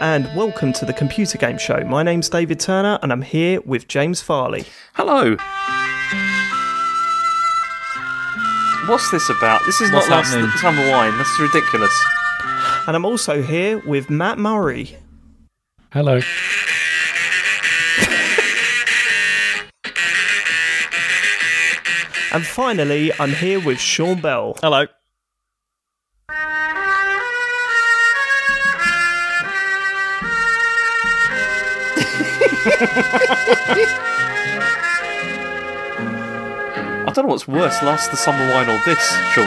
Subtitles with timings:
[0.00, 1.84] Hello and welcome to the Computer Game Show.
[1.84, 4.64] My name's David Turner and I'm here with James Farley.
[4.94, 5.36] Hello.
[8.88, 9.60] What's this about?
[9.66, 10.50] This is What's not last happening?
[10.56, 11.16] summer wine.
[11.18, 11.92] That's ridiculous.
[12.86, 14.96] And I'm also here with Mat Murray.
[15.92, 16.20] Hello.
[22.32, 24.56] And finally, I'm here with Sean Bell.
[24.62, 24.86] Hello.
[37.06, 39.00] I don't know what's worse, last the summer wine or this,
[39.32, 39.46] Sean.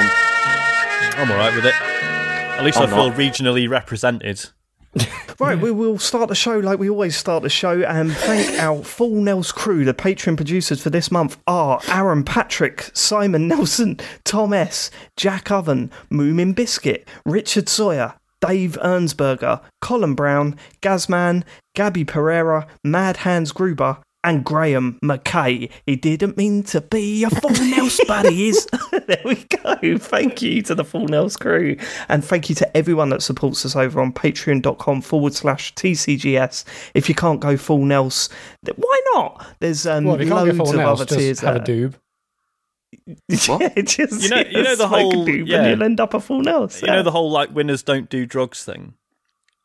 [1.20, 1.76] I'm alright with it.
[1.80, 3.18] At least I'm I feel not.
[3.18, 4.50] regionally represented.
[5.40, 8.84] Right, we will start the show like we always start the show and thank our
[8.84, 9.84] full Nels crew.
[9.84, 15.90] The Patreon producers for this month are Aaron Patrick, Simon Nelson, Tom S, Jack Oven,
[16.12, 18.14] Moomin Biscuit, Richard Sawyer,
[18.46, 21.44] Dave Ernsberger, Colin Brown, Gazman,
[21.76, 25.72] Gabby Pereira, Mad Hans Gruber, and Graham McKay.
[25.86, 28.68] He didn't mean to be a full Nels, but he is.
[29.08, 29.98] there we go.
[29.98, 31.78] Thank you to the full Nels crew.
[32.10, 36.66] And thank you to everyone that supports us over on patreon.com forward slash TCGS.
[36.94, 38.28] If you can't go full Nels,
[38.76, 39.46] why not?
[39.60, 41.96] There's um, Well, if you can't loads of nails, other tiers have a doob.
[43.06, 45.62] Yeah, just, You know- you know yeah, the whole- doob yeah.
[45.62, 46.82] and you'll end up a full Nels.
[46.82, 48.94] You know the whole like winners don't do drugs thing.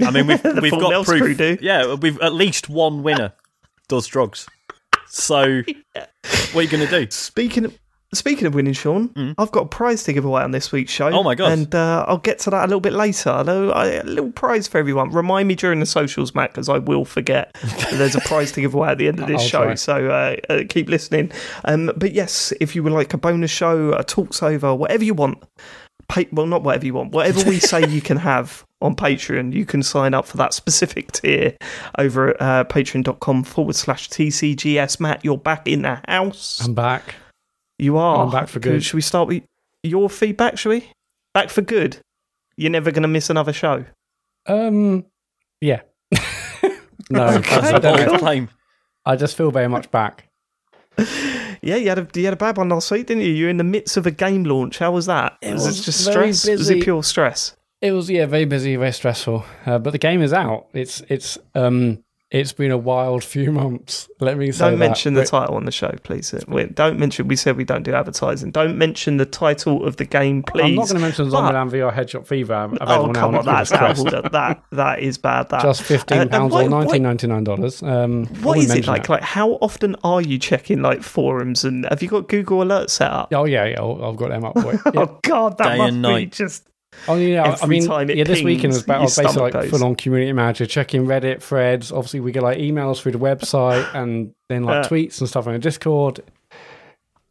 [0.05, 1.21] I mean, we've The we've full got Nels proof.
[1.21, 1.59] crew do.
[1.61, 3.33] Yeah, we've at least one winner
[3.89, 4.47] does drugs.
[5.09, 5.63] So,
[5.95, 7.11] what are you going to do?
[7.11, 7.79] Speaking of,
[8.15, 11.11] speaking of winning, Sean, I've got a prize to give away on this week's show.
[11.11, 11.15] Mm.
[11.15, 11.53] Oh my God.
[11.53, 13.31] And uh, I'll get to that a little bit later.
[13.31, 15.11] Although I, a little prize for everyone.
[15.11, 17.57] Remind me during the socials, Mat, because I will forget.
[17.93, 19.75] There's a prize to give away at the end of this I'll show, try.
[19.75, 21.33] so uh, uh, keep listening.
[21.65, 25.15] Um, but yes, if you would like a bonus show, a talks over, whatever you
[25.15, 25.43] want.
[26.09, 27.13] Pay, well, not whatever you want.
[27.13, 31.13] Whatever we say you can have on Patreon, you can sign up for that specific
[31.13, 31.55] tier
[31.99, 35.01] over at uh, patreon.com forward slash TCGS.
[35.01, 36.63] Mat, you're back in the house.
[36.65, 37.15] I'm back.
[37.79, 38.25] You are.
[38.25, 38.83] I'm back for good.
[38.83, 39.45] Should we start with
[39.83, 40.93] your feedback, Should we?
[41.33, 41.99] Back for good.
[42.57, 43.85] You're never going to miss another show.
[44.47, 45.07] Um,
[45.61, 45.83] yeah.
[46.13, 46.19] no,
[47.27, 48.07] I, That's I a don't know.
[48.07, 48.51] bold claim.
[49.05, 50.29] I just feel very much back.
[51.61, 53.33] Yeah, you had a you had a bad one last week, didn't you?
[53.33, 54.79] You're in the midst of a game launch.
[54.79, 55.39] How was that?
[55.43, 56.57] It was, was it just very stress?
[56.59, 56.83] Was it busy.
[56.85, 57.57] pure stress?
[57.83, 59.45] It was yeah, very busy, very stressful.
[59.67, 60.69] Uh, but the game is out.
[60.73, 64.07] It's it's um it's been a wild few months.
[64.21, 64.79] Let me say Don't that.
[64.87, 66.35] mention the But title on the show, please.
[66.47, 67.27] Wait, don't mention.
[67.27, 68.51] We said we don't do advertising.
[68.51, 70.65] Don't mention the title of the game, please.
[70.65, 72.69] I'm not going to mention But- Zombieland VR Headshot Fever.
[72.73, 74.11] Oh available now come on, on that's Oculus out.
[74.11, 74.33] Quest.
[74.33, 75.49] that that is bad.
[75.49, 77.83] That Just fifteen Uh, pounds what- or what- nineteen ninety nine dollars.
[77.83, 79.09] Um, I What wouldn't it like?
[79.09, 83.11] Like, how often are you checking like forums and have you got Google Alerts set
[83.11, 83.33] up?
[83.33, 83.83] Oh yeah, yeah.
[83.83, 84.55] I've got them up.
[84.57, 85.01] Wait, yeah.
[85.01, 86.33] Oh God, that Day must and be night.
[86.33, 86.65] just.
[87.07, 88.25] Oh yeah, I mean, time it yeah.
[88.25, 89.71] This weekend was, about, I your was basically like goes.
[89.71, 91.93] full on community manager, checking Reddit threads.
[91.93, 94.89] Obviously, we get like emails through the website and then like Uh.
[94.89, 96.21] tweets and stuff on the Discord.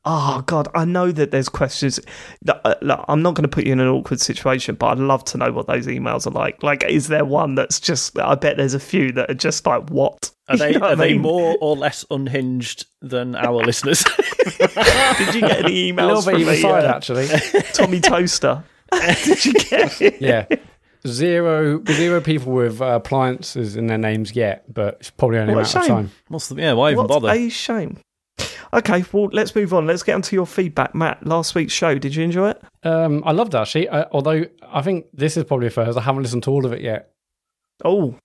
[0.09, 1.99] Oh God, I know that there's questions.
[2.43, 4.99] that- uh, Look, I'm not going to put you in an awkward situation, but I'd
[4.99, 6.63] love to know what those emails are like.
[6.63, 8.17] Like, is there one that's just?
[8.17, 10.31] I bet there's a few that are just like, what?
[10.47, 11.23] Are they You know are they mean?
[11.23, 14.05] more or less unhinged than our listeners?
[14.59, 17.27] Did you get any A little emails bit from either the, uh, actually.
[17.73, 18.63] Tommy Toaster?
[19.23, 20.21] Did you get it?
[20.21, 20.45] yeah,
[21.05, 25.55] zero zero people with uh, appliances in their names yet, but it's probably only a
[25.57, 25.95] What a matter of shame.
[25.95, 26.11] time.
[26.29, 26.73] What's the yeah?
[26.73, 27.29] Why even What bother?
[27.29, 27.99] a shame.
[28.73, 29.87] Okay, well, let's move on.
[29.87, 31.25] Let's get onto your feedback, Mat.
[31.25, 32.61] Last week's show, did you enjoy it?
[32.83, 33.87] Um, I loved it, actually.
[33.87, 35.97] Uh, although I think this is probably a first.
[35.97, 37.11] I haven't listened to all of it yet.
[37.85, 38.15] Oh,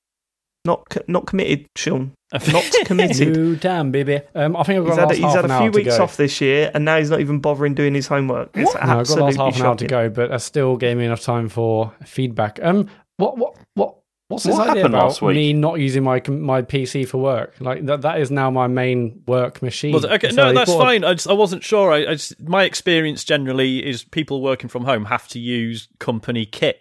[0.65, 2.13] not co- not committed, Sean.
[2.33, 3.37] Not committed.
[3.37, 4.21] You damn baby.
[4.35, 5.99] Um, I think I've got He's the had, last he's half had a few weeks
[5.99, 8.51] off this year, and now he's not even bothering doing his homework.
[8.55, 10.97] It's No, I've got the last half an hour to go, but that still gave
[10.97, 12.59] me enough time for feedback.
[12.63, 13.97] Um, what what what
[14.29, 15.35] what's this What idea happened about last week?
[15.35, 17.55] me not using my my PC for work?
[17.61, 19.93] Like that that is now my main work machine.
[19.93, 21.05] Was it- okay, So no, that's bought fine.
[21.05, 21.93] I, just, I wasn't sure.
[21.93, 26.47] I, I just, my experience generally is people working from home have to use company
[26.47, 26.79] kit.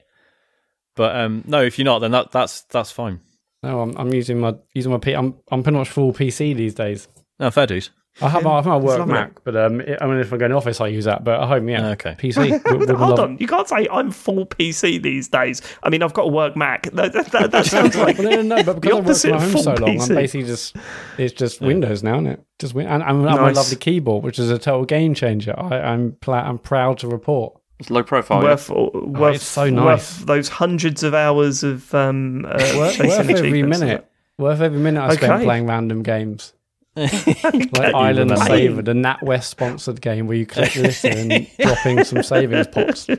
[0.95, 3.19] But um, no, if you're not, then that that's that's fine.
[3.63, 5.13] No, I'm, I'm using my using my P.
[5.13, 7.08] I'm I'm pretty much full PC these days.
[7.40, 7.92] No, fair dues.
[8.22, 9.13] I have my, I have my work lovely.
[9.13, 11.24] Mac, but um, I mean, if I go in the office, I use that.
[11.24, 12.13] But at home, yeah, Okay.
[12.19, 12.52] PC.
[12.66, 15.62] with- with my Hold love- on, you can't say I'm full PC these days.
[15.81, 16.92] I mean, I've got a work Mac.
[16.92, 19.28] That, that, that, that sounds like Well, no, no, no, but because I work opposite
[19.30, 20.75] from of home so long, I'm basically just
[21.18, 22.44] it's just Windows now, isn't it?
[22.60, 25.54] Just win- and, and I have my lovely keyboard, which is a total game changer.
[25.57, 27.61] I, I'm pla- I'm proud to report.
[27.81, 28.44] It's low profile.
[28.44, 28.50] yeah.
[28.50, 29.83] worth worth, it's so nice.
[30.19, 34.07] worth those hundreds of hours of um, uh, Worth, chasing worth every minute.
[34.38, 36.54] Worth every minute I spent playing random games.
[36.95, 38.45] Like Island remember.
[38.45, 43.07] Saver, the NatWest sponsored game where you collect litter and dropping some savings pots.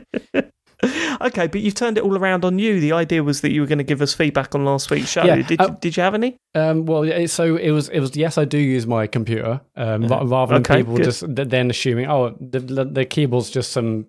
[1.20, 2.81] Okay, but you've turned it all around on you.
[2.81, 5.23] The idea was that you were going to give us feedback on last week's show.
[5.23, 6.37] Yeah, Did uh, you, did you have any?
[6.56, 7.88] Um, well, yeah, so it was.
[7.91, 8.17] It was.
[8.17, 9.61] Yes, I do use my computer.
[9.76, 11.05] Um, ra- rather than Okay, people good.
[11.05, 14.06] just then assuming, oh, the, the, the keyboard's just some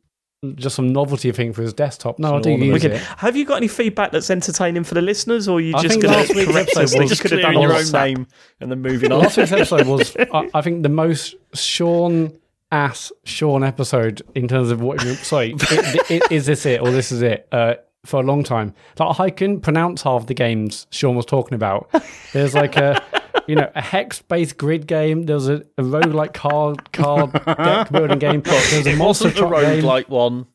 [0.55, 2.19] just some novelty thing for his desktop.
[2.19, 2.73] No, I do ornament.
[2.73, 2.97] use it.
[3.17, 5.93] Have you got any feedback that's entertaining for the listeners, or are you I just
[5.93, 6.91] think going last to week's correct episode us?
[6.93, 8.05] that was you Just could have done your own that?
[8.05, 8.27] name
[8.59, 9.19] and then moving on.
[9.21, 12.37] Last week's episode was, I, I think, the most Sean
[12.71, 14.99] ass Sean episode in terms of what.
[15.01, 17.47] Sorry, i- i- is this it or this is it?
[17.51, 17.75] Uh,
[18.05, 21.89] for a long time, like I couldn't pronounce half the games Sean was talking about.
[22.33, 23.01] There's like a,
[23.47, 25.23] you know, a hex-based grid game.
[25.23, 28.41] There's a, a roguelike card card deck building game.
[28.41, 29.83] There's a It monster wasn't the truck game.
[29.83, 30.47] roguelike one.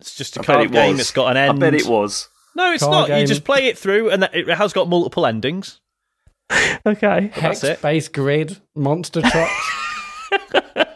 [0.00, 0.92] It's just a I card it game.
[0.92, 1.00] was.
[1.00, 1.48] It's got an end.
[1.48, 1.60] I end.
[1.60, 2.28] bet it was.
[2.54, 3.18] No, it's Card not.
[3.20, 5.80] You just play it through, and it has got multiple endings.
[6.84, 7.30] Okay.
[7.32, 9.70] Hex-based grid monster trucks.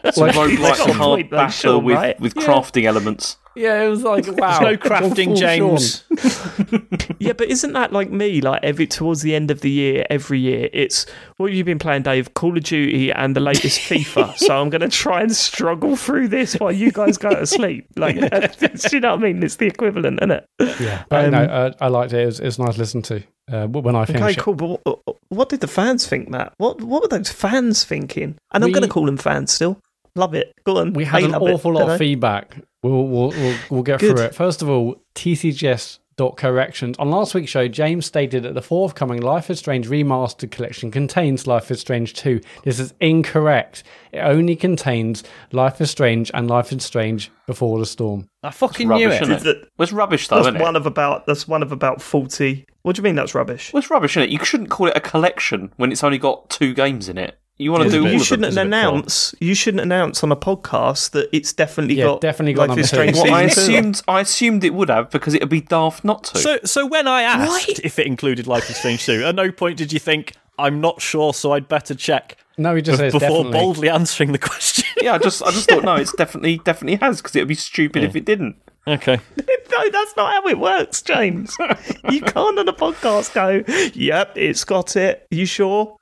[0.03, 2.19] It's Like- a They roguelike a hard point though, Sean, with, right?
[2.19, 3.37] with crafting elements.
[3.55, 4.59] yeah, it was like wow.
[4.59, 6.03] no crafting, James.
[7.19, 8.41] Yeah, but isn't that like me?
[8.41, 11.05] Like every towards the end of the year, every year, it's
[11.37, 12.33] what you've you been playing, Dave?
[12.35, 14.37] Call of Duty and the latest FIFA.
[14.37, 17.87] so I'm going to try and struggle through this while you guys go to sleep.
[17.95, 18.15] Like,
[18.59, 19.41] do you know what I mean?
[19.43, 20.45] It's the equivalent, isn't it?
[20.79, 22.21] Yeah, but Um, no, uh, I liked it.
[22.21, 24.39] It was, it was nice to listen to uh, when I finished Okay, it.
[24.39, 24.53] cool.
[24.53, 24.99] But what,
[25.29, 26.53] what did the fans think, Mat?
[26.57, 28.35] What what were those fans thinking?
[28.53, 29.79] And I'm going to call them fans still.
[30.17, 30.53] Love it.
[30.65, 30.93] Go on.
[30.93, 31.97] We had They an love it, awful lot of they?
[31.97, 32.57] feedback.
[32.83, 34.15] We'll we'll we'll, we'll get Good.
[34.17, 34.35] through it.
[34.35, 37.67] First of all, TCGS dot corrections on last week's show.
[37.67, 42.41] James stated that the forthcoming Life is Strange remastered collection contains Life is Strange two.
[42.63, 43.83] This is incorrect.
[44.11, 48.27] It only contains Life is Strange and Life is Strange Before the Storm.
[48.41, 49.27] I fucking knew Rubbish, it.
[49.31, 49.43] innit?
[49.43, 50.63] That- Well, it's rubbish, though, That's isn't it?
[50.63, 52.65] one of about that's one of about forty.
[52.81, 53.71] What do you mean that's rubbish?
[53.71, 54.29] Well, it's rubbish, isn't it?
[54.31, 57.37] You shouldn't call it a collection when it's only got two games in it.
[57.59, 59.33] You want to do a all bit- you shouldn't It's a bit announce.
[59.39, 62.93] You shouldn't announce on a podcast that it's definitely Yeah, got definitely got Life is
[62.93, 63.13] number two.
[63.15, 66.23] Strange Well, I assumed I assumed it would have because it would be daft not
[66.25, 66.37] to.
[66.37, 67.79] So, so when I asked Right.
[67.83, 71.01] if it included Life is Strange 2, at no point did you think, I'm not
[71.01, 73.51] sure, so I'd better check No, he just says before definitely.
[73.53, 74.85] boldly answering the question.
[75.01, 77.55] yeah, I just I just thought no, it's definitely definitely has because it would be
[77.55, 78.55] stupid if it didn't.
[78.87, 79.19] okay.
[79.69, 81.55] No, that's not how it works, James.
[82.09, 83.63] you can't on a podcast go,
[83.93, 85.97] "Yep, it's got it." You sure?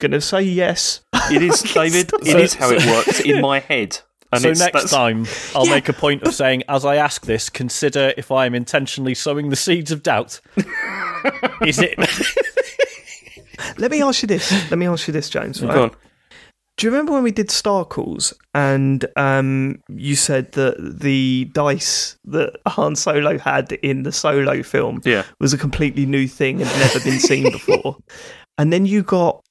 [0.00, 1.00] Gonna say yes.
[1.30, 2.10] It is, David.
[2.22, 3.98] It So- is how it works in my head.
[4.30, 5.74] And so next that's- time, I'll Yeah.
[5.76, 9.48] make a point of saying, as I ask this, consider if I am intentionally sowing
[9.48, 10.40] the seeds of doubt.
[11.66, 11.98] is it?
[13.78, 14.50] Let me ask you this.
[14.70, 15.62] Let me ask you this, James.
[15.62, 15.74] Right?
[15.74, 15.90] Go on.
[16.76, 22.16] Do you remember when we did Star Calls and um, you said that the dice
[22.26, 25.24] that Han Solo had in the Solo film Yeah.
[25.40, 27.96] was a completely new thing and never been seen before?
[28.58, 29.47] And then you got pff,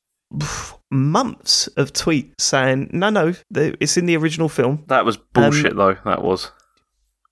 [0.92, 4.84] months of tweets saying, no, no, it's in the original film.
[4.88, 5.96] That was um, bullshit, though.
[6.06, 6.52] That was.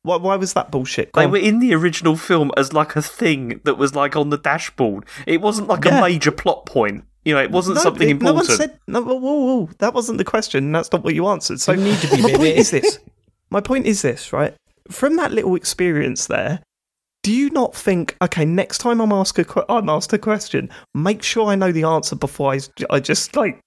[0.04, 1.12] Why, why was that bullshit?
[1.14, 1.32] Go They on.
[1.32, 5.06] were in the original film as like a thing that was like on the dashboard.
[5.26, 5.98] It wasn't like Yeah.
[5.98, 7.06] a major plot point.
[7.24, 8.58] You know, it wasn't No, something it- No one important.
[8.72, 9.02] said no.
[9.02, 10.72] Whoa, whoa, whoa, that wasn't the question.
[10.72, 11.60] That's not what you answered.
[11.60, 12.60] So You need to be my point baby.
[12.60, 13.00] is this.
[13.50, 14.32] My point is this.
[14.32, 14.54] Right
[14.92, 16.60] from that little experience there,
[17.26, 18.16] do you not think?
[18.22, 21.72] Okay, next time I'm asked a que- I'm asked a question, make sure I know
[21.72, 22.60] the answer before I,
[22.92, 23.60] I just like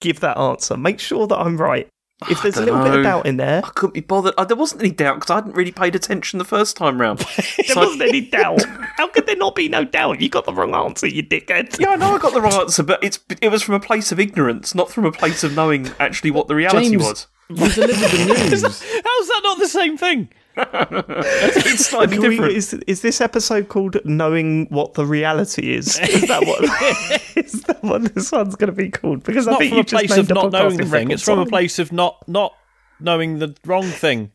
[0.00, 0.76] give that answer.
[0.76, 1.88] Make sure that I'm right.
[2.30, 4.34] If there's a little bit of doubt in there, I couldn't be bothered.
[4.38, 7.18] Uh, there wasn't any doubt because I hadn't really paid attention the first time round.
[7.66, 8.62] there wasn't any doubt.
[8.96, 10.20] How could there not be no doubt?
[10.20, 11.80] You got the wrong answer, you dickhead.
[11.80, 14.12] Yeah, I know I got the wrong answer, but it's it was from a place
[14.12, 17.02] of ignorance, not from a place of knowing actually what the reality James.
[17.02, 17.26] was.
[17.48, 18.62] You delivered the news.
[18.62, 20.28] How's that not the same thing?
[20.58, 25.98] It's slightly Can we- is, is this episode called "Knowing What the Reality Is"?
[26.02, 26.62] Is that what?
[27.36, 29.22] is that what this one's going to be called?
[29.24, 31.10] Because I Not think from you a just place of not knowing the in thing.
[31.10, 32.52] It's from a place of not not
[33.00, 34.32] knowing the wrong thing.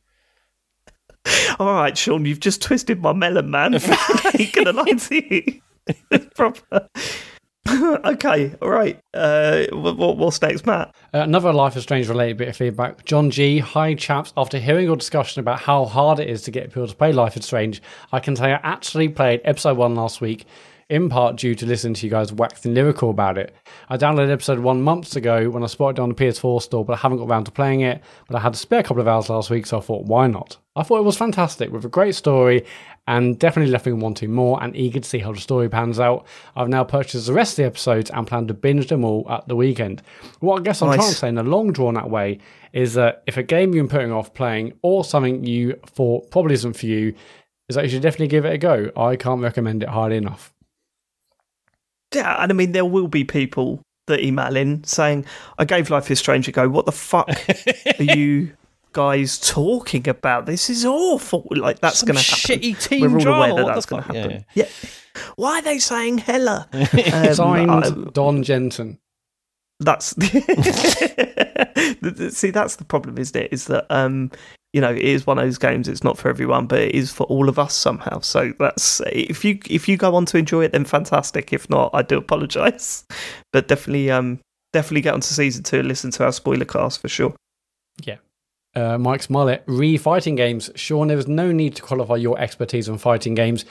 [1.60, 3.76] All right, Sean, you've just twisted my melon, man.
[3.76, 5.62] I ain't gonna lie to you.
[6.12, 6.88] It's proper.
[7.70, 9.00] okay, all right.
[9.14, 10.94] Uh, what, what- what's next, Mat?
[11.14, 13.06] Uh, another Life is Strange related bit of feedback.
[13.06, 13.60] John G.
[13.60, 14.34] Hi, chaps.
[14.36, 17.38] After hearing your discussion about how hard it is to get people to play Life
[17.38, 20.46] is Strange, I can say I actually played episode one last week,
[20.90, 23.56] in part due to listening to you guys waxing lyrical about it.
[23.88, 26.94] I downloaded episode one months ago when I spotted it on the PS4 store, but
[26.94, 28.02] I haven't got around to playing it.
[28.28, 30.58] But I had a spare couple of hours last week, so I thought, why not?
[30.76, 32.66] I thought it was fantastic with a great story
[33.08, 36.26] and definitely left me wanting more and eager to see how the story pans out.
[36.56, 39.48] I've now purchased the rest of the episodes and plan to binge them all at
[39.48, 40.02] the weekend.
[40.40, 42.40] What I guess I'm trying to say in a long drawn out way
[42.72, 46.54] is that if a game you've been putting off playing or something you thought probably
[46.54, 47.14] isn't for you,
[47.70, 48.90] is that you should definitely give it a go.
[48.96, 50.54] I can't recommend it highly enough.
[52.14, 55.26] Yeah, and I mean, there will be people that email in saying,
[55.58, 56.70] "I gave Life is Strange a go.
[56.70, 57.30] What the fuck
[58.00, 58.52] are you?
[58.94, 61.46] Guys talking about this is awful.
[61.52, 62.60] Like that's going to happen.
[62.62, 64.16] shitty team We're all drama, aware that what that's going to fuck?
[64.16, 64.46] Yeah, happen.
[64.54, 64.68] Yeah,
[65.36, 66.68] Why are they saying Hella?
[66.74, 69.00] Um, Signed I- Don Jensen.
[69.80, 70.08] that's
[72.30, 74.32] see that's the problem isn't it is that um
[74.72, 77.12] you know it is one of those games it's not for everyone but it is
[77.12, 80.64] for all of us somehow so that's if you if you go on to enjoy
[80.64, 83.04] it then fantastic if not i do apologize
[83.52, 84.40] but definitely um
[84.72, 87.34] definitely get onto season two and listen to our spoiler cast for sure
[88.76, 90.72] Uh, Mike Smollett, re fighting games.
[90.76, 93.66] Sean, there is no need to qualify your expertise on fighting games.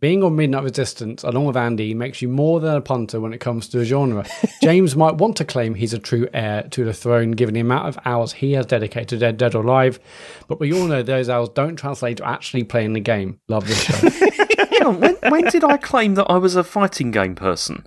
[0.00, 3.38] Being on Midnight Resistance, along with Andy, makes you more than a punter when it
[3.38, 4.24] comes to the genre.
[4.62, 7.88] James might want to claim he's a true heir to the throne given the amount
[7.88, 9.98] of hours he has dedicated to Dead, Dead or Alive,
[10.46, 13.40] but we all know those hours don't translate to actually playing the game.
[13.48, 14.08] Love this show.
[14.70, 17.84] Hang on, when, when did I claim that I was a fighting game person?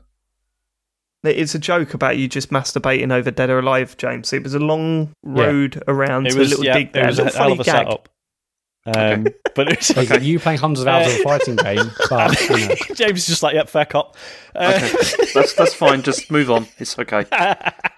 [1.23, 4.59] It's a joke about you just masturbating over dead or alive james it was a
[4.59, 7.25] long road around It to was, a little yeah, dig it there was a a
[7.25, 8.09] little hell funny of a gag setup.
[8.83, 12.49] Um, But it was, Like, You playing hundreds of hours of a fighting game, but
[12.49, 14.15] you know, James is just like, yep, fair cop.
[14.55, 16.01] Uh, Okay, that's that's fine.
[16.01, 16.65] Just move on.
[16.79, 17.25] It's okay.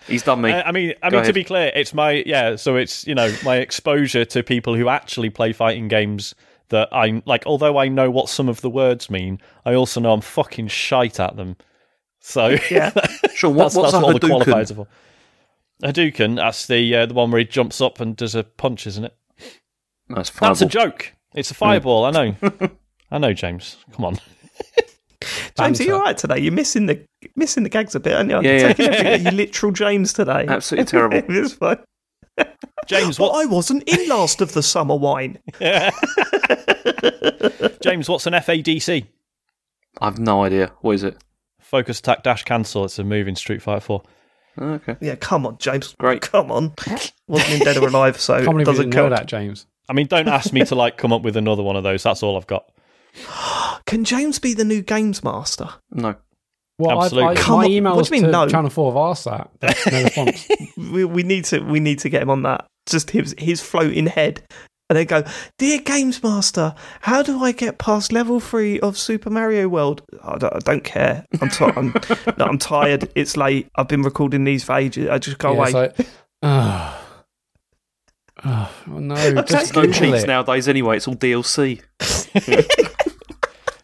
[0.08, 0.51] He's done me.
[0.51, 2.58] I I mean, I Go mean to be clear, it's my yeah.
[2.58, 6.36] So it's you know my exposure to people who actually play fighting games
[6.70, 7.46] that I like.
[7.46, 11.20] Although I know what some of the words mean, I also know I'm fucking shite
[11.20, 11.56] at them.
[12.25, 12.92] So yeah
[13.36, 13.50] Sure.
[13.51, 14.44] What, that's, what's that's a what all the Hadouken?
[14.46, 14.88] qualifiers are for.
[15.84, 19.03] Hadouken, that's the uh, the one where he jumps up and does a punch, isn't
[19.03, 19.15] it?
[20.08, 21.12] That's That's a joke.
[21.36, 22.06] It's a fireball.
[22.06, 22.36] I know.
[23.12, 23.77] I know, James.
[23.94, 24.20] Come on.
[25.58, 25.94] james are you Banter.
[25.94, 27.01] all right today you're missing the
[27.38, 28.74] missing the gags a bit aren't you Yeah, yeah.
[28.74, 31.22] taking everything you literal james today Absolutely terrible.
[31.30, 31.77] it's fine
[32.88, 33.32] James, Well.
[33.34, 35.38] I wasn't in last of the summer wine.
[37.82, 39.06] James, what's an FADC?
[40.01, 40.72] I've no idea.
[40.82, 41.18] What is it?
[41.74, 42.86] Focus attack dash cancel.
[42.86, 44.03] It's a move in Street Fighter Four.
[44.60, 44.96] Oh, okay.
[45.01, 45.96] Yeah, come on, James.
[45.98, 46.22] Great.
[46.22, 46.72] Come on.
[47.27, 49.15] Wasn't in Dead or Alive, so can't it doesn't didn't know count.
[49.15, 49.65] that, James.
[49.89, 52.03] I mean, don't ask me to like come up with another one of those.
[52.03, 52.72] That's all I've got.
[53.88, 55.68] Can James be the new games master?
[55.89, 56.15] No.
[56.77, 57.36] Well, I, I, Absolutely.
[57.38, 58.48] Come my on, emails what do you to mean, no?
[58.48, 60.48] Channel 4 have asked that, but no response.
[60.77, 62.68] We, we need to we need to get him on that.
[62.86, 64.44] Just his his floating head.
[64.90, 65.24] And they go,
[65.58, 70.04] Dear Games Master, how do I get past level three of Super Mario World?
[70.24, 71.25] I don't, I don't care.
[71.42, 71.94] I'm, ti I'm,
[72.38, 73.10] no, I'm tired.
[73.16, 73.70] It's late.
[73.75, 75.08] I've been recording these for ages.
[75.10, 75.66] I just go Yeah, wait.
[75.68, 76.08] it's like,
[76.44, 77.02] oh,
[78.46, 80.28] oh, no, just There's no Google cheats it.
[80.28, 80.98] nowadays anyway.
[80.98, 81.82] It's all DLC.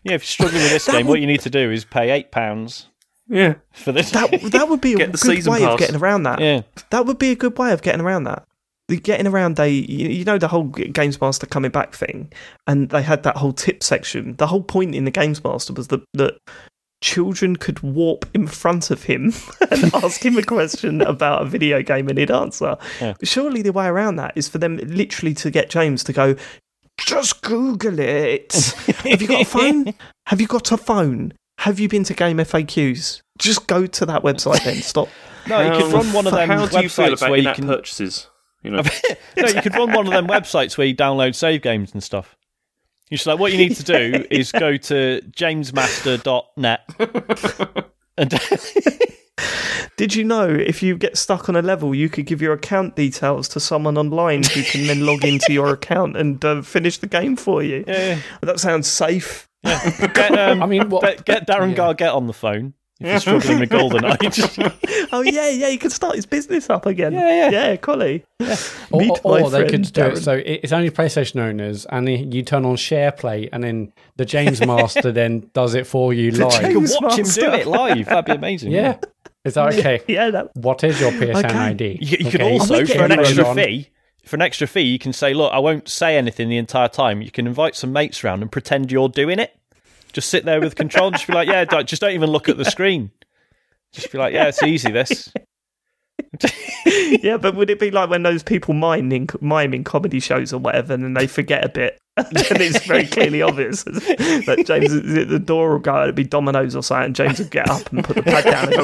[0.02, 2.32] Yeah, if you're struggling with this game, what you need to do is pay eight
[2.32, 2.88] pounds
[3.28, 3.56] Yeah.
[3.74, 4.12] for this.
[4.12, 6.40] that that would be a good season way of getting around that.
[6.40, 8.46] yeah, That would be a good way of getting around that.
[8.90, 12.32] The getting around they, you you know, the whole Games Master coming back thing,
[12.68, 14.36] and they had that whole tip section.
[14.38, 16.38] The whole point in the Games Master was that that
[17.02, 19.32] children could warp in front of him
[19.72, 22.78] and ask him a question about a video game, and he'd answer.
[23.00, 23.14] Yeah.
[23.24, 26.36] Surely the way around that is for them literally to get James to go.
[27.00, 28.54] Just Google it.
[29.06, 29.94] Have you got a phone?
[30.26, 31.34] Have you got a phone?
[31.60, 33.22] Have you been to Game FAQs?
[33.38, 34.76] Just go to that website then.
[34.78, 35.10] Stop.
[35.48, 37.40] no, you could How- run one of them How do you feel websites about where
[37.40, 37.68] you can.
[37.68, 38.29] purchases?
[38.64, 38.82] You know.
[39.38, 42.36] no, you could run one of them websites where you download save games and stuff.
[43.10, 46.82] You just like what you need to do is go to jamesmaster.net
[48.18, 48.40] and
[49.98, 52.96] Did you know if you get stuck on a level, you could give your account
[52.96, 57.08] details to someone online who can then log into your account and uh, finish the
[57.08, 57.84] game for you?
[57.88, 59.50] yeah, That sounds safe.
[59.64, 60.08] yeah.
[60.14, 61.76] Get, um, I mean, what- get, get Darren Yeah.
[61.76, 65.08] Gargett on the phone if you're struggling with GoldenEye.
[65.12, 67.14] Oh yeah, yeah, you can start his business up again.
[67.14, 67.70] Yeah, yeah.
[67.70, 68.26] yeah, Collie.
[68.92, 71.86] Or, Meet or, my or they friend could do it so it's only PlayStation owners,
[71.86, 76.26] and you turn on SharePlay, and then the James Master then does it for you
[76.26, 76.52] you live.
[76.62, 78.06] can James watch him do it live.
[78.06, 78.72] That'd be amazing.
[78.72, 78.98] Yeah,
[79.46, 80.02] is that okay?
[80.08, 81.58] Yeah, that, What is your PSN Okay.
[81.58, 81.98] ID?
[82.02, 83.56] You, you could Okay, also, I'll make it for an extra on.
[83.56, 83.90] fee,
[84.26, 87.22] for an extra fee, you can say, "Look, I won't say anything the entire time.
[87.22, 89.56] You can invite some mates round and pretend you're doing it.
[90.14, 91.08] Just sit there with control.
[91.08, 93.12] and Just be like, yeah, don't, just don't even look at the screen.
[93.92, 94.92] Just be like, yeah, it's easy.
[94.92, 95.32] This.
[97.24, 100.94] yeah, but would it be like when those people mime in comedy shows or whatever,
[100.94, 105.72] and then they forget a bit, and it's very clearly obvious that James, the door
[105.72, 108.24] will go, it'd be dominoes or something, and James would get up and put the
[108.24, 108.84] pad down and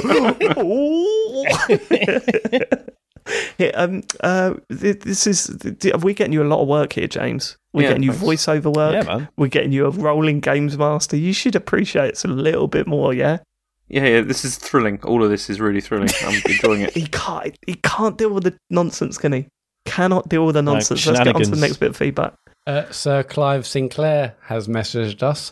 [2.66, 2.86] go,
[3.62, 5.56] "Ooh." Um, uh, this is.
[5.80, 7.58] th- We're getting you a lot of work here, James.
[7.74, 8.46] We're Yeah, getting you thanks.
[8.46, 8.94] voiceover work.
[8.94, 9.28] Yeah, man.
[9.38, 11.18] We're getting you a rolling games master.
[11.18, 13.40] You should appreciate it a little bit more, yeah.
[13.88, 14.22] Yeah, yeah.
[14.22, 15.00] This is thrilling.
[15.04, 16.10] All of this is really thrilling.
[16.24, 16.94] I'm enjoying it.
[16.94, 17.56] He can't.
[17.68, 19.48] He can't deal with the nonsense, can he?
[19.86, 21.06] Cannot deal with the nonsense.
[21.06, 22.34] Let's get on to the next bit of feedback.
[22.66, 25.52] Uh, Sir Clive Sinclair has messaged us.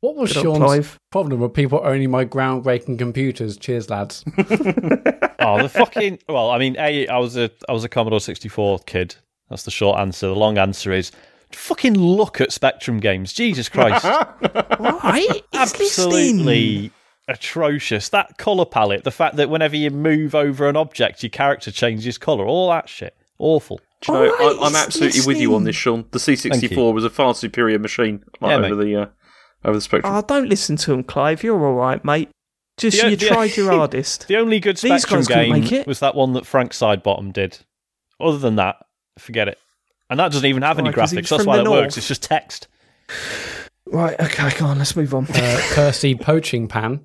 [0.00, 0.98] What was Good old Sean's Clive.
[1.10, 3.56] problem with people owning my groundbreaking computers?
[3.56, 4.22] Cheers, lads.
[5.38, 6.20] Oh, the fucking.
[6.28, 9.16] Well, I mean, a, I was a, I was a Commodore 64 kid,
[9.50, 10.28] That's the short answer.
[10.28, 11.12] The long answer is
[11.52, 13.32] fucking look at Spectrum games.
[13.32, 14.04] Jesus Christ.
[14.04, 15.42] Right?
[15.52, 16.90] Absolutely
[17.28, 18.08] atrocious.
[18.10, 22.18] That colour palette, the fact that whenever you move over an object, your character changes
[22.18, 23.16] colour, all that shit.
[23.38, 23.80] Awful.
[24.00, 26.04] Do you know, Alright, I, I'm it's absolutely with you on this, Sean.
[26.10, 29.06] The C64 was a far superior machine like, Yeah, over the uh,
[29.64, 30.14] over the Spectrum.
[30.14, 31.42] Oh, don't listen to him, Clive.
[31.42, 32.30] You're all right, mate.
[32.76, 34.26] Just The- you the- tried your hardest.
[34.28, 35.86] The only good These Spectrum guys couldn't game make it.
[35.86, 37.58] was that one that Frank Sidebottom did.
[38.20, 38.76] Other than that,
[39.18, 39.58] forget it.
[40.10, 41.28] And that doesn't even have any Why, 'cause graphics.
[41.30, 41.96] That's why the it works.
[41.96, 42.68] It's just text.
[43.86, 45.26] Right, okay, go on, let's move on.
[45.28, 47.04] Uh, Kirsty Poaching Pan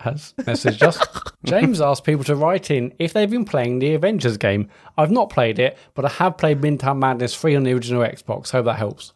[0.00, 0.98] has messaged us.
[1.44, 4.68] James asked people to write in if they've been playing the Avengers game.
[4.96, 8.50] I've not played it, but I have played Midtown Madness 3 on the original Xbox.
[8.50, 9.12] Hope that helps.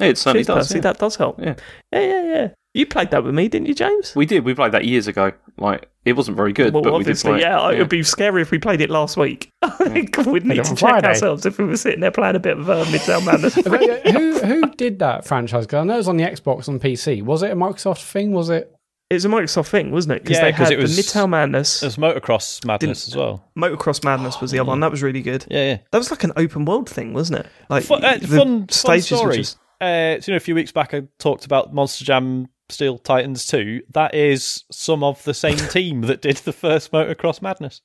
[0.00, 0.66] Yeah, it certainly Cheers, does.
[0.68, 0.82] Percy, yeah.
[0.82, 1.38] that does help.
[1.40, 1.54] Yeah.
[1.92, 2.48] yeah, yeah, yeah.
[2.78, 4.14] You played that with me, didn't you, James?
[4.14, 4.44] We did.
[4.44, 5.32] We played that years ago.
[5.58, 7.38] Like it wasn't very good, well, but we did obviously, play.
[7.38, 7.42] it.
[7.42, 9.50] yeah, it would be scary if we played it last week.
[9.62, 11.08] I think we'd need to check Friday.
[11.08, 13.54] ourselves if we were sitting there playing a bit of uh, Midtown Madness.
[14.12, 15.66] Who who did that franchise?
[15.66, 17.22] 'Cause I know it was on the Xbox and PC.
[17.22, 18.30] Was it a Microsoft thing?
[18.32, 18.72] Was it?
[19.10, 20.22] It's a Microsoft thing, wasn't it?
[20.22, 21.80] Because Yeah, they 'cause had it was- the Midtown Madness.
[21.80, 23.42] There's Motocross Madness as well.
[23.58, 24.80] Motocross Madness was the other one.
[24.80, 25.46] That was really good.
[25.50, 25.78] Yeah, yeah.
[25.90, 27.46] That was like an open world thing, wasn't it?
[27.68, 30.54] Like Fun, uh, the fun, fun stages were just- Uh, so, you know, a few
[30.54, 33.82] weeks back, I talked about Monster Jam Steel Titans 2.
[33.90, 37.80] That is some of the same team that did the first Motocross Madness.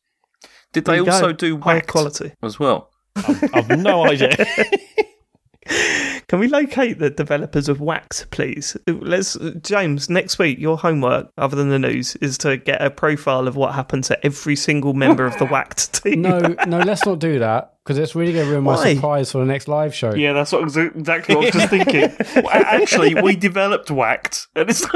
[0.71, 1.11] Did they you go.
[1.11, 2.33] also do high quality.
[2.41, 2.89] as well?
[3.15, 4.35] I've no idea.
[6.33, 8.75] Can we locate the developers of Whacked, please?
[8.87, 10.09] Let's, James.
[10.09, 13.75] Next week, your homework, other than the news, is to get a profile of what
[13.75, 16.23] happened to every single member of the Whacked team.
[16.23, 16.79] No, no.
[16.79, 18.95] Let's not do that because it's really going to ruin my Why?
[18.95, 20.15] surprise for the next live show.
[20.15, 22.45] Yeah, that's what, exactly what I was just thinking.
[22.51, 24.87] Actually, we developed Whacked, and it's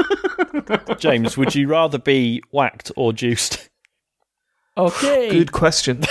[0.98, 3.70] James, would you rather be whacked or juiced?
[4.76, 5.30] Okay.
[5.30, 6.02] Good question.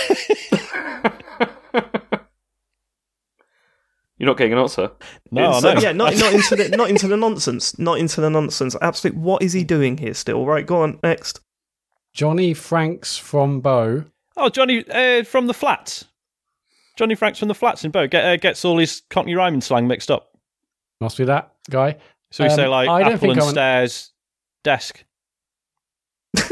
[4.18, 4.90] You're not getting an answer.
[5.30, 5.80] No, I So, know.
[5.80, 7.78] yeah, not not into the not into the nonsense.
[7.78, 8.76] Not into the nonsense.
[8.82, 9.20] Absolutely.
[9.22, 10.14] What is he doing here?
[10.14, 10.66] Still, right?
[10.66, 11.40] Go on next.
[12.14, 14.04] Johnny Franks from Bow.
[14.36, 16.04] Oh, Johnny uh, from the flats.
[16.96, 19.86] Johnny Franks from the flats in Bow get, uh, gets all his Cockney rhyming slang
[19.86, 20.30] mixed up.
[21.00, 21.96] Must be that guy.
[22.32, 24.12] So we Um, say like I don't apple think and I'm stairs,
[24.64, 25.04] desk.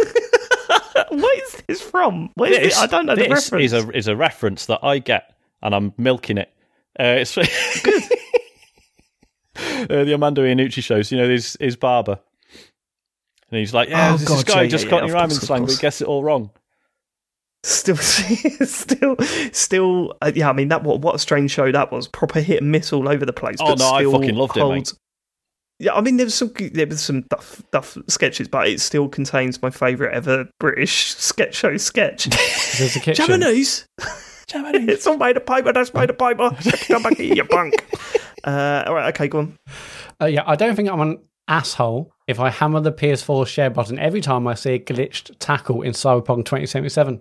[1.10, 2.30] what is this from?
[2.34, 2.82] Where is This- it?
[2.82, 3.72] I don't know the this reference.
[3.72, 6.52] is a is a reference that I get, and I'm milking it.
[6.98, 7.34] Uh, it's
[7.82, 8.02] good.
[9.90, 11.10] uh, the Armando Iannucci shows.
[11.12, 12.18] You know, his his barber,
[13.50, 15.28] and he's like, "Yeah, Oh, this, this guy yeah, just yeah, got yeah, any rhyming
[15.30, 16.50] course, slang, but he gets it all wrong."
[17.62, 19.16] Still, still,
[19.52, 20.14] still.
[20.22, 20.84] Uh, yeah, I mean that.
[20.84, 22.06] What what a strange show that was.
[22.06, 23.56] Proper hit and miss all over the place.
[23.60, 24.92] Oh, but no, I still fucking loved it, mate.
[25.78, 29.08] Yeah, I mean there was some there was some duff, duff sketches, but it still
[29.08, 32.24] contains my favourite ever British sketch show sketch.
[32.78, 33.26] There's a kitchen.
[34.46, 34.88] Japanese.
[34.88, 35.72] it's all made of paper.
[35.72, 36.50] That's made of paper.
[36.88, 37.74] Come back here, you punk.
[38.44, 39.58] Uh, all right, okay, go on.
[40.20, 43.98] Uh, yeah, I don't think I'm an asshole if I hammer the PS4 share button
[43.98, 47.20] every time I see a glitched tackle in Cyberpunk 2077.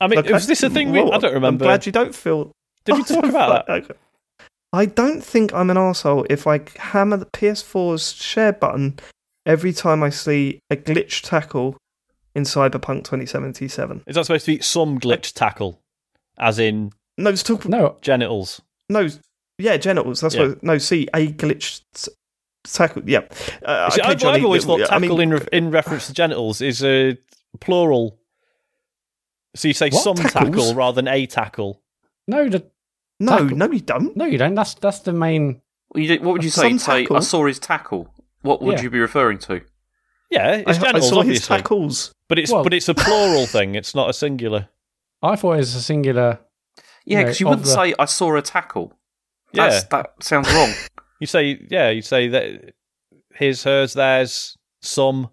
[0.00, 0.32] I mean, Okay.
[0.32, 0.90] was this a thing?
[0.90, 1.64] We, Well, I don't remember.
[1.64, 2.52] I'm glad you don't feel.
[2.84, 3.96] Did we talk about that?
[4.72, 8.98] I don't think I'm an asshole if I hammer the PS4's share button
[9.46, 11.76] every time I see a glitch tackle
[12.34, 14.02] in Cyberpunk 2077.
[14.06, 15.80] Is that supposed to be some glitch tackle,
[16.38, 18.60] as in No, it's talk, No, genitals?
[18.88, 19.08] no,
[19.58, 20.20] yeah, genitals.
[20.20, 20.48] That's Yeah.
[20.48, 20.62] what.
[20.62, 21.82] No, see a glitch
[22.64, 23.02] tackle.
[23.06, 23.20] Yeah,
[23.64, 26.06] uh, See, okay, I've, Johnny, I've always thought I tackle mean, in re- in reference
[26.08, 27.16] to genitals is a
[27.60, 28.18] plural.
[29.54, 30.02] So you say What?
[30.02, 30.32] some Tackles?
[30.56, 31.80] tackle rather than a tackle.
[32.26, 32.64] no, the,
[33.20, 33.56] no, tackle.
[33.56, 34.16] no, you don't.
[34.16, 34.54] no, you don't.
[34.56, 35.60] That's that's the main.
[35.94, 36.76] Well, you what would you say?
[36.78, 37.06] Say.
[37.08, 38.12] I saw his tackle.
[38.42, 38.82] What would Yeah.
[38.82, 39.60] you be referring to?
[40.34, 42.12] Yeah, it's I, I genitals, saw his obviously, tackles.
[42.28, 43.74] but it's Well- but it's a plural thing.
[43.74, 44.68] It's not a singular.
[45.22, 46.40] I thought it was a singular.
[47.06, 48.92] Yeah, because you of wouldn't the- say I saw a tackle.
[49.52, 50.72] Yeah, That's, that sounds wrong.
[51.20, 52.74] you say yeah, you say that
[53.34, 55.30] his, hers, theirs, some.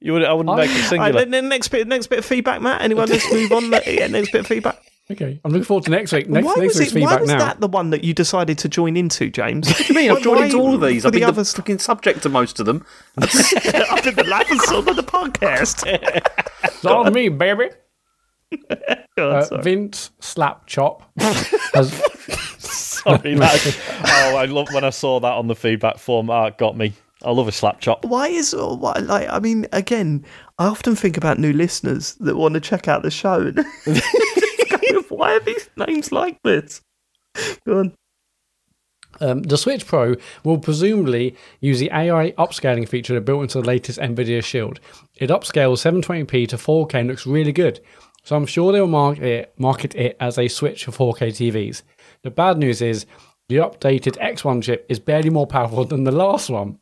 [0.00, 1.12] You would I wouldn't I- make it All right, singular.
[1.20, 2.82] then- then next bit, next bit of feedback, Mat.
[2.82, 3.08] Anyone?
[3.08, 3.72] Let's move on.
[3.86, 4.78] Yeah, next bit of feedback.
[5.10, 6.28] Okay, I'm looking forward to next week.
[6.28, 7.38] Next, why next was, week's it, why was now.
[7.38, 9.66] that the one that you decided to join into, James?
[9.68, 11.04] What do you mean, I've joined into all of these.
[11.04, 12.86] I've the been the others, fucking subject to most of them.
[13.18, 15.82] I've been the and son of the podcast.
[16.64, 17.70] It's on me, baby.
[19.16, 19.62] Go on, Uh, sorry.
[19.62, 21.02] Vince Slapchop
[21.74, 21.92] has
[23.02, 26.30] Sorry, that, oh, I love when I saw that on the feedback form.
[26.30, 26.92] Ah, it got me.
[27.24, 28.04] I love a slap chop.
[28.04, 29.28] why is why, like?
[29.28, 30.24] I mean, again,
[30.58, 33.52] I often think about new listeners that want to check out the show.
[35.22, 36.82] Why are these names like this?
[37.64, 37.94] Go on.
[39.20, 44.00] Um, the Switch Pro will presumably use the AI upscaling feature built into the latest
[44.00, 44.80] NVIDIA Shield.
[45.14, 47.78] It upscales 720p to 4K and looks really good.
[48.24, 51.82] So I'm sure they'll market it, market it as a switch for 4K TVs.
[52.24, 53.06] The bad news is
[53.48, 56.78] the updated X1 chip is barely more powerful than the last one.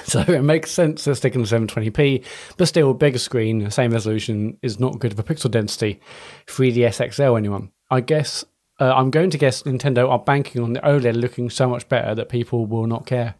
[0.08, 2.24] So it makes sense to stick in the 720p,
[2.56, 6.00] but still, bigger screen, same resolution is not good for pixel density.
[6.46, 7.72] 3DS XL, anyone?
[7.90, 8.44] I guess
[8.80, 12.14] uh, I'm going to guess Nintendo are banking on the OLED looking so much better
[12.14, 13.34] that people will not care.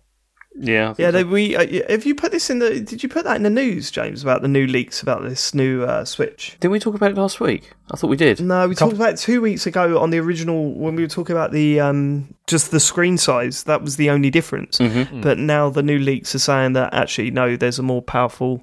[0.61, 0.91] Yeah.
[0.91, 1.13] I think Yeah, so.
[1.13, 2.81] they, we uh, have you put this in the?
[2.81, 5.85] Did you put that in the news, James, about the new leaks about this new
[5.85, 6.57] uh, Switch?
[6.61, 7.73] Didn't we talk about it last week?
[7.91, 8.41] I thought we did.
[8.41, 11.35] No, we talked about it two weeks ago on the original when we were talking
[11.37, 13.65] about the um, just the screen size.
[13.65, 14.79] That was the only difference.
[14.79, 15.21] Mm-hmm.
[15.21, 18.63] But now the new leaks are saying that actually no, there's a more powerful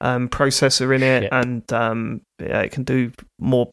[0.00, 1.32] um, processor in it, Shit.
[1.32, 3.70] and um, yeah, it can do more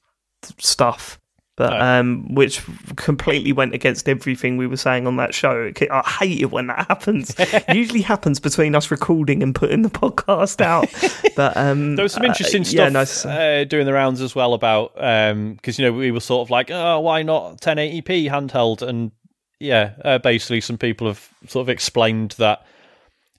[0.59, 1.19] stuff.
[1.55, 1.79] But Oh.
[1.79, 2.63] um, which
[2.95, 5.71] completely went against everything we were saying on that show.
[5.91, 7.35] I hate it when that happens.
[7.37, 10.89] It usually happens between us recording and putting the podcast out.
[11.35, 14.53] But um, There was some uh, interesting yeah, stuff uh, doing the rounds as well
[14.53, 18.81] about because you know we were sort of like, oh, why not 1080p handheld?
[18.81, 19.11] And
[19.59, 22.65] yeah, uh, basically some people have sort of explained that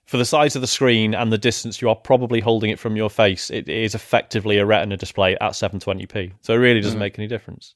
[0.05, 2.95] for the size of the screen and the distance you are probably holding it from
[2.95, 6.31] your face, it is effectively a Retina display at 720p.
[6.41, 7.75] So it really doesn't make any difference.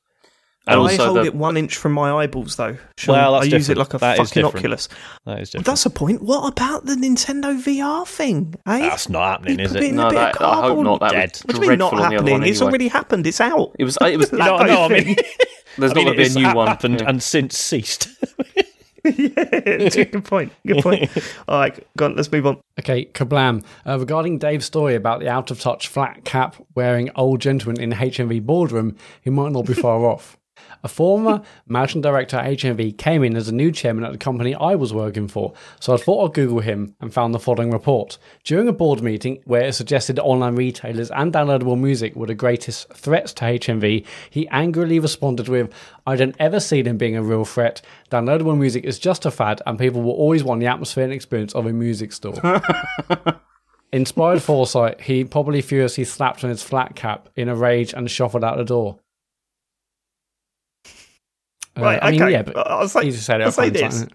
[0.67, 2.78] And I hold the- it one inch from my eyeballs, though.
[2.98, 3.15] Sean.
[3.15, 4.45] Well, that's I use it like a That is fucking.
[4.45, 4.88] Oculus.
[5.26, 5.65] That is different.
[5.65, 6.22] That's the point.
[6.22, 8.54] What about the Nintendo VR thing?
[8.67, 8.80] Eh?
[8.80, 9.93] That's not happening, You is it?
[9.93, 11.00] No, a that, I hope not.
[11.00, 11.32] That Dead.
[11.32, 12.34] was What do you mean not dreadful on the other happening?
[12.41, 13.26] one It's already happened.
[13.26, 13.76] It's out.
[13.80, 13.98] It was.
[14.02, 14.32] It was.
[14.34, 15.15] no, no, I mean,
[15.78, 16.67] there's I mean, not going to be a new one.
[16.67, 17.10] happened Yeah.
[17.10, 18.10] and since ceased.
[19.06, 20.52] yeah, good point.
[20.67, 21.10] Good point.
[21.48, 22.15] All right, go on.
[22.15, 22.58] Let's move on.
[22.80, 23.63] Okay, kablam.
[23.88, 27.91] Uh, regarding Dave's story about the out of touch flat cap wearing old gentleman in
[27.93, 30.38] HMV boardroom, he might not be far off.
[30.84, 34.55] A former managing director at HMV came in as a new chairman at the company
[34.55, 38.17] I was working for, so I thought I'd Google him and found the following report.
[38.43, 42.93] During a board meeting where it suggested online retailers and downloadable music were the greatest
[42.93, 45.73] threats to HMV, he angrily responded with,
[46.05, 47.82] I don't ever see them being a real threat.
[48.12, 51.53] Downloadable music is just a fad, and people will always want the atmosphere and experience
[51.53, 52.36] of a music store.
[53.91, 58.43] Inspired foresight, he probably furiously slapped on his flat cap in a rage and shuffled
[58.43, 58.99] out the door.
[61.80, 62.32] Uh, Right, I mean, okay.
[62.32, 63.46] yeah, but I'll say, just said it.
[63.46, 64.06] I'll say this.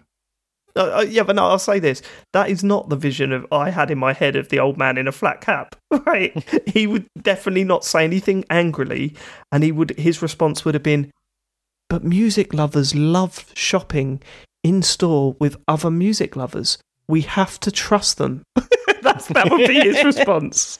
[0.77, 2.01] Uh, uh, yeah, but no, I'll say this.
[2.33, 4.97] That is not the vision of I had in my head of the old man
[4.97, 5.75] in a flat cap.
[6.05, 6.33] Right?
[6.67, 9.15] he would definitely not say anything angrily,
[9.51, 9.91] and he would.
[9.97, 11.09] His response would have been,
[11.89, 14.21] "But music lovers love shopping
[14.63, 16.77] in store with other music lovers.
[17.07, 18.43] We have to trust them."
[19.01, 20.79] That's that would be his response.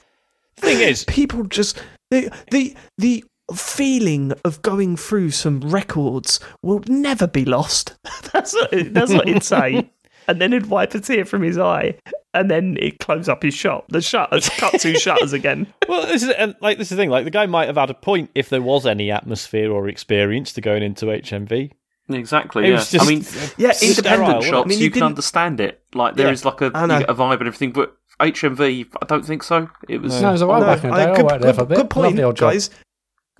[0.58, 7.26] Thing is, People just the the the feeling of going through some records will never
[7.26, 7.96] be lost.
[8.32, 9.90] that's what, that's what he'd say.
[10.28, 11.94] And then he'd wipe a tear from his eye,
[12.34, 13.84] and then he'd close up his shop.
[13.90, 15.72] The shutters, cut two shutters again.
[15.88, 17.10] Well, this is and, like this is the thing.
[17.10, 20.52] Like the guy might have had a point if there was any atmosphere or experience
[20.54, 21.70] to going into HMV.
[22.08, 22.64] Exactly.
[22.64, 22.76] It Yeah.
[22.78, 23.18] just- I mean,
[23.56, 25.80] Yeah, Sterile, independent wasn't shops, I mean, you, you can understand it.
[25.94, 26.32] Like there Yeah.
[26.32, 26.98] is like a, I you know.
[26.98, 29.70] get a vibe and everything, but HMV, I don't think so.
[29.88, 30.20] It was.
[30.20, 31.02] No, it was a while No, back in the day.
[31.04, 31.76] I- I good, worked there good- for a bit.
[31.76, 32.52] good point, Lovely old job.
[32.52, 32.70] guys.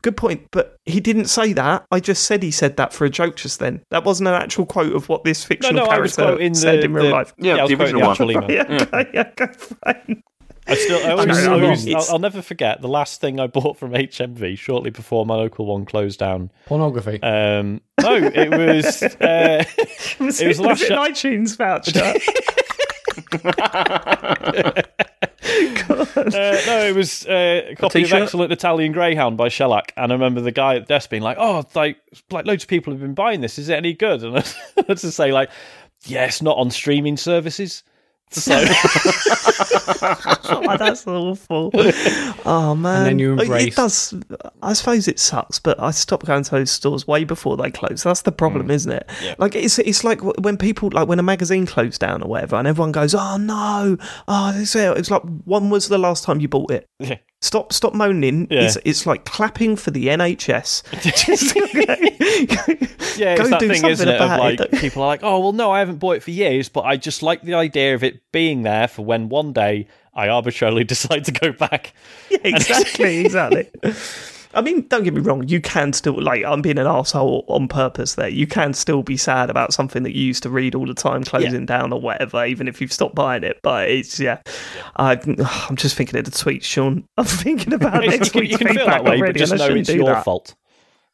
[0.03, 0.47] Good point.
[0.53, 1.85] But he didn't say that.
[1.91, 3.83] I just said he said that for a joke just then.
[3.91, 6.59] That wasn't an actual quote of what this fictional no, I was character quoting the,
[6.59, 7.35] said in real the- life.
[7.39, 8.45] Yeah, I was the quoting original actual one.
[8.45, 8.51] email.
[8.51, 9.53] Yeah, okay, yeah, okay,
[9.85, 10.23] fine.
[10.69, 12.89] I still, I always, know, I I mean, always- it's- I'll, I'll never forget the
[12.89, 16.51] last thing I bought from HMV shortly before my local one closed down.
[16.67, 17.23] Pornography.
[17.23, 19.03] Um, no, it was.
[19.21, 19.65] Uh,
[20.21, 22.15] Was It was the last was it shot- an iTunes voucher?
[26.17, 28.13] Uh, no, it was uh, a copy of?
[28.13, 31.37] Excellent Italian Greyhound by Shellac, and I remember the guy at the desk being like,
[31.39, 31.99] "Oh, like,
[32.31, 33.59] like loads of people have been buying this.
[33.59, 34.45] Is it any good?" And I
[34.89, 35.51] had to say, like,
[36.05, 37.83] "Yes, not on streaming services."
[38.31, 38.55] So
[40.03, 41.71] oh, that's awful.
[42.45, 43.05] Oh man!
[43.05, 44.15] then you embrace- It does.
[44.63, 48.05] I suppose it sucks, but I stopped going to those stores way before they closed.
[48.05, 48.73] That's the problem, mm.
[48.73, 49.09] isn't it?
[49.23, 49.37] Yeah.
[49.39, 52.67] Like it's it's like when people like when a magazine closed down or whatever, and
[52.67, 53.97] everyone goes, "Oh no!
[54.27, 56.89] Oh, this is-" it's like when was the last time you bought it?
[56.99, 57.19] Yeah.
[57.47, 57.73] Stop!
[57.73, 58.49] Stop moaning.
[58.51, 58.63] Yeah.
[58.63, 60.83] It's it's like clapping for the NHS.
[63.17, 64.21] Yeah, Go it's that do thing, something isn't it?
[64.21, 64.73] Of like it.
[64.73, 67.23] people are like, "Oh, well, no, I haven't bought it for years, but I just
[67.23, 71.33] like the idea of it being there for when one day I arbitrarily decide to
[71.33, 71.95] go back."
[72.31, 73.71] Yeah, exactly, exactly.
[74.57, 75.47] I mean, don't get me wrong.
[75.47, 78.15] You can still like I'm being an asshole on purpose.
[78.15, 80.95] There, you can still be sad about something that you used to read all the
[80.95, 83.61] time closing down or whatever, even if you've stopped buying it.
[83.63, 84.41] But it's yeah,
[84.97, 85.13] I,
[85.69, 87.07] I'm just thinking of the tweet, Sean.
[87.19, 90.07] I'm thinking about you can, you can feel that way, but just know it's your
[90.07, 90.25] that.
[90.25, 90.55] fault.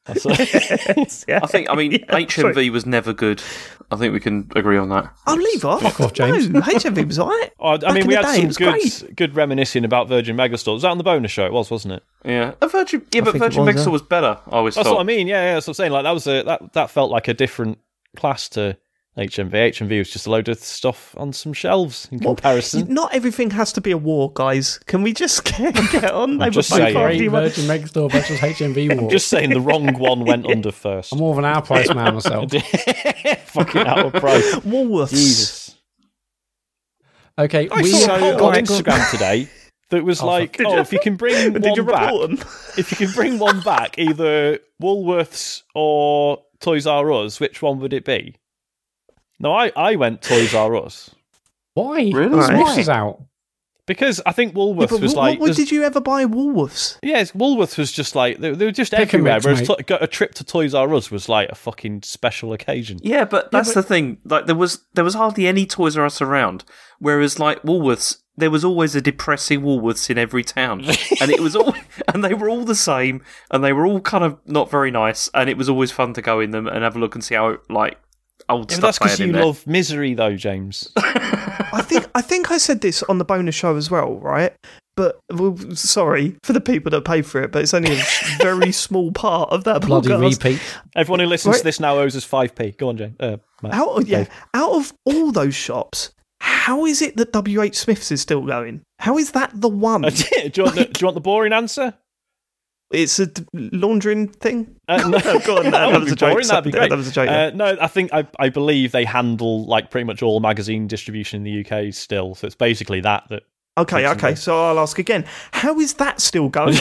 [0.05, 0.25] That's.
[1.29, 1.41] Yeah.
[1.43, 1.71] I think.
[1.71, 2.71] I mean, Yeah, HMV sorry.
[2.71, 3.43] was never good.
[3.91, 5.13] I think we can agree on that.
[5.27, 5.83] I'll leave off.
[5.83, 6.49] Fuck off, James.
[6.49, 7.53] No, HMV was alright.
[7.61, 9.17] Oh, I mean, we had day, some good, great.
[9.17, 10.73] good reminiscing about Virgin Megastore.
[10.75, 11.47] Was that on the bonus show?
[11.47, 12.03] It was, wasn't it?
[12.25, 13.05] Yeah, a Virgin.
[13.13, 13.93] Yeah, but Virgin was, Megastore yeah.
[13.93, 14.39] was better.
[14.47, 14.97] I always That's felt.
[14.97, 15.27] what I mean.
[15.27, 15.55] Yeah, yeah.
[15.55, 15.93] That's what I'm saying.
[15.93, 17.79] Like that was a that that felt like a different
[18.17, 18.77] class to
[19.17, 19.51] HMV.
[19.51, 22.93] HMV was just a load of stuff on some shelves in comparison.
[22.93, 24.79] Not everything has to be a war, guys.
[24.87, 26.39] Can we just get, get on?
[26.39, 26.97] They were just both saying.
[26.97, 29.05] already- Great Virgin Megastore versus HMV war.
[29.05, 31.13] I'm Just saying the wrong one went under first.
[31.13, 32.51] I'm more of an Our Price man myself.
[32.53, 34.55] Fucking out of price.
[34.61, 35.11] Woolworths.
[35.11, 35.77] Jesus.
[37.39, 39.49] Okay, I we saw a have poll on Instagram today
[39.91, 40.81] that was like, oh, you?
[40.81, 42.39] if you can bring Did one you back, report them?
[42.79, 47.93] if you can bring one back, either Woolworths or Toys R Us, which one would
[47.93, 48.37] it be?
[49.43, 51.11] No, I, I went Toys R Us
[51.75, 52.11] Why?
[52.13, 52.37] Really?
[52.37, 52.47] Right.
[52.47, 53.23] Smash is out.
[53.87, 56.23] because I think Woolworths Yeah, but was what, like, what there's- did you ever buy
[56.23, 56.99] at Woolworths?
[57.03, 59.35] yes, Woolworths was just like they, they were just Pick and everywhere.
[59.35, 59.77] mix, Whereas mate.
[59.79, 62.99] to- got a trip to Toys R Us was like a fucking special occasion.
[63.03, 64.19] Yeah, but that's the thing.
[64.25, 66.65] Like there was there was hardly any Toys R Us around.
[67.01, 70.85] Whereas like Woolworths, there was always a depressing Woolworths in every town,
[71.21, 71.75] and it was all
[72.15, 75.29] and they were all the same, and they were all kind of not very nice,
[75.35, 77.35] and it was always fun to go in them and have a look and see
[77.35, 77.99] how like
[78.49, 80.91] old Yeah, stuff that's because you love misery, though, James.
[80.97, 84.53] I think I think I said this on the bonus show as well, right?
[84.95, 88.03] But well, sorry for the people that pay for it, but it's only a
[88.43, 90.45] very small part of that Bloody podcast.
[90.45, 90.61] repeat.
[90.95, 91.59] Everyone who listens Right.
[91.61, 92.73] to this now owes us five p.
[92.73, 93.17] Go on, James.
[93.19, 93.73] Uh, Mat.
[93.75, 98.21] Out of, yeah, out of all those shops, how is it that WH Smiths is
[98.21, 98.83] still going?
[98.99, 100.03] How is that the one?
[100.03, 100.11] Do,
[100.55, 101.95] you want the, do you want the boring answer?
[102.93, 104.75] It's a d- laundering thing.
[104.89, 106.33] Uh, no, Go on, that that would was a joke.
[106.33, 106.47] boring.
[106.47, 106.91] That'd be great.
[106.91, 110.05] that was a joke, Uh, no, I think I, I believe they handle like pretty
[110.05, 112.35] much all magazine distribution in the UK still.
[112.35, 113.43] So it's basically that that
[113.79, 114.09] Okay, okay.
[114.29, 114.35] okay.
[114.35, 115.25] So I'll ask again.
[115.53, 116.75] How is that still going?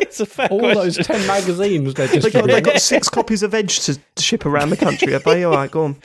[0.00, 0.74] it's a fair All question.
[0.82, 4.46] those 10 magazines they're just they got they got six copies of Edge to ship
[4.46, 5.12] around the country.
[5.12, 5.44] Have they?
[5.44, 5.96] All right, go on.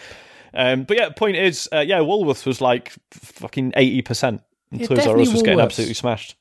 [0.54, 4.42] Um, but yeah, point is, uh, yeah, Woolworths was like fucking eighty percent.
[4.72, 6.36] And Yeah, Toys R Us was getting absolutely smashed.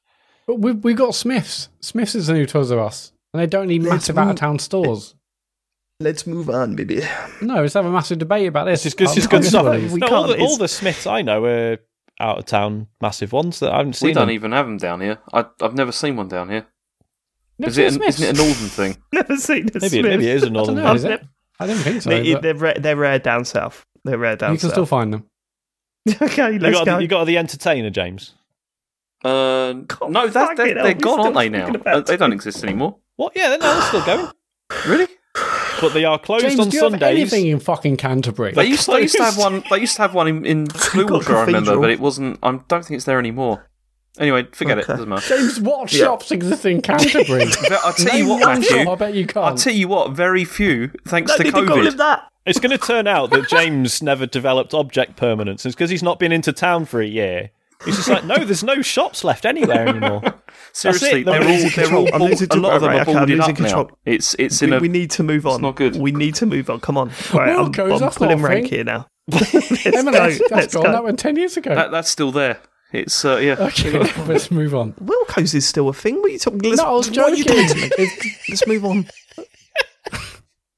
[0.46, 1.68] But we've, we've got Smiths.
[1.80, 3.12] Smiths is the new Toys R Us.
[3.32, 5.14] And they don't need Let's massive move- out of town stores.
[6.00, 7.02] Let's move on, baby.
[7.40, 8.82] No, let's have a massive debate about this.
[8.82, 9.64] This is, this good stuff.
[9.92, 11.78] We No, all, can't, the, all the Smiths I know are
[12.18, 14.08] out of town massive ones that I haven't seen.
[14.08, 14.34] We don't them.
[14.34, 15.18] even have them down here.
[15.32, 16.66] I, I've never seen one down here.
[17.60, 18.96] Is it an, isn't it a northern thing?
[19.12, 20.04] Never seen a Maybe, Smith.
[20.04, 20.96] maybe it is a I don't northern know, one.
[20.96, 21.22] is it?
[21.60, 22.10] I don't think so.
[22.10, 23.86] They, but they're, rare, they're rare down south.
[24.04, 24.72] They're rare down you can south.
[24.72, 25.26] still find them.
[26.22, 26.98] okay, You let's got, go.
[26.98, 28.34] you got the entertainer, James.
[29.24, 31.68] Uh, God, no, that, they're, they're gone, aren't they now?
[31.86, 32.96] Uh, They don't exist anymore.
[33.16, 33.32] What?
[33.36, 34.32] Yeah, no, they're still going,
[34.86, 35.06] Really?
[35.80, 37.32] but they are closed James, on do you have Sundays.
[37.32, 38.52] anything in fucking Canterbury?
[38.52, 39.62] They used, they used to have one.
[39.70, 42.38] They used to have one in, in Bluewater, I remember, but it wasn't.
[42.42, 43.68] I don't think it's there anymore.
[44.18, 44.86] Anyway, forget it.
[44.86, 45.26] Doesn't matter.
[45.36, 46.04] James, what Yeah.
[46.04, 47.44] shops exist in Canterbury?
[47.70, 48.76] I'll tell you Name what, one Matthew.
[48.84, 49.58] shop, I bet you I'll can't.
[49.58, 50.12] tell you what.
[50.12, 51.96] Very few, thanks Don't to need to call him COVID.
[51.96, 52.28] that.
[52.44, 55.64] It's going to turn out that James never developed object permanence.
[55.64, 57.50] It's because he's not been into town for a year.
[57.84, 60.22] He's just like, no, there's no shops left anywhere anymore.
[60.72, 62.06] Seriously, they're all they're control.
[62.08, 62.96] all I'm bald- a lot of them control.
[62.96, 63.54] are I'm boarded losing up now.
[63.54, 63.90] control.
[64.06, 64.78] It's it's We, in a.
[64.80, 65.54] we need to move on.
[65.54, 65.96] It's not good.
[65.96, 66.80] We need to move on.
[66.80, 67.08] Come on.
[67.32, 68.72] Right, I'm, Wilko's, I'm pulling rank thing.
[68.74, 69.06] here now.
[69.28, 69.54] let's
[69.86, 70.10] M&S, go.
[70.12, 70.84] that's Let's gone.
[70.84, 70.92] go.
[70.92, 71.74] That went 10 years ago.
[71.74, 72.60] that, that's still there.
[72.92, 73.54] It's uh, yeah.
[73.58, 73.90] okay,
[74.26, 74.92] let's move on.
[74.94, 76.16] Wilko's is still a thing.
[76.16, 76.60] What are you talking?
[76.60, 77.66] Let's, No, I was what are you joking.
[77.68, 77.90] doing?
[77.98, 79.06] Let's- Let's move on.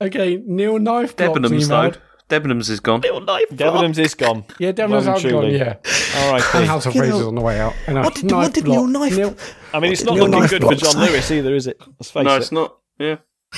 [0.01, 1.93] Okay, Neil Knife Blocks Debenhams though.
[2.29, 2.43] Emailed.
[2.43, 3.01] Debenhams is gone.
[3.03, 3.49] Little knife.
[3.51, 4.45] Debenhams is gone.
[4.59, 5.77] Yeah, Debenhams Well and has gone, yeah.
[6.25, 6.43] All right.
[6.55, 7.75] And House of Fucking Fraser's on the way out.
[7.87, 8.77] And What did- what did block.
[8.77, 9.37] Neil Knife- Neil-
[9.73, 10.75] I mean, it's not Neil looking Knife good for.
[10.75, 11.81] John Lewis either, is it?
[11.99, 12.39] Let's face No, it.
[12.39, 12.79] it's not.
[12.99, 13.17] Yeah.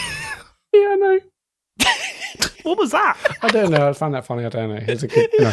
[0.75, 1.21] Yeah, I know.
[2.65, 3.17] What was that?
[3.43, 3.89] I don't know.
[3.89, 4.45] I found that funny.
[4.45, 4.83] I don't know.
[4.89, 5.31] It's a good.
[5.39, 5.53] No.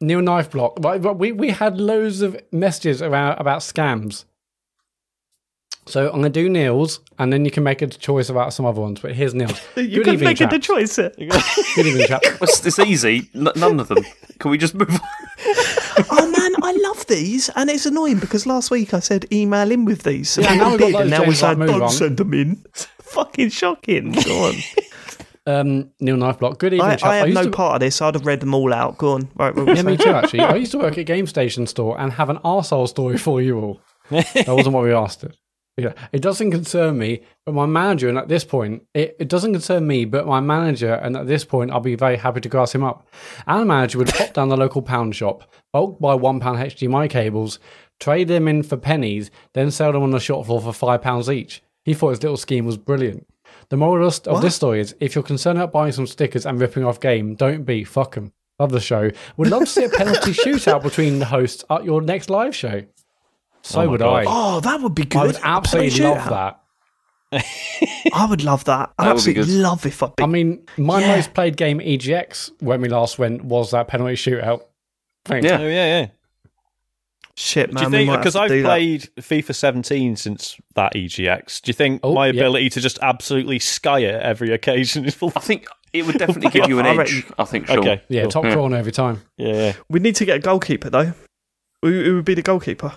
[0.00, 0.80] Neil Knife Block.
[0.80, 4.24] But, but we, we had loads of messages about, about scams.
[5.86, 8.64] So I'm going to do Neil's, and then you can make a choice about some
[8.64, 9.00] other ones.
[9.00, 9.60] But here's Neil's.
[9.76, 10.96] You Good can evening, make it the choice.
[11.76, 12.22] Good evening, chap.
[12.40, 13.28] It's, it's easy.
[13.34, 14.02] N- none of them.
[14.38, 15.00] Can we just move on?
[16.10, 19.84] oh man, I love these, and it's annoying because last week I said email in
[19.84, 21.82] with these, so Yeah, now we've did, loads, and now James, we're saying like, don't
[21.82, 22.64] on." send them in.
[23.00, 24.12] Fucking shocking.
[24.12, 24.54] Go on.
[25.46, 26.58] Um, Neil Knife Block.
[26.58, 27.10] Good evening, I, chap.
[27.10, 28.00] I have used no to- part of this.
[28.00, 28.96] I'd have read them all out.
[28.96, 29.28] Go on.
[29.34, 30.40] Right, what were Yeah, me too, actually.
[30.40, 33.58] I used to work at Game Station store and have an arsehole story for you
[33.60, 33.80] all.
[34.08, 35.36] That wasn't what we asked it.
[35.76, 39.52] Yeah, it doesn't concern me, but my manager, and at this point, it, it doesn't
[39.52, 42.72] concern me, but my manager, and at this point, I'll be very happy to grass
[42.72, 43.08] him up.
[43.48, 47.58] Our manager would pop down the local pound shop, bulk buy one pound HDMI cables,
[47.98, 51.28] trade them in for pennies, then sell them on the shop floor for five pounds
[51.28, 51.60] each.
[51.84, 53.26] He thought his little scheme was brilliant.
[53.68, 56.60] The moral of of this story is if you're concerned about buying some stickers and
[56.60, 57.82] ripping off game, don't be.
[57.82, 58.32] Fuck 'em.
[58.60, 59.10] Love the show.
[59.36, 62.82] Would love to see a penalty shootout between the hosts at your next live show.
[63.66, 64.14] So Oh would God.
[64.14, 64.24] I.
[64.28, 65.18] Oh, that would be good.
[65.20, 66.30] I would absolutely Penalty love shootout.
[66.30, 66.60] that.
[68.14, 68.92] I would love that.
[68.98, 71.16] I'd That absolutely love if I beat I mean, my Yeah.
[71.16, 74.62] most played game EGX when we last went was that penalty shootout.
[75.24, 75.42] Thing.
[75.44, 75.58] Yeah.
[75.60, 76.06] Oh yeah, yeah.
[77.36, 77.84] shit, Do man.
[77.84, 78.68] you think because I've do that.
[78.68, 81.62] played FIFA 17 since that EGX?
[81.62, 82.32] Do you think Oh, my yeah.
[82.34, 85.32] ability to just absolutely sky it every occasion is full?
[85.34, 87.24] I think it would definitely give you an I edge.
[87.38, 87.66] I think.
[87.66, 87.78] Sure.
[87.78, 88.30] Okay, Yeah, cool.
[88.30, 88.54] top Yeah.
[88.54, 89.22] corner every time.
[89.38, 89.72] Yeah, yeah.
[89.88, 91.14] We need to get a goalkeeper though.
[91.82, 92.92] Who, who would be the goalkeeper?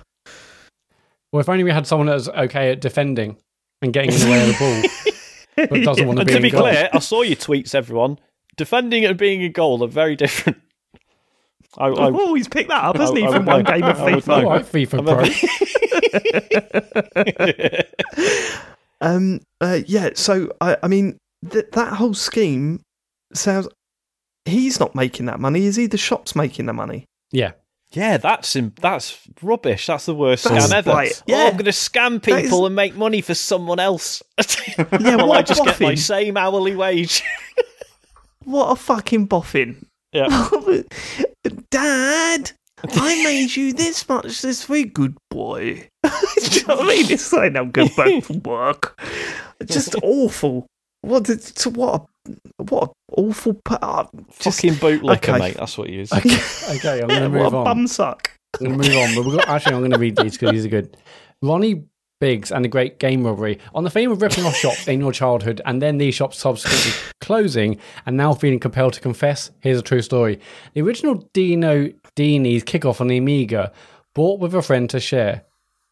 [1.32, 3.38] Well, if only we had someone that was okay at defending
[3.82, 6.38] and getting in the way of the ball, but doesn't want to And be to
[6.38, 6.62] in be goal.
[6.62, 8.20] clear, I saw your tweets, everyone.
[8.56, 10.58] Defending and being a goal are very different.
[11.78, 13.72] I, I, oh, he's picked that up, hasn't I- he, I from would one know.
[13.72, 14.28] game of I would FIFA?
[14.28, 14.34] know.
[14.36, 15.04] All right, FIFA
[18.14, 18.24] Pro.
[19.00, 20.10] Um, uh, yeah.
[20.16, 22.82] So I, I mean, th- that whole scheme
[23.34, 23.68] sounds.
[24.46, 25.86] He's not making that money, is he?
[25.86, 27.06] The shop's making the money.
[27.32, 27.52] Yeah.
[27.92, 29.86] Yeah, that's that's rubbish.
[29.88, 30.92] That's the worst That's scam ever.
[30.92, 31.44] right, Oh, yeah.
[31.46, 34.22] I'm going to scam people is- and make money for someone else.
[34.78, 37.24] Yeah, Well, I just get my same hourly wage.
[38.44, 39.86] What a fucking boffin!
[40.14, 40.28] yeah.
[41.70, 42.52] Dad,
[42.84, 45.90] I made you this much this week, good boy.
[46.04, 47.12] You know what I mean?
[47.12, 48.98] It's like I'm going back from work.
[49.66, 50.66] Just awful.
[51.02, 51.30] What?
[51.30, 52.06] It's, what?
[52.60, 52.90] A, what?
[53.12, 53.54] A awful.
[53.64, 54.06] pa- uh,
[54.40, 55.38] Just, Fucking bootlicker, okay.
[55.40, 55.56] mate.
[55.58, 56.12] That's what he is.
[56.12, 56.30] Okay,
[56.76, 57.64] okay I'm going to what move a on.
[57.64, 58.32] bum suck.
[58.60, 59.16] I'm going to move on.
[59.16, 60.98] But we've got, actually, I'm going to read these because these are good.
[61.42, 61.84] Ronnie
[62.20, 63.60] Biggs and the Great Game Robbery.
[63.76, 66.92] On the theme of ripping off shops in your childhood and then these shops subsequently
[67.22, 70.40] closing and now feeling compelled to confess, here's a true story.
[70.74, 73.72] The original Dino Dini's Kick Off on the Amiga,
[74.16, 75.44] bought with a friend to share.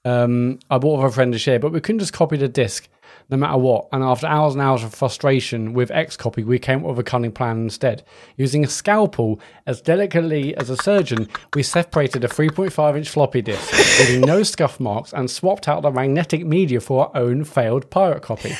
[0.04, 2.88] Um, I bought with a friend to share, but we couldn't just copy the disc
[3.30, 3.88] no matter what.
[3.92, 7.32] And after hours and hours of frustration with Xcopy, we came up with a cunning
[7.32, 8.04] plan instead.
[8.38, 14.00] Using a scalpel as delicately as a surgeon, we separated a 3.5 inch floppy disk,
[14.00, 18.22] leaving no scuff marks, and swapped out the magnetic media for our own failed pirate
[18.22, 18.54] copy.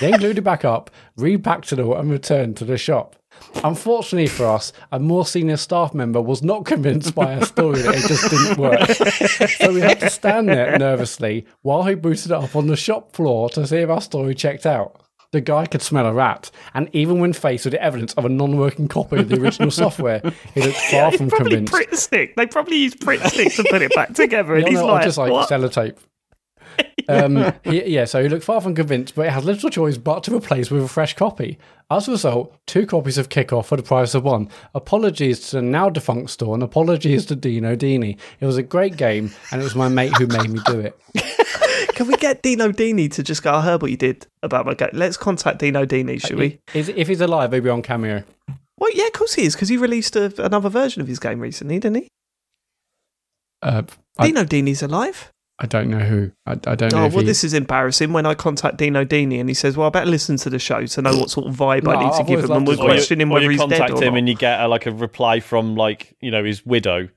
[0.00, 3.16] Then glued it back up, repacked it all, and returned to the shop.
[3.64, 7.94] Unfortunately for us, a more senior staff member was not convinced by our story that
[7.94, 8.88] it just didn't work.
[9.60, 13.14] so we had to stand there nervously while he booted it up on the shop
[13.14, 14.98] floor to see if our story checked out.
[15.32, 18.28] The guy could smell a rat, and even when faced with the evidence of a
[18.28, 20.20] non working copy of the original software,
[20.54, 21.72] he looked far from probably convinced.
[21.72, 22.36] Pritt stick.
[22.36, 25.32] They probably use Pritt stick to put it back together, and he's like, just like
[25.32, 25.48] what?
[25.48, 25.96] sellotape.
[27.08, 30.36] Um, yeah, so he looked far from convinced, but it has little choice but to
[30.36, 31.58] replace with a fresh copy.
[31.90, 34.48] As a result, two copies of Kick Off for the price of one.
[34.74, 38.16] Apologies to the now defunct store and apologies to Dino Dini.
[38.40, 40.98] It was a great game, and it was my mate who made me do it.
[41.94, 43.52] Can we get Dino Dini to just go?
[43.52, 44.90] I heard what you did about my game.
[44.92, 46.60] Let's contact Dino Dini, should we?
[46.72, 48.24] Is, if he's alive, he'll be on Cameo.
[48.78, 51.40] Well, yeah, of course he is, because he released a, another version of his game
[51.40, 52.08] recently, didn't he?
[53.60, 53.82] Uh,
[54.18, 55.30] I, Dino Dini's alive.
[55.62, 56.32] I don't know who.
[56.44, 57.02] I, I don't know.
[57.02, 58.12] Oh, if well, he, this is embarrassing.
[58.12, 60.84] When I contact Dino Dini and he says, Well, I better listen to the show
[60.84, 62.50] to know what sort of vibe No, I need to I've give him.
[62.50, 62.88] And we're his voice.
[62.88, 64.18] questioning whether you he's dead contact or him not.
[64.18, 67.08] and you get a, like a reply from like you know his widow.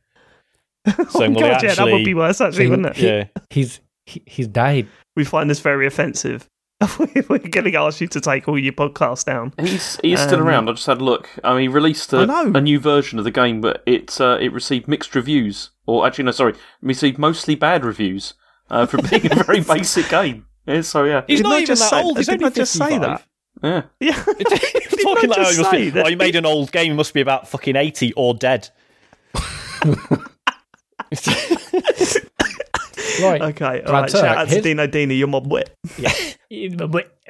[0.85, 2.97] oh, saying, well, he God, yeah, that would actually- be worse, actually, He- wouldn't it?
[2.99, 4.87] Yeah, he's he, he's died.
[5.15, 6.47] We find this very offensive.
[6.99, 9.53] we're going to ask you to take all your podcasts down.
[9.57, 10.69] He's he's still Um, around.
[10.69, 11.29] I just had a look.
[11.43, 12.51] I mean, he released I a, know.
[12.53, 15.69] a new version of the game, but it uh, it received mixed reviews.
[15.85, 18.33] Or actually, no, sorry, received mostly bad reviews
[18.69, 20.47] uh, for being a very basic game.
[20.67, 22.17] Yeah, so yeah, he's Didn't not I even just that say- old.
[22.17, 23.23] He's didn't only I just say that?
[23.63, 23.81] yeah.
[24.01, 24.23] Yeah.
[24.25, 26.71] He's talking like, oh, just he, must say be, that oh, you made an old
[26.73, 26.91] game.
[26.91, 28.69] He must be about fucking eighty or dead.
[33.21, 33.41] Right.
[33.55, 34.11] Okay, all Brad right.
[34.11, 35.17] Shout Turk, out to here's- Dino Dini.
[35.17, 35.75] You're my wit.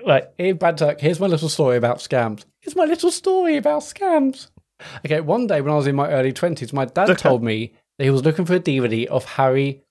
[0.06, 2.46] Right, here, Brad Turk, here's my little story about scams.
[2.62, 4.50] Here's my little story about scams.
[5.06, 7.20] Okay, one day when I was in my early 20s, my dad Okay.
[7.30, 9.82] told me that he was looking for a DVD of Harry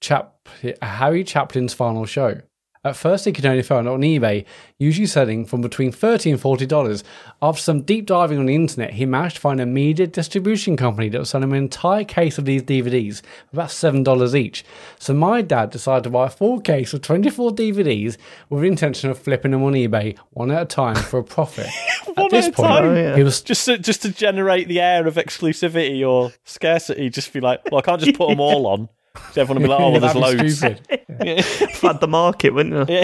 [0.00, 0.34] Chap
[0.80, 2.40] Harry Chapin's final show.
[2.84, 4.44] At first, he could only find it on eBay,
[4.78, 7.02] usually selling from between 30 and $40.
[7.42, 11.08] After some deep diving on the internet, he managed to find a media distribution company
[11.08, 14.64] that was selling an entire case of these DVDs for about $7 each.
[14.98, 18.16] So my dad decided to buy a full case of 24 DVDs
[18.48, 21.68] with the intention of flipping them on eBay one at a time for a profit.
[22.14, 22.84] One at this at a point, time?
[22.84, 23.16] Oh, yeah.
[23.16, 27.40] he was Just to, just to generate the air of exclusivity or scarcity, just be
[27.40, 28.88] like, well, I can't just put them all on.
[29.32, 30.58] So everyone will be like, oh, well, there's loads.
[30.58, 31.44] stupid.
[31.74, 32.96] Flood the market, wouldn't you?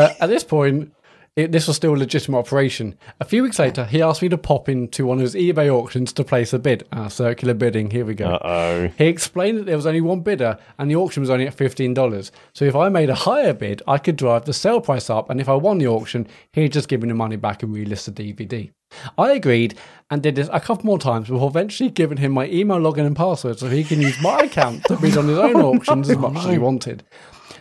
[0.00, 0.92] uh, at this point,
[1.36, 2.96] it, this was still a legitimate operation.
[3.20, 6.12] A few weeks later, he asked me to pop into one of his eBay auctions
[6.14, 6.86] to place a bid.
[6.92, 7.90] Ah, circular bidding.
[7.90, 8.26] Here we go.
[8.26, 8.88] Uh-oh.
[8.98, 12.30] He explained that there was only one bidder and the auction was only at $15.
[12.52, 15.30] So if I made a higher bid, I could drive the sale price up.
[15.30, 18.12] And if I won the auction, he'd just give me the money back and relist
[18.12, 18.72] the DVD.
[19.16, 19.78] I agreed
[20.10, 23.16] and did this a couple more times before eventually giving him my email login and
[23.16, 26.18] password so he can use my account to bid on his own oh, auctions as
[26.18, 27.04] much as he wanted.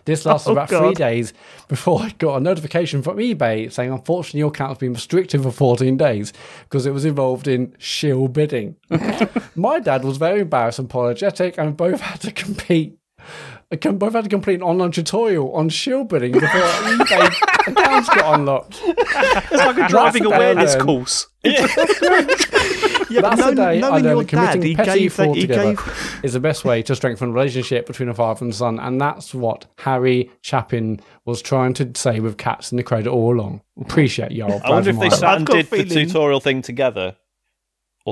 [0.05, 1.33] This lasted Oh, about three days
[1.67, 5.51] before I got a notification from eBay saying, unfortunately, your account has been restricted for
[5.51, 6.33] 14 days
[6.63, 8.75] because it was involved in shill bidding.
[9.55, 12.97] My dad was very embarrassed and apologetic, and both had to compete.
[13.71, 17.67] We com- both had to complete an online tutorial on shill bidding before our eBay
[17.67, 18.81] accounts got unlocked.
[19.51, 20.85] It's like a driving the day I awareness learned.
[20.85, 21.27] course.
[21.43, 21.61] Yeah,
[23.21, 26.39] That's the day I learned your committing dad, petty gave fraud together gave is the
[26.39, 30.31] best way to strengthen a relationship between a father and son, and that's what Harry
[30.41, 33.61] Chapin was trying to say with Cats in the Cradle all along.
[33.79, 34.61] Appreciate y'all.
[34.63, 37.15] I wonder if they sat I've and got a did the tutorial thing together.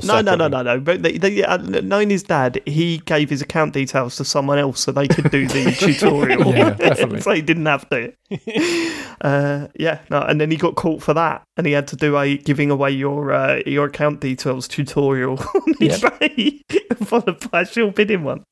[0.05, 0.79] Or No, no, no, no, no.
[0.79, 4.81] But they, they, uh, knowing his dad, he gave his account details to someone else
[4.81, 6.53] so they could do the tutorial.
[6.53, 7.21] Yeah, definitely.
[7.21, 8.13] so he didn't have to.
[9.21, 12.17] uh, yeah, no, and then he got caught for that, and he had to do
[12.17, 16.59] a giving away your uh, your account details tutorial on eBay,
[17.05, 18.43] followed by a shill bidding one.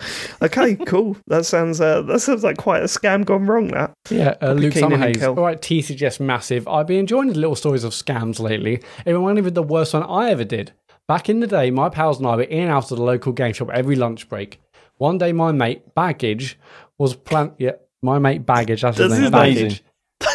[0.41, 1.17] Okay, cool.
[1.27, 3.67] That sounds uh, that sounds like quite a scam gone wrong.
[3.69, 5.21] That Yeah, uh, Luke Summerhays.
[5.25, 6.67] All right, TCGS massive.
[6.67, 8.81] I've been enjoying the little stories of scams lately.
[9.05, 10.71] It reminded me of the worst one I ever did.
[11.07, 13.31] Back in the day, my pals and I were in and out of the local
[13.31, 14.59] game shop every lunch break.
[14.97, 16.57] One day, my mate Baggage
[16.97, 17.51] was plan.
[17.59, 18.81] Yeah, my mate Baggage.
[18.81, 19.31] That's his name.
[19.31, 19.83] Baggage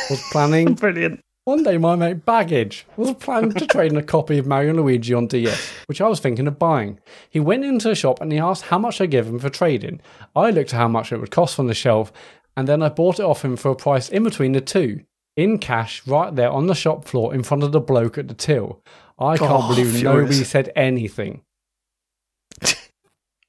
[0.09, 1.25] was planning brilliant.
[1.45, 4.81] One day, my mate Baggage was planning to trade in a copy of Mario and
[4.81, 7.01] Luigi on DS, which I was thinking of buying.
[7.31, 10.01] He went into the shop and he asked how much I'd give him for trading.
[10.37, 12.13] I looked at how much it would cost from the shelf,
[12.57, 15.01] and then I bought it off him for a price in between the two,
[15.37, 18.35] in cash, right there on the shop floor in front of the bloke at the
[18.35, 18.83] till.
[19.21, 20.03] I can't Oh, believe furious.
[20.03, 21.43] nobody said anything.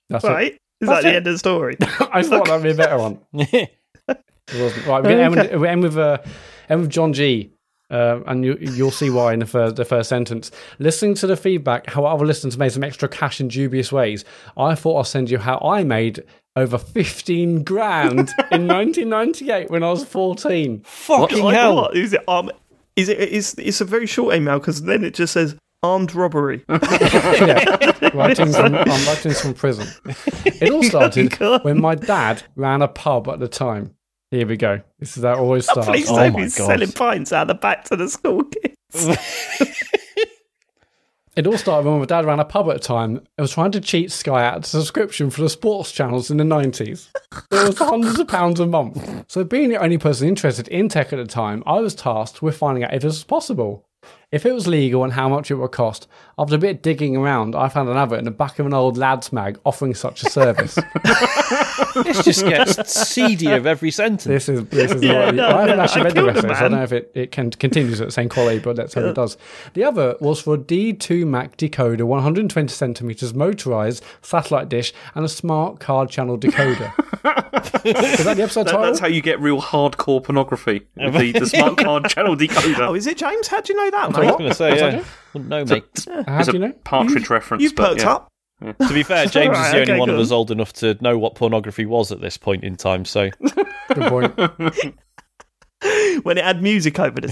[0.09, 0.23] That's.
[0.25, 0.53] Right?
[0.81, 1.77] Is That's that the end of the story?
[2.11, 3.19] I thought that'd be a better one.
[4.53, 4.85] It wasn't.
[4.85, 6.17] Right, we're going to end, with- we end with uh,
[6.67, 7.51] end with John G.
[7.89, 10.51] Uh, and you, you'll see why in the first, the first sentence.
[10.79, 14.25] Listening to the feedback, how other listeners made some extra cash in dubious ways,
[14.57, 16.23] I thought I'll send you how I made
[16.57, 18.17] over 15 grand
[18.51, 20.81] in 1998 when I was 14.
[20.85, 21.75] Fucking Like hell.
[21.75, 21.95] what?
[21.95, 22.27] Is it?
[22.27, 22.51] Um,
[22.97, 23.19] is it?
[23.21, 26.63] It's it's a very short email because then it just says armed robbery.
[26.69, 29.87] yeah, writing from, I'm writing this from prison.
[30.45, 33.95] It all started oh when my dad ran a pub at the time.
[34.29, 34.81] Here we go.
[34.99, 35.89] This is how it always oh, starts.
[35.89, 39.17] Please Oh don't my be selling pints out the back to the school kids.
[41.37, 43.71] It all started when my dad ran a pub at the time and was trying
[43.71, 47.07] to cheat Sky out of subscription for the sports channels in the 90s.
[47.33, 49.25] It was hundreds of pounds a month.
[49.29, 52.57] So, being the only person interested in tech at the time, I was tasked with
[52.57, 53.87] finding out if this was possible.
[54.31, 56.07] If it was legal and how much it would cost.
[56.37, 58.73] After a bit of digging around, I found an advert in the back of an
[58.73, 60.77] old lads mag offering such a service.
[62.03, 64.23] This just gets seedier every sentence.
[64.25, 66.27] This is this is Yeah, what- no, I haven't no, actually I read the killed
[66.27, 68.29] rest the of it, I don't know if it, it can continues at the same
[68.29, 69.37] quality, but let's hope it does.
[69.73, 75.29] The other was for a D2 Mac decoder, 120 centimeters, motorized satellite dish, and a
[75.29, 76.91] smart card channel decoder.
[77.85, 78.81] is that the episode That- title?
[78.87, 80.87] that's how you get real hardcore pornography.
[80.95, 82.79] with the, the smart card channel decoder.
[82.79, 82.97] Oh, decoder.
[82.97, 83.47] is it James?
[83.47, 84.37] How do you know that, I was mate?
[84.37, 85.03] going to say, yeah.
[85.33, 85.83] Wouldn't know, mate.
[86.27, 86.73] how It's do you know?
[86.83, 87.63] partridge reference.
[87.63, 88.11] You've but perked yeah.
[88.13, 88.30] up.
[88.61, 90.95] To be fair, James is Alright, the only okay, one of us old enough to
[91.01, 93.05] know what pornography was at this point in time.
[93.05, 93.29] So
[93.93, 94.37] Good point.
[96.23, 97.27] when it had music over the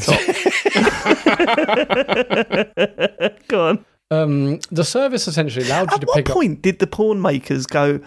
[3.29, 3.47] top.
[3.47, 3.85] Go on.
[4.11, 6.33] Um, the service essentially allowed you At to what pick up.
[6.35, 7.99] point did the porn makers go?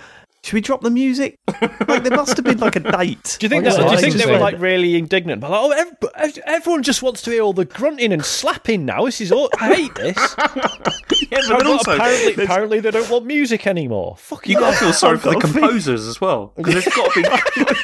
[0.45, 1.39] Should we drop the music?
[1.87, 3.37] like there must have been like a date.
[3.39, 3.65] do you think?
[3.65, 5.41] I That, do you think they were like really indignant?
[5.41, 8.85] But like, oh, ev- ev- everyone just wants to hear all the grunting and slapping
[8.85, 9.05] now.
[9.05, 9.49] This is all.
[9.61, 10.17] I hate this.
[11.31, 14.17] Yeah, but But also, apparently, there's- apparently they don't want music anymore.
[14.19, 14.61] Fuck you you.
[14.61, 17.11] got to feel sorry for the I've got a composers as well because there's got
[17.13, 17.23] to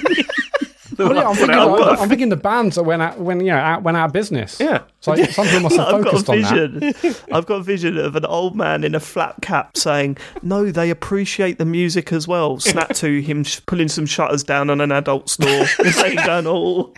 [0.09, 0.24] be.
[0.99, 2.09] Well, yeah, I'm, thinking, out I'm.
[2.09, 4.59] Thinking the bands that went out when you know out, went out of business.
[4.59, 4.82] Yeah.
[5.01, 6.92] so like, some people must have I've got focused a on that.
[6.92, 7.14] vision.
[7.32, 10.90] I've got a vision of an old man in a flat cap saying, "No, they
[10.90, 14.90] appreciate the music as well." Snap to him sh- pulling some shutters down on an
[14.92, 15.66] adult store.
[15.66, 16.92] Saying, going, "Oh,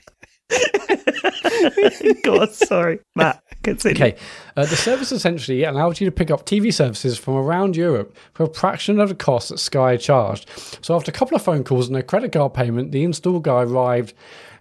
[2.23, 3.95] God, sorry, Matt." Continue.
[3.97, 4.17] Okay,
[4.57, 8.45] uh, the service essentially allowed you to pick up TV services from around Europe for
[8.45, 10.49] a fraction of the cost that Sky charged.
[10.81, 13.63] So after a couple of phone calls and a credit card payment, the install guy
[13.63, 14.15] arrived.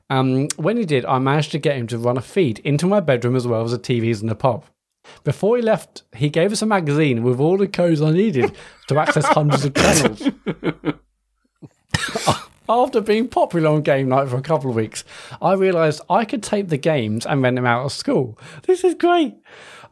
[0.09, 2.99] Um, when he did, I managed to get him to run a feed into my
[2.99, 4.65] bedroom as well as the TVs in the pub.
[5.23, 8.53] Before he left, he gave us a magazine with all the codes I needed
[8.87, 10.29] to access hundreds of channels.
[12.69, 15.03] After being popular on game night for a couple of weeks,
[15.41, 18.37] I realised I could tape the games and rent them out of school.
[18.67, 19.33] This is great.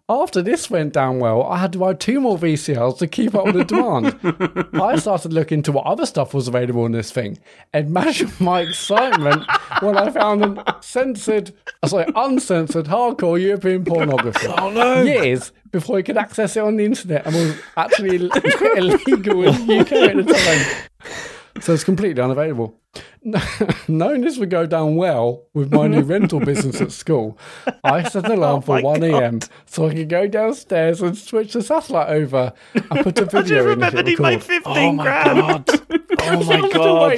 [0.07, 3.47] After this went down well, I had to buy two more VCRs to keep up
[3.47, 4.69] with the demand.
[4.82, 7.39] I started looking into what other stuff was available in this thing.
[7.73, 9.43] Imagine my excitement
[9.82, 11.53] when I found an censored,
[11.84, 14.47] sorry, uncensored hardcore European pornography.
[14.59, 15.01] Oh no!
[15.01, 18.15] Years before I could access it on the internet and was actually
[18.78, 21.28] illegal in the UK at the time.
[21.62, 22.80] So it's completely unavailable.
[23.88, 27.38] knowing this would go down well with my new rental business at school,
[27.84, 29.39] I set an oh alarm for Oh my 1 a.m.
[29.66, 33.32] so I could go downstairs and switch the satellite over and put a I just
[33.32, 33.84] video in.
[33.84, 35.66] and hit remembered he made 15 Oh my grand.
[35.66, 35.82] god!
[36.22, 37.14] Oh my god!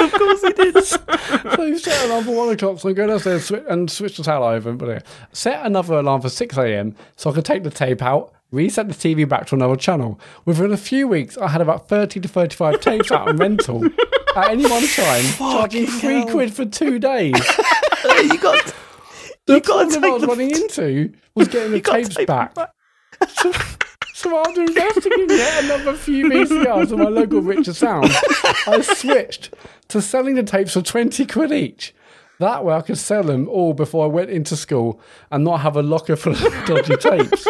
[0.00, 0.84] Of course he did.
[0.84, 4.24] So you set an alarm for one o'clock, so I go downstairs and switch the
[4.24, 4.72] satellite over.
[4.72, 4.98] But yeah.
[5.32, 6.94] set another alarm for six a.m.
[7.16, 10.18] so I could take the tape out, reset the TV back to another channel.
[10.44, 13.84] Within a few weeks, I had about thirty to thirty-five tapes out on rental
[14.36, 16.28] at any one time, charging three hell.
[16.30, 17.34] quid for two days.
[18.22, 18.74] you got.
[19.46, 22.54] The You problem I was the- running into was getting the tapes them back.
[23.28, 23.52] So,
[24.14, 28.10] so after investing in yet another few VCRs of my local Richer Sound,
[28.66, 29.52] I switched
[29.88, 31.94] to selling the tapes for 20 quid each.
[32.44, 35.76] That way I could sell them all before I went into school and not have
[35.76, 37.46] a locker full of dodgy tapes.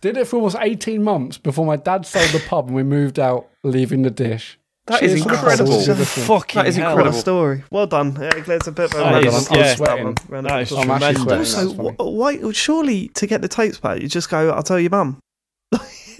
[0.00, 3.18] Did it for almost 18 months before my dad sold the pub and we moved
[3.20, 4.58] out, leaving the dish.
[4.86, 5.72] That is Cheers to the incredible.
[5.76, 6.26] That's listening.
[6.26, 6.84] Fucking That is hell.
[6.86, 7.18] What incredible.
[7.20, 7.64] story.
[7.70, 8.16] Well done.
[8.20, 9.58] Yeah, there's a bit of a That round is- of yeah.
[9.58, 10.04] applause for that sweating.
[10.04, 10.14] one.
[10.38, 10.84] Of That is applause.
[10.84, 11.38] I'm actually sweating.
[11.38, 11.88] Also, That's funny.
[11.90, 12.00] wh-
[12.44, 12.52] why?
[12.52, 14.50] Surely to get the tapes back, you just go.
[14.50, 15.18] I'll tell your mum.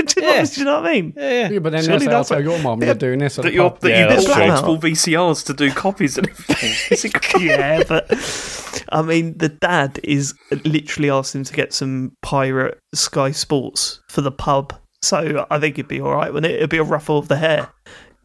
[0.15, 0.45] do, you know, Yeah.
[0.45, 1.13] do you know what I mean?
[1.17, 1.49] Yeah, yeah.
[1.51, 3.39] Yeah, but then Surely they say, I'll that's tell what- your mum you're doing this
[3.39, 3.81] at That you're pub.
[3.81, 7.13] that Yeah, you that's bought multiple VCRs to do copies and everything.
[7.41, 10.35] Yeah, but I mean, the dad is
[10.65, 14.75] literally asked him to get some pirate Sky Sports for the pub.
[15.03, 16.57] So I think it'd be all right, wouldn't it?
[16.57, 17.69] It'd be a ruffle of the hair.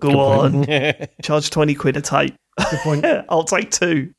[0.02, 0.66] Go on,
[1.24, 2.36] charge twenty quid a tape.
[2.72, 3.06] Good point.
[3.30, 4.12] I'll take two.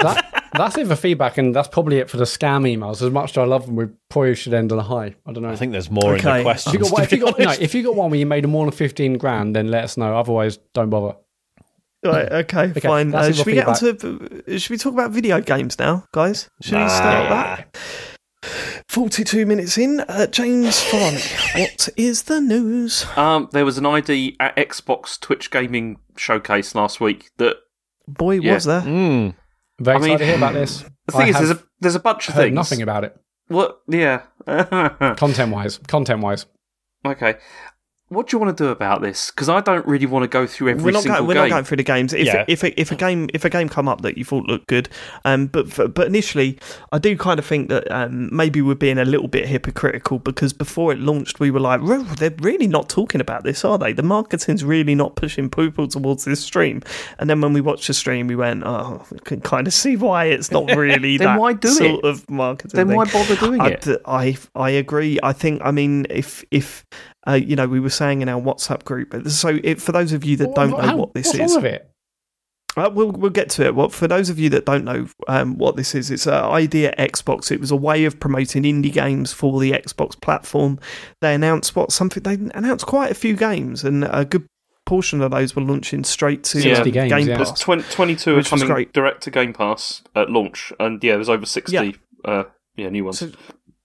[0.00, 3.02] That, that's it for feedback, and that's probably it for the scam emails.
[3.02, 5.14] As much as I love them, we probably should end on a high.
[5.26, 5.50] I don't know.
[5.50, 6.42] I think there's more in Okay.
[6.44, 6.78] the if you questions.
[6.78, 8.72] got, one- if you got no, if you got one where you made more than
[8.72, 10.16] fifteen grand, then let us know.
[10.16, 11.16] Otherwise, don't bother.
[12.04, 13.12] Right, okay, fine.
[13.12, 14.56] Uh, should we get onto?
[14.58, 16.48] Should we talk about video games now, guys?
[16.62, 17.76] Should we start that?
[18.88, 21.20] Forty-two minutes in, uh, James Farley.
[21.56, 23.04] what is the news?
[23.16, 27.56] Um, there was an ID@Xbox Twitch Gaming Showcase last week that
[28.06, 28.54] Boy, Yeah.
[28.54, 28.80] was there?
[28.82, 29.34] Mm.
[29.80, 30.84] Very I mean- excited to hear about this.
[31.06, 32.54] the thing I is there's a there's a bunch of heard things.
[32.54, 33.16] nothing about it,
[33.48, 33.80] What?
[33.88, 34.22] Yeah.
[35.16, 35.78] content wise.
[35.86, 36.46] Content wise,
[37.06, 37.36] okay.
[38.10, 39.30] What do you want to do about this?
[39.30, 41.28] Because I don't really want to go through every we're not single going.
[41.28, 41.42] We're game.
[41.44, 42.14] not going through the games.
[42.14, 42.44] If Yeah.
[42.48, 44.88] if a, if a game if a game come up that you thought looked good,
[45.26, 46.58] um, but for, but initially,
[46.90, 50.54] I do kind of think that um, maybe we're being a little bit hypocritical because
[50.54, 53.92] before it launched, we were like, "Well, they're really not talking about this, are they?
[53.92, 56.82] The marketing's really not pushing people towards this stream."
[57.18, 59.96] And then when we watched the stream, we went, "Oh, we can kind of see
[59.96, 62.04] why it's not really Then that why do sort it?
[62.06, 62.96] of marketing." then thing.
[62.96, 63.86] why bother doing I, it?
[64.06, 65.18] I I agree.
[65.22, 66.86] I think I mean if if
[67.26, 69.14] uh, you know we were saying in our WhatsApp group.
[69.28, 71.62] So if, for those of you that don't know How- what this what's is, wrong
[71.64, 71.90] with it?
[72.76, 73.74] uh, we'll we'll get to it.
[73.74, 77.50] Well, for those of you that don't know um, what this is, it's an ID@Xbox.
[77.50, 80.78] It was a way of promoting indie games for the Xbox platform.
[81.20, 84.46] They announced what something they announced quite a few games, and a good
[84.86, 86.76] portion of those were launching straight to Yeah.
[86.76, 87.36] 60 games, Game yeah.
[87.36, 87.60] Pass.
[87.60, 88.92] 20, 22 are coming great.
[88.94, 91.90] direct to Game Pass at launch, and yeah, there's over 60 Yeah.
[92.24, 92.44] uh,
[92.76, 93.18] yeah, new ones.
[93.18, 93.30] So-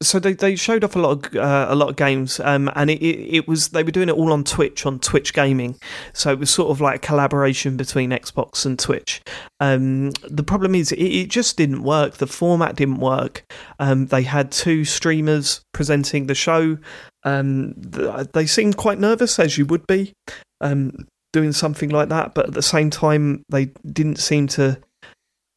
[0.03, 2.89] so they, they showed off a lot of uh, a lot of games, um, and
[2.89, 5.79] it, it, it was they were doing it all on Twitch on Twitch Gaming,
[6.13, 9.21] so it was sort of like a collaboration between Xbox and Twitch.
[9.59, 12.15] Um, the problem is it, it just didn't work.
[12.17, 13.43] The format didn't work.
[13.79, 16.77] Um, they had two streamers presenting the show.
[17.23, 20.13] Um, th- they seemed quite nervous, as you would be,
[20.61, 22.33] um, doing something like that.
[22.33, 24.79] But at the same time, they didn't seem to.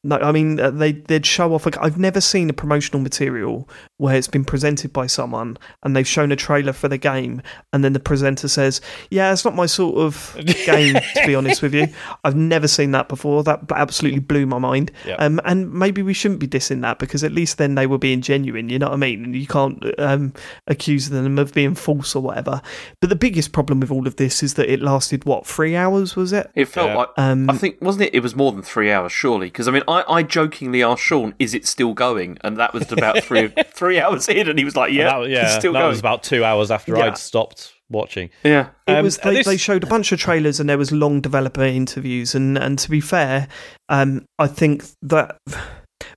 [0.06, 1.66] No, I mean uh, they they'd show off.
[1.78, 6.30] I've never seen a promotional material where it's been presented by someone and they've shown
[6.32, 7.42] a trailer for the game,
[7.72, 8.80] and then the presenter says,
[9.10, 11.88] "Yeah, it's not my sort of game." to be honest with you,
[12.24, 13.42] I've never seen that before.
[13.44, 14.92] That absolutely blew my mind.
[15.06, 15.14] Yeah.
[15.16, 18.20] Um, and maybe we shouldn't be dissing that because at least then they were being
[18.20, 18.68] genuine.
[18.68, 19.24] You know what I mean?
[19.24, 20.32] And you can't um,
[20.66, 22.60] accuse them of being false or whatever.
[23.00, 26.16] But the biggest problem with all of this is that it lasted what three hours?
[26.16, 26.50] Was it?
[26.54, 26.96] It felt Yeah.
[26.96, 28.14] like Um, I think wasn't it?
[28.14, 29.46] It was more than three hours, surely.
[29.46, 32.90] Because I mean, I, I jokingly asked Sean, "Is it still going?" And that was
[32.92, 35.80] about three three hours in, and he was like, "Yeah, that, yeah, it's still that
[35.80, 37.04] going." was about two hours after Yeah.
[37.06, 38.30] I'd stopped watching.
[38.42, 40.90] yeah, It Um, was they, this- they showed a bunch of trailers and there was
[40.90, 43.46] long developer interviews and and to be fair,
[43.88, 45.36] um, I think that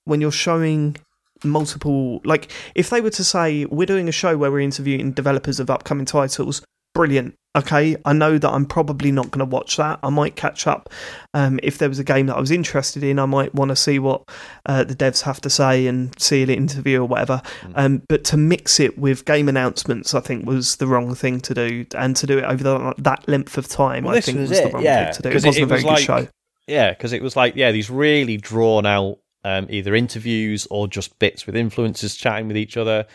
[0.05, 0.95] when you're showing
[1.43, 5.59] multiple like if they were to say we're doing a show where we're interviewing developers
[5.59, 6.61] of upcoming titles,
[6.99, 7.35] brilliant.
[7.57, 9.99] Okay, I know that I'm probably not going to watch that.
[10.03, 10.89] I might catch up
[11.33, 13.17] um, if there was a game that I was interested in.
[13.17, 14.23] I might want to see what
[14.67, 17.41] uh, the devs have to say and see an interview or whatever.
[17.73, 21.53] Um, but to mix it with game announcements, I think was the wrong thing to
[21.55, 24.49] do, and to do it over the, that length of time, Well, I think was
[24.51, 25.29] was, the it, wrong yeah, thing to do.
[25.29, 26.31] It wasn't it- a very was good like- show.
[26.67, 31.17] Yeah, because it was like yeah, these really drawn out um, either interviews or just
[31.17, 33.07] bits with influencers chatting with each other,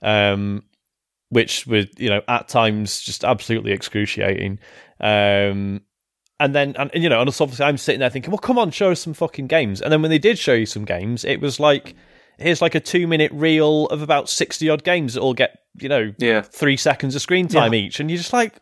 [0.00, 0.62] um,
[1.30, 4.58] which were you know at times just absolutely excruciating.
[5.00, 5.80] Um,
[6.38, 8.70] and then and you know, and so obviously I'm sitting there thinking, well, come on,
[8.70, 9.80] show us some fucking games.
[9.82, 11.94] And then when they did show you some games, it was like
[12.38, 15.88] here's like a two minute reel of about sixty odd games that all get you
[15.88, 16.40] know Yeah.
[16.42, 17.80] three seconds of screen time Yeah.
[17.80, 18.54] each, and you're just like,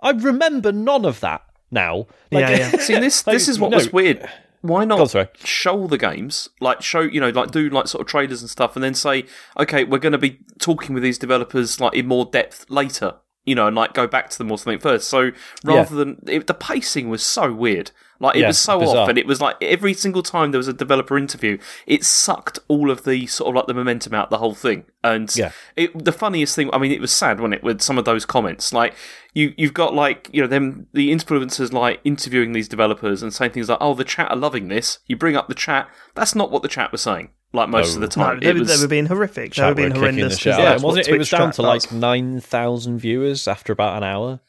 [0.00, 2.06] I remember none of that now.
[2.30, 2.78] Like, Yeah, yeah.
[2.78, 3.76] See, this Like, this is what no.
[3.78, 4.28] was weird.
[4.66, 5.28] Why not sorry.
[5.42, 6.48] show the games?
[6.60, 9.24] Like show, you know, like do like sort of trailers and stuff, and then say,
[9.58, 13.14] okay, we're going to be talking with these developers like in more depth later.
[13.44, 15.08] You know, and like go back to them or something first.
[15.08, 15.30] So
[15.64, 18.98] rather than it, the pacing was so weird, like it Yeah, was so bizarre.
[19.04, 22.58] off, and it was like every single time there was a developer interview, it sucked
[22.68, 24.84] all of the sort of like the momentum out the whole thing.
[25.04, 25.52] And Yeah.
[25.76, 28.24] it, the funniest thing, I mean, it was sad, wasn't it, with some of those
[28.26, 28.72] comments?
[28.72, 28.94] Like,
[29.34, 33.52] you, you've got, like, you know, them, the influencers, like, interviewing these developers and saying
[33.52, 34.98] things like, oh, the chat are loving this.
[35.06, 35.88] You bring up the chat.
[36.14, 38.40] That's not what the chat was saying, like, most of the No, time.
[38.40, 39.54] they, it were- was, they were being horrific.
[39.54, 40.38] They were being were kicking the horrendous.
[40.38, 40.58] shit out.
[40.58, 40.86] because it.
[40.86, 41.14] wasn't it?
[41.14, 41.64] It was down to does.
[41.92, 44.40] like nine thousand viewers after about an hour.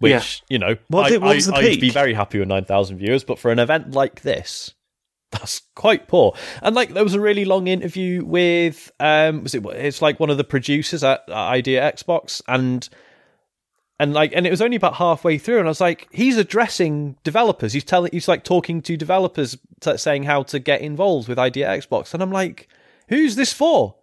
[0.00, 0.22] Which Yeah.
[0.48, 3.24] you know, What I, was I, the I'd be very happy with nine thousand viewers,
[3.24, 4.74] but for an event like this,
[5.32, 6.34] that's quite poor.
[6.62, 9.64] And like, there was a really long interview with, um, was it?
[9.66, 12.88] It's like one of the producers at uh, ID@Xbox, and
[14.00, 17.16] and like, and it was only about halfway through, and I was like, he's addressing
[17.24, 17.72] developers.
[17.72, 22.14] He's telling, he's like talking to developers, t- saying how to get involved with ID@Xbox,
[22.14, 22.68] and I'm like,
[23.08, 23.96] who's this for?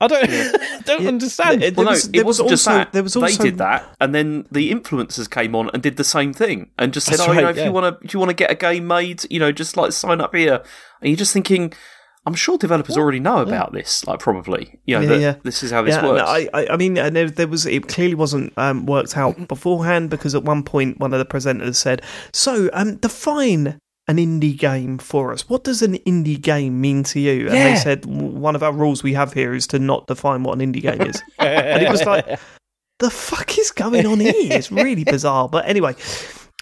[0.00, 0.30] I don't,
[0.84, 1.08] don't Yeah.
[1.08, 1.62] understand.
[1.62, 2.92] It- well, there no, was- it there was wasn't just also- that.
[2.92, 6.04] there was they also- did that, and then the influencers came on and did the
[6.04, 8.12] same thing, and just said, That's "Oh, you know, right, if you want to, if
[8.14, 10.62] you want to get a game made, you know, just like sign up here."
[11.00, 11.72] And you're just thinking,
[12.26, 15.34] I'm sure developers already know about this, like probably, you know, Yeah, that yeah.
[15.44, 16.22] this is how this yeah, no, works.
[16.26, 20.34] I, I, I mean, there, there was it clearly wasn't um, worked out beforehand because
[20.34, 23.78] at one point one of the presenters said, "So, um, define
[24.08, 25.48] an indie game for us.
[25.48, 29.02] What does an indie game mean to you?" And they said one of our rules
[29.02, 32.04] we have here is to not define what an indie game is, and it was
[32.04, 32.38] like,
[32.98, 34.32] the fuck is going on here?
[34.36, 35.48] It's really bizarre.
[35.48, 35.94] But anyway.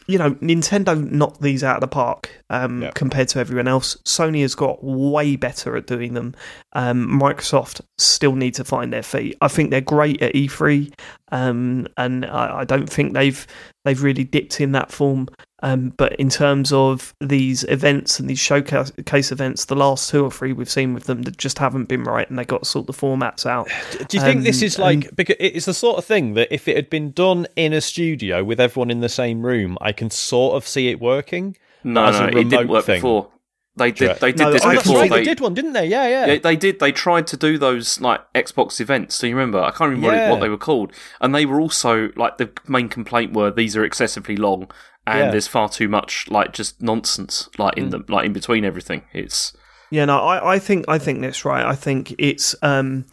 [0.07, 2.91] You know, Nintendo knocked these out of the park um, Yeah.
[2.91, 3.97] compared to everyone else.
[4.05, 6.35] Sony has got way better at doing them.
[6.75, 9.35] Um, Microsoft still need to find their feet.
[9.41, 10.93] I think they're great at E3,
[11.33, 13.47] um, and I, I don't think they've
[13.87, 15.27] they've really dipped in that form.
[15.65, 20.23] Um, but in terms of these events and these showcase case events, the last two
[20.23, 22.69] or three we've seen with them that just haven't been right, and they got to
[22.69, 23.67] sort the formats out.
[24.09, 26.69] Do you think this Um, is like because it's the sort of thing that if
[26.69, 30.11] it had been done in a studio with everyone in the same room, I can
[30.11, 31.57] sort of see it working.
[31.83, 32.99] no, as a no, it didn't work thing.
[32.99, 33.31] before.
[33.77, 34.19] They did.
[34.21, 35.01] They did No, this I- Oh, that's before.
[35.01, 35.87] right, They, they did one, didn't they?
[35.87, 36.27] Yeah, yeah.
[36.27, 36.79] Yeah, they did.
[36.79, 39.19] They tried to do those like Xbox events.
[39.19, 39.59] Do you remember?
[39.61, 40.31] I can't remember Yeah.
[40.31, 40.93] what they were called.
[41.21, 44.71] And they were also like the main complaint were these are excessively long
[45.07, 45.31] and Yeah.
[45.31, 47.79] there's far too much like just nonsense like Mm.
[47.79, 49.03] in them, like in between everything.
[49.13, 49.53] It's
[49.91, 51.65] Yeah, no, I, I think I think that's right.
[51.65, 53.05] I think it's um,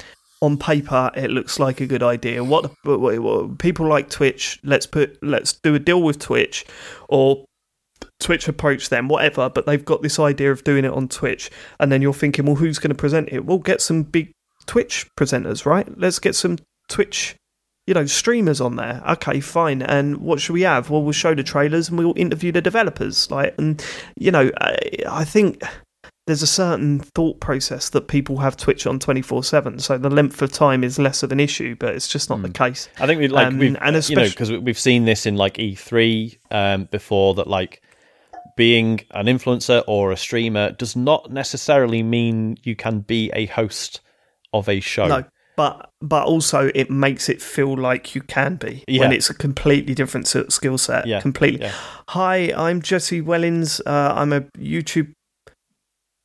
[0.42, 2.44] on paper it looks like a good idea.
[2.44, 4.60] What, what, what people like Twitch?
[4.64, 6.66] Let's put let's do a deal with Twitch,
[7.10, 7.46] or
[8.20, 9.50] Twitch approach them, whatever.
[9.50, 12.56] But they've got this idea of doing it on Twitch, and then you're thinking, well,
[12.56, 13.46] who's going to present it?
[13.46, 14.32] We'll get some big
[14.66, 15.88] Twitch presenters, right?
[16.00, 17.36] Let's get some Twitch.
[17.88, 19.02] You know, streamers on there.
[19.10, 19.82] Okay, fine.
[19.82, 20.90] And what should we have?
[20.90, 23.30] Well, we'll show the trailers and we'll interview the developers.
[23.32, 23.84] Like, and
[24.16, 24.78] you know, I,
[25.10, 25.64] I think
[26.28, 29.80] there's a certain thought process that people have Twitch on 24 7.
[29.80, 32.50] So the length of time is less of an issue, but it's just not the
[32.50, 32.88] case.
[33.00, 35.36] I think we like Um, we've and you know especially- because we've seen this in
[35.36, 37.82] like E3 um, before that like
[38.56, 44.02] being an influencer or a streamer does not necessarily mean you can be a host
[44.54, 45.08] of a show.
[45.08, 45.24] No.
[45.58, 49.02] But but also it makes it feel like you can be Yeah.
[49.02, 51.06] when it's a completely different skill set.
[51.06, 51.62] Yeah, Completely.
[51.68, 51.74] yeah.
[52.10, 53.80] Hi, I'm Jesse Wellens.
[53.86, 55.12] Uh, I'm a YouTube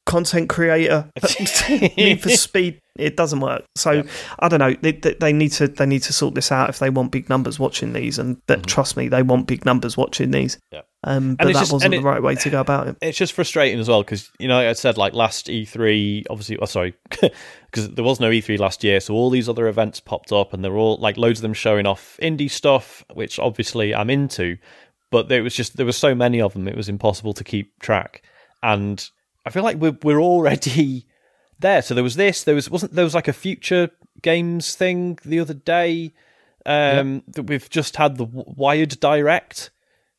[0.07, 1.11] content creator.
[1.69, 2.81] Need for Speed.
[2.97, 3.65] It doesn't work.
[3.75, 4.05] So
[4.39, 4.75] I don't know.
[4.81, 7.29] They, they, they need to they need to sort this out if they want big
[7.29, 8.19] numbers watching these.
[8.19, 10.57] And that, trust me, they want big numbers watching these.
[10.57, 10.77] Mm-hmm.
[10.77, 10.83] Yeah.
[11.05, 12.97] Um, but that just- wasn't and the right way to go about it.
[13.03, 16.57] it's just frustrating as well because you know like I said like last E3 obviously
[16.61, 20.33] oh sorry because there was no E3 last year so all these other events popped
[20.33, 24.11] up and they're all like loads of them showing off indie stuff which obviously I'm
[24.11, 24.57] into
[25.13, 27.79] but there was just there were so many of them it was impossible to keep
[27.79, 28.23] track
[28.65, 29.09] and
[29.47, 31.07] I feel like we're we're already
[31.59, 33.91] there so there was this there was wasn't there was like a future
[34.21, 36.13] games thing the other day
[36.67, 39.71] um that we've just had the Wired Direct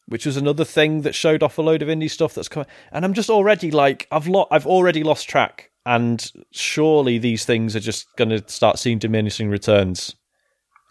[0.07, 2.67] which was another thing that showed off a load of indie stuff that's coming.
[2.91, 5.71] And I'm just already like, I've lo- I've already lost track.
[5.85, 10.15] And surely these things are just going to start seeing diminishing returns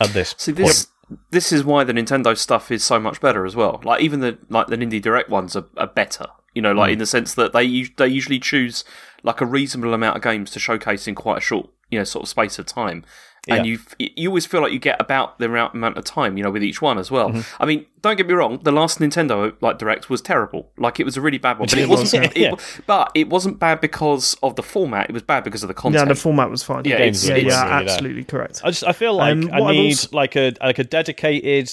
[0.01, 0.68] at this see point.
[0.68, 0.87] this.
[1.30, 3.80] This is why the Nintendo stuff is so much better as well.
[3.84, 6.26] Like even the like the Indie Direct ones are, are better.
[6.57, 8.85] You know, like in the sense that they they usually choose
[9.23, 12.25] like a reasonable amount of games to showcase in quite a short you know sort
[12.25, 13.05] of space of time.
[13.49, 13.77] and Yeah.
[13.99, 16.51] you you always feel like you get about the right amount of time, you know,
[16.51, 17.29] with each one as well.
[17.31, 17.63] Mm-hmm.
[17.63, 20.63] I mean, don't get me wrong, the last Nintendo like direct was terrible.
[20.77, 22.37] Like it was a really bad one, but it, It was, wasn't.
[22.37, 22.53] yeah.
[22.55, 25.09] it, but it wasn't bad because of the format.
[25.11, 26.09] It was bad because of the Yeah, content.
[26.09, 26.85] the format was fine.
[26.87, 27.93] Yeah, yeah, it's- yeah, it's- yeah, really there.
[27.95, 28.63] absolutely correct.
[28.65, 31.71] I just I feel like Um, I need also- like a like a dedicated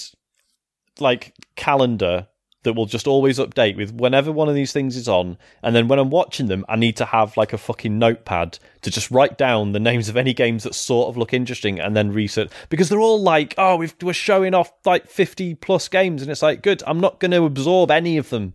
[1.00, 2.28] like calendar
[2.64, 5.86] that will just always update with whenever one of these things is on, and then
[5.88, 9.38] when I'm watching them, I need to have like a fucking notepad to just write
[9.38, 12.88] down the names of any games that sort of look interesting, and then research because
[12.88, 16.62] they're all like, oh, we've, we're showing off like 50 plus games, and it's like,
[16.62, 18.54] good, I'm not going to absorb any of them.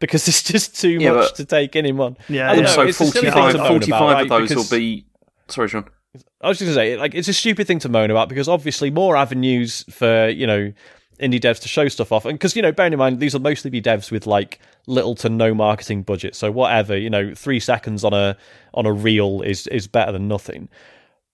[0.00, 2.16] Because it's just too Yeah, much but- to take in in one.
[2.28, 4.28] Yeah, I don't know, so it's a silly thing 45, to moan 45 about, of
[4.28, 5.06] those Because- will be.
[5.48, 5.84] Sorry, Sean.
[6.40, 8.48] I was just going to say, like, it's a stupid thing to moan about because
[8.48, 10.72] obviously more avenues for you know
[11.18, 13.40] indie devs to show stuff off, and because you know, bearing in mind these will
[13.40, 17.60] mostly be devs with like little to no marketing budget, so whatever you know, three
[17.60, 18.36] seconds on a
[18.74, 20.68] on a reel is is better than nothing.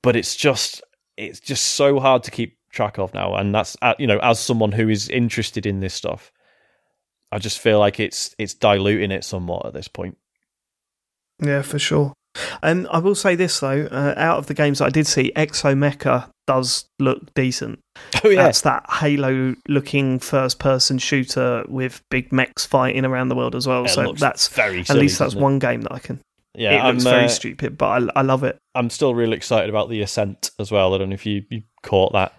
[0.03, 0.83] But it's just
[1.16, 4.39] it's just so hard to keep track of now, and that's uh, you know, as
[4.39, 6.33] someone who is interested in this stuff,
[7.33, 10.16] I just feel like it's it's diluting it somewhat at this point.
[11.43, 12.12] Yeah, for sure.
[12.62, 15.33] And I will say this though, uh, out of the games that I did see,
[15.35, 17.78] Exomecha does look decent.
[18.24, 23.84] Oh That's that Halo-looking first-person shooter with big mechs fighting around the world as well.
[23.84, 25.42] It so that's very at least that's doesn't it?
[25.42, 26.20] one game that I can.
[26.55, 28.59] Yeah, it looks I'm, very uh, stupid, but I, I love it.
[28.74, 30.92] I'm still really excited about the Ascent as well.
[30.94, 32.32] I don't know if you, you caught that.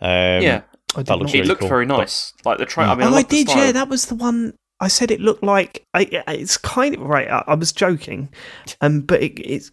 [0.00, 0.62] Um, yeah,
[0.94, 1.34] I that looks not.
[1.34, 2.34] it really looked cool, very but- nice.
[2.44, 3.48] Like the tra- I mean, oh, I love the did.
[3.48, 4.54] Yeah, that was the one.
[4.80, 5.84] I said it looked like.
[5.94, 7.28] I, it's kind of right.
[7.30, 8.28] I, I was joking,
[8.80, 9.70] um, but it, it's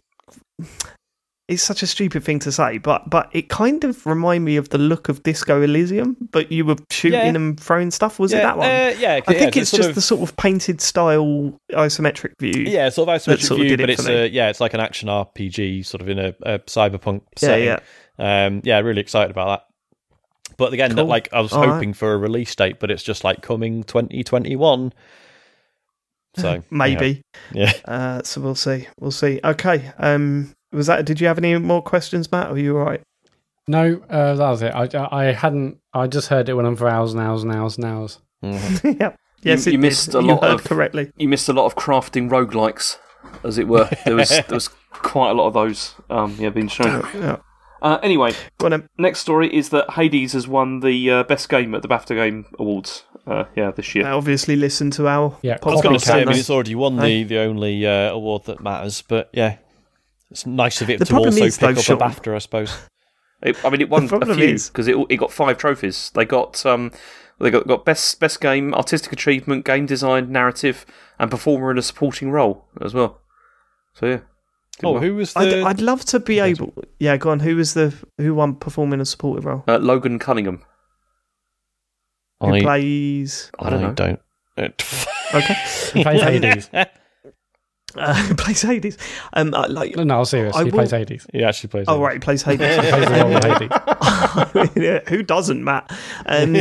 [1.48, 2.78] it's such a stupid thing to say.
[2.78, 6.16] But but it kind of reminded me of the look of Disco Elysium.
[6.30, 7.26] But you were shooting Yeah.
[7.26, 8.18] and throwing stuff.
[8.18, 8.66] Was it that one?
[8.68, 12.64] Uh, yeah, I yeah, think it's just of- the sort of painted style isometric view.
[12.64, 14.74] yeah, sort of isometric sort of view, it but for it's a, yeah, it's like
[14.74, 17.64] an action RPG, sort of in a, a cyberpunk yeah, setting.
[17.64, 17.78] yeah.
[18.46, 19.64] Um, yeah, really excited about that.
[20.58, 21.04] But again, Cool.
[21.06, 21.72] like I was All right.
[21.74, 24.92] hoping for a release date, but it's just like coming 2021.
[26.36, 27.22] So Maybe.
[27.52, 27.72] yeah.
[27.84, 28.86] Uh, so we'll see.
[28.98, 29.40] We'll see.
[29.42, 29.92] Okay.
[29.98, 31.04] Um, was that?
[31.04, 32.48] Did you have any more questions, Matt?
[32.48, 33.00] Or are you all right?
[33.66, 34.72] No, uh, that was it.
[34.74, 35.78] I, I hadn't.
[35.92, 38.18] I just heard it went on for hours and hours and hours and hours.
[38.42, 38.98] Mhm.
[39.00, 39.16] yep.
[39.42, 39.80] Yes, you it did.
[39.80, 41.12] missed a You lot heard of- correctly.
[41.16, 42.98] you missed a lot of crafting roguelikes,
[43.44, 43.88] as it were.
[44.04, 45.94] There was there was quite a lot of those.
[46.10, 47.06] Um, yeah, being shown.
[47.14, 47.36] Yeah.
[47.80, 51.82] Uh, anyway, on, next story is that Hades has won the uh, best game at
[51.82, 53.04] the BAFTA Game Awards.
[53.24, 54.02] Uh, yeah, this year.
[54.04, 55.82] They obviously listen to our Yeah, I was podcast.
[55.84, 57.22] going to say, I mean, it's already won Hey?
[57.22, 59.58] the, the only uh, award that matters, but yeah,
[60.30, 62.38] it's nice of it The to also is, pick though, up Sean- a BAFTA, I
[62.38, 62.76] suppose.
[63.42, 66.10] It, I mean, it won a few because it it got five trophies.
[66.14, 66.90] They got um,
[67.38, 70.84] they got got best best game, artistic achievement, game design, narrative,
[71.20, 73.20] and performer in a supporting role as well.
[73.94, 74.20] So yeah.
[74.82, 75.02] Oh, well.
[75.02, 75.40] who was the?
[75.40, 76.72] I'd, I'd love to be able.
[76.98, 77.40] Yeah, go on.
[77.40, 79.62] Who was the who won performing in a supportive role?
[79.68, 80.62] Uh, Logan Cunningham.
[82.40, 83.50] Who I, plays?
[83.58, 83.92] I don't know.
[83.92, 84.20] don't.
[84.58, 85.54] Okay,
[85.94, 86.70] He plays Hades.
[87.96, 88.98] Uh, who plays Hades?
[89.32, 90.54] Um, uh, like, No, no, serious.
[90.54, 91.26] I he will- plays Hades.
[91.32, 91.86] he actually plays.
[91.88, 92.02] oh Hades.
[92.04, 92.76] right, he plays Hades.
[92.84, 94.72] He plays the role of Hades.
[94.76, 95.90] Yeah, Who doesn't, Matt?
[96.26, 96.56] Um,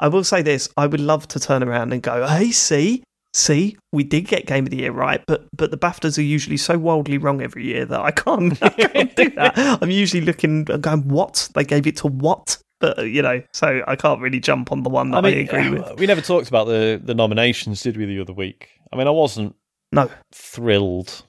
[0.00, 3.02] I will say this: I would love to turn around and go, "Hey, see,
[3.34, 6.56] see, we did get Game of the Year right, but but the Baftas are usually
[6.56, 9.52] so wildly wrong every year that I can't, I can't do that.
[9.82, 11.48] I'm usually looking and going, "What?
[11.54, 14.90] They gave it to what?" But you know, so I can't really jump on the
[14.90, 15.98] one that I, agree with.
[15.98, 18.04] we never talked about the the nominations, did we?
[18.06, 18.68] The other week.
[18.92, 19.56] I mean, I wasn't
[19.92, 21.24] No, thrilled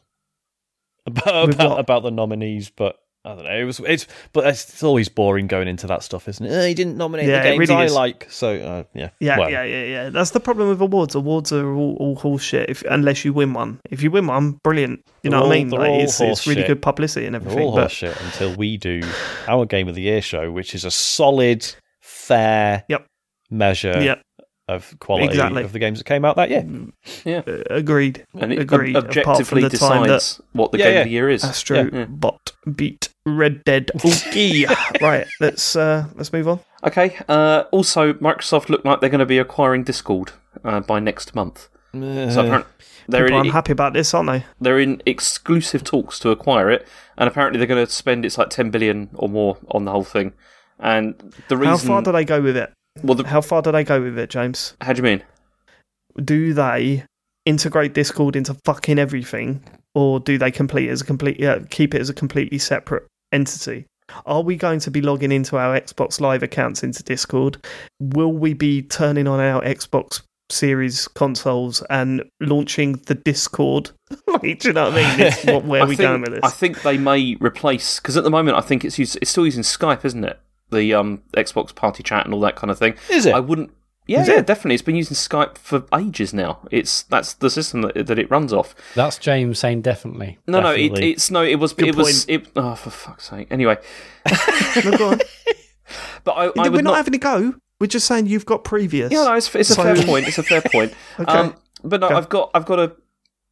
[1.05, 3.51] about about, about the nominees, but I don't know.
[3.57, 6.51] It was it's but it's, it's always boring going into that stuff, isn't it?
[6.53, 7.93] Uh, he didn't nominate Yeah, the games really I is.
[7.93, 10.09] like, so uh, yeah, Yeah, Well, yeah, yeah, yeah.
[10.09, 11.15] That's the problem with awards.
[11.15, 13.79] Awards are all, all horse shit if, unless you win one.
[13.89, 15.01] If you win one, brilliant.
[15.23, 15.69] You They're know what I mean?
[15.69, 16.67] Like, all it's, it's really shit.
[16.67, 17.63] good publicity and They're everything.
[17.67, 19.01] all But horseshit until we do
[19.47, 21.65] our game of the year show, which is a solid,
[22.01, 23.05] fair Yep.
[23.49, 24.15] measure yeah,
[24.69, 25.63] of quality Exactly.
[25.63, 26.63] of the games that came out that year.
[27.25, 28.25] uh, agreed.
[28.39, 28.95] And it Agreed.
[28.95, 30.99] ob- objectively the time that decides what the Yeah, game yeah.
[30.99, 31.43] of the year is.
[31.43, 32.05] Astro Yeah.
[32.05, 33.89] Bot beat Red Dead.
[34.05, 34.65] Okay,
[35.01, 35.27] right.
[35.39, 36.59] Let's uh, let's move on.
[36.83, 37.17] Okay.
[37.27, 40.31] Uh, also, Microsoft look like they're going to be acquiring Discord
[40.63, 41.67] uh, by next month.
[41.91, 42.71] So apparently,
[43.07, 44.45] they're People in, aren't happy about this, aren't they?
[44.61, 48.49] they're in exclusive talks to acquire it, and apparently they're going to spend it's like
[48.51, 50.33] ten billion or more on the whole thing.
[50.79, 51.15] And
[51.47, 52.71] the reason, How far do they go with it?
[53.03, 54.75] Well, the, How far do they go with it, James?
[54.81, 55.23] how do you mean?
[56.23, 57.03] Do they
[57.45, 59.63] integrate Discord into fucking everything,
[59.95, 63.05] or do they complete it as a complete uh, keep it as a completely separate
[63.31, 63.85] entity?
[64.25, 67.63] Are we going to be logging into our Xbox Live accounts into Discord?
[67.99, 70.21] Will we be turning on our Xbox
[70.51, 73.91] series consoles and launching the Discord.
[74.27, 75.27] like, do you know what I mean?
[75.27, 76.41] It's what, where are we think, going with this?
[76.43, 79.45] I think they may replace because at the moment I think it's used, it's still
[79.45, 80.39] using Skype, isn't it?
[80.71, 82.95] The um, Xbox Party Chat and all that kind of thing.
[83.09, 83.33] Is it?
[83.33, 83.71] I wouldn't.
[84.07, 84.73] Yeah, yeah, definitely.
[84.73, 86.59] It's been using Skype for ages now.
[86.71, 88.73] It's that's the system that, that it runs off.
[88.95, 90.39] That's James saying definitely.
[90.47, 91.43] No, no, it, it's no.
[91.43, 91.73] It was.
[91.73, 92.25] Good it was.
[92.27, 93.47] It, oh, for fuck's sake.
[93.51, 93.77] Anyway,
[94.83, 95.19] No, go on.
[96.23, 96.95] but I, I We're not, not.
[96.95, 97.53] having a go.
[97.79, 99.11] We're just saying you've got previous.
[99.11, 100.27] yeah, no, it's, it's a fair point.
[100.27, 100.93] It's a fair point.
[101.19, 101.31] Okay.
[101.31, 102.15] um, but no, Okay.
[102.15, 102.49] I've got.
[102.55, 102.95] I've got a.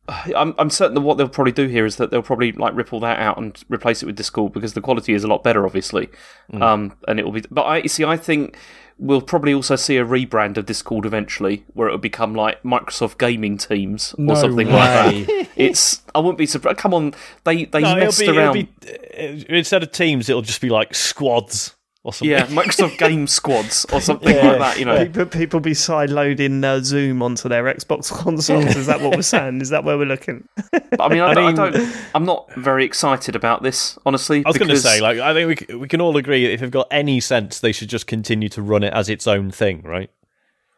[0.10, 2.94] I'm, I'm certain that what they'll probably do here is that they'll probably like rip
[2.94, 5.66] all that out and replace it with Discord because the quality is a lot better,
[5.66, 6.10] obviously.
[6.52, 6.62] Mm.
[6.62, 7.44] Um, and it will be.
[7.52, 8.06] But I you see.
[8.06, 8.56] I think
[9.00, 13.18] we'll probably also see a rebrand of Discord eventually, where it will become like Microsoft
[13.18, 14.74] Gaming Teams or No something way.
[14.74, 15.48] like that.
[15.58, 16.04] It's.
[16.16, 16.78] I wouldn't be surprised.
[16.78, 18.54] Come on, they they No, it'll messed be, it'll around.
[18.54, 21.76] be instead of teams, it'll just be like squads
[22.08, 22.32] or something.
[22.32, 24.80] Yeah, Microsoft Game Squads or something like that.
[24.80, 28.76] You know, People, people be side loading uh, Zoom onto their Xbox consoles.
[28.76, 29.62] Is that what we're saying?
[29.62, 30.48] Is that where we're looking?
[30.72, 31.96] But, I mean, I, I don't- I don't.
[32.16, 34.44] I'm not very excited about this, honestly.
[34.46, 36.62] I was going to say, like, I think we we can all agree that if
[36.62, 39.82] they've got any sense, they should just continue to run it as its own thing,
[39.84, 40.10] right?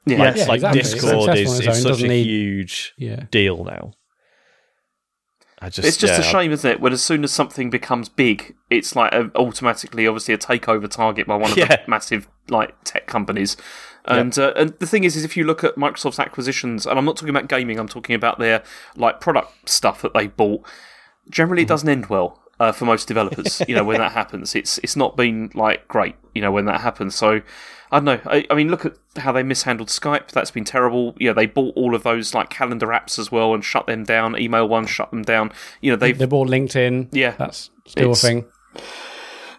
[0.05, 0.37] yeah, Yes.
[0.39, 0.81] Yeah, like exactly.
[0.81, 3.25] Discord is, is own, such a need- huge Yeah.
[3.29, 3.91] deal now.
[5.61, 6.79] I just, It's just a yeah, shame, isn't it?
[6.79, 11.27] When as soon as something becomes big, it's like a, automatically, obviously, a takeover target
[11.27, 11.67] by one of Yeah.
[11.67, 13.57] the massive like tech companies.
[14.05, 17.05] And uh, and the thing is, is if you look at Microsoft's acquisitions, and I'm
[17.05, 18.63] not talking about gaming, I'm talking about their
[18.95, 20.65] like product stuff that they bought.
[21.29, 23.61] Generally, it doesn't end well uh, for most developers.
[23.67, 26.15] you know, when that happens, it's it's not been like great.
[26.35, 27.41] You know, when that happens, so.
[27.91, 28.19] I don't know.
[28.27, 30.29] I, I mean, look at how they mishandled Skype.
[30.29, 31.15] That's been terrible.
[31.19, 34.39] Yeah, they bought all of those like calendar apps as well and shut them down.
[34.39, 35.51] Email one, shut them down.
[35.81, 37.07] You know, they've They bought LinkedIn.
[37.11, 37.31] Yeah.
[37.39, 38.45] That's still a thing.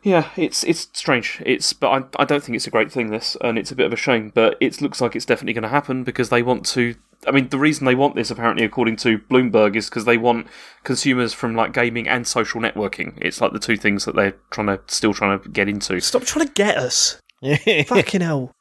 [0.05, 1.43] yeah, it's it's strange.
[1.45, 3.11] It's but I I don't think it's a great thing.
[3.11, 4.31] This and it's a bit of a shame.
[4.33, 6.95] But it looks like it's definitely going to happen because they want to.
[7.27, 10.47] I mean, the reason they want this, apparently, according to Bloomberg, is because they want
[10.85, 13.13] consumers from like gaming and social networking.
[13.21, 16.01] It's like the two things that they're trying to still trying to get into.
[16.01, 17.21] Stop trying to get us.
[17.87, 18.53] Fucking hell.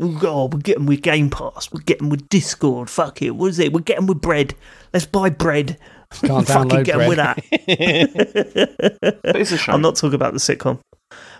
[0.00, 1.72] Oh, we're getting with Game Pass.
[1.72, 2.88] We're getting with Discord.
[2.88, 3.30] Fuck it.
[3.30, 3.72] What is it?
[3.72, 4.54] We're getting with bread.
[4.92, 5.76] Let's buy bread.
[6.22, 7.08] Can't Fucking download get 'em bread.
[7.08, 8.98] with that.
[9.24, 9.74] But it's a shame.
[9.74, 10.78] I'm not talking about the sitcom.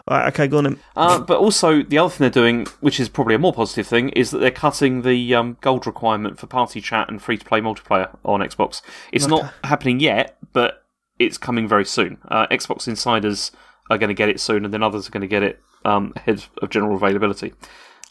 [0.07, 0.65] All right, okay, go on.
[0.65, 0.79] Then.
[0.97, 4.11] Uh, but also, the other thing they're doing, which is probably a more positive thing,
[4.11, 7.61] is that they're cutting the um, gold requirement for party chat and free to play
[7.61, 8.81] multiplayer on Xbox.
[9.13, 10.85] It's not happening yet, but
[11.19, 12.19] it's coming very soon.
[12.29, 13.51] Uh, Xbox insiders
[13.91, 16.13] are going to get it soon, and then others are going to get it um,
[16.17, 17.53] ahead of general availability.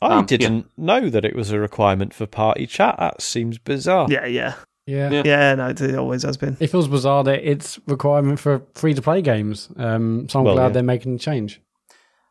[0.02, 2.96] I Um, didn't know that it was a requirement for party chat.
[3.00, 4.08] That seems bizarre.
[4.10, 4.54] Yeah, yeah.
[4.86, 5.10] Yeah.
[5.12, 5.22] Yeah.
[5.26, 6.56] Yeah, no, it always has been.
[6.60, 9.70] It feels bizarre that it's requirement for free to play games.
[9.76, 10.70] Um, so I'm Well, glad yeah.
[10.74, 11.60] they're making the change.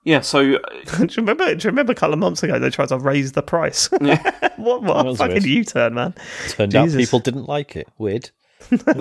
[0.07, 0.59] Yeah, so uh,
[0.99, 3.33] do, you remember, do you remember a couple of months ago they tried to raise
[3.33, 3.91] the price?
[3.91, 5.43] what what That a fucking.
[5.43, 6.15] U turn, man.
[6.49, 6.95] Turned Jesus.
[6.95, 7.89] out people didn't like it.
[7.99, 8.31] Weird.
[8.61, 8.95] so people,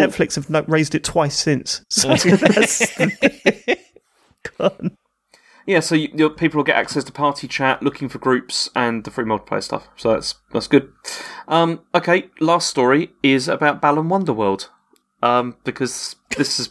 [0.00, 1.82] Netflix have no, raised it twice since.
[1.88, 2.98] So that's,
[5.66, 9.04] yeah, so you, your people will get access to party chat, looking for groups, and
[9.04, 9.88] the free multiplayer stuff.
[9.96, 10.92] So that's that's good.
[11.48, 14.68] Um, okay, last story is about Balan Wonderworld,
[15.22, 16.68] um, because this is.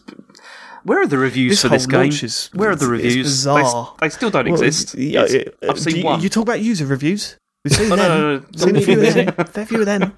[0.86, 2.12] Where are the reviews This for this game?
[2.12, 3.16] is- Where are the reviews?
[3.44, 3.96] They, bizarre.
[4.00, 4.94] they still don't Well, exist.
[4.96, 6.22] yeah, It's- I've seen you, one.
[6.22, 7.38] You talk about user reviews.
[7.64, 8.10] We've seen oh, No, them.
[8.22, 8.46] no, no, no.
[8.56, 9.46] Seen a few of them.
[9.54, 10.14] Fair few of them.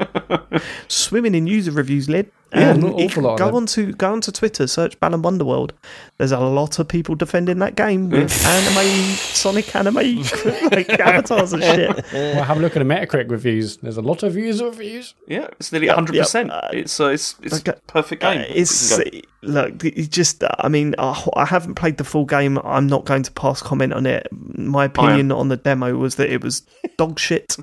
[0.89, 2.29] Swimming in user reviews, lid.
[2.53, 3.55] Yeah, Um, an awful lot go them.
[3.55, 5.71] on to go onto Twitter, search Balan Wonderworld.
[6.17, 9.95] There's a lot of people defending that game with anime, Sonic anime,
[10.71, 12.05] like avatars and shit.
[12.13, 13.77] Well, have a look at the Metacritic reviews.
[13.77, 15.13] There's a lot of user reviews.
[15.27, 16.49] yeah, it's nearly hundred percent.
[16.49, 16.63] yep.
[16.63, 17.73] Uh, It's uh, it's it's okay.
[17.77, 18.45] a perfect Uh, game.
[18.49, 20.43] it's You look, it's just.
[20.43, 22.57] uh, I mean, uh, I haven't played the full game.
[22.63, 24.27] I'm not going to pass comment on it.
[24.31, 26.63] My opinion on the demo was that it was
[26.97, 27.55] dog shit,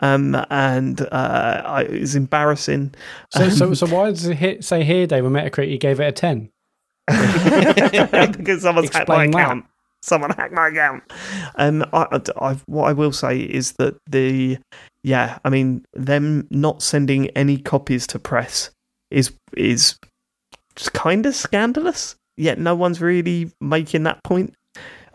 [0.00, 2.94] um, and uh, I, it was embarrassing.
[3.30, 6.04] So, so, so why does it hit, say here, Dave, on Metacritic, you gave it
[6.08, 6.50] a 10?
[7.06, 9.38] because someone's hacked my Explain that.
[9.42, 9.64] account.
[10.02, 11.02] Someone hacked my account.
[11.56, 14.58] Um, I, I, I- what I will say is that the,
[15.02, 18.70] yeah, I mean, them not sending any copies to press
[19.10, 19.96] is is
[20.94, 22.16] kind of scandalous.
[22.36, 24.54] Yet no one's really making that point.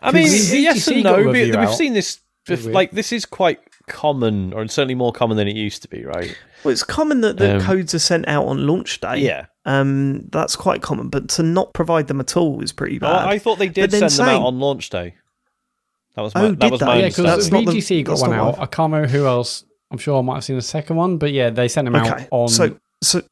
[0.00, 1.14] I mean, yes and no.
[1.14, 1.74] a we- review We've out.
[1.74, 2.20] seen this.
[2.44, 2.72] Did bef- we?
[2.72, 3.58] Like this is quite
[3.88, 6.36] common, or certainly more common than it used to be, right?
[6.64, 9.18] Well, it's common that the Um, codes are sent out on launch day.
[9.18, 9.46] Yeah.
[9.64, 13.28] um, that's quite common, but to not provide them at all is pretty Oh, bad.
[13.28, 15.14] I thought they did then send them out on launch day.
[16.14, 16.86] That was my, Oh, that did was they?
[16.86, 18.46] my Yeah, Yeah, because That's not the- VGC got that's one out.
[18.46, 19.64] what- I can't remember who else.
[19.90, 22.08] I'm sure I might have seen the second one, but yeah, they sent them okay,
[22.08, 22.48] out on.
[22.48, 23.22] so so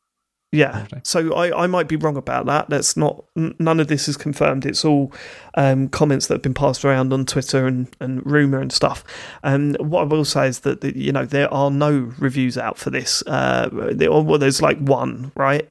[0.54, 0.86] Yeah.
[1.02, 2.70] So I, I might be wrong about that.
[2.70, 4.64] That's not n- none of this is confirmed.
[4.64, 5.12] It's all
[5.56, 9.04] um, comments that have been passed around on Twitter and, and rumor and stuff.
[9.42, 12.78] And what I will say is that the, you know there are no reviews out
[12.78, 13.22] for this.
[13.26, 15.68] Uh, there, well, there's like one, right?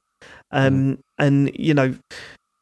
[0.50, 1.96] Um, and you know,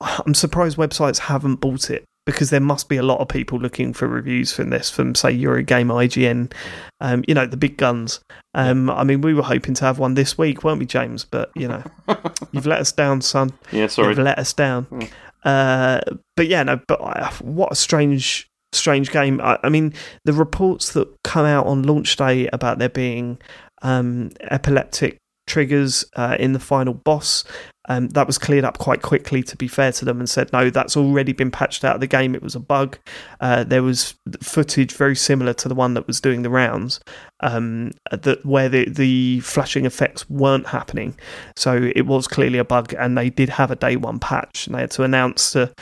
[0.01, 3.93] I'm surprised websites haven't bought it because there must be a lot of people looking
[3.93, 6.53] for reviews from this, from say Eurogamer, IGN,
[7.01, 8.21] um, you know, the big guns.
[8.55, 11.25] Um, I mean, we were hoping to have one this week, weren't we, James?
[11.25, 11.83] But you know,
[12.53, 13.53] you've let us down, son.
[13.73, 14.11] Yeah, sorry.
[14.11, 14.87] You've let us down.
[14.87, 15.11] Mm.
[15.45, 16.01] Uh,
[16.37, 16.81] but yeah, no.
[16.87, 19.41] But uh, what a strange, strange game.
[19.41, 19.93] I, I mean,
[20.25, 23.39] the reports that come out on launch day about there being
[23.83, 27.45] um, epileptic triggers uh, in the final boss.
[27.89, 30.71] Um, that was cleared up quite quickly, to be fair to them, and said no,
[30.71, 32.35] that's already been patched out of the game.
[32.35, 32.99] It was a bug.
[33.41, 37.01] Uh, there was footage very similar to the one that was doing the rounds,
[37.41, 41.19] um, that where the the flashing effects weren't happening.
[41.57, 44.77] So it was clearly a bug, and they did have a day one patch, and
[44.77, 45.73] they had to announce to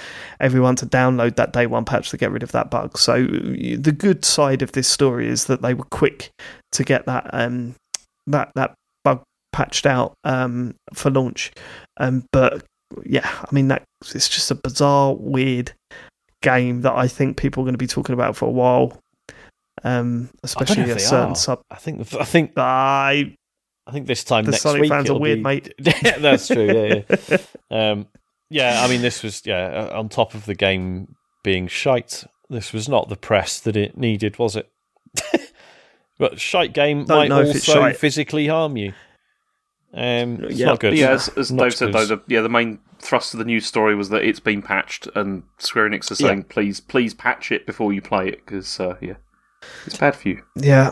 [0.40, 2.96] everyone to download that day one patch to get rid of that bug.
[2.96, 6.30] So the good side of this story is that they were quick
[6.72, 7.74] to get that um,
[8.26, 8.74] that that
[9.53, 11.53] patched out um, for launch.
[11.98, 12.64] Um, but
[13.05, 13.82] yeah, I mean that
[14.14, 15.72] it's just a bizarre, weird
[16.42, 18.98] game that I think people are going to be talking about for a while.
[19.82, 21.36] Um, I don't know especially a certain are.
[21.36, 21.61] sub.
[21.70, 23.36] I think I think I
[23.86, 25.74] I think this time The next Sonic week fans are weird, be- mate.
[25.78, 26.66] that's true.
[26.66, 27.38] Yeah, yeah.
[27.90, 28.07] um,
[28.48, 28.82] yeah.
[28.84, 29.90] I mean, this was yeah.
[29.92, 34.38] On top of the game being shite, this was not the press that it needed,
[34.38, 34.70] was it?
[36.18, 38.92] but shite game Don't might also physically harm you.
[39.93, 40.97] Um, it's Yeah, not good.
[40.97, 43.66] Yeah, as, as Not Dave said, though, the, yeah, the main thrust of the news
[43.66, 47.66] story was that it's been patched, and Square Enix are saying, please, please patch it
[47.66, 49.14] before you play it, because, uh, yeah,
[49.86, 50.43] it's bad for you.
[50.57, 50.91] yeah.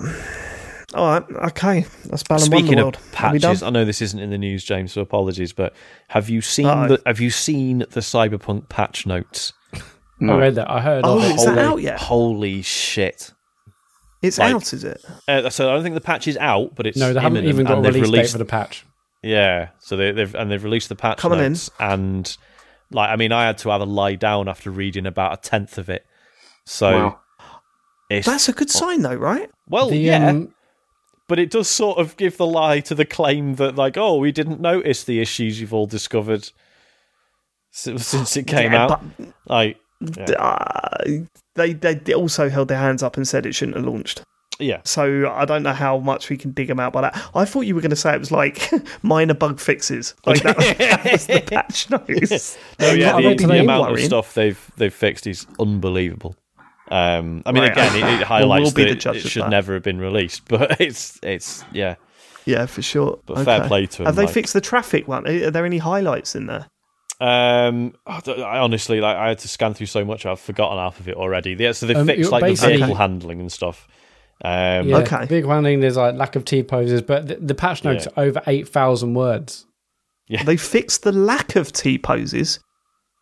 [0.95, 1.85] All right, okay.
[2.07, 2.97] That's Balan Speaking of Wonderworld.
[3.23, 5.53] Are we patches, I know this isn't in the news, James, so apologies.
[5.53, 5.75] But
[6.09, 6.89] have you seen Uh-oh.
[6.89, 9.53] the Have you seen the Cyberpunk patch notes?
[10.19, 10.37] No.
[10.37, 10.71] I read that.
[10.71, 11.05] I heard.
[11.05, 11.35] Oh, of it.
[11.37, 12.01] is that Holy- out yet?
[12.01, 13.35] Holy shit!
[14.23, 15.05] It's like- out, is it?
[15.29, 17.67] Uh, so I don't think the patch is out, but it's No, they haven't even
[17.67, 18.87] got a and they've release date released, for the patch.
[19.23, 21.57] Yeah, so they, they've and they've released the patch Come on in.
[21.81, 22.37] and
[22.91, 25.77] like I mean, I had to have a lie down after reading about a tenth
[25.79, 26.07] of it.
[26.67, 27.21] So Wow.
[28.11, 29.51] it's That's a good sign, though, right?
[29.69, 30.55] well, The, yeah, um,
[31.27, 34.33] but it does sort of give the lie to the claim that like, oh, we
[34.33, 36.51] didn't notice the issues you've all discovered
[37.71, 39.03] since, since it came Yeah, out.
[39.47, 41.05] Like, but uh,
[41.57, 44.23] they they also held their hands up and said it shouldn't have launched.
[44.59, 47.31] Yeah, So I don't know how much we can dig them out by that.
[47.35, 48.71] I thought you were going to say it was like
[49.03, 52.59] minor bug fixes, like that, that was the patch notes.
[52.81, 56.35] no, yeah, I the, the today- amount of stuff they've they've fixed is unbelievable.
[56.91, 57.73] Um, I mean, Right.
[57.73, 59.51] again, it, it Well, highlights we'll that the it, it should that.
[59.51, 61.97] never have been released, but it's it's yeah.
[62.47, 63.19] Yeah, for sure.
[63.27, 64.07] But fair play to them.
[64.07, 65.27] Have they like- fixed the traffic one?
[65.29, 66.71] Are there any highlights in there?
[67.21, 70.99] Um, I I honestly like I had to scan through so much I've forgotten half
[71.01, 71.57] of it already.
[71.59, 73.87] Yeah, so they Um, fixed like the basically- vehicle handling and stuff.
[74.45, 75.27] Um, yeah, Okay.
[75.27, 75.81] Big handling.
[75.81, 78.23] There's like lack of T poses, but the, the patch notes Yeah.
[78.23, 79.67] over eight thousand words.
[80.29, 80.45] Yeah.
[80.45, 82.61] They fixed the lack of T poses.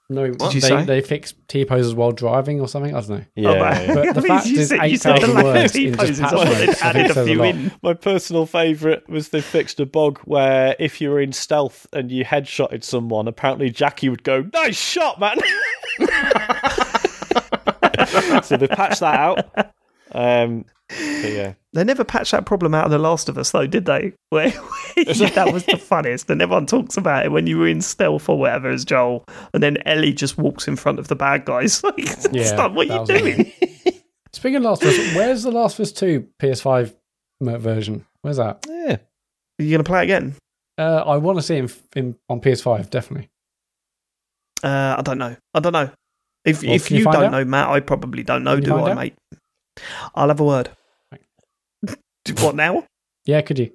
[0.08, 0.84] No, did you they, say?
[0.84, 2.94] they fix T poses while driving or something.
[2.94, 3.24] I don't know.
[3.34, 3.94] yeah, Oh, yeah.
[3.94, 6.20] But the fact you is, said, you eight the thousand lack of words in just
[6.20, 6.58] patch well, notes.
[6.58, 7.72] they've I think added a says a few in.
[7.82, 12.12] My personal favourite was they fixed a bug where if you were in stealth and
[12.12, 15.38] you headshotted someone, apparently Jackie would go, "Nice shot, man."
[18.44, 19.38] so they patched that out.
[20.12, 23.66] Um, but yeah, They never patched that problem out of The Last of Us, though,
[23.66, 24.12] did they?
[24.30, 27.80] Where, where that was the funniest, and everyone talks about it when you were in
[27.80, 29.24] stealth or whatever as Joel,
[29.54, 31.82] and then Ellie just walks in front of the bad guys.
[31.84, 31.98] Like,
[32.32, 32.72] Yeah, stop!
[32.72, 33.52] What are you doing?
[34.32, 36.94] Speaking of Last of Us, where's the Last of Us Two PS5
[37.40, 38.04] version?
[38.22, 38.64] Where's that?
[38.68, 38.96] yeah.
[39.58, 40.34] Are you going to play it again?
[40.78, 43.28] Uh, I want to see him in, in on PS5 definitely.
[44.62, 45.36] Uh, I don't know.
[45.54, 45.90] I don't know.
[46.44, 47.32] If Well, if you you, don't out?
[47.32, 48.96] know, Matt, I probably don't know, Can do I, out?
[48.96, 49.14] mate?
[50.14, 50.70] I'll have a word.
[51.12, 51.96] Right.
[52.40, 52.84] what now?
[53.24, 53.72] Yeah, could you?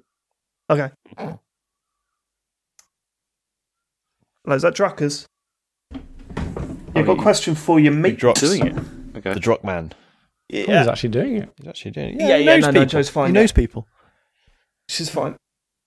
[0.70, 0.90] Okay.
[1.16, 1.38] Hello,
[4.56, 5.26] is that Druckers?
[6.94, 8.18] I've got a question for you, mate.
[8.18, 8.40] Drucks.
[8.40, 8.76] Doing it.
[9.16, 9.34] Okay.
[9.34, 9.92] The Druck man.
[10.50, 11.48] Who's he's actually doing it?
[11.58, 12.20] He's actually doing it.
[12.20, 12.86] Yeah, he yeah, knows no, no, people.
[12.86, 13.40] Joe's fine, He yeah.
[13.40, 13.86] knows people.
[14.88, 15.36] She's fine.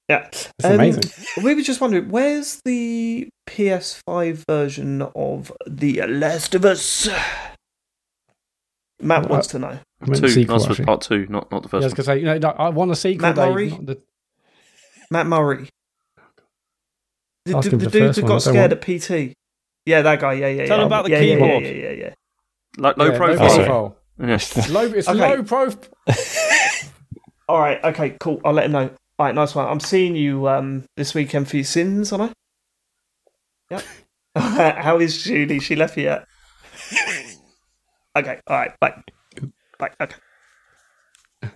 [0.10, 1.04] Yeah, It's Um, amazing.
[1.44, 7.08] We were just wondering, where's the PS5 version of The Last of Us?
[9.02, 9.78] Matt wants to know.
[10.02, 10.30] I meant Two.
[10.30, 11.82] sequel, Last was part two, not not the first.
[11.82, 13.22] Yeah, I was gonna say, you know, no, I want a sequel.
[13.28, 13.70] Matt Dave, Murray?
[13.72, 14.02] not the-
[15.12, 15.70] Matt Murray.
[17.46, 19.34] The, Ask the, the dude first that got scared want- at PT.
[19.86, 20.34] Yeah, that guy.
[20.34, 20.84] Yeah, yeah, Tell yeah.
[20.84, 21.64] him about the yeah, yeah, keyboard.
[21.64, 22.14] Yeah, yeah, yeah, yeah.
[22.78, 23.50] Like low yeah, profile.
[23.50, 23.66] sorry.
[23.66, 23.98] profile.
[24.18, 24.70] Yes.
[24.72, 25.20] Low, it's Okay.
[25.20, 25.84] low profile.
[27.50, 28.40] All right, okay, cool.
[28.46, 28.90] I'll let him know.
[29.20, 29.68] All right, nice one.
[29.68, 32.34] I'm seeing you um, this weekend for your sins, aren't
[33.72, 33.82] I?
[34.82, 35.60] How is Julie?
[35.60, 36.26] She left you yet?
[38.16, 39.02] Okay, all right, bye.
[39.80, 40.16] Bye, okay.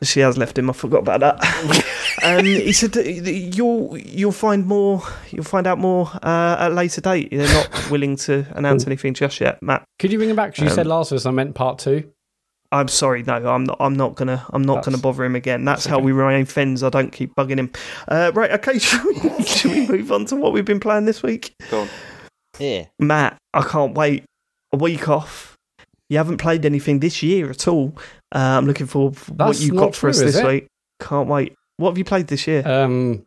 [0.04, 0.70] She has left him.
[0.70, 2.16] I forgot about that.
[2.24, 3.08] um, he said that
[3.56, 5.02] you'll you'll find more.
[5.32, 7.30] You'll find out more uh, at a later date.
[7.32, 9.84] They're not willing to announce anything just yet, Matt.
[9.98, 10.54] Could you bring him back?
[10.56, 12.12] 'Cause you said last week I meant part two.
[12.72, 13.78] I'm sorry, no, I'm not.
[13.80, 14.46] I'm not gonna.
[14.54, 15.66] I'm not gonna bother him again.
[15.66, 16.84] That's how we remain friends.
[16.84, 17.72] I don't keep bugging him.
[18.08, 18.78] Uh, right, okay.
[18.80, 21.56] Should we, should we move on to what we've been playing this week?
[21.72, 21.90] Go on.
[22.60, 22.86] Yeah.
[23.00, 24.26] Matt, I can't wait.
[24.72, 25.56] A week off.
[26.10, 27.96] You haven't played anything this year at all.
[28.34, 30.48] Uh, I'm looking forward for what you not got for us true, is this it?
[30.48, 30.68] week.
[31.00, 31.56] Can't wait.
[31.78, 32.68] What have you played this year?
[32.68, 33.26] Um,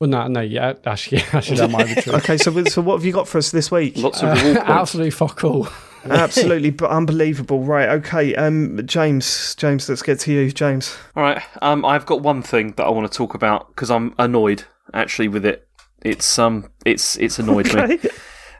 [0.00, 2.14] well, no, no, yeah, actually, actually, that might be true.
[2.14, 3.96] okay, so so what have you got for us this week?
[3.96, 5.68] Lots of Uh, absolutely fuck all.
[6.04, 7.62] Absolutely, but unbelievable.
[7.64, 8.34] Right, okay.
[8.34, 10.96] Um, James, James, let's get to you, James.
[11.16, 11.42] All right.
[11.62, 14.64] Um, I've got one thing that I want to talk about because I'm annoyed
[14.94, 15.68] actually with it.
[16.02, 17.98] It's um, it's it's annoyed me.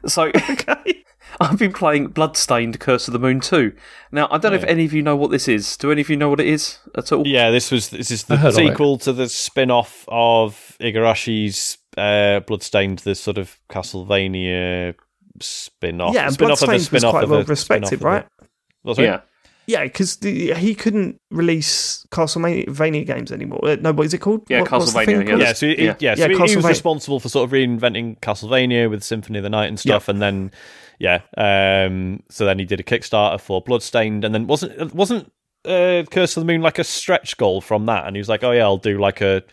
[0.05, 1.03] So okay.
[1.39, 3.73] I've been playing Bloodstained: Curse of the Moon 2.
[4.11, 5.77] Now I don't know if any of you know what this is.
[5.77, 7.25] Do any of you know what it is at all?
[7.27, 8.69] Yeah, this was this is the heard of it.
[8.69, 14.95] sequel to the spin-off of Igarashi's uh, Bloodstained, the sort of Castlevania
[15.41, 16.13] spin-off.
[16.13, 18.25] Yeah, and spin-off of a Bloodstained was spin-off quite of well a respected, spin-off right?
[18.41, 18.47] a-
[18.87, 18.97] Was?
[18.99, 19.21] Yeah.
[19.67, 23.59] Yeah, because he couldn't release Castlevania games anymore.
[23.63, 24.47] Uh, no, what is it called?
[24.49, 25.29] Yeah, What- Castlevania, yeah.
[25.29, 25.41] called?
[25.41, 25.95] Yeah, so he, Yeah.
[25.99, 26.15] yeah.
[26.15, 29.49] so Yeah, he, he was responsible for sort of reinventing Castlevania with Symphony of the
[29.49, 30.51] Night and stuff, and then
[30.99, 35.31] yeah, um, so then he did a Kickstarter for Bloodstained, and then wasn't wasn't
[35.65, 38.43] uh, Curse of the Moon like a stretch goal from that, and he was like,
[38.43, 39.43] oh yeah, I'll do like a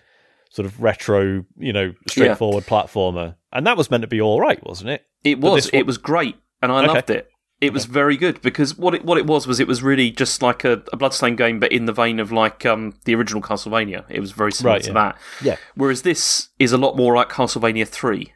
[0.51, 4.64] sort of retro, you know, straightforward platformer, and that was meant to be all right,
[4.66, 5.05] wasn't it?
[5.24, 5.66] It was.
[5.72, 6.86] one- It was great, and I Okay.
[6.92, 7.28] loved it.
[7.59, 10.42] It was very good because what it what it was was it was really just
[10.42, 14.05] like a, a Bloodstained game, but in the vein of like um, the original Castlevania.
[14.11, 14.94] It was very similar Right, to yeah.
[14.94, 15.18] that.
[15.42, 15.57] Yeah.
[15.74, 18.34] Whereas this is a lot more like Castlevania Three,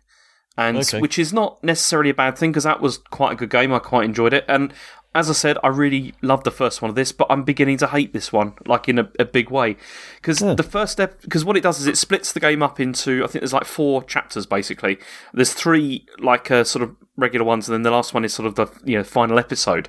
[0.57, 1.01] and Okay.
[1.01, 3.73] which is not necessarily a bad thing because that was quite a good game.
[3.73, 4.73] I quite enjoyed it, and
[5.13, 7.89] as I said, I really loved the first one of this, but I'm beginning to
[7.89, 9.77] hate this one, like in a, a big way,
[10.17, 13.25] because the first step, because what it does is it splits the game up into
[13.25, 14.99] I think there's like four chapters basically.
[15.35, 18.47] There's three like uh, sort of regular ones, and then the last one is sort
[18.47, 19.89] of the you know final episode.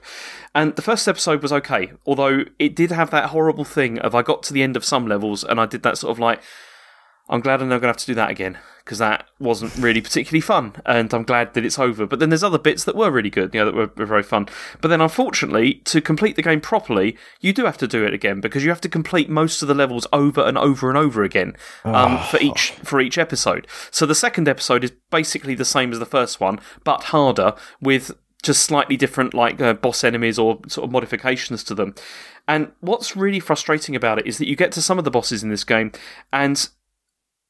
[0.55, 4.23] And the first episode was okay, although it did have that horrible thing of I
[4.23, 6.41] got to the end of some levels and I did that sort of like
[7.29, 10.01] I'm glad I'm not going to have to do that again because that wasn't really
[10.01, 12.05] particularly fun, and I'm glad that it's over.
[12.07, 14.23] But then there's other bits that were really good, you know, that were, were very
[14.23, 14.47] fun.
[14.81, 18.41] But then, unfortunately, to complete the game properly, you do have to do it again
[18.41, 21.55] because you have to complete most of the levels over and over and over again
[21.85, 23.67] um, for each for each episode.
[23.91, 28.11] So the second episode is basically the same as the first one, but harder with
[28.43, 31.93] just slightly different like uh, boss enemies or sort of modifications to them.
[32.47, 35.43] And what's really frustrating about it is that you get to some of the bosses
[35.43, 35.91] in this game
[36.33, 36.67] and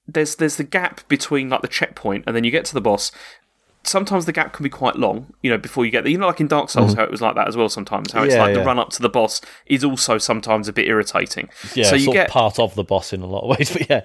[0.07, 3.11] there's there's the gap between like the checkpoint and then you get to the boss.
[3.83, 6.11] Sometimes the gap can be quite long, you know, before you get there.
[6.11, 6.99] You know, like in Dark Souls, mm-hmm.
[6.99, 7.67] how it was like that as well.
[7.67, 10.73] Sometimes, how it's Yeah, like the run up to the boss is also sometimes a
[10.73, 11.49] bit irritating.
[11.73, 13.71] Yeah, so you sort get of part of the boss in a lot of ways,
[13.73, 14.01] but yeah,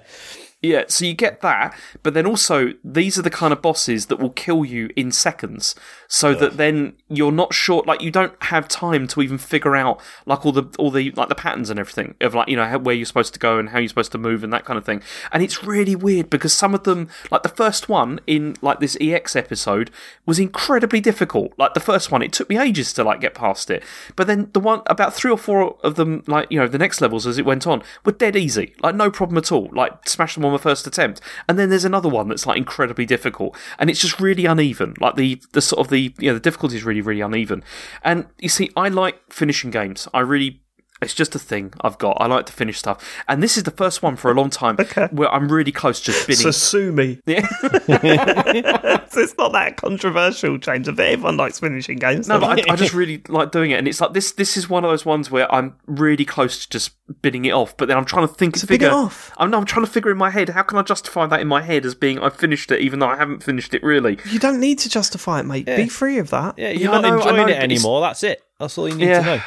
[0.63, 4.17] yeah, so you get that, but then also these are the kind of bosses that
[4.17, 5.75] will kill you in seconds.
[6.07, 10.01] So that then you're not sure, like you don't have time to even figure out
[10.25, 12.79] like all the all the like the patterns and everything of like you know how,
[12.79, 14.85] where you're supposed to go and how you're supposed to move and that kind of
[14.85, 15.03] thing.
[15.31, 18.97] And it's really weird because some of them, like the first one in like this
[18.99, 19.91] EX episode,
[20.25, 21.53] was incredibly difficult.
[21.59, 23.83] Like the first one, it took me ages to like get past it.
[24.15, 26.99] But then the one about three or four of them, like you know the next
[26.99, 29.69] levels as it went on, were dead easy, like no problem at all.
[29.71, 31.21] Like smash them on the first attempt.
[31.47, 34.95] And then there's another one that's like incredibly difficult, and it's just really uneven.
[34.99, 37.63] Like the the sort of the you know the difficulty is really really uneven.
[38.03, 40.07] And you see, I like finishing games.
[40.13, 40.61] I really.
[41.01, 42.17] It's just a thing I've got.
[42.19, 44.77] I like to finish stuff, and this is the first one for a long time
[45.11, 46.41] where I'm really close to just binning.
[46.41, 47.19] So sue me.
[47.27, 47.47] Yeah.
[49.17, 50.87] it's not that controversial, James.
[50.89, 52.27] I bet everyone likes finishing games.
[52.27, 54.31] No, but I, I just really like doing it, and it's like this.
[54.33, 56.91] This is one of those ones where I'm really close to just
[57.21, 58.91] bidding it off, but then I'm trying to think, So bid it figure.
[58.95, 59.31] off.
[59.37, 61.47] I'm, no, I'm trying to figure in my head how can I justify that in
[61.47, 64.17] my head as being I've finished it, even though I haven't finished it really.
[64.29, 65.65] You don't need to justify it, mate.
[65.65, 66.57] Be free of that.
[66.57, 68.01] yeah, you're Yeah, not know, enjoying know, it anymore.
[68.01, 68.43] That's it.
[68.59, 69.19] That's all you need Yeah.
[69.19, 69.41] to know.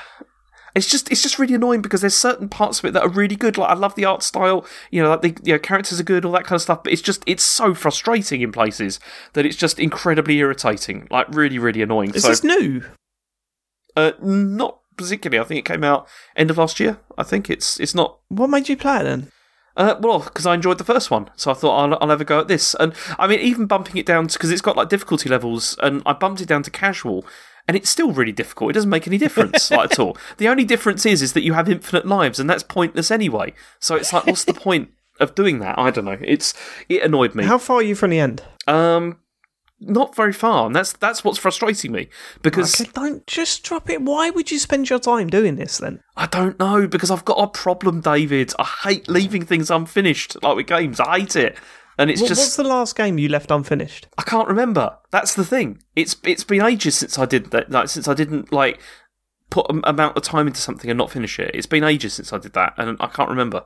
[0.74, 3.36] It's just it's just really annoying because there's certain parts of it that are really
[3.36, 3.58] good.
[3.58, 6.24] Like I love the art style, you know, like the you know, characters are good,
[6.24, 6.84] all that kind of stuff.
[6.84, 9.00] But it's just it's so frustrating in places
[9.32, 12.14] that it's just incredibly irritating, like really really annoying.
[12.14, 12.82] Is so this new?
[13.96, 15.42] uh, not particularly.
[15.42, 16.06] I think it came out
[16.36, 16.98] end of last year.
[17.18, 19.30] I think it's it's not What made you play it then?
[19.76, 22.24] Uh, well, because I enjoyed the first one, so I thought I'll, I'll have a
[22.24, 22.74] go at this.
[22.78, 26.12] And I mean, even bumping it down because it's got like difficulty levels, and I
[26.12, 27.24] bumped it down to casual,
[27.68, 28.70] and it's still really difficult.
[28.70, 30.16] It doesn't make any difference like, at all.
[30.38, 33.52] The only difference is is that you have infinite lives, and that's pointless anyway.
[33.78, 35.78] So it's like, what's the point of doing that?
[35.78, 36.18] I don't know.
[36.20, 36.54] It's
[36.88, 37.44] it annoyed me.
[37.44, 38.42] How far are you from the end?
[38.66, 39.18] Um,
[39.80, 42.08] not very far, and that's that's what's frustrating me
[42.42, 44.02] because Okay, don't just drop it.
[44.02, 46.00] Why would you spend your time doing this then?
[46.16, 48.52] I don't know because I've got a problem, David.
[48.58, 51.00] I hate leaving things unfinished, like with games.
[51.00, 51.56] I hate it,
[52.00, 54.08] and it's What, just what's the last game you left unfinished?
[54.16, 54.96] I can't remember.
[55.10, 55.82] That's the thing.
[55.94, 57.70] It's it's been ages since I did that.
[57.70, 58.80] Like since I didn't like
[59.50, 61.50] put an amount of time into something and not finish it.
[61.54, 63.64] It's been ages since I did that, and I can't remember.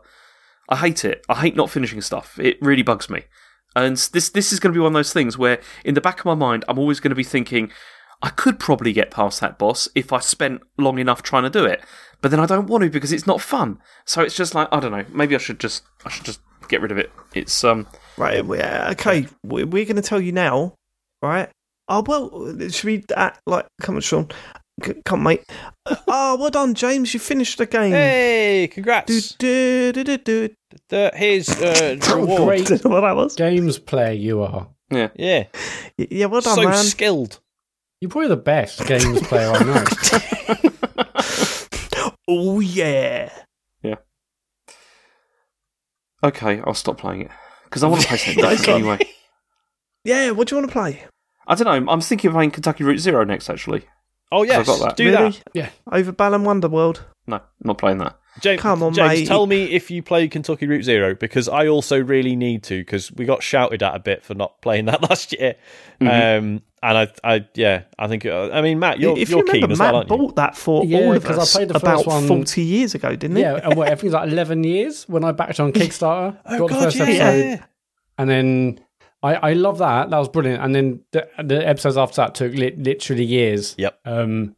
[0.69, 1.25] I hate it.
[1.29, 2.39] I hate not finishing stuff.
[2.41, 3.25] It really bugs me.
[3.77, 6.19] And this this is going to be one of those things where, in the back
[6.19, 7.71] of my mind, I'm always going to be thinking,
[8.21, 11.65] I could probably get past that boss if I spent long enough trying to do
[11.65, 11.85] it.
[12.21, 13.79] But then I don't want to because it's not fun.
[14.05, 15.05] So it's just like I don't know.
[15.13, 17.11] Maybe I should just I should just get rid of it.
[17.35, 17.87] It's um
[18.17, 18.45] Right.
[18.45, 19.27] we- uh, Okay.
[19.45, 20.75] we- We're going to tell you now.
[21.23, 21.49] Right.
[21.89, 22.57] Oh well.
[22.71, 23.67] Should we act like?
[23.83, 24.29] Come on, Sean.
[24.85, 25.45] C- Come, on, mate.
[26.09, 27.15] Oh, well done, James.
[27.15, 27.93] You finished the game.
[27.93, 29.33] Hey, Do, congrats!
[29.35, 30.49] do, do, do, do.
[30.89, 32.67] The, here's uh, reward.
[32.67, 32.85] great.
[32.85, 33.37] Know what that was.
[33.37, 34.67] Games player you are.
[34.91, 35.09] yeah.
[35.15, 35.45] Yeah,
[35.99, 36.83] Y- Yeah, well done, so man.
[36.85, 37.39] skilled.
[38.01, 39.85] You're probably the best games player I know.
[42.29, 43.31] oh yeah.
[46.25, 47.31] Okay, I'll stop playing it
[47.65, 48.77] because I want to play something different one.
[48.99, 49.11] anyway.
[50.05, 50.31] Yeah.
[50.33, 51.05] What do you want to play?
[51.47, 51.93] I don't know.
[51.93, 53.51] I'm thinking of playing Kentucky Route Zero next.
[53.51, 53.83] Actually,
[54.33, 54.97] Oh yes, I've got that.
[54.97, 55.31] do really?
[55.31, 55.43] that.
[55.53, 55.69] Yeah.
[55.91, 57.01] Over Balan Wonderworld.
[57.27, 58.17] no, not playing that.
[58.41, 59.29] James, Come on, James, mate.
[59.29, 63.13] tell me if you play Kentucky Route Zero because I also really need to because
[63.13, 65.55] we got shouted at a bit for not playing that last year.
[66.01, 66.45] Mm-hmm.
[66.47, 68.27] Um, and I, I, yeah, I think.
[68.27, 70.17] Uh, I mean, Matt, you're if you're you remember, keen as Matt well, aren't you?
[70.17, 72.95] bought that for Yeah, all of because I played the about first one- forty years
[72.95, 73.43] ago, didn't he?
[73.43, 76.39] Yeah, and what, I think it was like 11 years when I backed on Kickstarter.
[76.47, 77.39] Oh got the God, first yeah, episode.
[77.45, 77.65] yeah.
[78.19, 78.81] And then
[79.23, 80.11] I, I love that.
[80.11, 80.63] That was brilliant.
[80.63, 83.75] And then the, the episodes after that took li- literally years.
[83.79, 83.99] Yep.
[84.05, 84.55] Um,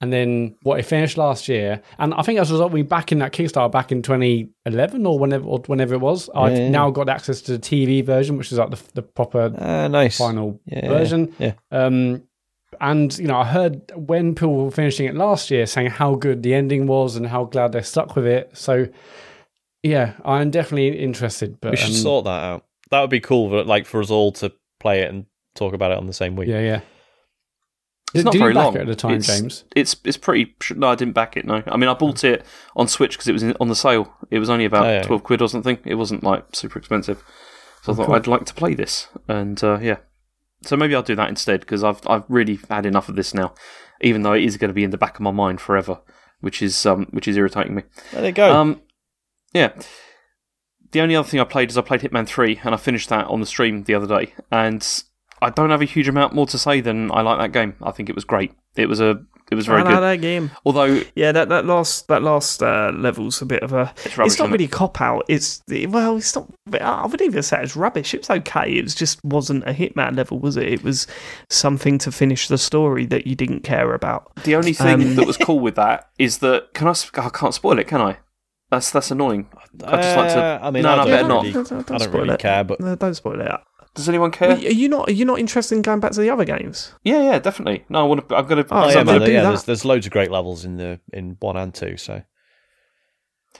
[0.00, 3.12] and then what it finished last year, and I think as a result, we back
[3.12, 6.30] in that Kickstarter back in 2011 or whenever or whenever it was.
[6.34, 6.68] I've Yeah.
[6.70, 10.16] now got access to the TV version, which is like the, the proper Ah, nice.
[10.18, 11.34] final Yeah, version.
[11.38, 11.52] yeah.
[11.70, 12.22] Um,
[12.80, 16.42] and you know, I heard when people were finishing it last year saying how good
[16.42, 18.50] the ending was and how glad they stuck with it.
[18.54, 18.86] So,
[19.82, 21.60] yeah, I'm definitely interested.
[21.60, 22.64] But We should um, sort that out.
[22.90, 25.92] That would be cool, for, like for us all to play it and talk about
[25.92, 26.48] it on the same week.
[26.48, 26.80] Yeah, yeah.
[28.14, 29.64] It's not very long at the time, It's- James?
[29.76, 30.54] It's it's pretty.
[30.74, 31.44] No, I didn't back it.
[31.44, 32.44] No, I mean I bought it
[32.76, 34.12] on Switch because it was in, on the sale.
[34.30, 35.02] It was only about Oh, yeah.
[35.02, 35.78] twelve quid or something.
[35.84, 37.22] It wasn't like super expensive.
[37.82, 38.14] So I thought cool.
[38.16, 39.98] I'd like to play this, and uh, yeah.
[40.62, 43.54] So maybe I'll do that instead because I've I've really had enough of this now.
[44.02, 46.00] Even though it is going to be in the back of my mind forever,
[46.40, 47.82] which is um which is irritating me.
[48.12, 48.52] There you go.
[48.54, 48.82] Um,
[49.52, 49.72] yeah.
[50.92, 53.26] The only other thing I played is I played Hitman 3 and I finished that
[53.28, 54.34] on the stream the other day.
[54.50, 54.84] And
[55.42, 57.74] I don't have a huge amount more to say than I like that game.
[57.82, 58.52] I think it was great.
[58.76, 60.00] It was a it was very I like good.
[60.02, 60.50] that game.
[60.64, 63.92] Although Yeah, that, that last that last uh, level's a bit of a.
[64.04, 64.52] It's rubbish, It's not isn't it?
[64.52, 65.24] really cop out.
[65.28, 66.46] It's well, it's not.
[66.80, 68.14] I wouldn't even say it's rubbish.
[68.14, 68.70] It was okay.
[68.78, 70.68] It was just wasn't a Hitman level, was it?
[70.68, 71.08] It was
[71.48, 74.32] something to finish the story that you didn't care about.
[74.44, 76.94] the only thing Um, that was cool with that is that can I?
[77.16, 78.18] I can't spoil it, can I?
[78.70, 79.48] That's that's annoying.
[79.84, 80.40] I'd just like to.
[80.44, 81.54] Uh, I mean, no, I no, don't better really- not.
[81.54, 82.40] Don't- don't I don't spoil really it.
[82.40, 83.50] care, but No, don't spoil it.
[83.94, 84.50] Does anyone care?
[84.52, 84.70] Are care?
[84.70, 85.08] you not?
[85.08, 86.94] Are you not interested in going back to the other games?
[87.02, 87.84] Yeah, yeah, definitely.
[87.88, 88.36] No, I want to.
[88.36, 88.64] I'm gonna.
[88.70, 91.00] Oh, Oh, yeah, I'm man, gonna yeah, there's there's loads of great levels in the
[91.12, 91.96] in one and two.
[91.96, 92.22] So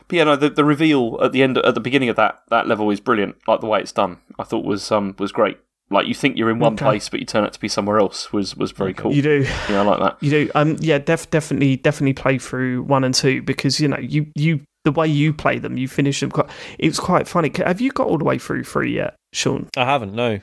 [0.08, 2.68] But yeah, no, the, the reveal at the end, at the beginning of that, that
[2.68, 3.36] level is brilliant.
[3.48, 5.58] Like the way it's done, I thought was um was great.
[5.92, 6.84] Like you think you're in one Okay.
[6.84, 8.32] place, but you turn out to be somewhere else.
[8.32, 9.12] Was was very cool.
[9.12, 9.46] You do.
[9.68, 10.16] Yeah, I like that.
[10.22, 10.50] You do.
[10.54, 10.76] Um.
[10.78, 10.98] Yeah.
[10.98, 11.76] Def, definitely.
[11.76, 15.58] Definitely play through one and two because you know you you the way you play
[15.58, 16.30] them, you finish them.
[16.30, 16.48] Quite,
[16.78, 17.50] it was quite funny.
[17.56, 19.68] Have you got all the way through three yet, Sean?
[19.76, 20.14] I haven't.
[20.14, 20.40] No.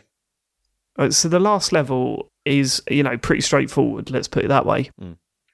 [0.98, 4.10] Uh, So the last level is you know pretty straightforward.
[4.10, 4.90] Let's put it that way.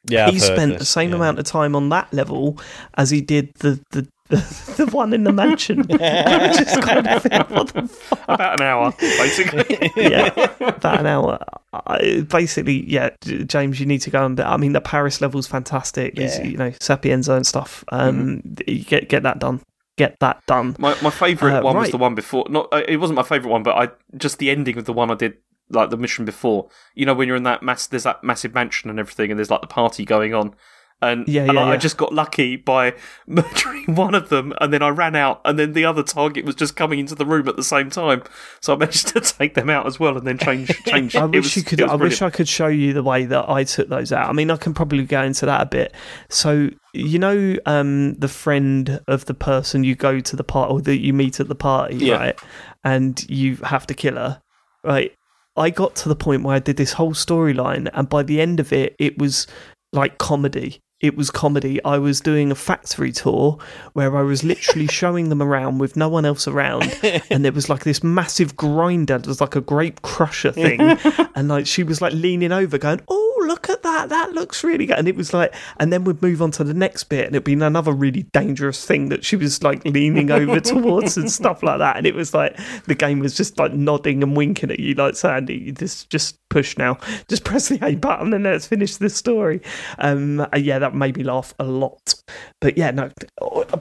[0.06, 1.16] Yeah, he I've spent this, the same yeah.
[1.16, 2.60] amount of time on that level
[2.96, 4.08] as he did the the.
[4.30, 4.38] The,
[4.78, 8.24] the one in the mansion, I just kind of think, what the fuck?
[8.28, 9.92] About an hour, basically.
[9.98, 10.28] yeah,
[10.60, 11.40] about an hour.
[11.74, 14.36] I, basically, yeah, James, you need to go on.
[14.36, 16.18] The, I mean, the Paris level's fantastic.
[16.18, 16.42] Yeah.
[16.42, 17.84] you know, Sapienza and stuff.
[17.92, 19.62] Um, you get get that done.
[19.98, 20.76] Get that done.
[20.80, 22.46] my my favourite Uh, one was the one before.
[22.50, 25.12] Not uh, it wasn't my favourite one, but I just the ending of the one
[25.12, 25.36] I did,
[25.70, 26.70] like the mission before.
[26.96, 29.52] You know, when you're in that mass, there's that massive mansion and everything, and there's
[29.52, 30.56] like the party going on.
[31.04, 31.78] And, Yeah, yeah, I, I yeah.
[31.78, 32.94] just got lucky by
[33.28, 36.56] murdering one of them, and then I ran out, and then the other target was
[36.56, 38.24] just coming into the room at the same time,
[38.62, 41.16] so I managed to take them out as well, and then change change.
[41.16, 41.82] I wish was, you could.
[41.82, 42.22] I wish.
[42.22, 44.30] I could show you the way that I took those out.
[44.30, 45.94] I mean, I can probably go into that a bit.
[46.30, 50.82] So you know, um, the friend of the person you go to the party or
[50.82, 52.40] that you meet at the party, right?
[52.84, 54.42] And you have to kill her,
[54.84, 55.12] right?
[55.56, 58.60] I got to the point where I did this whole storyline, and by the end
[58.60, 59.48] of it, it was
[59.92, 60.80] like comedy.
[61.04, 61.84] It was comedy.
[61.84, 63.60] I was doing a factory tour
[63.92, 66.98] where I was literally showing them around with no one else around,
[67.30, 69.18] and there was like this massive grinder.
[69.18, 70.80] It was like a grape crusher thing,
[71.36, 74.10] and like she was like leaning over, going, "Oh, look at that!
[74.10, 76.74] That looks really good." And it was like, and then we'd move on to the
[76.74, 80.60] next bit, and it'd be another really dangerous thing that she was like leaning over
[80.62, 81.98] towards and stuff like that.
[81.98, 85.16] And it was like the game was just like nodding and winking at you, like
[85.16, 86.98] Sandy, this just push now,
[87.28, 89.62] just press the A button, and let's finish this story.
[89.98, 92.16] Um, uh, yeah, that made me laugh a lot.
[92.62, 93.12] But yeah, no,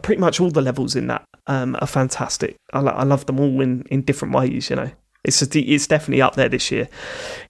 [0.03, 2.57] pretty much all the levels in that um, are fantastic.
[2.73, 4.91] I, I love them all in, in different ways, you know.
[5.25, 6.89] It's a, it's definitely up there this year.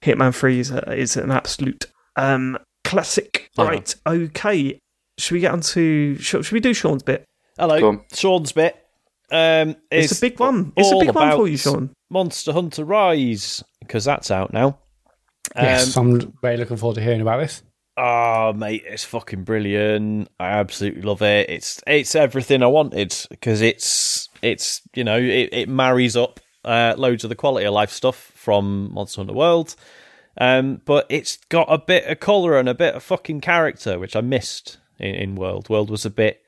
[0.01, 1.85] Hitman Three is a, is an absolute
[2.15, 3.49] um, classic.
[3.57, 3.69] Uh-huh.
[3.69, 4.79] Right, okay.
[5.17, 6.15] Should we get on to?
[6.17, 7.23] Should, should we do Sean's bit?
[7.57, 8.75] Hello, Sean's bit.
[9.31, 10.73] Um, It's is a big one.
[10.75, 11.91] It's a big one for you, Sean.
[12.09, 14.79] Monster Hunter Rise because that's out now.
[15.55, 17.63] Um, yes, I'm very looking forward to hearing about this.
[17.95, 20.29] Oh, mate, it's fucking brilliant.
[20.39, 21.49] I absolutely love it.
[21.49, 26.95] It's it's everything I wanted because it's it's you know it, it marries up uh,
[26.97, 29.75] loads of the quality of life stuff from Monster Hunter World,
[30.37, 34.15] um, but it's got a bit of color and a bit of fucking character, which
[34.15, 35.69] I missed in, in World.
[35.69, 36.41] World was a bit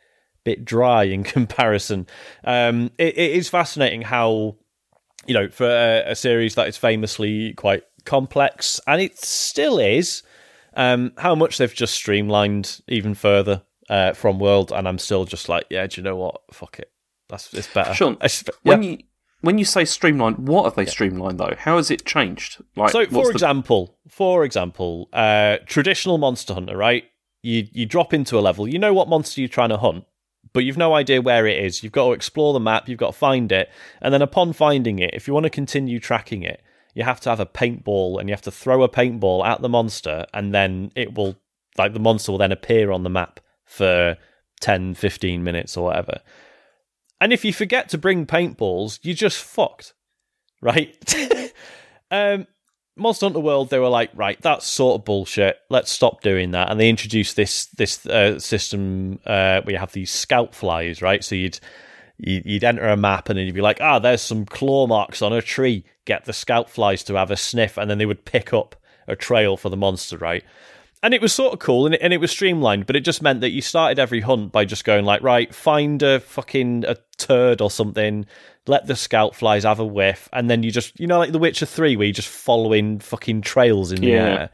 [0.44, 2.08] bit dry in comparison.
[2.44, 4.58] Um, it, it is fascinating how
[5.26, 10.22] you know for a, a series that is famously quite complex, and it still is
[10.76, 15.50] um, how much they've just streamlined even further uh, from World, and I'm still just
[15.50, 16.42] like, yeah, do you know what?
[16.52, 16.92] Fuck it,
[17.30, 17.94] that's it's better.
[17.94, 18.98] Sean, It's- When you
[19.46, 21.54] when you say streamlined, what have they streamlined though?
[21.58, 22.64] How has it changed?
[22.76, 27.04] Like, so, for the- example, for example, uh, traditional Monster Hunter, right?
[27.42, 30.06] You you drop into a level, you know what monster you're trying to hunt,
[30.52, 31.84] but you've no idea where it is.
[31.84, 33.70] You've got to explore the map, you've got to find it,
[34.02, 36.64] and then upon finding it, if you want to continue tracking it,
[36.96, 39.70] you have to have a paintball and you have to throw a paintball at the
[39.70, 41.36] monster, and then it will
[41.78, 44.18] like the monster will then appear on the map for
[44.62, 46.22] 10, 15 minutes or whatever.
[47.22, 49.94] And if you forget to bring paintballs, you're just fucked,
[50.62, 50.96] right?
[52.12, 52.46] um,
[52.98, 55.58] Monster Hunter World, they were like, right, that's sort of bullshit.
[55.70, 56.70] Let's stop doing that.
[56.72, 61.24] And they introduced this this uh, system uh, where you have these scout flies, right?
[61.24, 61.60] So you'd
[62.18, 65.22] you- you'd enter a map and then you'd be like, ah, there's some claw marks
[65.22, 65.84] on a tree.
[66.06, 68.76] Get the scout flies to have a sniff, and then they would pick up
[69.08, 70.44] a trail for the monster, right?
[71.06, 73.22] And it was sort of cool and it, and it was streamlined, but it just
[73.22, 76.98] meant that you started every hunt by just going like, right, find a fucking a
[77.18, 78.26] turd or something,
[78.66, 81.38] let the scout flies have a whiff, and then you just, you know, like The
[81.38, 84.16] Witcher 3, where you just following fucking trails in the Yeah.
[84.26, 84.50] air.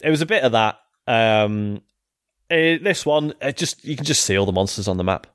[0.00, 0.78] It was a bit of that.
[1.08, 1.82] Um,
[2.48, 5.26] eh, this one, it just you can just see all the monsters on the map.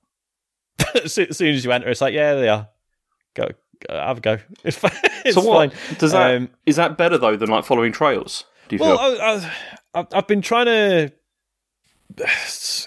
[1.03, 2.69] as soon as you enter, it's like, yeah, they are.
[3.35, 3.49] Go,
[3.90, 4.38] have a go.
[4.64, 5.98] It's, fi- it's so what fine.
[5.98, 6.35] does that?
[6.38, 8.45] Um, is that better though than like following trails?
[8.69, 9.22] Do you well, feel?
[9.22, 9.52] I, I,
[9.94, 11.11] I've- I've been trying to.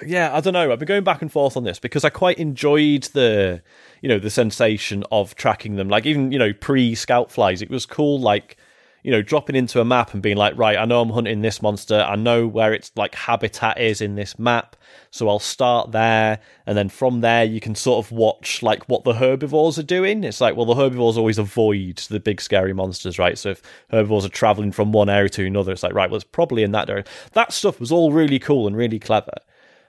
[0.05, 0.71] Yeah, I don't know.
[0.71, 3.63] I've been going back and forth on this because I quite enjoyed the,
[4.03, 5.89] you know, the sensation of tracking them.
[5.89, 8.21] Like even you know pre scout flies, it was cool.
[8.21, 8.59] Like
[9.07, 11.63] you know, dropping into a map and being like, right, I know I'm hunting this
[11.63, 12.01] monster.
[12.01, 14.75] I know where its like habitat is in this map,
[15.13, 19.05] so I'll start there, and then from there you can sort of watch like what
[19.05, 20.25] the herbivores are doing.
[20.25, 23.39] It's like, well, the herbivores always avoid the big scary monsters, right?
[23.39, 23.63] So if
[23.93, 26.73] herbivores are traveling from one area to another, it's like, right, well, it's probably in
[26.73, 27.05] that area.
[27.35, 29.35] That stuff was all really cool and really clever.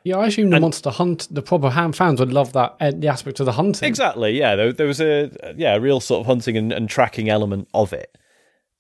[0.04, 3.08] Yeah, I assume the monster hunt, the proper ham fans would love that uh, the
[3.08, 3.90] aspect of the hunting.
[3.90, 4.38] Exactly.
[4.38, 4.56] Yeah.
[4.56, 7.94] There, there was a yeah a real sort of hunting and, and tracking element of
[7.94, 8.16] it.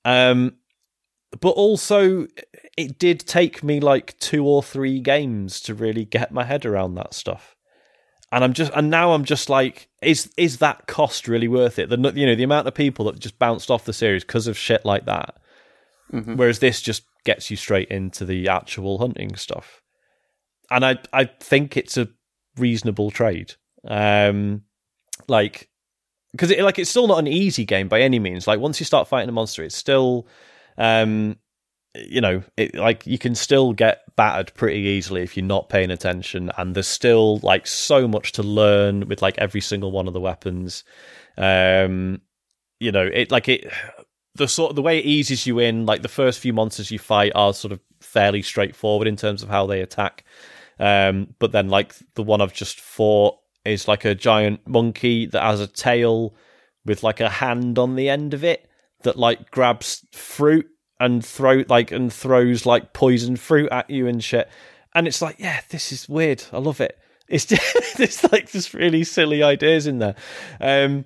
[0.07, 0.53] Um,
[1.41, 2.27] but also
[2.77, 6.95] it did take me like two or three games to really get my head around
[6.95, 7.57] that stuff.
[8.31, 11.89] And I'm just and now I'm just like, is is that cost really worth it?
[11.89, 14.57] The you know the amount of people that just bounced off the series because of
[14.57, 15.35] shit like that.
[16.35, 19.81] Whereas this just gets you straight into the actual hunting stuff,
[20.69, 22.07] and I I think it's a
[22.57, 23.55] reasonable trade.
[23.85, 24.63] Um,
[25.27, 25.69] like
[26.38, 28.47] because it, like it's still not an easy game by any means.
[28.47, 30.27] Like once you start fighting a monster, it's still,
[30.77, 31.38] um,
[31.95, 35.89] you know, it like you can still get battered pretty easily if you're not paying
[35.89, 36.51] attention.
[36.55, 40.22] And there's still like so much to learn with like every single one of the
[40.22, 40.84] weapons.
[41.38, 42.22] Um,
[42.80, 43.72] you know, it like it
[44.35, 45.88] the sort of the way it eases you in.
[45.88, 49.49] Like the first few monsters you fight are sort of fairly straightforward in terms of
[49.49, 50.23] how they attack.
[50.80, 55.41] Um, but then like the one I've just fought is like a giant monkey that
[55.44, 56.35] has a tail
[56.85, 58.69] with like a hand on the end of it
[59.03, 60.65] that like grabs fruit
[60.99, 64.49] and throw like and throws like poison fruit at you and shit.
[64.95, 66.44] And it's like, yeah, this is weird.
[66.52, 66.98] I love it.
[67.27, 70.15] It's just there's like this really silly ideas in there.
[70.60, 71.06] Um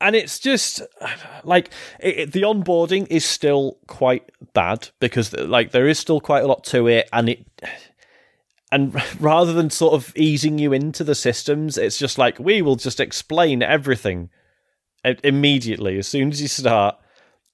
[0.00, 0.80] and it's just
[1.44, 1.70] like
[2.00, 6.46] it, it- the onboarding is still quite bad because like there is still quite a
[6.46, 7.46] lot to it and it
[8.70, 12.76] and rather than sort of easing you into the systems, it's just like we will
[12.76, 14.30] just explain everything
[15.04, 16.96] immediately as soon as you start.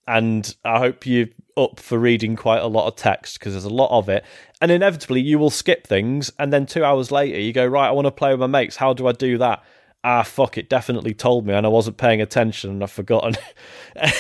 [0.07, 3.70] And I hope you're up for reading quite a lot of text because there's a
[3.70, 4.24] lot of it.
[4.61, 6.31] And inevitably, you will skip things.
[6.39, 8.77] And then two hours later, you go, Right, I want to play with my mates.
[8.77, 9.65] How do I do that?
[10.03, 13.36] Ah, fuck, it definitely told me and I wasn't paying attention and I've forgotten.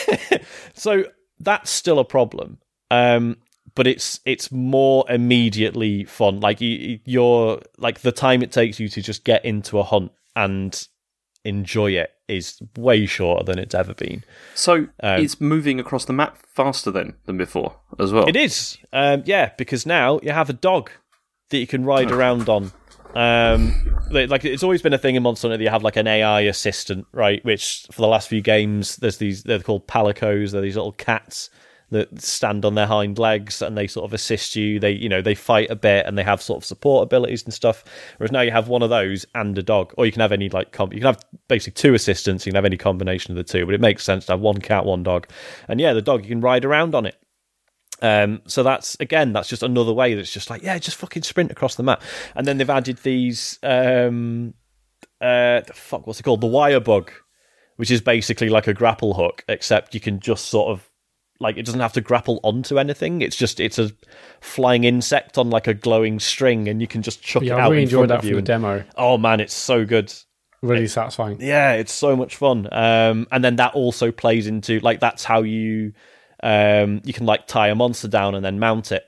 [0.72, 1.04] so
[1.38, 2.56] that's still a problem.
[2.90, 3.36] Um,
[3.74, 6.40] but it's it's more immediately fun.
[6.40, 10.12] Like you, you're like the time it takes you to just get into a hunt
[10.36, 10.86] and
[11.44, 14.24] enjoy it is way shorter than it's ever been.
[14.54, 18.28] So Um, it's moving across the map faster then than before as well.
[18.28, 20.90] It is, um, yeah, because now you have a dog
[21.50, 22.72] that you can ride around on.
[23.14, 23.72] Um,
[24.10, 26.06] like like, it's always been a thing in Monster Hunter that you have like an
[26.06, 27.44] AI assistant, right?
[27.44, 30.52] Which for the last few games, there's these they're called palicos.
[30.52, 31.50] They're these little cats
[31.90, 34.80] that stand on their hind legs and they sort of assist you.
[34.80, 37.54] They you know they fight a bit and they have sort of support abilities and
[37.54, 37.84] stuff.
[38.18, 40.48] Whereas now you have one of those and a dog, or you can have any
[40.48, 42.46] like you can have basically two assistants.
[42.46, 44.60] You can have any combination of the two, but it makes sense to have one
[44.60, 45.28] cat, one dog,
[45.68, 47.16] and yeah, the dog you can ride around on it.
[48.02, 51.50] Um, so that's again, that's just another way that's just like, yeah, just fucking sprint
[51.50, 52.02] across the map.
[52.34, 54.54] And then they've added these, um,
[55.20, 56.40] uh, fuck, what's it called?
[56.40, 57.10] The wire bug,
[57.76, 60.90] which is basically like a grapple hook, except you can just sort of
[61.44, 63.22] like it doesn't have to grapple onto anything.
[63.22, 63.92] It's just it's a
[64.40, 67.60] flying insect on like a glowing string, and you can just chuck Yeah, it I
[67.62, 68.84] out really in enjoyed that from the and- demo.
[68.96, 70.12] oh man, it's so good.
[70.62, 71.36] Really satisfying.
[71.40, 72.66] Yeah, it's so much fun.
[72.72, 75.92] Um, and then that also plays into like that's how you
[76.42, 79.04] um, you can like tie a monster down and then mount it.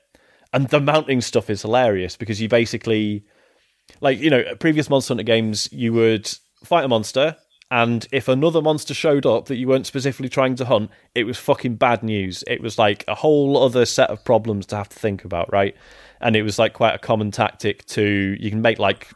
[0.53, 3.25] And the mounting stuff is hilarious because you basically
[4.01, 6.29] like you know previous Monster Hunter games you would
[6.63, 7.35] fight a monster
[7.69, 11.37] and if another monster showed up that you weren't specifically trying to hunt, it was
[11.37, 12.43] fucking bad news.
[12.47, 15.75] It was like a whole other set of problems to have to think about, right?
[16.21, 19.09] And it was like quite a common tactic to you can make like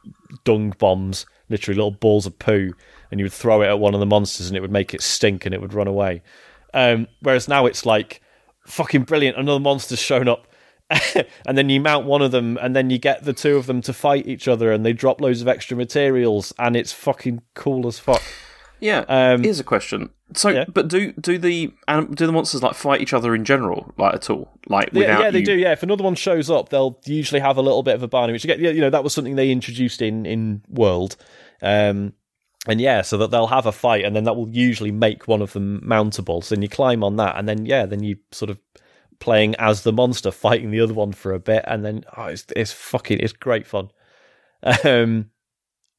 [0.44, 2.74] dung bombs, literally little balls of poo,
[3.10, 5.02] and you would throw it at one of the monsters and it would make it
[5.02, 6.22] stink and it would run away.
[6.74, 8.22] Um, whereas now it's like
[8.66, 10.48] fucking brilliant, another monster's shown up.
[11.46, 13.82] and then you mount one of them, and then you get the two of them
[13.82, 17.88] to fight each other, and they drop loads of extra materials, and it's fucking cool
[17.88, 18.22] as fuck.
[18.80, 19.06] Yeah.
[19.08, 20.10] Um, Here's a question.
[20.34, 20.66] So, yeah.
[20.68, 21.72] but do do the
[22.16, 25.22] do the monsters like fight each other in general, like at all, like Yeah, without
[25.22, 25.54] yeah, they you- do.
[25.58, 28.34] Yeah, if another one shows up, they'll usually have a little bit of a barney,
[28.34, 28.60] which you get.
[28.60, 31.16] yeah, You know, that was something they introduced in in World,
[31.62, 32.14] um,
[32.68, 35.42] and yeah, so that they'll have a fight, and then that will usually make one
[35.42, 36.44] of them mountable.
[36.44, 38.60] So then you climb on that, and then yeah, then you sort of
[39.22, 42.46] playing as the monster, fighting the other one for a bit, and then oh, it's
[42.56, 43.90] it's fucking it's great fun.
[44.84, 45.32] Um,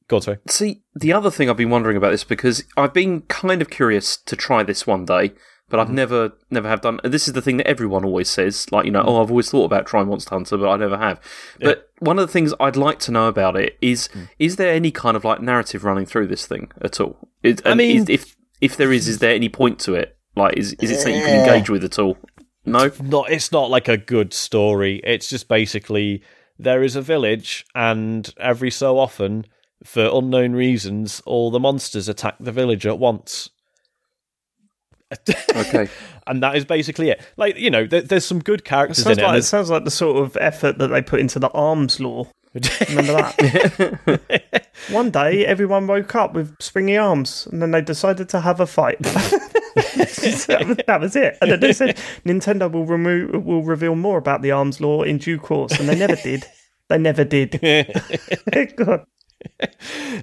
[0.09, 0.39] go on, sorry.
[0.47, 4.17] See, the other thing I've been wondering about this because I've been kind of curious
[4.19, 5.33] to try this one day,
[5.69, 5.97] but I've mm-hmm.
[5.97, 7.01] never never have done.
[7.03, 9.09] And this is the thing that everyone always says, like you know, mm.
[9.09, 11.21] oh, I've always thought about trying Monster Hunter, but I never have.
[11.61, 14.29] But one of the things I'd like to know about it is, mm.
[14.39, 17.17] is there any kind of like narrative running through this thing at all?
[17.43, 20.17] Is, and mean- is, if if there is, is there any point to it?
[20.37, 22.17] Like, is is it something you can engage with at all?
[22.65, 22.91] No.
[23.03, 25.01] not it's not like a good story.
[25.05, 26.23] It's just basically
[26.59, 29.47] there is a village and every so often
[29.85, 33.51] for unknown reasons all the monsters attack the village at once.
[35.55, 35.89] Okay.
[36.27, 37.21] and that is basically it.
[37.37, 39.27] Like, you know, there, there's some good characters sounds, in it.
[39.27, 42.29] like, it sounds like the sort of effort that they put into the arms lore.
[42.55, 44.67] Remember that?
[44.91, 48.67] One day, everyone woke up with springy arms, and then they decided to have a
[48.67, 48.99] fight.
[49.03, 51.39] that, was, it.
[51.41, 51.97] And then they said
[52.27, 55.97] Nintendo will remove will reveal more about the arms lore in due course, and they
[55.97, 56.45] never did.
[56.89, 57.53] They never did.
[58.77, 59.07] God.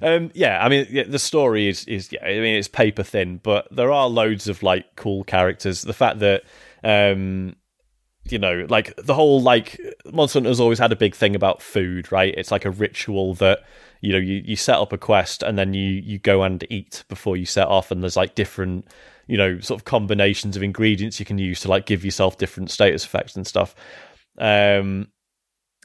[0.02, 3.40] um, yeah, I mean, yeah, the story is is yeah, I mean, it's paper thin,
[3.42, 5.82] but there are loads of like cool characters.
[5.82, 6.44] The fact that
[6.84, 7.56] um,
[8.32, 9.80] you know, like the whole like
[10.12, 12.34] Monster Hunter's always had a big thing about food, right?
[12.36, 13.64] It's like a ritual that
[14.00, 17.04] you know you, you set up a quest and then you you go and eat
[17.08, 18.86] before you set off, and there's like different
[19.26, 22.70] you know sort of combinations of ingredients you can use to like give yourself different
[22.70, 23.74] status effects and stuff.
[24.38, 25.08] Um,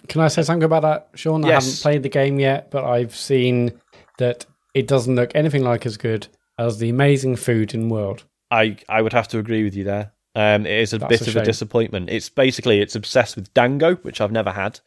[0.08, 1.46] Can I say something about that, Sean?
[1.46, 3.80] I haven't played the game yet, but I've seen
[4.18, 6.28] that it doesn't look anything like as good
[6.58, 8.24] as the amazing food in World.
[8.52, 10.12] I I would have to agree with you there.
[10.36, 12.10] Um, it is a That's bit a of a disappointment.
[12.10, 14.80] It's basically it's obsessed with dango, which I've never had.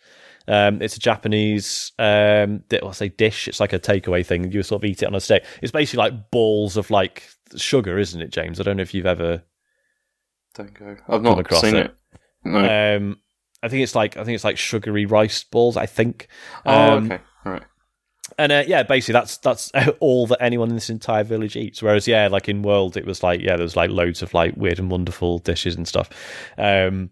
[0.47, 3.49] Um, it's a Japanese, um, di- I'll say dish.
[3.49, 4.51] It's like a takeaway thing.
[4.51, 5.45] You sort of eat it on a stick.
[5.63, 7.23] It's basically like balls of like
[7.57, 8.59] sugar, isn't it, James?
[8.61, 9.43] I don't know if you've ever.
[10.55, 10.73] Don't.
[11.09, 11.87] I've not across seen it.
[11.87, 12.21] it.
[12.45, 12.97] No.
[12.97, 13.19] Um,
[13.63, 15.77] I think it's like I think it's like sugary rice balls.
[15.77, 16.29] I think.
[16.65, 17.23] oh, Um, okay.
[18.37, 21.83] And uh, yeah, basically that's that's all that anyone in this entire village eats.
[21.83, 24.57] Whereas yeah, like in World, it was like yeah, there was like loads of like
[24.57, 26.11] weird and wonderful dishes and stuff.
[26.57, 27.11] Um,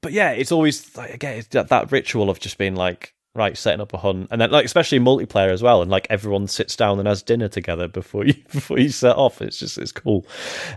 [0.00, 3.80] but yeah, it's always like again that, that ritual of just being like, right, setting
[3.80, 6.98] up a hunt, and then like especially multiplayer as well, and like everyone sits down
[6.98, 9.42] and has dinner together before you before you set off.
[9.42, 10.26] It's just it's cool.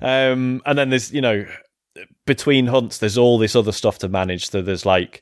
[0.01, 1.45] Um, and then there's you know
[2.25, 4.49] between hunts, there's all this other stuff to manage.
[4.49, 5.21] So there's like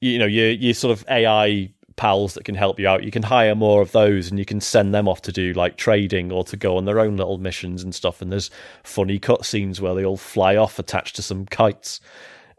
[0.00, 3.04] you know your your sort of AI pals that can help you out.
[3.04, 5.76] You can hire more of those and you can send them off to do like
[5.76, 8.20] trading or to go on their own little missions and stuff.
[8.20, 8.50] And there's
[8.82, 12.00] funny cutscenes where they all fly off attached to some kites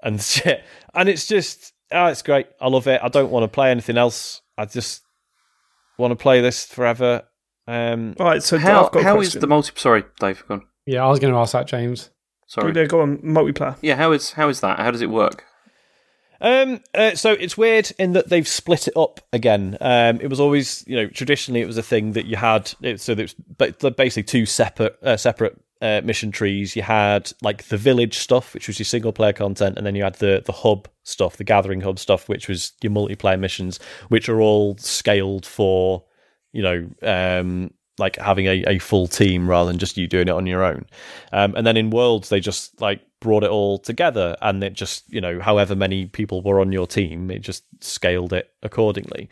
[0.03, 0.63] and shit.
[0.93, 2.47] And it's just, oh, it's great.
[2.59, 3.01] I love it.
[3.03, 4.41] I don't want to play anything else.
[4.57, 5.03] I just
[5.97, 7.23] want to play this forever.
[7.67, 9.71] Um, All right, so How I've got a how is the multi?
[9.75, 10.43] Sorry, Dave.
[10.47, 10.61] Go on.
[10.85, 12.11] Yeah, I was going to ask that, James.
[12.47, 12.71] Sorry.
[12.75, 13.75] Yeah, go on, multiplayer.
[13.81, 14.77] Yeah, how is how is that?
[14.79, 15.43] How does it work?
[16.41, 19.77] Um, uh, so it's weird in that they've split it up again.
[19.81, 22.73] Um, it was always, you know, traditionally it was a thing that you had.
[22.81, 26.75] It, so there's but basically two separate uh, separate uh, mission trees.
[26.75, 30.03] You had like the village stuff, which was your single player content, and then you
[30.03, 33.79] had the the hub stuff, the gathering hub stuff, which was your multiplayer missions,
[34.09, 36.03] which are all scaled for,
[36.51, 40.31] you know, um, like having a, a full team rather than just you doing it
[40.31, 40.85] on your own.
[41.31, 45.11] Um, and then in Worlds, they just like brought it all together and it just,
[45.11, 49.27] you know, however many people were on your team, it just scaled it accordingly.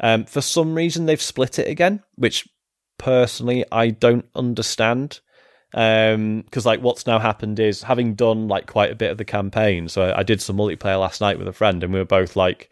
[0.00, 2.48] Um, for some reason, they've split it again, which
[2.98, 5.20] personally I don't understand.
[5.74, 9.24] Um, because like what's now happened is having done like quite a bit of the
[9.24, 9.88] campaign.
[9.88, 12.34] So I, I did some multiplayer last night with a friend, and we were both
[12.34, 12.68] like,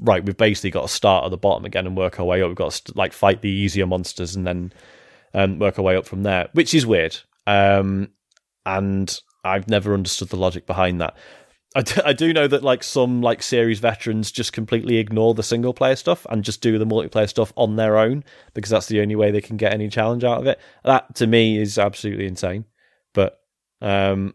[0.00, 2.48] right, we've basically got to start at the bottom again and work our way up.
[2.48, 4.72] We've got to like fight the easier monsters and then
[5.32, 7.16] um, work our way up from there, which is weird.
[7.46, 8.08] Um,
[8.66, 11.16] and I've never understood the logic behind that.
[11.74, 15.42] I do, I do know that like some like series veterans just completely ignore the
[15.42, 19.00] single player stuff and just do the multiplayer stuff on their own because that's the
[19.00, 20.60] only way they can get any challenge out of it.
[20.84, 22.66] That to me is absolutely insane.
[23.14, 23.40] But
[23.80, 24.34] um,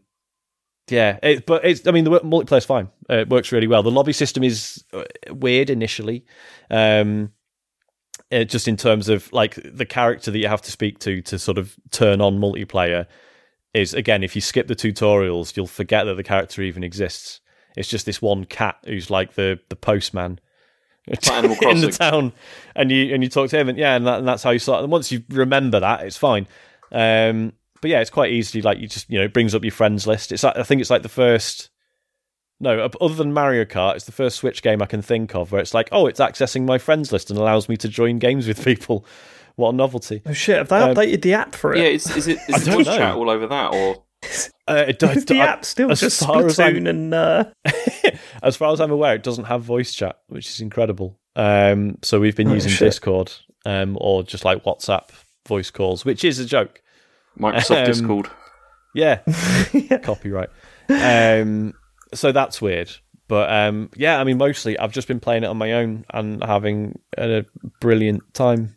[0.90, 1.86] yeah, it, but it's.
[1.86, 2.90] I mean, the multiplayer's fine.
[3.10, 3.84] It works really well.
[3.84, 6.26] The lobby system is uh, weird initially,
[6.72, 7.34] um,
[8.32, 11.58] just in terms of like the character that you have to speak to to sort
[11.58, 13.06] of turn on multiplayer.
[13.74, 17.42] Is again, if you skip the tutorials, you'll forget that the character even exists.
[17.76, 20.40] It's just this one cat who's like the the postman
[21.08, 22.34] in the town,
[22.76, 24.60] and you and you talk to him, and yeah, and, that, and that's how you
[24.60, 24.84] start.
[24.84, 26.48] And once you remember that, it's fine.
[26.92, 28.62] Um, but yeah, it's quite easy.
[28.62, 30.32] Like you just you know, it brings up your friends list.
[30.32, 31.70] It's like, I think it's like the first.
[32.60, 35.62] No, other than Mario Kart, it's the first Switch game I can think of where
[35.62, 38.66] it's like, oh, it's accessing my friends list and allows me to join games with
[38.66, 39.06] people.
[39.58, 40.22] What a novelty!
[40.26, 40.58] Oh shit!
[40.58, 41.80] Have they Um, updated the app for it?
[41.80, 44.04] Yeah, is, is it I is the don't voice chat all over that or
[44.68, 47.46] Uh, it, do- Is the I- app still as just far as Splatoon and uh,
[48.44, 51.20] as far as I'm aware, it doesn't have voice chat, which is incredible.
[51.36, 52.88] Um, so we've been Oh, using shit.
[52.88, 53.32] Discord
[53.66, 55.10] um, or just like WhatsApp
[55.48, 56.82] voice calls, which is a joke.
[57.40, 58.30] Microsoft Um, Discord?
[58.96, 59.20] Yeah,
[60.04, 60.50] copyright.
[60.90, 61.74] Um,
[62.14, 62.92] so that's weird.
[63.28, 66.42] But um, yeah, I mean, mostly I've just been playing it on my own and
[66.44, 67.46] having a
[67.82, 68.76] brilliant time.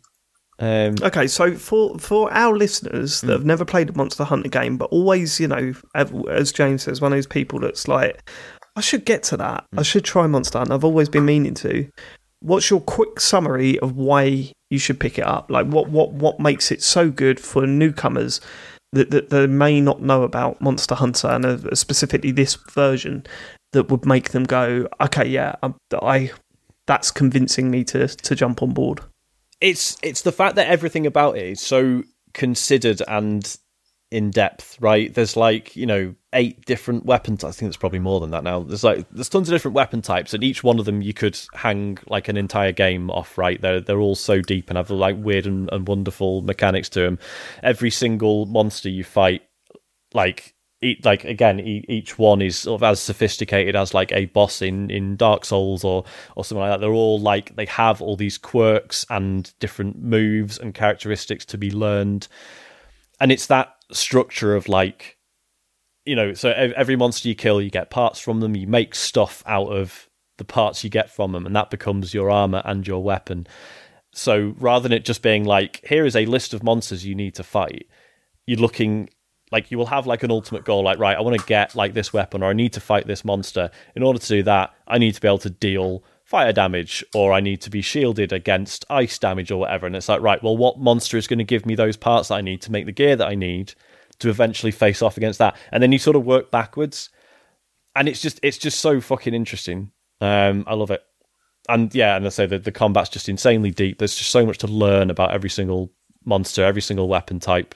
[0.61, 3.31] Um, Okay, so for for our listeners that Hmm.
[3.33, 7.11] have never played a Monster Hunter game, but always, you know, as James says, one
[7.11, 8.29] of those people that's like,
[8.75, 9.65] I should get to that.
[9.73, 9.79] Hmm.
[9.79, 10.73] I should try Monster Hunter.
[10.73, 11.87] I've always been meaning to.
[12.41, 15.51] What's your quick summary of why you should pick it up?
[15.51, 18.39] Like, what what what makes it so good for newcomers
[18.93, 23.25] that that they may not know about Monster Hunter and uh, specifically this version
[23.73, 26.31] that would make them go, okay, yeah, I, I
[26.87, 29.01] that's convincing me to to jump on board.
[29.61, 33.57] It's it's the fact that everything about it is so considered and
[34.11, 35.13] in depth, right?
[35.13, 37.37] There's like you know eight different weapon.
[37.37, 37.57] types.
[37.57, 38.59] I think there's probably more than that now.
[38.59, 41.39] There's like there's tons of different weapon types, and each one of them you could
[41.53, 43.37] hang like an entire game off.
[43.37, 43.59] Right?
[43.61, 47.19] They're they're all so deep and have like weird and, and wonderful mechanics to them.
[47.63, 49.43] Every single monster you fight,
[50.13, 50.53] like.
[51.03, 55.15] Like again, each one is sort of as sophisticated as like a boss in, in
[55.15, 56.03] Dark Souls or
[56.35, 56.81] or something like that.
[56.81, 61.71] They're all like they have all these quirks and different moves and characteristics to be
[61.71, 62.27] learned,
[63.19, 65.17] and it's that structure of like,
[66.05, 68.55] you know, so every monster you kill, you get parts from them.
[68.55, 72.31] You make stuff out of the parts you get from them, and that becomes your
[72.31, 73.45] armor and your weapon.
[74.13, 77.35] So rather than it just being like, here is a list of monsters you need
[77.35, 77.87] to fight,
[78.45, 79.09] you're looking
[79.51, 81.93] like you will have like an ultimate goal like right i want to get like
[81.93, 83.69] this weapon or i need to fight this monster.
[83.95, 87.33] In order to do that i need to be able to deal fire damage or
[87.33, 89.85] i need to be shielded against ice damage or whatever.
[89.85, 92.35] And it's like right well what monster is going to give me those parts that
[92.35, 93.73] i need to make the gear that i need
[94.19, 95.55] to eventually face off against that?
[95.71, 97.09] And then you sort of work backwards.
[97.95, 99.91] And it's just it's just so fucking interesting.
[100.21, 101.03] Um i love it.
[101.67, 103.99] And yeah and i say that the combat's just insanely deep.
[103.99, 105.91] There's just so much to learn about every single
[106.23, 107.75] monster every single weapon type.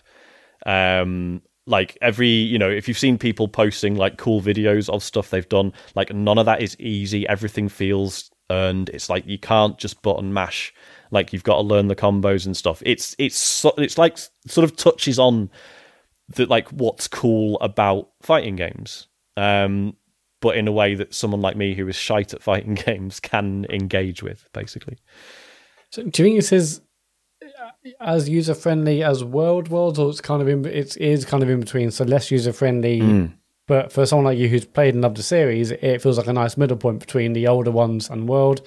[0.65, 5.31] Um like every you know if you've seen people posting like cool videos of stuff
[5.31, 8.89] they've done like none of that is easy everything feels earned.
[8.89, 10.73] It's like you can't just button mash.
[11.11, 12.81] Like you've got to learn the combos and stuff.
[12.85, 14.17] It's it's it's like
[14.47, 15.49] sort of touches on
[16.29, 19.07] the like what's cool about fighting games.
[19.37, 19.95] Um,
[20.41, 23.65] but in a way that someone like me who is shite at fighting games can
[23.69, 24.97] engage with, basically.
[25.91, 26.81] So do you think this is
[27.99, 31.49] as user friendly as World Worlds, or it's kind of in it is kind of
[31.49, 31.91] in between?
[31.91, 33.26] So less user friendly, Hmm.
[33.68, 36.34] but for someone like you who's played and loved the series, it feels like a
[36.34, 38.62] nice middle point between the older ones and World.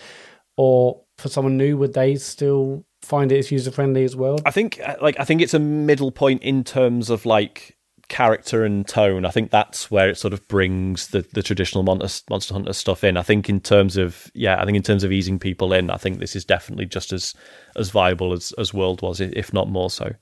[0.56, 4.42] Or for someone new, would they still find it as user friendly as World?
[4.44, 7.76] I think uh, like I think it's a middle point in terms of like
[8.08, 9.24] character and tone.
[9.24, 13.04] I think that's where it sort of brings the, the traditional Monster, Monster Hunter stuff
[13.04, 13.16] in.
[13.16, 15.96] I think in terms of yeah, I think in terms of easing people in, I
[15.96, 17.34] think this is definitely just as
[17.76, 20.12] as viable as as World was, if not more so.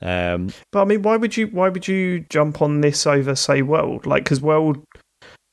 [0.00, 3.62] Um, But I mean, why would you why would you jump on this over say
[3.62, 4.04] World?
[4.06, 4.84] Like because World,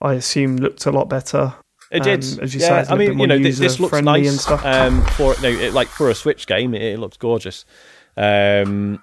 [0.02, 1.54] I assume looked a lot better.
[1.92, 2.84] It Um, did, as you yeah.
[2.84, 4.64] say, I mean, you know, this, this looks nice and stuff.
[4.64, 7.66] Um, for no, it, like for a Switch game, it, it looks gorgeous.
[8.16, 9.02] Um,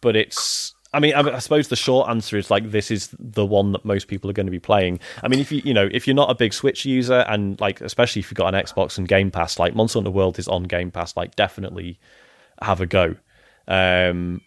[0.00, 3.46] but it's, I mean, I, I suppose the short answer is like this is the
[3.46, 5.00] one that most people are going to be playing.
[5.22, 7.80] I mean, if you, you know, if you're not a big Switch user, and like
[7.80, 10.64] especially if you've got an Xbox and Game Pass, like Monster Hunter World is on
[10.64, 11.98] Game Pass, like definitely
[12.60, 13.16] have a go.
[13.66, 14.42] Um,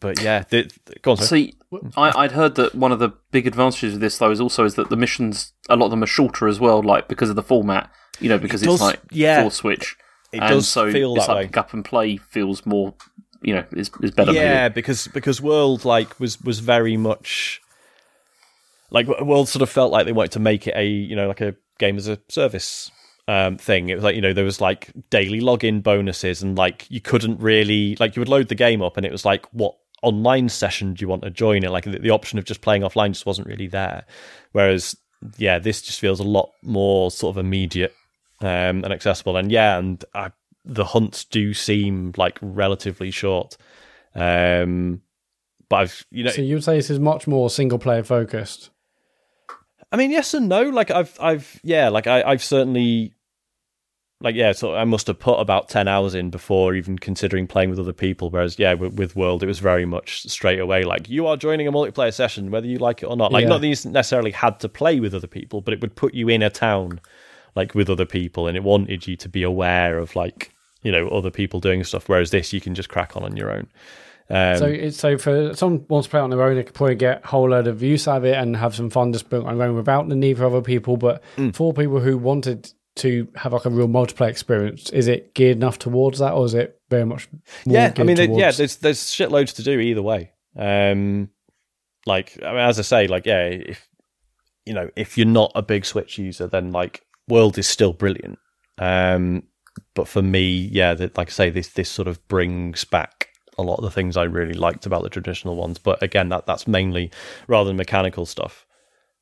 [0.00, 1.16] but yeah, the, the- go on.
[1.18, 1.28] Sorry.
[1.28, 1.54] See,
[1.96, 4.74] I, I'd heard that one of the big advantages of this though is also is
[4.74, 7.42] that the missions a lot of them are shorter as well, like because of the
[7.42, 7.90] format.
[8.18, 9.40] You know, because It it's does- like yeah.
[9.42, 9.96] full switch.
[10.32, 11.46] It and does so feel it's that like way.
[11.46, 12.94] pick up and play feels more,
[13.42, 14.32] you know, is is better.
[14.32, 17.60] yeah, because because World like was was very much
[18.90, 21.40] like World sort of felt like they wanted to make it a you know like
[21.40, 22.90] a game as a service
[23.28, 23.88] um, thing.
[23.88, 27.40] It was like you know there was like daily login bonuses and like you couldn't
[27.40, 30.94] really like you would load the game up and it was like what online session
[30.94, 33.26] do you want to join it like the, the option of just playing offline just
[33.26, 34.04] wasn't really there.
[34.52, 34.96] Whereas
[35.36, 37.94] yeah, this just feels a lot more sort of immediate
[38.40, 39.36] um, and accessible.
[39.36, 40.32] And yeah, and I,
[40.64, 43.56] the hunts do seem like relatively short.
[44.14, 45.02] Um,
[45.68, 48.70] but I've you know, So you would say this is much more single player focused.
[49.90, 50.62] I mean, yes and no.
[50.62, 53.12] Like I've, I've, yeah, like I, I've certainly,
[54.20, 54.52] like yeah.
[54.52, 57.92] So I must have put about ten hours in before even considering playing with other
[57.92, 58.30] people.
[58.30, 61.66] Whereas yeah, with, with World, it was very much straight away like you are joining
[61.66, 63.32] a multiplayer session, whether you like it or not.
[63.32, 63.48] Like Yeah.
[63.48, 66.28] not that you necessarily had to play with other people, but it would put you
[66.28, 67.00] in a town
[67.54, 70.51] like with other people, and it wanted you to be aware of like
[70.82, 72.08] you know other people doing stuff.
[72.08, 73.68] Whereas this, you can just crack on on your own.
[74.30, 76.74] Um, So it's so for someone who wants to play on their own, they could
[76.74, 79.28] probably get a whole load of use out of it and have some fun just
[79.28, 80.96] built on their own without the need for other people.
[80.96, 81.54] But Mm.
[81.54, 85.78] for people who wanted to have like a real multiplayer experience, is it geared enough
[85.78, 87.28] towards that, or is it very much?
[87.64, 90.30] Yeah, I mean, towards- yeah, there's there's shitloads to do either way.
[90.56, 91.30] Um,
[92.06, 93.88] like, I mean, as I say, like, yeah, if
[94.66, 98.38] you know, if you're not a big Switch user, then like, World is still brilliant.
[98.78, 99.44] Um,
[99.94, 103.28] but for me, yeah, that like I say, this this sort of brings back
[103.58, 105.78] a lot of the things I really liked about the traditional ones.
[105.78, 107.10] But again, that that's mainly
[107.46, 108.66] rather than mechanical stuff.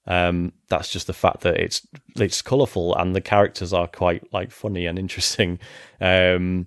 [0.06, 1.86] Um, that's just the fact that it's
[2.16, 5.58] it's colourful and the characters are quite like funny and interesting.
[6.00, 6.66] Um,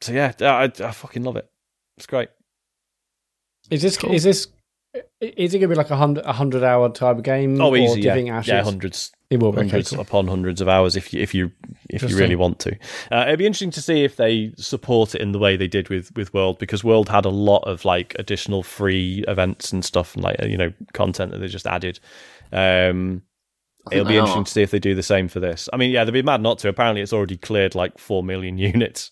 [0.00, 1.48] so yeah, I, I fucking love it.
[1.96, 2.28] It's great.
[3.70, 4.48] is this is this
[5.20, 7.60] is it going to be like a hundred a hundred hour type of game?
[7.60, 8.02] Oh, easy.
[8.02, 9.58] do Yeah, think yeah, hundreds, It will be.
[9.58, 10.00] Hundreds cool.
[10.00, 11.50] upon hundreds of hours if you if you
[11.88, 12.76] if you really want to.
[13.10, 15.88] Uh, it'd be interesting to see if they support it in the way they did
[15.88, 20.14] with with World because World had a lot of like additional free events and stuff
[20.14, 21.98] and like you know content that they just added.
[22.52, 23.22] Um,
[23.90, 24.44] it'll be interesting are.
[24.44, 25.68] to see if they do the same for this.
[25.72, 26.68] I mean, yeah, they'd be mad not to.
[26.68, 29.10] Apparently, it's already cleared like four million units.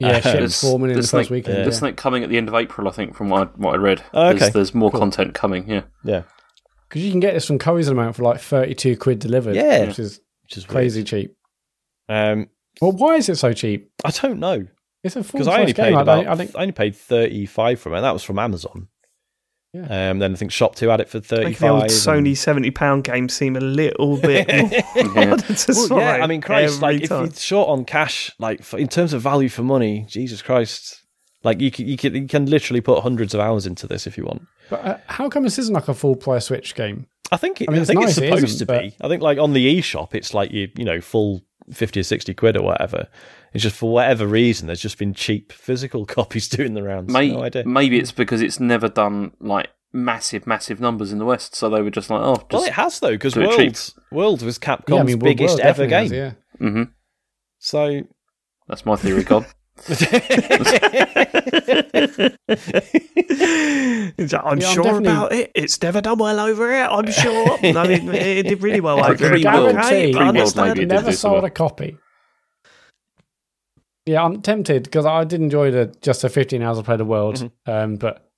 [0.00, 1.52] Yeah, shit, There's- four million in the first like- weekend.
[1.54, 1.58] yeah.
[1.60, 1.64] Yeah.
[1.64, 3.76] There's something coming at the end of April, I think, from what I, what I
[3.76, 4.02] read.
[4.14, 4.38] Oh, okay.
[4.38, 5.00] There's, there's more Cool.
[5.00, 5.68] content coming.
[5.68, 6.22] Yeah, Yeah,
[6.92, 9.56] Because you can get this from Curry's amount for like thirty-two quid delivered.
[9.56, 9.86] Yeah.
[9.86, 11.06] which is which is crazy weird.
[11.06, 11.36] cheap.
[12.10, 12.50] Um,
[12.82, 13.90] Well, why is it so cheap?
[14.04, 14.66] I don't know.
[15.02, 15.86] It's a full because I only game.
[15.86, 17.96] paid I, about, I think I only paid thirty five from it.
[17.96, 18.88] and That was from Amazon.
[19.72, 20.10] Yeah.
[20.10, 21.90] Um, then I think ShopTo had it for thirty Make the old five.
[21.90, 24.70] Sony seventy pound game seem a little bit more
[25.14, 25.36] Yeah.
[25.36, 28.78] to Well, yeah, I mean, Christ, every like if you're short on cash, like for,
[28.78, 31.01] in terms of value for money, Jesus Christ,
[31.44, 34.16] like you can, you can you can literally put hundreds of hours into this if
[34.16, 34.42] you want.
[34.70, 37.06] But uh, how come this isn't like a full price Switch game?
[37.30, 38.96] I think it, I mean, I it's think nice, it's supposed isn't, to be.
[39.00, 41.42] I think like on the eShop, it's like you you know full
[41.72, 43.08] fifty or sixty quid or whatever.
[43.54, 47.12] It's just for whatever reason, there's just been cheap physical copies doing the rounds.
[47.12, 47.64] May- no idea.
[47.66, 51.82] maybe it's because it's never done like massive, massive numbers in the West, so they
[51.82, 53.76] were just like, oh, just well, it has though because do it cheap.
[54.10, 56.10] World World was Capcom's yeah, I mean, biggest World ever game.
[56.10, 56.32] has, yeah.
[56.58, 56.82] hmm
[57.58, 58.02] So
[58.68, 59.46] That's my theory, God.
[64.16, 65.50] He's like, I'm Yeah, I'm sure about it.
[65.54, 66.84] It's never done well over here.
[66.90, 67.58] I'm sure.
[67.62, 69.44] I mean, it did really well over pretty it.
[69.44, 69.66] well.
[69.68, 70.14] Okay, Guarantee.
[70.14, 70.78] I understand.
[70.78, 71.44] maybe Never this sold well.
[71.46, 71.96] a copy.
[74.06, 77.04] Yeah, I'm tempted because I did enjoy the just the 15 hours I played the
[77.04, 78.28] world, um, but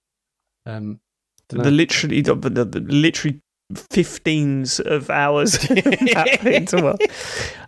[0.67, 1.01] um,
[1.49, 3.41] the literally the, the, the literally
[3.73, 5.57] 15s of hours
[6.13, 6.99] happening to well.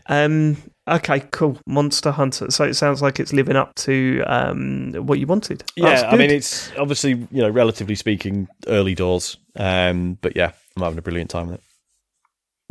[0.06, 0.56] Um
[0.88, 1.58] okay, cool.
[1.66, 2.50] Monster Hunter.
[2.50, 5.64] So it sounds like it's living up to um what you wanted.
[5.76, 9.36] That's Yeah, I mean, it's obviously, you know, relatively speaking, early doors.
[9.56, 11.62] Um, but yeah, I'm having a brilliant time with it.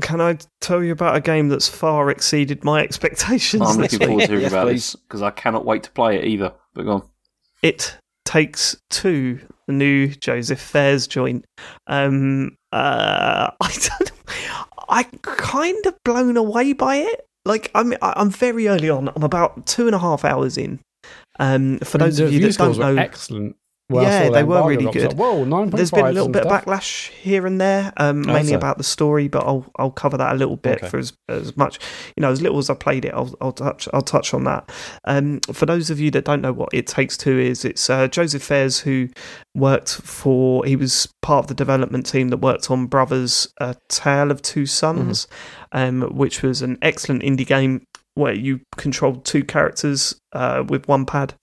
[0.01, 4.07] Can I tell you about a game that's far exceeded my expectations I'm this looking
[4.07, 4.91] forward to hearing Yes, about please.
[4.91, 6.53] this because I cannot wait to play it either.
[6.73, 7.03] But go on.
[7.61, 9.39] It takes two.
[9.67, 11.45] The new Josef Fares joint.
[11.87, 14.11] Um, uh, I don't.
[14.89, 17.24] I'm kind of blown away by it.
[17.45, 19.09] Like I'm, I'm very early on.
[19.15, 20.79] I'm about two and a half hours in.
[21.39, 23.55] Um, for those of you that don't know, excellent.
[23.87, 25.19] When I Yeah, they were really drops, I was good.
[25.19, 27.93] like, Whoa, nine point there's been a little and bit of backlash here and there,
[27.97, 30.89] um, mainly so- about the story, but I'll I'll cover that a little bit Okay.
[30.89, 31.77] for as, as much,
[32.17, 33.13] you know, as little as I played it.
[33.13, 34.71] I'll I'll touch I'll touch on that.
[35.05, 38.07] Um, for those of you that don't know what It Takes Two is, it's uh,
[38.07, 39.09] Josef Fares who
[39.53, 40.65] worked for.
[40.65, 44.65] He was part of the development team that worked on Brothers: A Tale of Two
[44.65, 45.27] Sons,
[45.73, 47.85] um, which was an excellent indie game
[48.15, 51.33] where you controlled two characters uh, with one pad.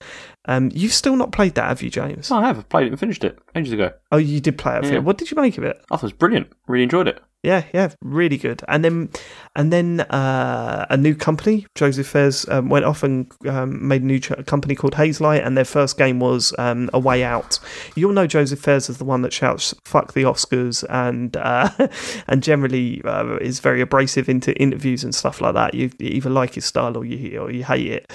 [0.45, 2.29] Um, you've still not played that, have you, James?
[2.31, 2.59] Oh, I have.
[2.59, 3.91] I've played it and finished it ages ago.
[4.11, 4.85] Oh, you did play it.
[4.85, 4.99] Yeah.
[4.99, 5.77] What did you make of it?
[5.91, 6.51] I thought it was brilliant.
[6.67, 7.21] Really enjoyed it.
[7.43, 8.63] Yeah, yeah, really good.
[8.69, 9.09] And then,
[9.53, 14.05] and then uh, a new company, Josef Fares, um, went off and um, made a
[14.05, 17.59] new ch- company called Hazelight, and their first game was um, A Way Out.
[17.95, 21.69] You'll know Josef Fares as the one that shouts "fuck the Oscars" and uh,
[22.27, 25.73] and generally uh, is very abrasive into interviews and stuff like that.
[25.73, 28.13] You, you either like his style or you or you hate it.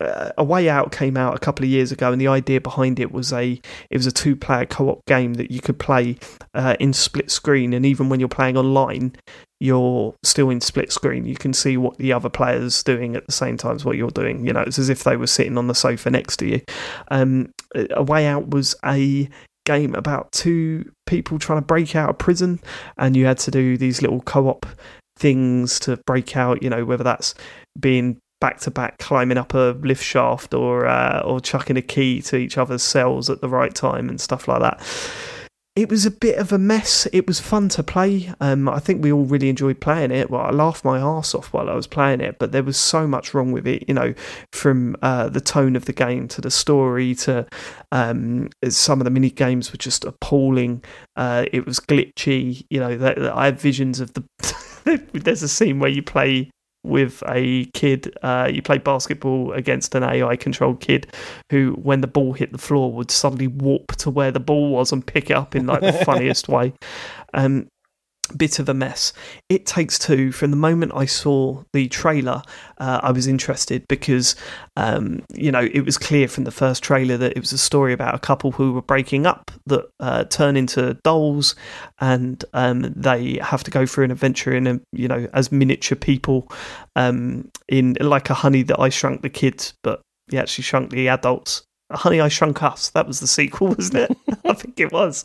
[0.00, 2.98] Uh, a Way Out came out a couple of years ago, and the idea behind
[2.98, 3.60] it was a
[3.90, 6.18] it was a two player co op game that you could play
[6.54, 9.14] uh, in split screen, and even when you're playing online,
[9.60, 11.24] you're still in split screen.
[11.24, 14.10] You can see what the other players doing at the same time as what you're
[14.10, 14.44] doing.
[14.44, 16.60] You know, it's as if they were sitting on the sofa next to you.
[17.10, 19.28] Um, a Way Out was a
[19.64, 22.60] game about two people trying to break out of prison,
[22.98, 24.66] and you had to do these little co op
[25.16, 26.62] things to break out.
[26.62, 27.34] You know, whether that's
[27.78, 32.20] being back to back climbing up a lift shaft or uh, or chucking a key
[32.20, 34.78] to each other's cells at the right time and stuff like that.
[35.74, 37.08] It was a bit of a mess.
[37.10, 38.30] It was fun to play.
[38.40, 40.30] Um, I think we all really enjoyed playing it.
[40.30, 43.06] Well, I laughed my arse off while I was playing it, but there was so
[43.06, 43.88] much wrong with it.
[43.88, 44.12] You know,
[44.52, 47.46] from uh, the tone of the game to the story to
[47.92, 50.84] um, some of the mini games were just appalling.
[51.16, 52.66] Uh, it was glitchy.
[52.68, 54.22] You know, that, that I had visions of the.
[55.14, 56.50] There's a scene where you play
[56.84, 58.16] with a kid.
[58.22, 61.06] Uh, you play basketball against an AI controlled kid
[61.50, 64.92] who, when the ball hit the floor, would suddenly warp to where the ball was
[64.92, 66.72] and pick it up in like the funniest way.
[67.32, 67.68] Um,
[68.26, 69.12] bit of a mess.
[69.48, 72.42] It Takes Two, from the moment I saw the trailer,
[72.78, 74.36] uh, I was interested because,
[74.76, 77.92] um, you know, it was clear from the first trailer that it was a story
[77.92, 81.54] about a couple who were breaking up that uh, turn into dolls
[82.00, 85.96] and um, they have to go through an adventure in a, you know, as miniature
[85.96, 86.48] people
[86.96, 91.08] um, in like a honey that I shrunk the kids, but he actually shrunk the
[91.08, 91.62] adults.
[91.92, 92.90] Honey, I Shrunk Us.
[92.90, 94.18] That was the sequel, wasn't it?
[94.48, 95.24] I think it was.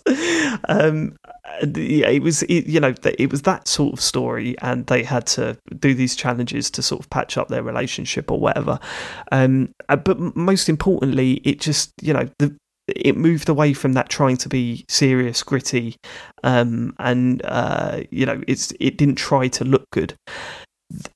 [0.69, 1.17] Um,
[1.61, 2.43] yeah, it was.
[2.43, 6.15] It, you know, it was that sort of story, and they had to do these
[6.15, 8.79] challenges to sort of patch up their relationship or whatever.
[9.31, 12.55] Um, uh, but most importantly, it just you know the
[12.87, 15.97] it moved away from that trying to be serious, gritty,
[16.43, 20.15] um, and uh, you know it's it didn't try to look good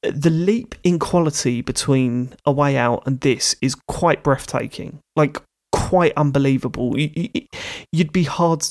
[0.04, 5.42] the leap in quality between A Way Out and this is quite breathtaking, like
[5.94, 7.00] quite unbelievable.
[7.00, 7.46] You, you,
[7.92, 8.66] you'd be hard.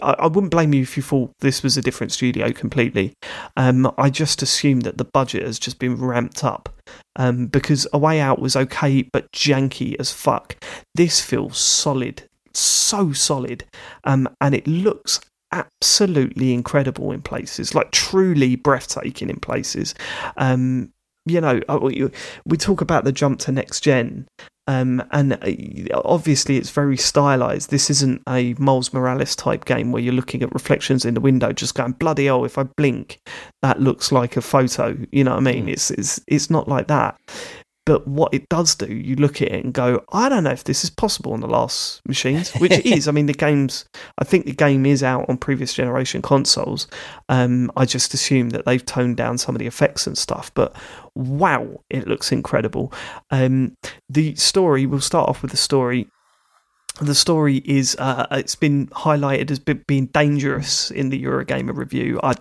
[0.00, 3.12] I, wouldn't blame you if you thought this was a different studio completely.
[3.58, 6.70] Um, I just assumed that the budget has just been ramped up
[7.16, 10.56] um, because A Way Out was okay but janky as fuck.
[10.94, 12.22] This feels solid,
[12.54, 13.64] so solid,
[14.04, 15.20] um, and it looks
[15.52, 19.94] absolutely incredible in places, like truly breathtaking in places.
[20.38, 20.90] Um,
[21.26, 21.60] you know,
[22.46, 24.26] we talk about the jump to next gen,
[24.66, 27.70] um, and uh, obviously it's very stylized.
[27.70, 31.52] This isn't a Miles Morales type game where you're looking at reflections in the window,
[31.52, 32.44] just going bloody hell.
[32.44, 33.20] If I blink,
[33.62, 34.96] that looks like a photo.
[35.12, 35.68] You know what I mean?
[35.68, 37.16] It's it's it's not like that.
[37.86, 40.64] But what it does do, you look at it and go, I don't know if
[40.64, 43.06] this is possible on the last machines, which it is.
[43.08, 43.86] I mean, the game's,
[44.18, 46.88] I think the game is out on previous generation consoles.
[47.28, 50.52] Um, I just assume that they've toned down some of the effects and stuff.
[50.54, 50.74] But
[51.14, 52.92] wow, it looks incredible.
[53.30, 53.76] Um,
[54.10, 56.08] the story, we'll start off with the story
[57.00, 62.18] the story is uh, it's been highlighted as being dangerous in the Eurogamer review.
[62.22, 62.34] I,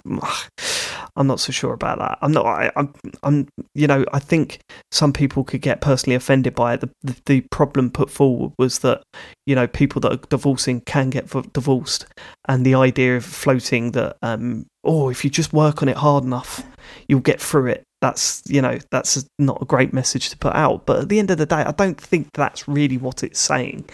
[1.16, 2.18] I'm not so sure about that.
[2.22, 2.46] I'm not.
[2.46, 3.48] I, am I'm, I'm.
[3.74, 4.60] You know, I think
[4.92, 6.82] some people could get personally offended by it.
[6.82, 9.02] The, the, the problem put forward was that
[9.46, 12.06] you know people that are divorcing can get divorced,
[12.48, 16.24] and the idea of floating that um, oh, if you just work on it hard
[16.24, 16.64] enough,
[17.08, 20.86] you'll get through it that's you know that's not a great message to put out
[20.86, 23.86] but at the end of the day i don't think that's really what it's saying.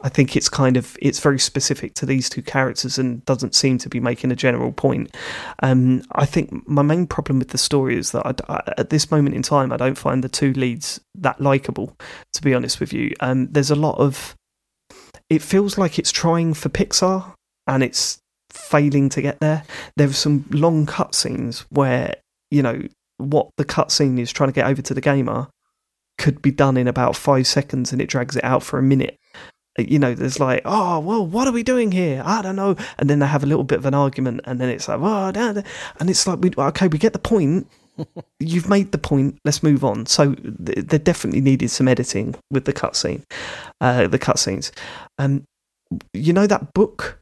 [0.00, 3.78] I think it's kind of it's very specific to these two characters and doesn't seem
[3.78, 5.16] to be making a general point.
[5.62, 9.10] Um, i think my main problem with the story is that I, I, at this
[9.10, 11.96] moment in time i don't find the two leads that likable
[12.32, 13.14] to be honest with you.
[13.20, 14.34] Um, there's a lot of
[15.28, 17.34] it feels like it's trying for pixar
[17.66, 18.18] and it's
[18.50, 19.64] failing to get there.
[19.96, 22.14] There are some long cutscenes where
[22.50, 22.82] you know
[23.18, 25.48] what the cutscene is trying to get over to the gamer
[26.16, 29.16] could be done in about five seconds and it drags it out for a minute.
[29.78, 32.22] Uh, you know, there's like, oh, well, what are we doing here?
[32.24, 32.76] I don't know.
[32.98, 35.32] And then they have a little bit of an argument, and then it's like, oh,
[36.00, 37.68] and it's like, we, okay, we get the point.
[38.40, 39.38] You've made the point.
[39.44, 40.06] Let's move on.
[40.06, 43.22] So th- there definitely needed some editing with the cutscene,
[43.80, 44.72] uh, the cutscenes.
[45.18, 45.44] Um,
[46.12, 47.20] you know that book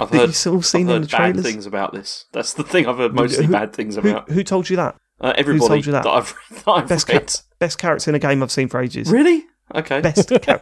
[0.00, 2.26] I've heard, I've heard bad things about this.
[2.32, 4.28] That's the thing I've heard mostly who, bad things about.
[4.28, 4.96] Who, who, told you that?
[5.20, 6.04] Uh, everybody Who told you that?
[6.04, 7.32] that I've, that I've best, read.
[7.58, 9.10] best character in a game I've seen for ages.
[9.10, 9.44] Really?
[9.74, 10.00] Okay.
[10.00, 10.60] Best character.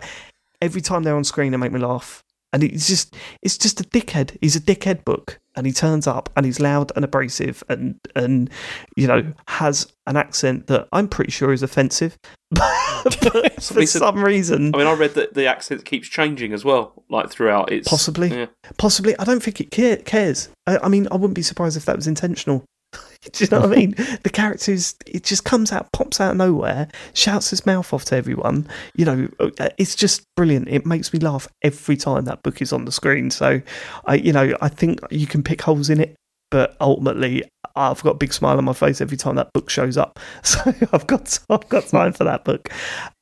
[0.62, 2.22] Every time they're on screen, they make me laugh.
[2.52, 4.36] And it's just, it's just a dickhead.
[4.40, 8.48] He's a dickhead book, and he turns up, and he's loud and abrasive, and and
[8.96, 12.16] you know has an accent that I'm pretty sure is offensive.
[12.50, 17.04] but for some reason, I mean, I read that the accent keeps changing as well,
[17.10, 17.72] like throughout.
[17.72, 18.46] It's possibly, yeah.
[18.78, 19.18] possibly.
[19.18, 20.48] I don't think it cares.
[20.66, 22.64] I, I mean, I wouldn't be surprised if that was intentional.
[23.32, 23.94] Do you know what I mean?
[24.22, 28.04] The character is, it just comes out, pops out of nowhere, shouts his mouth off
[28.06, 28.68] to everyone.
[28.94, 30.68] You know, uh, it's just brilliant.
[30.68, 33.30] It makes me laugh every time that book is on the screen.
[33.30, 33.60] So,
[34.06, 36.14] I, you know, I think you can pick holes in it,
[36.50, 37.44] but ultimately,
[37.74, 40.18] I've got a big smile on my face every time that book shows up.
[40.44, 40.60] So
[40.92, 42.68] I've got, I've got time for that book.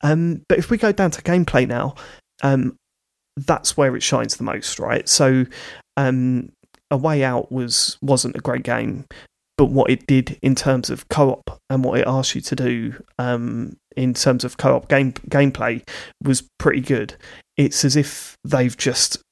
[0.03, 1.95] Um, but if we go down to gameplay now,
[2.43, 2.77] um,
[3.37, 5.09] that's where it shines the most, right?
[5.09, 5.47] So,
[5.97, 6.51] um,
[6.91, 9.07] a way out was wasn't a great game
[9.57, 13.03] but what it did in terms of co-op and what it asked you to do
[13.19, 15.83] um, in terms of co-op game gameplay
[16.23, 17.15] was pretty good.
[17.57, 19.23] It's as if they've just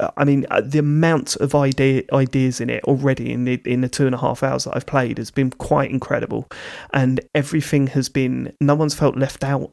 [0.00, 3.80] uh, I mean, uh, the amount of idea, ideas in it already in the in
[3.80, 6.48] the two and a half hours that I've played has been quite incredible,
[6.92, 8.52] and everything has been.
[8.60, 9.70] No one's felt left out,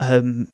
[0.00, 0.48] um,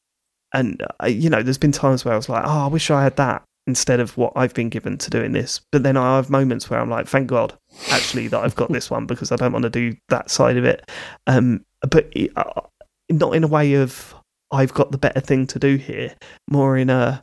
[0.54, 3.02] and uh, you know, there's been times where I was like, "Oh, I wish I
[3.02, 5.60] had that," instead of what I've been given to doing this.
[5.70, 7.56] But then I have moments where I'm like, thank God,
[7.90, 10.64] actually, that I've got this one because I don't want to do that side of
[10.64, 10.90] it.
[11.26, 12.62] Um, but uh,
[13.10, 14.14] not in a way of
[14.50, 16.14] I've got the better thing to do here,
[16.50, 17.22] more in a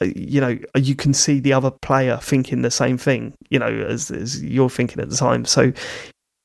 [0.00, 3.66] uh, you know you can see the other player thinking the same thing you know
[3.66, 5.70] as, as you're thinking at the time so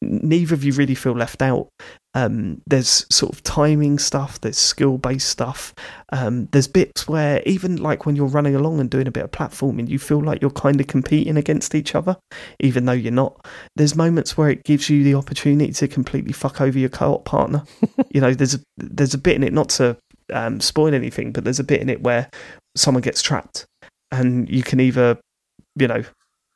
[0.05, 1.69] neither of you really feel left out.
[2.13, 5.73] Um, there's sort of timing stuff, there's skill based stuff.
[6.13, 9.31] Um, there's bits where, even like when you're running along and doing a bit of
[9.31, 12.17] platforming, you feel like you're kind of competing against each other,
[12.59, 13.45] even though you're not.
[13.75, 17.25] There's moments where it gives you the opportunity to completely fuck over your co op
[17.25, 17.63] partner.
[18.11, 19.97] you know, there's a, there's a bit in it, not to
[20.31, 22.29] um, spoil anything, but there's a bit in it where
[22.75, 23.65] someone gets trapped
[24.11, 25.19] and you can either,
[25.75, 26.03] you know,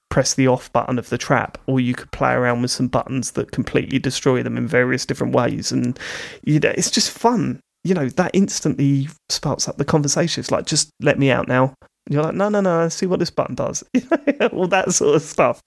[0.09, 3.31] press the off button of the trap, or you could play around with some buttons
[3.31, 5.71] that completely destroy them in various different ways.
[5.71, 5.97] And
[6.43, 7.59] you know, it's just fun.
[7.83, 10.41] You know, that instantly sparks up the conversation.
[10.41, 11.73] It's like, just let me out now.
[12.05, 13.83] And you're like, no, no, no, see what this button does.
[14.51, 15.61] All that sort of stuff.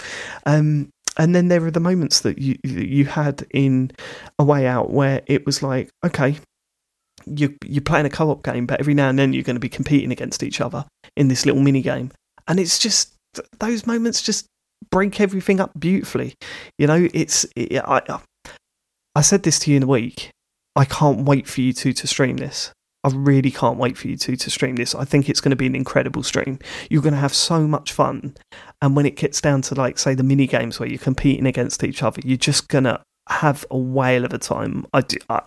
[0.44, 3.90] Um, and then there are the moments that you you had in
[4.38, 6.36] a way out where it was like, okay,
[7.26, 9.68] you you're playing a co-op game, but every now and then you're going to be
[9.68, 10.84] competing against each other
[11.16, 12.10] in this little mini game,
[12.48, 13.11] and it's just
[13.58, 14.46] those moments just
[14.90, 16.34] break everything up beautifully.
[16.78, 18.18] You know, it's it, I uh,
[19.14, 20.30] I said this to you in a week.
[20.74, 22.72] I can't wait for you two to stream this.
[23.04, 24.94] I really can't wait for you two to stream this.
[24.94, 26.58] I think it's going to be an incredible stream.
[26.88, 28.36] You're going to have so much fun.
[28.80, 31.82] And when it gets down to like say the mini games where you're competing against
[31.82, 34.86] each other, you're just going to have a whale of a time.
[34.92, 35.42] I, do, I,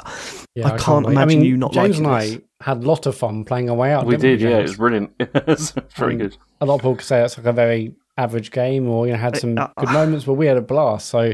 [0.55, 3.05] yeah, I, can't, can't imagine I mean, you not James and I had a lot
[3.05, 4.05] of fun playing a way out.
[4.05, 5.11] We did, we, yeah, it was brilliant.
[5.19, 6.37] it was very good.
[6.61, 9.19] A lot of people could say it's like a very average game, or you know,
[9.19, 11.09] had some uh, good moments, but we had a blast.
[11.09, 11.33] So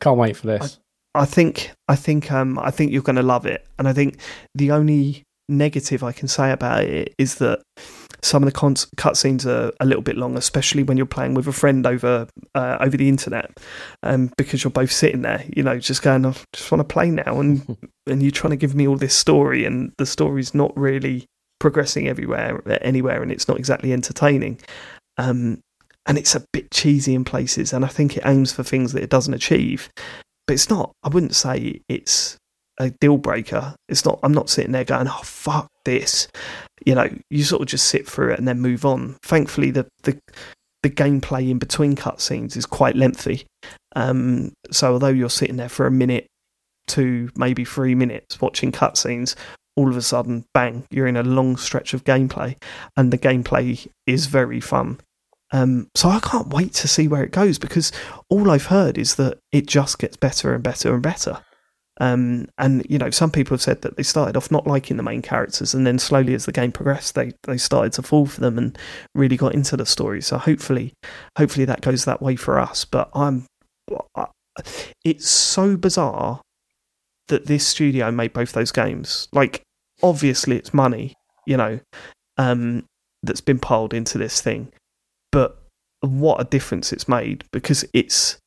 [0.00, 0.80] can't wait for this.
[1.14, 4.18] I think I think um I think you're going to love it, and I think
[4.54, 7.62] the only negative I can say about it is that
[8.22, 11.46] some of the con- cutscenes are a little bit long, especially when you're playing with
[11.46, 13.50] a friend over uh, over the internet,
[14.02, 17.10] um, because you're both sitting there, you know, just going, I just want to play
[17.10, 17.76] now, and
[18.06, 21.26] and you're trying to give me all this story, and the story's not really
[21.60, 24.60] progressing everywhere anywhere, and it's not exactly entertaining.
[25.16, 25.60] Um,
[26.06, 29.02] and it's a bit cheesy in places, and I think it aims for things that
[29.02, 29.90] it doesn't achieve.
[30.46, 30.92] But it's not.
[31.02, 32.38] I wouldn't say it's
[32.80, 33.74] a deal breaker.
[33.88, 34.18] It's not.
[34.22, 36.28] I'm not sitting there going, "Oh fuck this."
[36.88, 39.18] You know, you sort of just sit through it and then move on.
[39.22, 40.18] Thankfully, the the
[40.82, 43.46] the gameplay in between cutscenes is quite lengthy.
[43.94, 46.26] Um, so although you're sitting there for a minute,
[46.86, 49.34] two, maybe three minutes watching cutscenes,
[49.76, 52.56] all of a sudden, bang, you're in a long stretch of gameplay,
[52.96, 54.98] and the gameplay is very fun.
[55.52, 57.92] Um, so I can't wait to see where it goes because
[58.28, 61.42] all I've heard is that it just gets better and better and better.
[62.00, 65.02] Um, and you know, some people have said that they started off not liking the
[65.02, 68.40] main characters, and then slowly as the game progressed, they they started to fall for
[68.40, 68.78] them and
[69.14, 70.22] really got into the story.
[70.22, 70.92] So hopefully,
[71.36, 72.84] hopefully that goes that way for us.
[72.84, 73.46] But I'm,
[75.04, 76.40] it's so bizarre
[77.28, 79.28] that this studio made both those games.
[79.32, 79.62] Like,
[80.02, 81.14] obviously, it's money,
[81.46, 81.80] you know,
[82.38, 82.84] um,
[83.22, 84.72] that's been piled into this thing
[85.32, 85.62] but
[86.00, 88.38] what a difference it's made because it's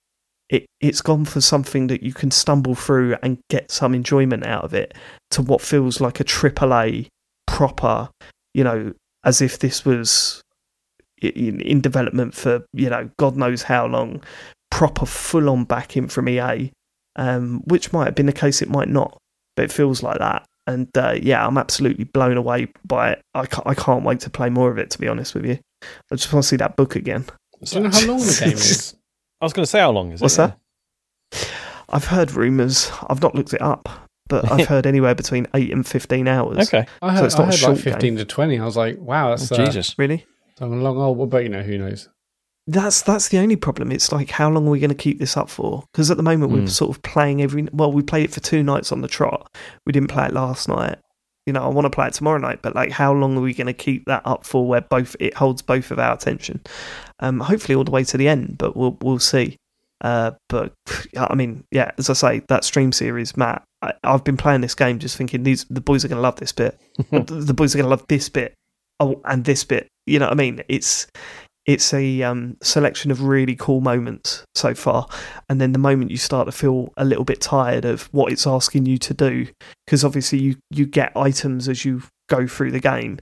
[0.52, 4.64] it it's gone for something that you can stumble through and get some enjoyment out
[4.64, 4.94] of it
[5.32, 7.08] to what feels like a triple A
[7.48, 8.10] proper,
[8.54, 10.42] you know, as if this was
[11.22, 14.22] in, in development for you know God knows how long,
[14.70, 16.72] proper full on backing from EA,
[17.16, 19.18] um, which might have been the case, it might not,
[19.56, 20.46] but it feels like that.
[20.68, 23.22] And uh, yeah, I'm absolutely blown away by it.
[23.34, 24.90] I can't, I can't wait to play more of it.
[24.92, 25.60] To be honest with you,
[26.12, 27.26] I just want to see that book again.
[27.64, 28.96] Do you know how long the game is?
[29.42, 30.42] I was going to say how long is What's it?
[31.32, 31.52] What's that?
[31.90, 32.92] I've heard rumours.
[33.10, 33.90] I've not looked it up,
[34.28, 36.68] but I've heard anywhere between eight and fifteen hours.
[36.74, 36.86] Okay.
[37.02, 38.60] I So heard, it's not I a heard short like 15 to 20.
[38.60, 39.98] I was like, wow, that's uh, Jesus.
[39.98, 40.26] Really?
[40.60, 42.08] a long old, but you know, who knows?
[42.68, 43.92] That's that's the only problem.
[43.92, 45.84] It's like how long are we going to keep this up for?
[45.92, 46.70] Because at the moment we're Mm.
[46.70, 47.68] sort of playing every.
[47.74, 49.50] Well, we played it for two nights on the trot.
[49.86, 50.98] We didn't play it last night.
[51.46, 53.54] You know, I want to play it tomorrow night, but like, how long are we
[53.54, 54.68] going to keep that up for?
[54.68, 56.62] Where both it holds both of our attention.
[57.20, 59.58] Um, hopefully all the way to the end, but we'll we'll see.
[60.02, 60.74] Uh, but
[61.18, 63.64] I mean, yeah, as I say, that stream series, Mat.
[63.82, 66.38] I, I've been playing this game just thinking these the boys are going to love
[66.38, 66.80] this bit.
[67.12, 68.54] the, the boys are going to love this bit.
[69.00, 69.88] Oh, and this bit.
[70.06, 70.64] You know what I mean?
[70.68, 71.08] It's
[71.66, 75.08] it's a um, selection of really cool moments so far,
[75.50, 78.48] and then the moment you start to feel a little bit tired of what it's
[78.48, 79.48] asking you to do,
[79.86, 83.20] because obviously you you get items as you go through the game.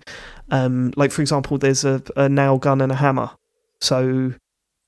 [0.52, 3.32] Um, like for example, there's a, a nail gun and a hammer.
[3.82, 4.34] So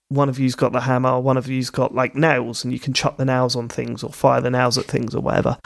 [0.09, 2.93] one of you's got the hammer, one of you's got like nails, and you can
[2.93, 5.57] chuck the nails on things or fire the nails at things or whatever.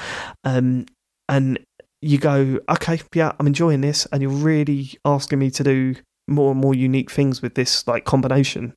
[0.43, 0.85] Um,
[1.29, 1.59] and
[2.01, 5.95] you go, okay, yeah, I'm enjoying this, and you're really asking me to do
[6.27, 8.73] more and more unique things with this like combination.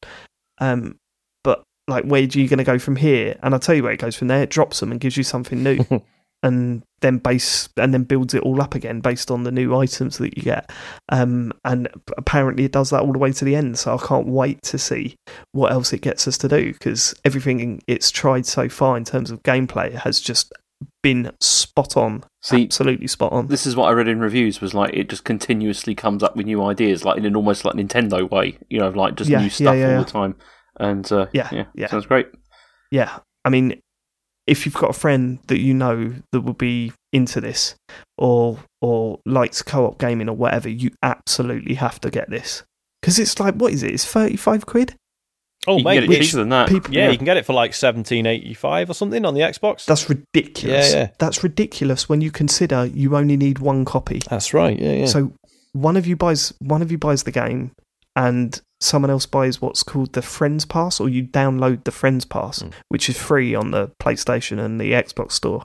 [0.61, 0.99] Um,
[1.45, 3.39] but like, where are you going to go from here?
[3.43, 4.43] And I'll tell you where it goes from there.
[4.43, 5.85] It drops them and gives you something new,
[6.43, 10.19] and then base and then builds it all up again based on the new items
[10.19, 10.70] that you get.
[11.09, 13.79] Um, and apparently it does that all the way to the end.
[13.79, 15.16] So I can't wait to see
[15.53, 19.31] what else it gets us to do because everything it's tried so far in terms
[19.31, 20.53] of gameplay has just
[21.14, 22.24] been spot on.
[22.43, 23.47] See- absolutely spot on.
[23.48, 26.47] This is what I read in reviews was like it just continuously comes up with
[26.47, 29.51] new ideas, like in an almost like Nintendo way, you know, like just Yeah, new
[29.51, 30.36] stuff yeah, all the time.
[30.80, 31.89] And uh, Yeah, yeah, yeah.
[31.89, 32.28] sounds great.
[32.90, 33.80] yeah, I mean,
[34.47, 37.74] if you've got a friend that you know that will be into this
[38.16, 42.62] or or likes co-op gaming or whatever, you absolutely have to get this
[43.02, 43.93] because it's like what is it?
[43.93, 44.94] It's thirty five quid.
[45.69, 46.09] Oh, you can mate.
[46.09, 46.69] get it cheaper than that.
[46.69, 49.40] people- yeah, you can get it for like seventeen eighty five or something on the
[49.40, 49.85] Xbox.
[49.85, 50.93] That's ridiculous.
[50.93, 51.09] Yeah, yeah.
[51.19, 54.20] That's ridiculous when you consider you only need one copy.
[54.28, 54.78] That's right.
[54.78, 55.07] Yeah, yeah.
[55.07, 55.32] So
[55.73, 57.73] one of you buys one of you buys the game,
[58.16, 62.61] and someone else buys what's called the Friends Pass, or you download the Friends Pass,
[62.62, 62.73] Mm.
[62.89, 65.65] which is free on the PlayStation and the Xbox Store.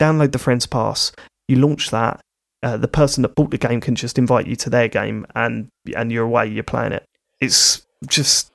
[0.00, 1.12] Download the Friends Pass.
[1.48, 2.20] You launch that.
[2.62, 5.68] Uh, the person that bought the game can just invite you to their game, and
[5.94, 6.46] and you're away.
[6.46, 7.04] You're playing it.
[7.40, 8.50] It's just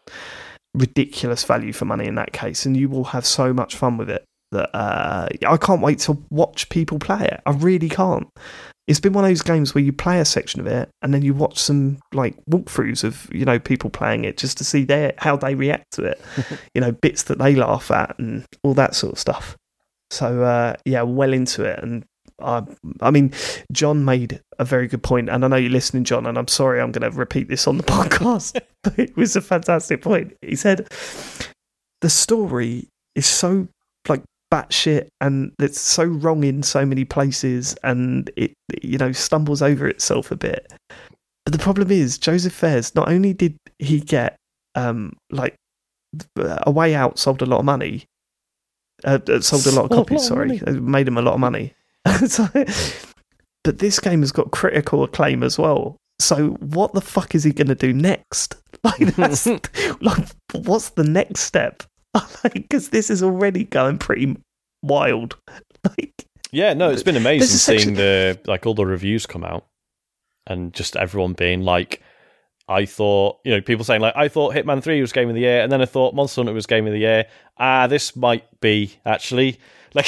[0.74, 4.10] ridiculous value for money in that case, and you will have so much fun with
[4.10, 7.42] it that uh, I can't wait to watch people play it.
[7.46, 8.28] I really can't.
[8.88, 11.22] It's been one of those games where you play a section of it and then
[11.22, 15.14] you watch some like walkthroughs of you know people playing it just to see their
[15.20, 16.22] how they react to it,
[16.74, 19.56] you know bits that they laugh at and all that sort of stuff.
[20.10, 22.04] So uh, yeah, well into it, and
[22.42, 22.64] I,
[23.02, 23.32] I mean,
[23.72, 26.80] John made a very good point, and I know you're listening, John, and I'm sorry
[26.82, 30.36] I'm going to repeat this on the podcast, but it was a fantastic point.
[30.42, 30.88] He said
[32.02, 33.68] the story is so
[34.08, 34.24] like
[34.54, 39.88] batshit and it's so wrong in so many places and it you know stumbles over
[39.88, 40.72] itself a bit.
[41.46, 44.36] But the problem is Josef Fares not only did he get
[44.76, 45.56] um like
[46.38, 48.06] a way out sold a lot of money
[49.04, 51.74] uh, sold a lot of copies lot of sorry made him a lot of money
[52.28, 52.48] So-
[53.64, 55.98] but this game has got critical acclaim as well.
[56.20, 58.56] So what the fuck is he going to do next?
[58.82, 59.46] Like that's
[60.02, 61.84] like what's the next step?
[62.16, 64.38] Like, because this is already going pretty
[64.82, 65.36] wild.
[65.84, 69.26] Like Yeah, no, it's been amazing There's a section- seeing the like all the reviews
[69.26, 69.66] come out
[70.48, 72.02] and just everyone being like,
[72.70, 75.42] I thought, you know, people saying like, I thought Hitman Three was Game of the
[75.42, 77.26] Year, and then I thought Monster Hunter was Game of the Year.
[77.58, 79.60] Ah, this might be actually.
[79.96, 80.08] Like,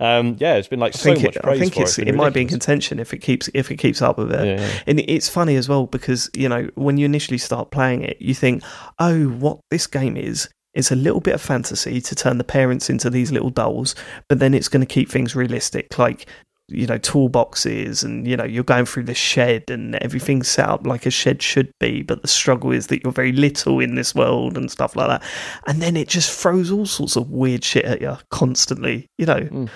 [0.00, 2.08] um, yeah, it's been like I so much it, praise I think for it's, it.
[2.08, 4.46] it, might be in contention if it keeps if it keeps up with it.
[4.46, 4.80] Yeah, yeah.
[4.86, 8.34] And it's funny as well because you know when you initially start playing it, you
[8.34, 8.62] think,
[8.98, 12.88] "Oh, what this game is It's a little bit of fantasy to turn the parents
[12.88, 13.94] into these little dolls,
[14.28, 16.26] but then it's going to keep things realistic, like
[16.68, 20.86] you know toolboxes, and you know you're going through the shed and everything's set up
[20.86, 24.14] like a shed should be, but the struggle is that you're very little in this
[24.14, 25.22] world and stuff like that,
[25.66, 29.40] and then it just throws all sorts of weird shit at you constantly, you know."
[29.40, 29.68] Mm.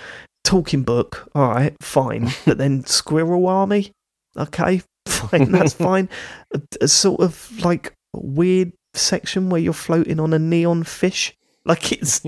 [0.44, 3.92] Talking book, all right, fine, but then squirrel army,
[4.36, 6.08] okay, fine, that's fine.
[6.52, 11.32] A, a sort of like weird section where you're floating on a neon fish,
[11.64, 12.22] like it's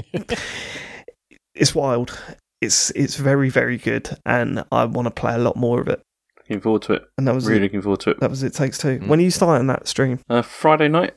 [1.54, 2.18] it's wild.
[2.64, 6.00] It's it's very very good, and I want to play a lot more of it.
[6.38, 7.04] Looking forward to it.
[7.16, 7.62] And that was Really it.
[7.64, 8.20] looking forward to it.
[8.20, 8.52] That was it.
[8.54, 8.98] Takes two.
[8.98, 9.06] Mm.
[9.08, 10.20] When are you starting that stream?
[10.28, 11.14] Uh, Friday night,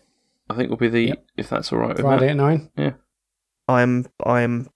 [0.49, 1.25] I think will be the Yep.
[1.37, 1.89] if that's all right.
[1.89, 2.31] With Friday Mat.
[2.31, 2.69] at nine.
[2.77, 2.91] Yeah,
[3.67, 4.67] I am I am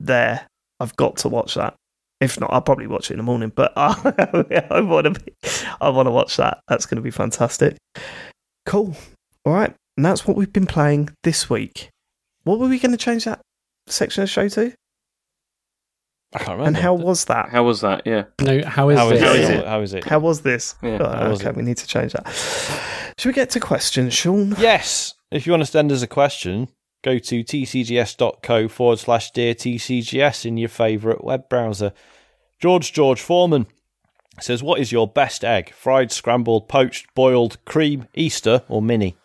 [0.00, 0.46] there.
[0.80, 1.74] I've got to watch that.
[2.20, 3.52] If not, I'll probably watch it in the morning.
[3.54, 5.32] But I, I want to be,
[5.80, 6.60] I want to watch that.
[6.68, 7.76] That's going to be fantastic.
[8.66, 8.94] Cool.
[9.44, 11.90] All right, and that's what we've been playing this week.
[12.44, 13.40] What were we going to change that
[13.86, 14.72] section of the show to?
[16.34, 16.64] I can't remember.
[16.68, 17.50] And how was that?
[17.50, 18.02] How was that?
[18.06, 18.24] Yeah.
[18.40, 19.22] No, how is How is this?
[19.22, 19.40] How it?
[19.40, 19.64] is it?
[19.66, 20.04] How is it?
[20.04, 20.74] How was this?
[20.82, 21.56] Yeah, Oh, how was okay, it?
[21.56, 22.26] we need to change that.
[23.18, 24.54] Should we get to questions, Sean?
[24.58, 25.14] Yes.
[25.30, 26.68] If you want to send us a question,
[27.04, 31.92] go to tcgs.co forward slash dear tcgs in your favourite web browser.
[32.60, 33.66] George George Foreman
[34.40, 35.72] says, What is your best egg?
[35.74, 39.16] Fried, scrambled, poached, boiled, cream, Easter, or mini?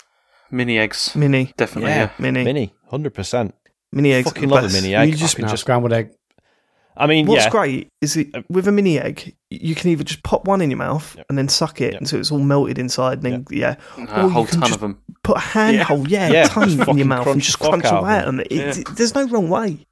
[0.51, 1.15] Mini eggs.
[1.15, 1.91] Mini, Definitely.
[1.91, 1.97] Yeah.
[1.97, 2.09] Yeah.
[2.19, 3.53] mini, mini, Mini, 100%.
[3.91, 4.27] Mini eggs.
[4.31, 4.81] Fucking love a best.
[4.81, 6.09] mini You just- I can No, just- scrambled egg.
[6.99, 7.49] I mean, What's yeah.
[7.49, 10.77] great is it with a mini egg, you can either just pop one in your
[10.77, 11.25] mouth Yep.
[11.29, 12.01] and then suck it Yep.
[12.01, 14.75] until it's all melted inside, and then yeah, A Or you whole can ton just
[14.75, 14.97] of them.
[15.23, 18.25] put a handhole, yeah, Yeah, a ton in your mouth and just crunch away at
[18.25, 18.37] them.
[18.37, 18.45] them.
[18.49, 19.85] It, it- there's no wrong way.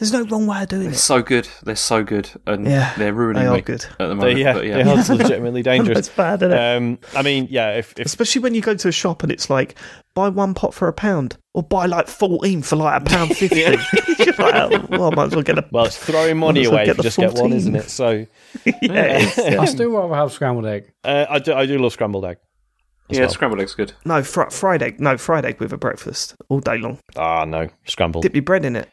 [0.00, 0.84] There's no wrong way of doing it.
[0.86, 0.98] They're it.
[0.98, 1.48] so good.
[1.62, 3.84] They're so good, and Yeah, they're ruining They are me good.
[3.84, 4.38] at the They, moment.
[4.38, 4.88] yeah, but they yeah.
[4.90, 5.98] are legitimately dangerous.
[5.98, 6.76] It's bad, isn't it?
[6.76, 9.48] Um, I mean, yeah, if, if Especially when you go to a shop and it's
[9.50, 9.76] like
[10.14, 13.60] buy one pot for a pound, or buy like fourteen for like a pound fifty.
[13.60, 15.68] You're like, oh, well, I might as well get a.
[15.70, 17.76] well, it's throwing money Might well away get if you the just get one, isn't
[17.76, 17.90] it?
[17.90, 18.26] So
[18.64, 19.60] yeah, yeah.
[19.60, 20.92] I still rather have scrambled egg.
[21.04, 22.38] uh, I do, I do love scrambled egg.
[23.08, 23.28] yeah, well.
[23.30, 23.92] scrambled eggs good.
[24.04, 25.00] No, fr- fried egg.
[25.00, 26.98] No, fried egg with a breakfast all day long.
[27.16, 28.22] Ah, no, scrambled.
[28.22, 28.88] Dip your bread in it.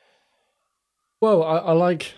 [1.21, 2.13] Well, I, I like,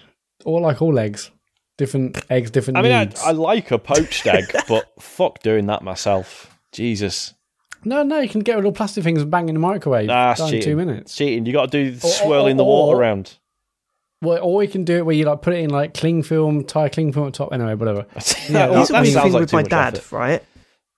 [0.46, 1.32] or like all eggs,
[1.78, 3.22] different eggs, different I mean, I, needs.
[3.22, 6.60] I like a poached egg, but fuck doing that myself.
[6.72, 7.34] Jesus,
[7.86, 10.08] no, no, you can get little plastic things and bang in the microwave.
[10.08, 10.70] Nah, it's done in cheating.
[10.72, 11.16] two minutes.
[11.16, 11.46] cheating.
[11.46, 13.38] You got to do Or- or- swirling the or- water around.
[14.22, 16.66] Well, or you can do it where you like put it in like cling film,
[16.66, 17.54] tie cling film on top.
[17.54, 18.06] Anyway, whatever.
[18.50, 20.16] Yeah, that- Here's a that weird thing like with my dad, effort.
[20.18, 20.44] right?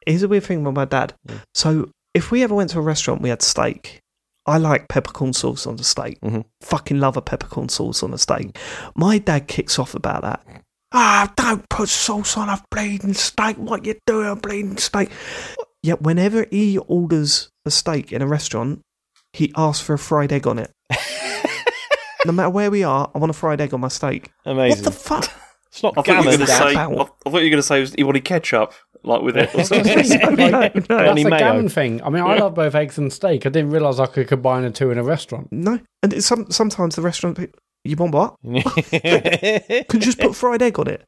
[0.07, 1.14] Here's a weird thing with my dad.
[1.53, 4.01] So if we ever went to a restaurant, we had steak.
[4.52, 6.19] I like peppercorn sauce on the steak.
[6.22, 6.44] Mhm.
[6.61, 8.57] Fucking love a peppercorn sauce on a steak.
[8.95, 10.45] My dad kicks off about that.
[10.91, 13.56] Ah, don't put sauce on a bleeding steak.
[13.57, 15.10] What you doing, a bleeding steak?
[15.82, 18.82] Yet whenever he orders a steak in a restaurant,
[19.32, 20.72] he asks for a fried egg on it.
[22.26, 24.32] no matter where we are, I want a fried egg on my steak.
[24.45, 24.84] Amazing.
[24.84, 25.32] What the fuck?
[25.68, 26.76] it's not I thought you were gammon, going to say.
[26.76, 28.73] I I thought you were going to say he wanted ketchup,
[29.03, 29.53] like with it.
[29.56, 29.98] Or I something.
[30.52, 31.03] like, no, no.
[31.06, 31.40] That's a mayo.
[31.40, 32.02] gammon thing.
[32.03, 33.45] I mean, I love both eggs and steak.
[33.45, 35.48] I didn't realise I could combine the two in a restaurant.
[35.52, 38.36] No, and it's some sometimes the restaurant people, you want what?
[39.90, 41.03] Could you just put fried egg on it?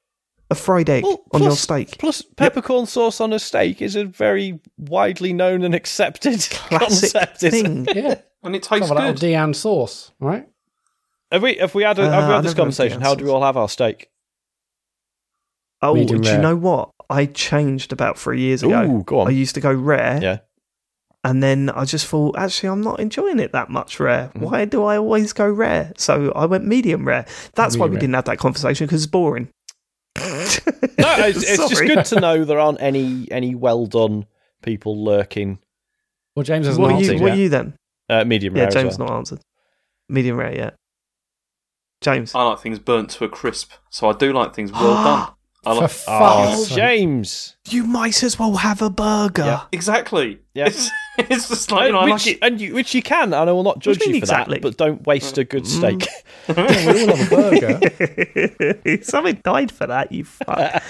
[0.50, 1.98] A fried egg Well, on your steak.
[2.00, 7.40] Plus, peppercorn sauce on a steak is a very widely known and accepted Classic concept.
[7.40, 7.88] thing.
[7.94, 9.20] Yeah, and it some tastes of that good.
[9.22, 10.48] Diane sauce, right?
[11.32, 13.02] Have we have we had a, Uh, have we I had this conversation?
[13.02, 14.10] How do we all have our steak?
[15.82, 16.92] Oh, Medium do you know what?
[17.10, 18.84] I changed about three years ago.
[18.84, 19.28] Ooh, go on.
[19.28, 20.38] I used to go rare, Yeah.
[21.24, 24.28] and then I just thought, actually, I'm not enjoying it that much rare.
[24.30, 24.40] Mm-hmm.
[24.42, 25.92] Why do I always go rare?
[25.98, 27.26] So I went medium rare.
[27.56, 28.00] That's why we rare.
[28.02, 29.50] didn't have that conversation because it's boring.
[30.98, 34.26] No, it's, it's just good to know there aren't any any well done
[34.62, 35.60] people lurking.
[36.36, 37.22] Well, James hasn't What are answered you?
[37.24, 37.76] What are you then?
[38.10, 38.72] Uh, medium Yeah, rare.
[38.72, 39.08] James as well.
[39.10, 39.40] not answered.
[40.10, 40.70] Medium rare, yeah.
[42.02, 42.34] James.
[42.36, 45.34] I like things burnt to a crisp, so I do like things well done.
[45.66, 46.06] I For like fuck's
[46.60, 46.76] Oh, sake.
[46.78, 47.56] James.
[47.70, 49.62] You might as well have a burger.
[49.72, 50.40] exactly.
[50.54, 50.68] Yeah.
[50.68, 52.40] It's, it's just like you know, which, like it.
[52.42, 54.56] and you, which you can, and I will not judge you you for exactly?
[54.56, 54.62] that.
[54.62, 56.08] But don't waste a good steak.
[56.50, 59.00] Yeah, we all have a burger.
[59.04, 60.84] Something died for that, you fuck.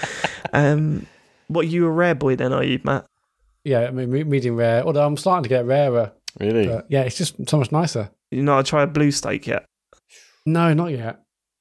[0.51, 1.05] um,
[1.47, 3.05] what, you a rare boy then, are you, Mat?
[3.63, 4.83] yeah, I mean, medium rare.
[4.83, 6.11] Although I'm starting to get rarer.
[6.39, 6.65] really?
[6.67, 8.09] But yeah, it's just so much nicer.
[8.31, 9.65] You know, I try a blue steak yet.
[10.47, 11.19] No, not yet.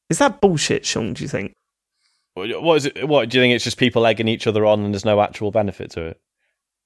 [0.09, 1.12] Is that bullshit, Sean?
[1.12, 1.52] Do you think?
[2.34, 3.06] What what is it?
[3.09, 3.54] What do you think?
[3.54, 6.20] It's just people egging each other on, and there's no actual benefit to it.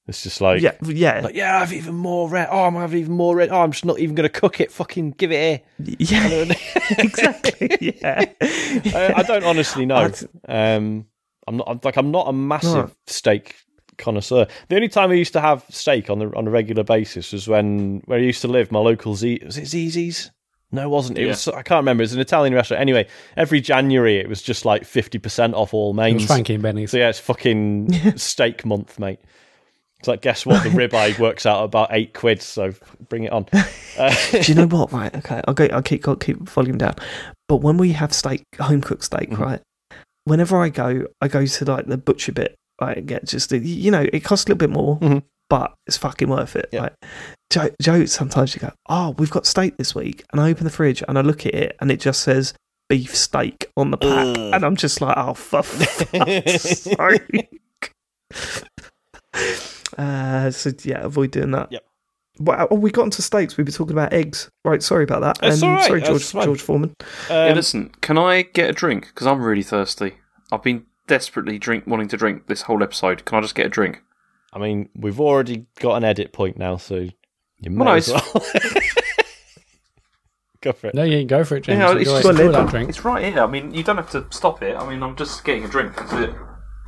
[0.08, 2.48] It's just like, yeah, yeah, like yeah, I have even more red.
[2.50, 3.50] Oh, I'm gonna have even more red.
[3.50, 4.70] Oh, I'm just not even going to cook it.
[4.70, 5.96] Fucking give it here.
[5.98, 6.44] yeah,
[6.98, 7.76] exactly.
[7.80, 10.10] Yeah, I, I don't honestly know.
[10.48, 11.06] Um,
[11.48, 12.90] I'm not I'm, like I'm not a massive No.
[13.08, 13.56] steak
[13.98, 14.46] connoisseur.
[14.68, 17.48] The only time I used to have steak on the on a regular basis was
[17.48, 18.70] when where I used to live.
[18.70, 20.30] My local Z was it Zizzi's?
[20.76, 21.18] No, it wasn't.
[21.18, 21.28] It Yeah.
[21.28, 22.02] was I can't remember.
[22.02, 22.80] It was an Italian restaurant.
[22.80, 26.26] Anyway, every January it was just like fifty percent off all It was mains.
[26.26, 26.90] Frankie and Benny's.
[26.92, 29.18] So yeah, it's fucking steak month, mate.
[29.98, 30.62] It's like guess what?
[30.62, 32.40] The ribeye works out about eight quid.
[32.42, 32.74] So
[33.08, 33.46] bring it on.
[33.98, 34.92] Uh, Do you know what?
[34.92, 35.64] Right, okay, I'll go.
[35.72, 36.96] I'll keep I'll keep volume down.
[37.48, 39.38] But when we have steak, home cooked steak, Mhm.
[39.38, 39.60] right?
[40.24, 42.54] Whenever I go, I go to like the butcher bit.
[42.78, 45.22] Right, get just the, you know, it costs a little bit more, Mhm.
[45.48, 46.68] But it's fucking worth it.
[46.72, 46.82] Yeah.
[46.82, 46.92] Right?
[47.50, 50.70] Joe, Joe, sometimes you go, oh, we've got steak this week, and I open the
[50.70, 52.54] fridge and I look at it, and it just says
[52.88, 54.54] beef steak on the pack, Ugh.
[54.54, 57.50] and I'm just like, oh, for fuck's sake.
[59.96, 61.70] Uh, so yeah, avoid doing that.
[61.72, 61.84] Yep.
[62.38, 63.56] Well, oh, we got into steaks.
[63.56, 64.50] We were talking about eggs.
[64.64, 65.38] Right, sorry about that.
[65.42, 66.44] It's all right, Sorry, George, fine.
[66.44, 66.94] George Foreman.
[67.28, 69.06] Hey, um, listen, can I get a drink?
[69.06, 70.16] Because I'm really thirsty.
[70.52, 73.24] I've been desperately drink wanting to drink this whole episode.
[73.24, 74.02] Can I just get a drink?
[74.52, 76.96] I mean, we've already got an edit point now, so
[77.58, 78.46] you might Well, no, as well.
[80.62, 80.94] Go for it.
[80.94, 81.78] No, you can go for it, James.
[81.78, 82.88] Yeah, it's just- Enjoy that drink.
[82.88, 83.42] It's right here.
[83.42, 84.74] I mean, you don't have to stop it.
[84.74, 85.94] I mean, I'm just getting a drink.
[85.96, 86.34] That's it.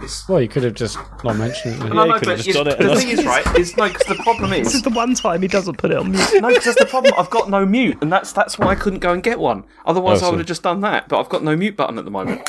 [0.01, 1.81] It's, Well, you could have just not mentioned it.
[1.83, 2.79] Yeah, no, you no, could've but just it's- done it.
[2.79, 3.59] the thing is, right?
[3.59, 5.91] Is no, because the problem is This is is the one time he doesn't put
[5.91, 6.29] it on mute.
[6.41, 7.13] no, because that's the problem.
[7.19, 9.65] I've got no mute, and that's that's why I couldn't go and get one.
[9.85, 11.09] Otherwise, Oh, I would have just done that.
[11.09, 12.49] But I've got no mute button at the moment.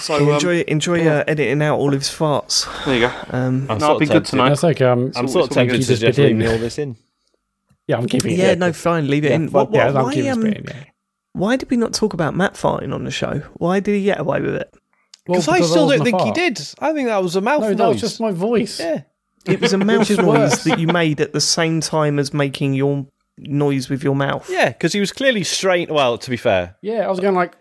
[0.00, 2.66] So um, enjoy enjoy uh, editing out all of his farts.
[2.84, 3.12] there you go.
[3.30, 4.48] Um, I'm No, sort it'd be good to tempted- know.
[4.48, 4.84] That's okay.
[4.84, 5.82] Um, I'm sort of all tempted good.
[5.82, 6.38] to Just just leave in.
[6.38, 6.96] me all this in.
[7.86, 8.38] yeah, I'm keeping it.
[8.38, 9.50] yeah, no, fine, leave it Yeah, in.
[9.50, 10.84] Well, What- yeah, what- I'm why, keeping um, spitting, yeah.
[11.32, 13.42] why did we not talk about Mat farting on the show?
[13.54, 14.72] Why did he get away with it?
[15.28, 16.60] Well, Because I still don't a think he did.
[16.80, 18.80] I think that was a mouth No, that was just my voice.
[18.80, 19.02] Yeah.
[19.46, 20.64] It was a mouth noise worse.
[20.64, 23.06] that you made at the same time as making your
[23.38, 24.48] noise with your mouth.
[24.50, 25.90] Yeah, because he was clearly strained.
[25.90, 27.54] Well, to be fair, Yeah, I was going like.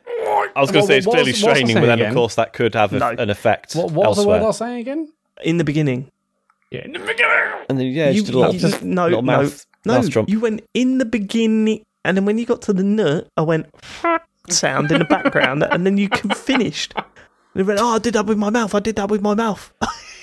[0.55, 1.87] I was going to What- say it's what clearly was- what was I straining, but
[1.87, 3.09] saying then of course that could have a, No.
[3.09, 5.11] an effect What, what was the word I was saying again?
[5.43, 6.09] In the beginning.
[6.71, 6.85] Yeah.
[6.85, 7.37] In the beginning.
[7.69, 10.25] And then yeah, you, just a little, you just- no, little mouth, no, mouth no.
[10.27, 13.67] You went in the beginning, and then when you got to the nut, I went
[14.49, 16.93] sound in the background, and then you con- finished.
[16.95, 17.05] And
[17.55, 18.73] you went, oh, I did that with my mouth.
[18.75, 19.71] I did that with my mouth.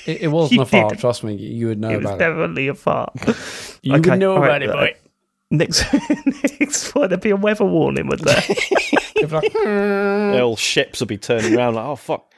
[0.06, 0.90] It, it wasn't You a fart.
[0.90, 0.98] did.
[1.01, 2.18] Trust me, you would know it was about it.
[2.18, 3.10] definitely a fart.
[3.82, 4.94] You Okay, would know about right, it, uh, boy.
[5.51, 5.85] Next,
[6.60, 8.43] next point, there'd be a weather warning, would there?
[9.18, 12.32] If like, The old ships will be turning around like, oh fuck.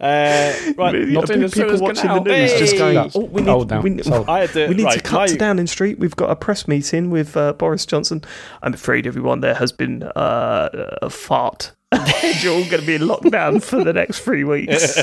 [0.00, 2.22] Uh, right, Not in the people watching Canal.
[2.22, 3.80] the news just going, oh, we need, old now.
[3.80, 4.28] we, Sold.
[4.28, 4.68] I had to.
[4.68, 5.98] we need right, to cut my- to Downing Street.
[5.98, 8.22] We've got a press meeting with uh, Boris Johnson.
[8.62, 10.68] I'm afraid everyone there has been uh,
[11.02, 11.72] a fart.
[12.40, 14.96] You're all going to be in lockdown for the next three weeks.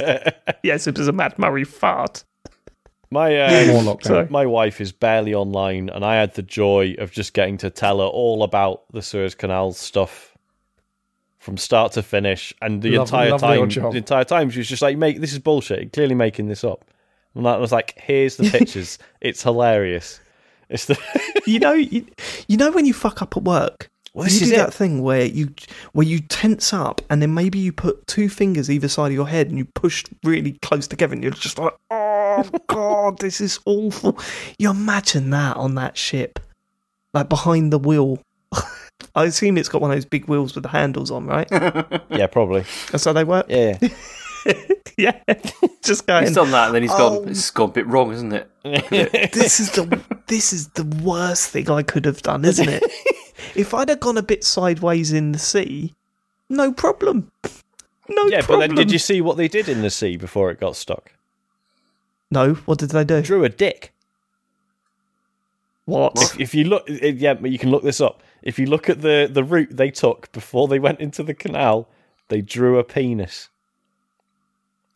[0.63, 2.23] yes, it was a Mat Murray fart.
[3.13, 7.33] My uh, more my wife is barely online, and I had the joy of just
[7.33, 10.35] getting to tell her all about the Suez Canal stuff
[11.39, 13.91] from start to finish, and the Lovely- entire lovely time, job.
[13.91, 15.79] the entire time, she was just like, "Mate, this is bullshit.
[15.81, 16.85] You're clearly making this up."
[17.35, 18.97] And I was like, "Here's the pictures.
[19.21, 20.19] it's hilarious."
[20.69, 20.97] It's the
[21.45, 22.07] You know, you,
[22.47, 23.89] you know when you fuck up at work.
[24.13, 24.57] Well, this you is do it.
[24.59, 25.53] that thing where you
[25.93, 29.27] where you tense up and then maybe you put two fingers either side of your
[29.27, 33.59] head and you push really close together and you're just like, oh god, this is
[33.65, 34.19] awful.
[34.59, 36.39] You imagine that on that ship,
[37.13, 38.19] like behind the wheel.
[39.15, 41.47] I assume it's got one of those big wheels with the handles on, right?
[42.11, 42.65] yeah, probably.
[42.91, 43.47] That's how they work.
[43.49, 43.77] Yeah,
[44.97, 45.19] Yeah,
[45.83, 46.25] just going.
[46.27, 47.19] He's done that, and then he's Oh.
[47.21, 47.29] gone.
[47.29, 48.47] It's gone a bit wrong, isn't it?
[49.33, 52.83] this is the this is the worst thing I could have done, isn't it?
[53.55, 55.93] If I'd have gone a bit sideways in the sea,
[56.49, 57.31] no problem.
[58.09, 58.41] No yeah.
[58.47, 61.11] But then, did you see what they did in the sea before it got stuck?
[62.29, 63.21] No, what did they do?
[63.21, 63.93] Drew a dick.
[65.85, 66.13] What?
[66.17, 68.23] If, if you look, yeah, but you can look this up.
[68.41, 71.87] If you look at the the route they took before they went into the canal,
[72.29, 73.49] they drew a penis.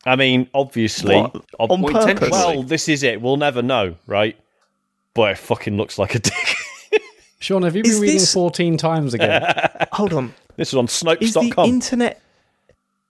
[0.06, 2.30] I mean, obviously, ob- On Well, purpose?
[2.30, 3.20] well, this is it.
[3.20, 4.38] We'll never know, right?
[5.12, 6.32] But it fucking looks like a dick.
[7.40, 9.42] Sean, have you been Is reading this- 14 times again?
[9.92, 10.34] Hold on.
[10.56, 11.20] This is on Snopes.com.
[11.20, 12.20] is the internet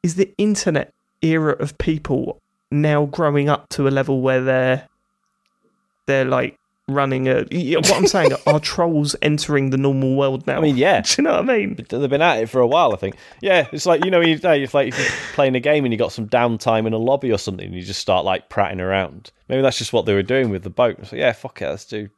[0.02, 0.92] is the internet
[1.22, 2.38] era of people
[2.70, 4.86] now growing up to a level where they're
[6.06, 6.56] they're like
[6.86, 11.00] running a what I'm saying are trolls entering the normal world now I mean, yeah.
[11.04, 13.16] do you know what I mean They've been at it for a while, I think.
[13.40, 15.92] Yeah, it's like you know, you know, if like if you're playing a game and
[15.92, 18.80] you got some downtime in a lobby or something, and you just start like prattling
[18.80, 19.32] around.
[19.48, 20.98] Maybe that's just what they were doing with the boat.
[21.06, 22.08] So yeah, fuck it, let's do,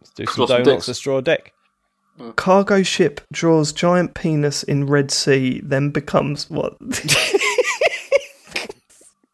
[0.00, 0.88] let's do some donuts, dicks.
[0.88, 1.52] let's draw a dick.
[2.36, 6.76] cargo ship draws giant penis in Red Sea then becomes what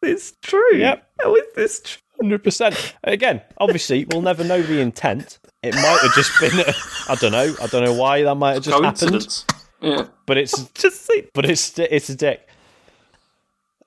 [0.01, 1.09] it's true Yep.
[1.21, 2.95] how is this true Hundred percent.
[3.03, 5.37] Again, obviously, we'll never know the intent.
[5.61, 6.73] It might have just been.
[7.07, 7.53] I don't know.
[7.61, 9.45] I don't know why that might have just happened.
[9.81, 10.07] Yeah.
[10.25, 12.47] But it's just see but it's it's a dick.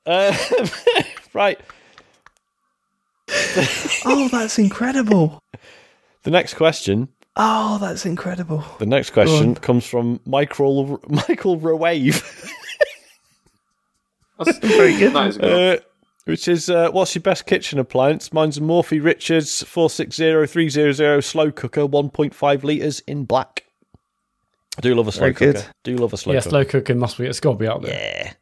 [0.07, 0.32] Uh,
[1.35, 1.59] right.
[4.05, 5.43] oh that's incredible
[6.22, 7.09] The next question.
[7.36, 12.22] oh that's incredible The next question comes from Michael Michael Rowave.
[14.38, 15.12] That's Very good.
[15.14, 15.78] That is good.
[15.78, 15.82] Uh,
[16.24, 18.32] which is uh, what's your best kitchen appliance?
[18.32, 22.62] Mine's a Morphy Richards four six zero three zero zero slow cooker, one point five
[22.64, 23.64] liters in black.
[24.78, 25.56] I do love a slow Very good.
[25.56, 25.72] cooker.
[25.82, 26.51] Do love a slow yeah, cooker.
[26.51, 27.26] slow cooking must be.
[27.26, 27.92] It's got to be out there.
[27.92, 28.32] Yeah.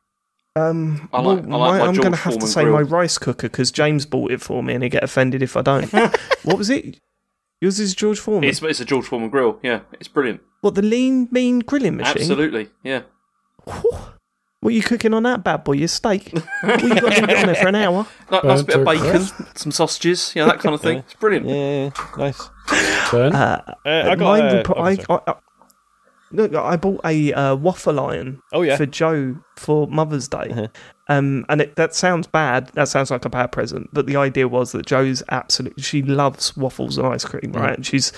[0.54, 2.74] Um, I like- well, I like my I'm going to have to say grill.
[2.74, 5.62] my rice cooker because James bought it for me and he get offended if I
[5.62, 5.90] don't.
[6.42, 6.98] what was it?
[7.60, 8.48] Yours is George Foreman.
[8.48, 9.58] It's, it's a George Foreman grill.
[9.62, 10.40] Yeah, it's brilliant.
[10.60, 12.18] what the lean mean grilling machine?
[12.22, 12.68] Absolutely.
[12.82, 13.02] Yeah.
[13.64, 13.90] Whew.
[14.60, 15.72] What are you cooking on that bad boy?
[15.72, 16.32] Your steak?
[16.62, 18.06] what you got to it on there for an hour?
[18.30, 20.98] Ni- Nice bit of to a bacon, some sausages, you know, that kind of thing.
[20.98, 21.46] It's brilliant.
[21.46, 22.50] Yeah, nice.
[23.08, 23.34] Turn.
[23.34, 24.40] Uh, I got.
[24.40, 24.90] Uh, would oh, I.
[25.08, 25.34] I, I,
[26.32, 28.76] look, I bought a uh, waffle iron Oh, yeah.
[28.76, 30.48] for Joe for Mother's Day.
[30.50, 30.66] Uh-huh.
[31.08, 32.68] Um, and it, that sounds bad.
[32.74, 33.88] That sounds like a bad present.
[33.92, 37.60] But the idea was that Joe's absolutely she loves waffles and ice cream, Mm.
[37.60, 37.74] right?
[37.76, 38.12] And she's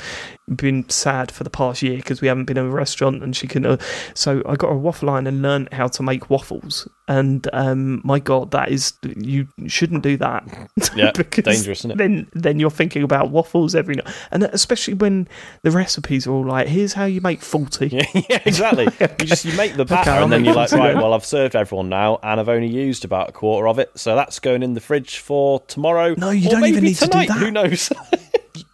[0.55, 3.47] been sad for the past year because we haven't been in a restaurant, and she
[3.47, 3.65] can.
[3.65, 3.77] Uh,
[4.15, 6.89] so I got a waffle iron and learned how to make waffles.
[7.09, 10.45] And um, my God, that is you shouldn't do that.
[10.97, 11.99] Yeah, because dangerous, isn't it?
[11.99, 15.29] Then then you're thinking about waffles every night, and especially when
[15.63, 17.89] the recipes are all like, "Here's how you make forty.
[17.89, 18.89] Yeah, yeah, exactly.
[19.21, 21.55] You just you make the batter I'll and then you're like, right, well, I've served
[21.55, 24.75] everyone now, and I've only used about a quarter of it, so that's going in
[24.75, 26.15] the fridge for tomorrow.
[26.17, 27.39] No, you don't even need to do tonight, that.
[27.39, 27.93] Who knows?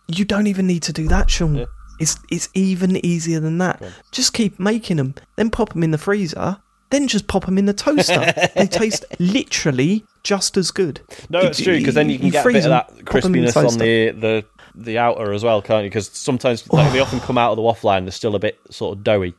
[0.09, 1.57] You don't even need to do that, Sean.
[1.57, 1.65] Yeah.
[1.99, 3.83] It's it's even easier than that.
[4.13, 6.59] Just keep making them, then pop them in the freezer,
[6.91, 8.33] then just pop them in the toaster.
[8.55, 11.01] they taste literally just as good.
[11.31, 13.33] no, it's true because then you can get a bit freeze of that pop 'em
[13.33, 15.91] the crispiness on the the the outer as well, can't you?
[15.91, 17.05] Because sometimes like, they oh.
[17.05, 19.35] often come out of the waffle line, they're still a bit sort of doughy.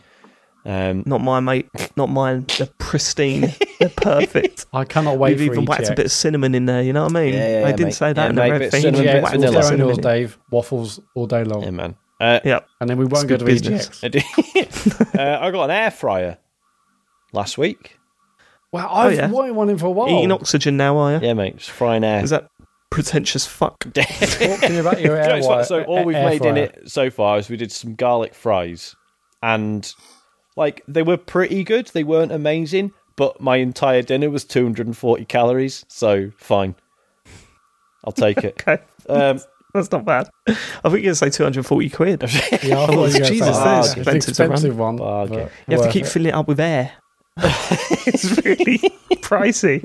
[0.68, 1.70] Um, Not mine, mate.
[1.96, 2.46] Not mine.
[2.58, 3.54] They're pristine.
[3.80, 4.66] They're perfect.
[4.74, 6.82] I cannot wait We've for even whacked a bit of cinnamon in there.
[6.82, 7.34] You know what I mean?
[7.36, 7.94] Yeah, yeah, I yeah, did mate.
[7.94, 8.82] say that Yeah, in the mate, red bit thing.
[8.82, 9.50] cinnamon, Yeah, bit whacked vanilla.
[9.50, 9.98] a bit of Zero cinnamon Nils.
[10.04, 10.38] Dave.
[10.52, 11.64] Waffles all day long.
[11.64, 11.96] yeah, man.
[12.20, 12.60] Uh, Yeah.
[12.82, 13.88] And then we won't go good to business.
[13.88, 14.04] EGX.
[14.04, 16.38] I, did- uh, I got an air fryer
[17.32, 17.98] last week.
[18.74, 19.30] Well, I've yeah.
[19.32, 20.10] wanted one in for a while.
[20.10, 21.26] Eating oxygen now, are you?
[21.28, 22.22] Yeah, mate, just frying air.
[22.22, 22.50] Is that
[22.90, 23.80] pretentious fuck?
[23.94, 26.26] Talk to me about your Do you know, air it's wire- so all we've air
[26.26, 28.94] made in it so far is we did some garlic fries,
[29.42, 29.90] and
[30.58, 31.88] like they were pretty good.
[31.88, 36.76] They weren't amazing, but my entire dinner was 240 calories, so fine.
[38.04, 38.62] I'll take it.
[38.68, 38.84] Okay.
[39.10, 39.40] Um,
[39.74, 40.30] That's not bad.
[40.48, 42.22] I think you're going to say 240 quid.
[42.64, 43.80] Yeah, I thought you Jesus, say that that.
[43.80, 44.96] is It's an expensive expensive one.
[44.98, 45.36] Bargain.
[45.36, 46.10] but You have to keep it.
[46.10, 46.92] filling it up with air.
[47.38, 48.80] it's really
[49.22, 49.84] pricey.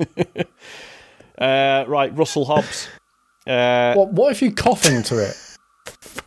[1.37, 2.87] uh, right, Russell Hobbs.
[3.45, 5.35] Uh, What, what if you cough into it?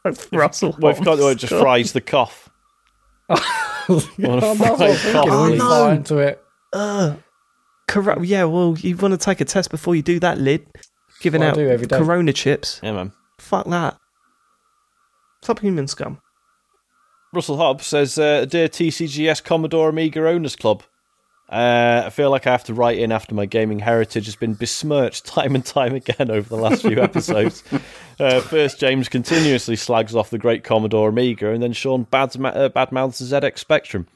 [0.32, 0.77] Russell.
[0.78, 1.40] well, if God Hobbs.
[1.40, 2.48] just fries the cough.
[3.88, 5.12] Oh, that's what I'm fried thinking.
[5.12, 5.30] coffee.
[5.30, 5.90] When Oh, fly no.
[5.90, 6.42] into it.
[6.72, 7.22] Ugh.
[7.88, 8.24] Correct.
[8.24, 10.66] Yeah, well, you want to take a test before you do that, lid.
[11.20, 11.86] Giving What out do.
[11.88, 12.80] Corona chips.
[12.82, 13.12] Yeah, man.
[13.38, 13.96] Fuck that.
[15.42, 16.20] Top human scum.
[17.32, 20.82] Russell Hobbs says, uh, "Dear TCGS Commodore Amiga Owners Club,
[21.48, 24.55] uh, I feel like I have to write in after my gaming heritage has been
[24.55, 27.62] besmirched time and time again over the last few episodes.
[28.18, 32.68] Uh, first, James continuously slags off the great Commodore Amiga, and then Sean bads- uh,
[32.74, 34.06] badmouths the ZX Spectrum.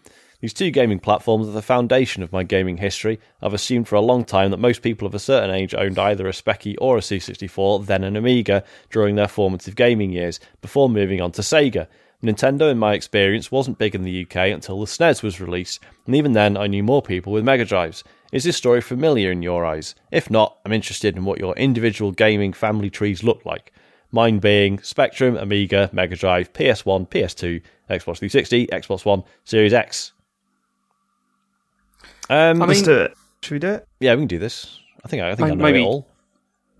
[0.40, 3.20] These two gaming platforms are the foundation of my gaming history.
[3.42, 6.26] I've assumed for a long time that most people of a certain age owned either
[6.26, 11.20] a Speccy or a C64, then an Amiga, during their formative gaming years, before moving
[11.20, 11.86] on to Sega.
[12.22, 16.14] Nintendo, in my experience, wasn't big in the UK until the SNES was released, and
[16.14, 18.04] even then I knew more people with Mega Drives.
[18.30, 19.94] Is this story familiar in your eyes?
[20.12, 23.72] If not, I'm interested in what your individual gaming family trees look like.
[24.12, 30.12] Mine being Spectrum, Amiga, Mega Drive, PS1, PS2, Xbox 360, Xbox One, Series X.
[32.28, 33.14] Um, I Let's do it.
[33.42, 33.88] Should we do it?
[33.98, 34.78] yeah, we can do this.
[35.04, 36.06] I think I, I think I, Like, know maybe- it all.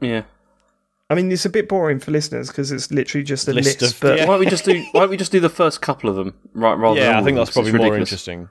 [0.01, 0.23] Yeah.
[1.11, 3.95] I mean, it's a bit boring for listeners because it's literally just a List list.
[3.97, 4.25] of- but yeah.
[4.27, 4.83] Why don't we just do?
[4.93, 6.75] Why don't we just do the first couple of them, right?
[6.75, 8.11] Rather Yeah, than all I think of them, that's 'cause probably more ridiculous.
[8.13, 8.49] interesting.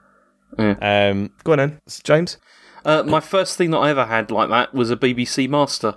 [0.58, 2.36] Um, Go on then, James.
[2.84, 5.94] Uh, my first thing that I ever had like that was a BBC Master,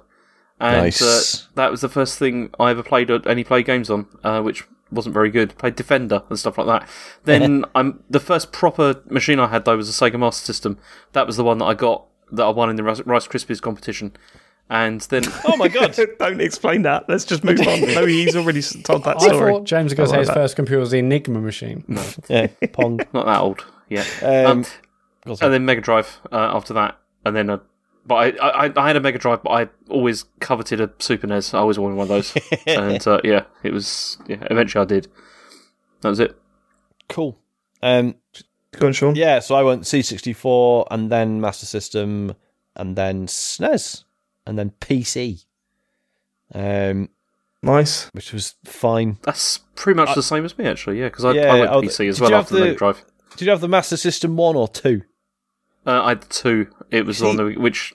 [0.60, 1.02] and Nice.
[1.02, 4.42] uh, that was the first thing I ever played uh, any play games on, uh,
[4.42, 5.58] which wasn't very good.
[5.58, 6.88] Played Defender and stuff like that.
[7.26, 10.78] Then I'm the first proper machine I had though was a Sega Master System.
[11.14, 13.62] That was the one that I got that I won in the Rice Rice Krispies
[13.62, 14.12] competition,
[14.70, 15.96] and then oh my god!
[16.20, 17.08] Don't explain that.
[17.10, 17.82] Let's just move on.
[17.94, 19.52] no, he's already told that I story.
[19.54, 20.34] thought James was going to say like his that.
[20.36, 21.84] first computer was the Enigma machine.
[22.30, 23.00] yeah, Pong.
[23.14, 24.06] not that old, yeah.
[24.22, 24.66] Um, Um,
[25.26, 25.48] go on, sorry.
[25.48, 27.50] and then Mega Drive uh, after that, and then.
[27.50, 27.60] Uh,
[28.06, 31.54] but I, I, I had a Mega Drive, but I always coveted a Super NES.
[31.54, 32.34] I always wanted one of those,
[32.68, 34.18] and uh, yeah, it was.
[34.28, 35.08] Yeah, eventually I did.
[36.02, 36.38] That was it.
[37.08, 37.40] cool.
[37.82, 38.16] Um,
[38.78, 39.16] Go on, Sean.
[39.16, 42.34] yeah, so I went C64 and then Master System
[42.76, 44.03] and then SNES
[44.46, 45.46] and then PC,
[46.54, 47.10] um,
[47.62, 48.06] Nice.
[48.14, 49.18] which was fine.
[49.24, 51.00] That's pretty much the same as me, actually.
[51.00, 53.06] Yeah, because I, Yeah, I went oh, PC as well after the the- Mega Drive.
[53.38, 55.02] Did you have the Master System one or two?
[55.86, 56.68] Uh, I had two.
[56.92, 57.94] It was See- on the which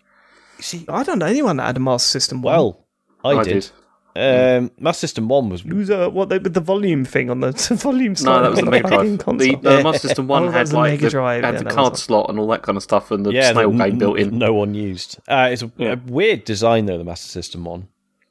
[0.60, 2.52] See, I don't know anyone that had a Master System one.
[2.54, 2.86] well,
[3.24, 3.52] I, I, did.
[3.52, 3.70] did.
[4.18, 5.94] Um, Master System one was loser.
[6.02, 8.88] uh, what they with the volume thing on the volume No, that was the Mega
[8.88, 9.18] Drive.
[9.20, 9.34] console.
[9.36, 11.70] The, the Master System One Oh, had the like Mega the, Drive, had yeah, the
[11.70, 13.98] card was slot and all that kind of stuff, and the yeah, snail game n-
[13.98, 14.36] built in.
[14.38, 15.18] No one used.
[15.28, 15.92] Uh, it's a, Yeah.
[15.92, 16.98] a weird design though.
[16.98, 17.88] The Master System one,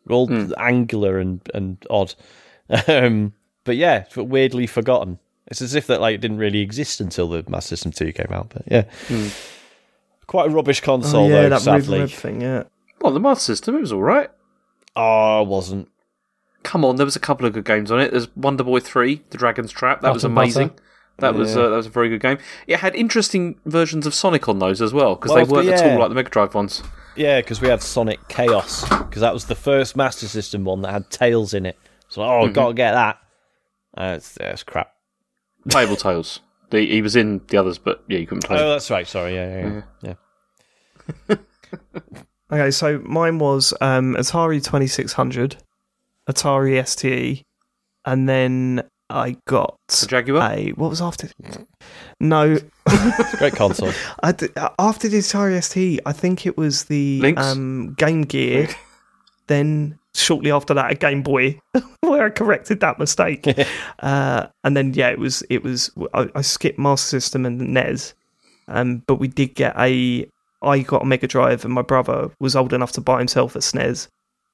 [0.10, 0.52] all Hmm.
[0.58, 2.14] angular and and odd.
[2.88, 3.34] Um,
[3.64, 5.20] but yeah, it's weirdly forgotten.
[5.48, 8.50] It's as if that like didn't really exist until the Master System two came out.
[8.50, 9.28] But yeah, Hmm.
[10.26, 11.50] quite a rubbish Oh, console yeah, though.
[11.50, 12.42] that sadly, Riv Rev thing.
[12.42, 12.64] Yeah.
[13.00, 14.30] Well, the Master System it was all right.
[14.98, 15.90] Oh, it wasn't.
[16.64, 18.12] Come on, there was a couple of good games on it.
[18.12, 20.02] There's Wonder Boy Three, The Dragon's Trap.
[20.02, 20.70] That was amazing.
[20.70, 20.82] Butter.
[21.20, 22.38] That was uh, that was a very good game.
[22.68, 25.92] It had interesting versions of Sonic on those as well because Well, they weren't at
[25.92, 26.84] all like the Mega Drive ones.
[27.16, 30.92] Yeah, because we had Sonic Chaos because that was the first Master System one that
[30.92, 31.78] had Tails in it.
[32.10, 33.20] So oh, gotta get that.
[33.98, 34.94] Uh, it's, yeah, it's crap.
[35.70, 36.42] Playable Tails.
[36.70, 38.60] The, he was in the others, but yeah, you couldn't play.
[38.60, 39.08] Oh, that's right.
[39.08, 39.36] Sorry.
[39.36, 40.14] Yeah, yeah, yeah.
[41.30, 41.36] yeah.
[42.52, 45.58] Okay, so mine was um, Atari 2600,
[46.30, 47.44] Atari STE,
[48.06, 50.52] and then I got the Jaguar.
[50.52, 51.30] a what was after?
[52.20, 52.58] No,
[53.38, 53.92] Great console.
[54.24, 54.48] I d-
[54.80, 58.70] after the Atari ST, I think it was the um, Game Gear.
[59.48, 61.60] then shortly after that, a Game Boy,
[62.02, 63.46] where I corrected that mistake.
[64.00, 67.66] uh, and then yeah, it was it was I, I skipped Master System and the
[67.66, 68.14] NES,
[68.70, 70.30] um, but we did get a.
[70.62, 73.60] I got a Mega Drive, and my brother was old enough to buy himself a
[73.60, 74.08] SNES,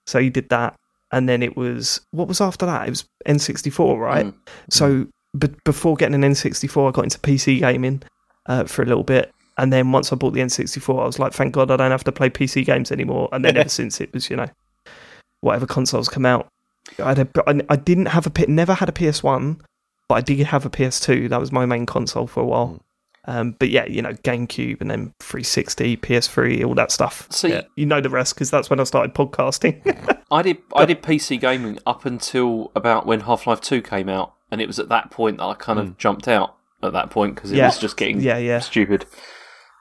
[0.05, 0.75] so he did that.
[1.11, 2.87] And then it was what was after that?
[2.87, 4.25] It was N64, right?
[4.25, 4.35] Mm.
[4.69, 8.01] So, but before getting an N64, I got into PC gaming
[8.47, 9.31] uh, for a little bit.
[9.57, 12.03] And then once I bought the N64, I was like, thank God I don't have
[12.05, 13.29] to play PC games anymore.
[13.31, 14.47] And then ever since it was, you know,
[15.41, 16.47] whatever consoles come out.
[16.99, 19.59] I, had a, I, I didn't have a, never had a PS1,
[20.07, 21.29] but I did have a PS2.
[21.29, 22.81] That was my main console for a while.
[23.25, 27.27] Um, but yeah, you know, GameCube and then 360, PS3, all that stuff.
[27.31, 29.81] See- Yeah, you know the rest because that's when I started podcasting.
[30.31, 34.33] I did I did PC gaming up until about when Half Life Two came out,
[34.51, 37.35] and it was at that point that I kind of jumped out at that point
[37.35, 37.67] because it Yeah.
[37.67, 38.59] was just getting yeah, yeah.
[38.59, 39.05] stupid.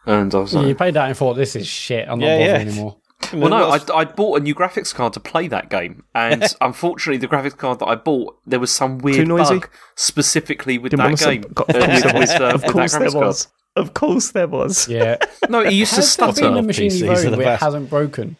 [0.06, 2.09] And I was like, You played that and thought, this is shit.
[2.09, 2.73] I'm not Yeah, bothered yeah.
[2.73, 2.97] anymore.
[3.32, 7.18] Well, no, I I bought a new graphics card to play that game, and unfortunately,
[7.18, 9.54] the graphics card that I bought there was some weird noisy?
[9.60, 11.40] bug specifically with Didn't that want to game.
[11.54, 13.26] got- uh, with, with, uh, of course there graphics card.
[13.26, 13.48] was.
[13.74, 14.88] Of course there was.
[14.88, 15.16] Yeah.
[15.48, 17.54] No, it used to Has there been a machine you've PCs are owned the where
[17.54, 18.36] it hasn't broken?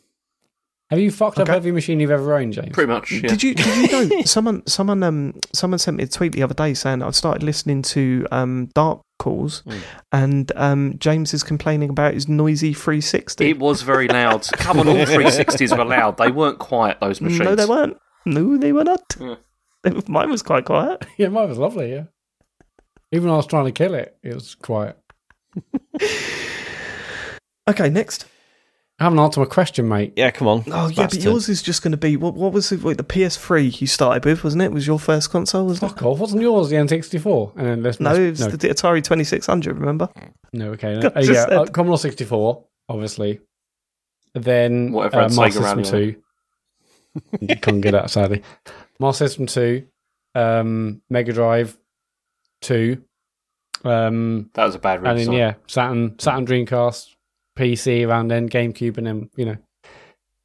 [0.90, 2.72] Have you fucked up every machine you've ever owned, James?
[2.74, 3.12] Pretty much.
[3.14, 3.30] Yeah.
[3.30, 6.54] Did you did you know someone someone um someone sent me a tweet the other
[6.54, 9.78] day saying I've started listening to um Dark Calls Hmm.
[10.12, 13.50] and um James is complaining about his noisy 360.
[13.52, 14.48] It was very loud.
[14.54, 16.18] Come on, all 360s were loud.
[16.18, 16.98] They weren't quiet.
[17.00, 17.42] Those machines.
[17.42, 17.98] no, they weren't.
[18.26, 19.16] No, they were not.
[19.20, 19.36] Yeah.
[20.08, 21.06] Mine was quite quiet.
[21.18, 22.04] Yeah, mine was lovely, yeah.
[23.12, 24.98] Even when I was trying to kill it, it was quiet.
[27.70, 28.26] Okay, next.
[29.02, 30.14] I haven't answered my question, mate.
[30.16, 30.64] yeah, come on.
[30.72, 32.36] Oh yeah, but yours is just going to be what?
[32.36, 32.84] What was it?
[32.84, 34.72] Wait, the PS3 you started with, wasn't it?
[34.72, 35.66] Was your first console?
[35.66, 35.88] Was it?
[35.88, 36.20] Fuck off.
[36.20, 37.56] Wasn't yours the N64?
[37.58, 39.76] And then let's No, it was no, the Atari 2600.
[39.80, 40.08] Remember?
[40.54, 40.94] no, okay.
[40.94, 41.02] No.
[41.02, 41.54] God, Uh, yeah, said.
[41.54, 43.40] uh, Commodore 64, obviously.
[44.36, 45.86] Then Whatever uh, had Master Sega System around
[47.40, 47.46] 2.
[47.48, 48.44] you can't get that, sadly.
[49.00, 49.88] Master System 2,
[50.36, 51.76] um, Mega Drive
[52.62, 53.04] 2,
[53.84, 55.38] um, That was a bad and then, redesign.
[55.38, 57.16] yeah, Saturn, Saturn Dreamcast,
[57.62, 59.58] PC around then, GameCube, and then, you know,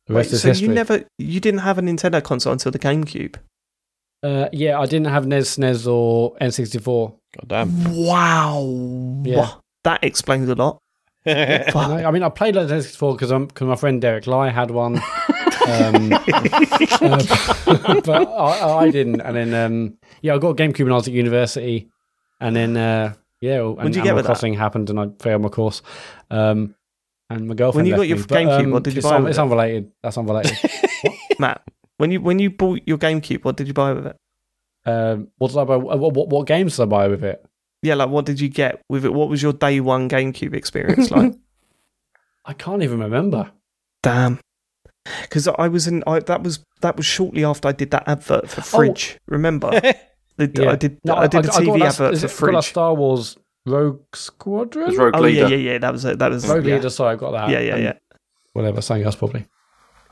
[0.07, 0.69] the Wait, is so history.
[0.69, 3.37] you never, you didn't have a Nintendo console until the GameCube.
[4.23, 7.15] Uh, yeah, I didn't have NES, SNES, or N64.
[7.39, 7.95] God damn.
[8.07, 9.23] Wow.
[9.25, 9.51] Yeah.
[9.85, 10.81] That explains a lot.
[11.27, 14.97] No, I mean, I played like N64 because because my friend Derek Lai had one,
[14.97, 15.03] um,
[16.13, 16.21] uh,
[18.05, 19.21] but I, I didn't.
[19.21, 21.89] And then um, yeah, I got a GameCube when I was at university,
[22.41, 24.33] and then uh, Yeah, well, and did you get Animal with that?
[24.35, 25.83] Crossing happened, and I failed my course.
[26.31, 26.77] Um,
[27.31, 27.85] and my girlfriend.
[27.85, 29.23] When you left got your me, but, GameCube, um, what did you it's buy un-
[29.25, 29.43] with It's it?
[29.43, 29.93] unrelated.
[30.03, 30.59] That's unrelated.
[31.39, 31.63] Matt,
[31.99, 34.17] when you when you bought your GameCube, what did you buy with it?
[34.87, 35.77] um, what did I buy?
[35.77, 37.45] What, what, what games did I buy with it?
[37.83, 39.13] Yeah, like what did you get with it?
[39.13, 41.35] What was your day one GameCube experience like?
[42.45, 43.51] I can't even remember.
[44.03, 44.39] Damn.
[45.23, 48.49] Because I was in, I, that was that was shortly after I did that advert
[48.49, 49.19] for Frijj.
[49.27, 49.71] Remember,
[50.37, 50.71] The- Yeah.
[50.73, 52.67] I did No, I did the got TV that- advert is for it- got that
[52.67, 52.71] Frijj.
[52.71, 53.37] Star Wars
[53.67, 54.85] Rogue Squadron.
[54.85, 55.41] It was Rogue Oh Leader.
[55.41, 55.79] yeah, yeah, yeah.
[55.79, 56.19] That was it.
[56.19, 56.77] That was Rogue yeah.
[56.77, 56.91] Leader.
[56.91, 57.51] Sorry, I got that.
[57.51, 57.93] Yeah, yeah, yeah.
[58.53, 59.47] Whatever, something else probably.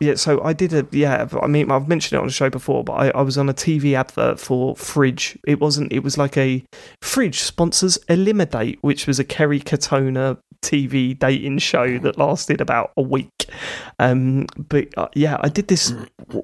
[0.00, 1.28] Yeah, so I did a yeah.
[1.40, 3.54] I mean, I've mentioned it on the show before, but I, I was on a
[3.54, 5.38] TV advert for Frijj.
[5.46, 5.92] It wasn't.
[5.92, 6.64] It was like a
[7.00, 13.02] Frijj sponsors Eliminate, which was a Kerry Katona TV dating show that lasted about a
[13.02, 13.30] week.
[14.00, 15.94] Um, but uh, yeah, I did this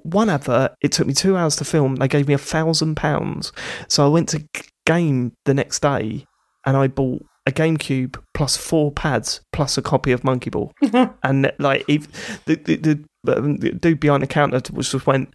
[0.04, 0.72] one advert.
[0.80, 1.96] It took me two hours to film.
[1.96, 3.52] They gave me a thousand pounds,
[3.88, 4.46] so I went to
[4.86, 6.24] game the next day,
[6.66, 10.72] and I bought a GameCube plus four pads plus a copy of Monkey Ball
[11.22, 15.34] and like if the the, the, um, the dude behind the counter was just went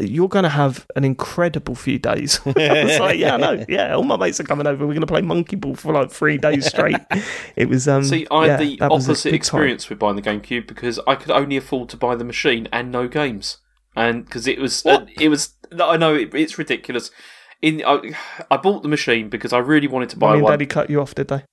[0.00, 2.40] you're going to have an incredible few days.
[2.46, 4.84] I was like, yeah, no, yeah, all my mates are coming over.
[4.86, 6.96] We're going to play monkey ball for like three days straight.
[7.56, 8.04] it was um.
[8.04, 9.36] See, I yeah, had the that was a opposite big time.
[9.36, 12.90] experience with buying the GameCube because I could only afford to buy the machine and
[12.90, 13.58] no games,
[13.94, 15.54] and because it was, uh, it was.
[15.80, 17.10] I know it, it's ridiculous.
[17.60, 18.12] In I,
[18.50, 20.52] I bought the machine because I really wanted to buy Mummy one.
[20.52, 21.44] Daddy cut you off, did they?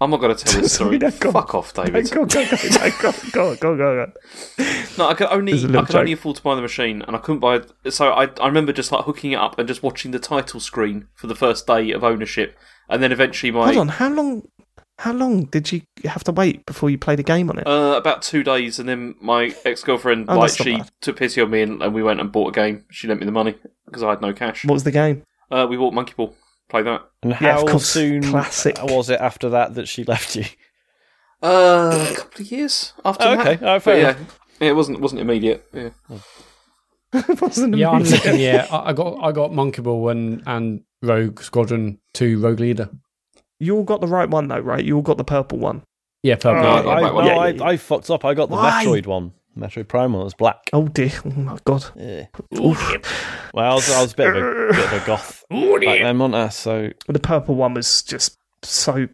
[0.00, 0.98] I'm not going to tell this story.
[0.98, 1.10] no.
[1.10, 2.10] Fuck off, David.
[2.10, 4.12] Go, go, go, go, go, go, go, go.
[4.98, 7.38] No, I could only I could only afford to buy the machine, and I couldn't
[7.40, 7.62] buy.
[7.88, 11.06] So I I remember just like hooking it up and just watching the title screen
[11.14, 12.58] for the first day of ownership,
[12.90, 14.42] and then eventually my Hold on, how long?
[15.02, 17.66] How long did you have to wait before you played a game on it?
[17.66, 20.90] Uh, about two days, and then my ex girlfriend, Oh, like, that's not she bad.
[21.00, 22.84] took pity on me, and, and we went and bought a game.
[22.90, 23.56] She lent me the money
[23.86, 24.64] because I had no cash.
[24.64, 25.24] what was the game?
[25.50, 26.34] Uh, we bought Monkey Ball.
[26.68, 27.02] Play that.
[27.22, 28.78] And Yeah, how of course, soon classic.
[28.82, 30.44] was it after that that she left you?
[31.42, 33.46] Uh, a couple of years after Oh, that.
[33.46, 33.54] okay.
[33.66, 34.16] Oh, But fair yeah,
[34.60, 35.66] yeah, it wasn't wasn't immediate.
[35.74, 35.90] Yeah.
[37.12, 38.24] it wasn't Yeah, I'm immediate.
[38.24, 38.40] looking.
[38.40, 42.88] Yeah, I, I got I got Monkey Ball and and Rogue Squadron Two Rogue Leader.
[43.62, 44.84] You all got the right one though, right?
[44.84, 45.82] You all got the purple one.
[46.22, 46.58] Yeah, purple.
[46.68, 47.64] Uh, no, I, I got I, no, Yeah, I, yeah, yeah.
[47.64, 48.24] I fucked up.
[48.24, 48.84] I got the Why?
[48.84, 49.32] Metroid one.
[49.56, 50.70] Metroid Prime one was black.
[50.72, 51.12] Oh dear!
[51.26, 51.84] Oh my god!
[51.94, 52.26] Yeah.
[52.50, 56.18] Well, I was, I was a bit of a, bit of a goth back then,
[56.18, 56.48] wasn't I?
[56.48, 59.08] So the purple one was just so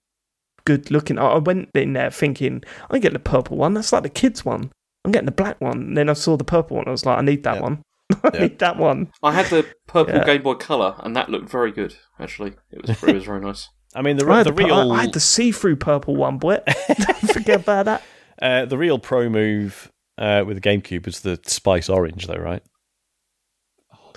[0.65, 1.19] good looking.
[1.19, 3.75] I I went in there thinking, I'm getting the purple one.
[3.75, 4.71] That's like the kids one.
[5.05, 5.79] I'm getting the black one.
[5.79, 6.87] And then I saw the purple one.
[6.89, 7.63] I was like, I need that Yeah.
[7.63, 7.83] one.
[8.25, 8.41] I Yeah.
[8.43, 9.11] need that one.
[9.23, 10.25] I had the purple Yeah.
[10.25, 11.97] Game Boy Color, and that looked very good.
[12.19, 13.69] Actually, it was it was very nice.
[13.95, 16.59] I mean, the, I the the, real I, I had the see-through purple one, boy.
[16.89, 18.03] Don't forget about that.
[18.41, 22.63] uh, the real pro move uh, with the GameCube was the Spice Orange, though, right?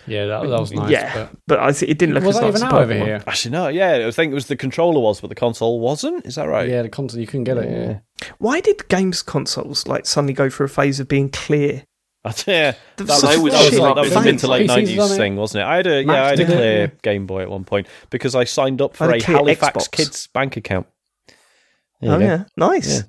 [0.07, 0.89] Yeah, that, that was nice.
[0.89, 2.69] yeah, but- but I th- it didn't look was as that nice even as out
[2.71, 3.07] the over purple one.
[3.07, 3.23] here?
[3.27, 3.67] Actually, no.
[3.67, 6.25] Yeah, I think it was the controller was, but the console wasn't.
[6.25, 6.67] Is that right?
[6.67, 7.69] Yeah, the console you couldn't get it.
[7.69, 7.99] Yeah.
[8.39, 11.83] Why did games consoles like suddenly go through a phase of being clear?
[12.45, 12.75] yeah.
[12.97, 15.65] That was that was, shit that was a mid to late nineties thing, wasn't it?
[15.65, 16.87] I had a yeah, I had a it, clear yeah.
[17.01, 19.91] Game Boy at one point because I signed up for a Halifax Xbox.
[19.91, 20.85] Kids bank account.
[21.99, 23.03] There Oh yeah, nice.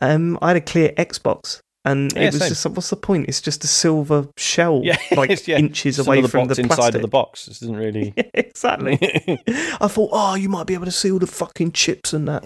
[0.00, 2.48] Um, I had a clear Xbox, and Yeah, it was same.
[2.48, 3.26] just what's the point?
[3.28, 5.58] It's just a silver shell, Yeah, like yeah.
[5.58, 6.94] inches away from box the inside plastic.
[6.96, 7.46] of the box.
[7.46, 8.14] This isn't really.
[8.34, 8.98] exactly.
[8.98, 12.44] I thought, oh, you might be able to see all the fucking chips and that.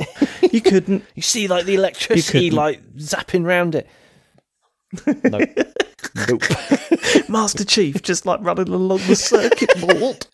[0.52, 1.04] You couldn't.
[1.14, 3.88] You see, like the electricity, like zapping round it.
[5.24, 5.40] No.
[6.28, 6.42] nope.
[7.28, 10.26] Master Chief just like running along the circuit board.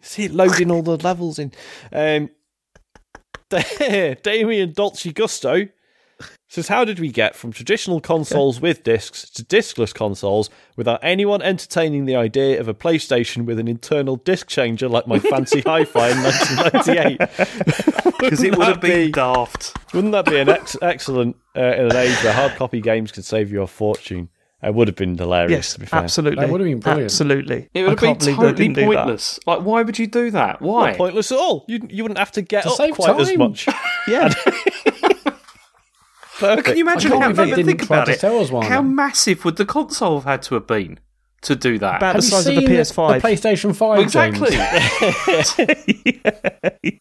[0.00, 1.52] See it loading all the levels in.
[1.92, 2.30] Um,
[4.22, 5.68] Damien Dolce Gusto
[6.48, 11.42] says, "How did we get from traditional consoles with discs to discless consoles without anyone
[11.42, 16.08] entertaining the idea of a PlayStation with an internal disc changer like my fancy Hi-Fi
[16.10, 17.18] in 1998?
[18.18, 19.76] Because it Wouldn't have that been be- daft.
[19.94, 23.24] Wouldn't that be an ex- excellent uh, in an age where hard copy games could
[23.24, 24.28] save you a fortune?
[24.60, 25.52] It would have been hilarious.
[25.52, 26.00] Yes, to be fair.
[26.00, 26.44] absolutely.
[26.44, 27.04] It would have been brilliant.
[27.12, 27.68] Absolutely.
[27.74, 28.96] It would I have been can't believe they totally didn't do that.
[28.96, 29.40] pointless.
[29.46, 30.60] Like, why would you do that?
[30.60, 30.88] Why?
[30.88, 31.64] Not pointless at all.
[31.68, 33.68] You you wouldn't have to get To up save quite as much.
[34.08, 34.32] Yeah.
[36.40, 37.18] But can you imagine how?
[37.20, 38.20] can't No, believe but think try about to it.
[38.20, 38.66] sell us one.
[38.66, 40.98] How massive would the console have had to have been
[41.42, 41.96] to do that?
[41.96, 43.20] About Have the size of the PS5.
[43.20, 44.00] The PlayStation Five.
[44.00, 44.56] exactly.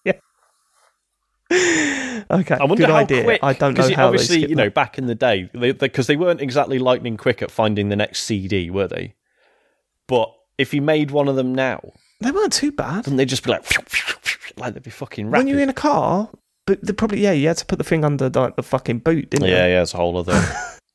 [0.06, 0.14] Yeah.
[2.30, 2.56] Okay.
[2.56, 3.24] I wonder good how idea.
[3.24, 3.40] quick.
[3.42, 4.74] I don't know how obviously they you know that.
[4.74, 8.70] back in the day because they, weren't exactly lightning quick at finding the next CD,
[8.70, 9.16] were they?
[10.08, 12.98] But if you made one of them now, They weren't too bad.
[12.98, 13.64] wouldn't they just be like
[14.58, 15.46] like they'd be fucking rapid?
[15.46, 16.30] When you're in a car,
[16.68, 19.32] but the probably yeah, you had to put the thing under like the fucking boot,
[19.32, 19.74] didn't yeah, you?
[19.74, 20.40] yeah, it's a whole other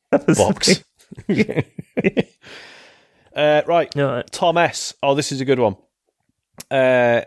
[0.35, 0.81] box.
[3.35, 4.23] uh, right, Yeah.
[4.31, 4.93] Tom S.
[5.03, 5.75] Oh, this is a good one.
[6.69, 7.21] Uh,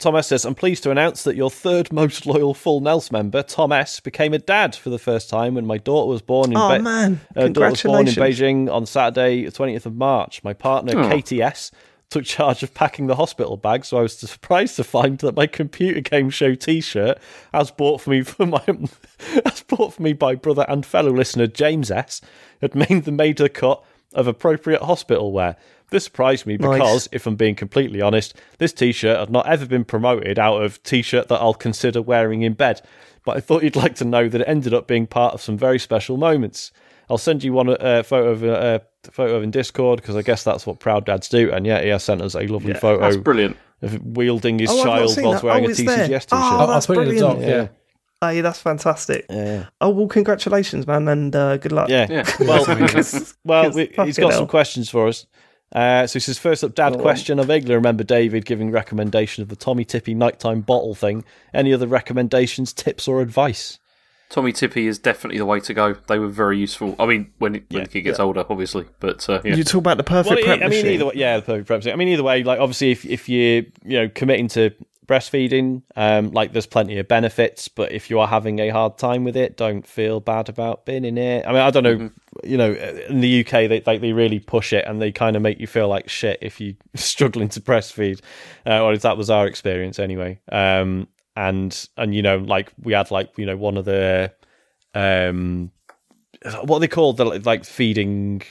[0.00, 3.42] Tom S says, I'm pleased to announce that your third most loyal Full Nels member,
[3.42, 6.56] Tom S, became a dad for the first time when my daughter was born in
[6.56, 7.20] Oh, Be- man.
[7.36, 10.42] uh, daughter was born in Beijing on Saturday, 20th of March.
[10.42, 11.08] My partner, Oh.
[11.10, 11.70] Katie S,
[12.10, 15.46] took charge of packing the hospital bag, so I was surprised to find that my
[15.46, 17.18] computer game show T-shirt,
[17.52, 18.62] as bought for me for my,
[19.44, 22.20] as bought for me by brother and fellow listener James S,
[22.60, 23.82] had made the made the cut
[24.12, 25.56] of appropriate hospital wear.
[25.90, 26.78] This surprised me Nice.
[26.78, 30.82] because, if I'm being completely honest, this T-shirt had not ever been promoted out of
[30.82, 32.80] T-shirt that I'll consider wearing in bed.
[33.24, 35.58] But I thought you'd like to know that it ended up being part of some
[35.58, 36.72] very special moments.
[37.08, 38.44] I'll send you one uh, photo of
[39.06, 41.50] uh, photo of in Discord because I guess that's what proud dads do.
[41.52, 43.56] And yeah, he has sent us a lovely That's photo That's brilliant.
[43.82, 45.42] of wielding his Oh, child whilst that.
[45.42, 46.06] wearing Oh, a it's there.
[46.06, 46.26] T-shirt.
[46.32, 47.40] Oh, I'll, I'll that's put it in the brilliant.
[47.40, 47.48] doc.
[47.48, 47.56] Yeah.
[47.62, 47.68] Yeah.
[48.22, 49.24] Hey, that's fantastic.
[49.30, 49.66] yeah.
[49.80, 51.88] Oh well, congratulations, man, and uh, good luck.
[51.88, 52.06] Yeah.
[52.10, 52.24] Yeah.
[52.40, 55.26] Well, Because- well, because we, he's fucking got some questions for us.
[55.72, 57.38] Uh, so he says, first up, dad question.
[57.38, 61.24] I vaguely remember David giving recommendation of the Tommee Tippee nighttime bottle thing.
[61.54, 63.78] Any other recommendations, tips, or advice?
[64.30, 65.94] Tommee Tippee is definitely the way to go.
[66.06, 66.94] They were very useful.
[66.98, 67.84] I mean, when, it, when Yeah.
[67.84, 68.86] the kid gets older, obviously.
[69.00, 69.56] But uh, yeah.
[69.56, 70.86] You talk about the perfect Well, prep I mean, machine.
[70.92, 71.78] either way, yeah, the perfect prep.
[71.80, 71.92] machine.
[71.92, 74.70] I mean, either way, like obviously, if if you you know committing to
[75.08, 77.66] breastfeeding, um, like there's plenty of benefits.
[77.66, 81.04] But if you are having a hard time with it, don't feel bad about being
[81.04, 81.44] in it.
[81.44, 82.10] I mean, I don't know,
[82.44, 82.72] you know,
[83.08, 85.66] in the UK they like they really push it and they kind of make you
[85.66, 88.20] feel like shit if you're struggling to breastfeed,
[88.64, 90.38] uh, or if that was our experience anyway.
[90.52, 94.32] Um, and and you know, like we had like you know one of the
[94.94, 95.70] um
[96.64, 98.42] what are they called the like feeding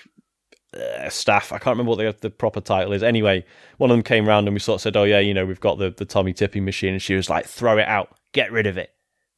[0.73, 1.51] uh, staff.
[1.51, 3.03] I can't remember what the, the proper title is.
[3.03, 3.43] Anyway,
[3.77, 5.59] one of them came round and we sort of said, "Oh yeah, you know, we've
[5.59, 8.67] got the the Tommee Tippee machine," and she was like, "Throw it out, get rid
[8.67, 8.91] of it.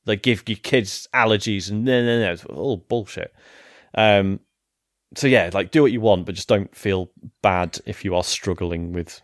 [0.06, 3.34] Like give your kids allergies and no, no, no, it's all bullshit."
[3.96, 4.40] Um,
[5.16, 7.12] so yeah, like do what you want, but just don't feel
[7.42, 9.22] bad if you are struggling with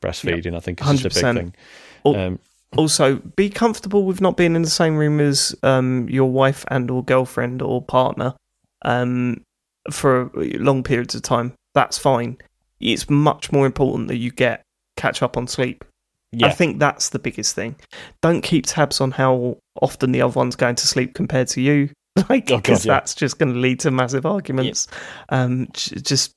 [0.00, 0.56] breastfeeding.
[0.56, 1.34] I think it's just a big 100%.
[1.34, 1.54] thing.
[2.16, 2.38] Um,
[2.76, 6.90] also, be comfortable with not being in the same room as um, your wife and
[6.90, 8.34] or girlfriend or partner
[8.84, 9.42] um,
[9.90, 11.52] for long periods of time.
[11.74, 12.38] That's fine.
[12.80, 14.62] It's much more important that you get
[14.96, 15.84] catch up on sleep.
[16.32, 17.76] yeah, I think that's the biggest thing.
[18.22, 21.90] Don't keep tabs on how often the other one's going to sleep compared to you,
[22.28, 22.94] like Oh, because yeah.
[22.94, 24.86] that's just going to lead to massive arguments.
[25.28, 26.32] Um, j- just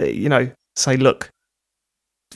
[0.00, 1.28] you know, say, look,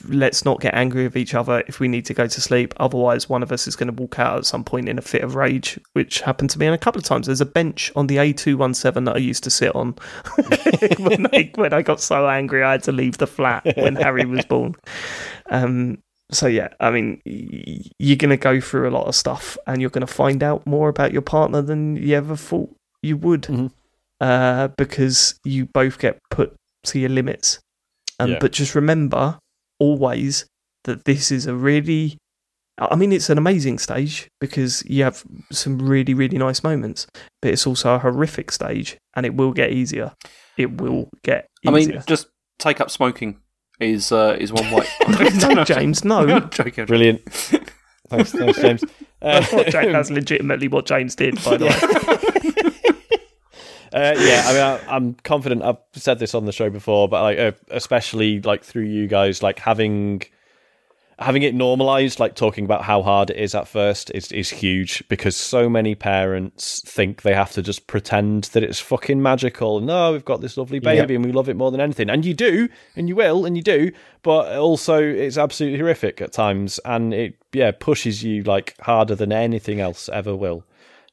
[0.07, 2.75] let's not get angry with each other if we need to go to sleep.
[2.79, 5.23] Otherwise, one of us is going to walk out at some point in a fit
[5.23, 7.27] of rage, which happened to me And a couple of times.
[7.27, 9.95] There's a bench on the A217 that I used to sit on
[10.99, 14.25] when, I, when I got so angry I had to leave the flat when Harry
[14.25, 14.75] was born.
[15.51, 15.99] Um,
[16.31, 19.91] so yeah, I mean, you're going to go through a lot of stuff, and you're
[19.91, 23.71] going to find out more about your partner than you ever thought you would, Mhm.
[24.21, 27.61] uh, because you both get put to your limits.
[28.21, 28.39] Um, Yeah.
[28.41, 29.39] But just remember
[29.79, 30.47] always
[30.85, 32.19] that this is a really,
[32.79, 37.07] I mean, it's an amazing stage because you have some really, really nice moments,
[37.43, 40.13] but it's also a horrific stage, and it will get easier.
[40.57, 43.41] It will get I mean, just take up smoking
[43.81, 44.87] is uh, is one way.
[45.09, 46.19] no, James, no.
[46.29, 46.87] I'm joking.
[46.87, 47.25] Brilliant.
[48.09, 48.85] thanks, thanks, James.
[49.21, 52.73] Uh, That's, what James, that's legitimately what James did, by the way.
[53.93, 55.63] Uh, yeah, I mean, I, I'm confident.
[55.63, 59.43] I've said this on the show before, but like, uh, especially like through you guys,
[59.43, 60.23] like having
[61.21, 65.03] having it normalized, like talking about how hard it is at first, is is huge
[65.09, 69.81] because so many parents think they have to just pretend that it's fucking magical.
[69.81, 72.35] No, we've got this lovely baby and we love it more than anything, and you
[72.35, 73.91] do, and you will, and you do,
[74.23, 79.33] but also it's absolutely horrific at times, and it yeah pushes you like harder than
[79.33, 80.65] anything else ever will.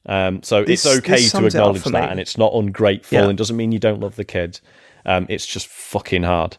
[0.08, 2.10] Um, so This- it's okay to sums it up acknowledge that, me.
[2.12, 3.28] and it's not ungrateful, Yeah.
[3.28, 4.60] and doesn't mean you don't love the kid.
[5.04, 6.58] Um, it's just fucking hard.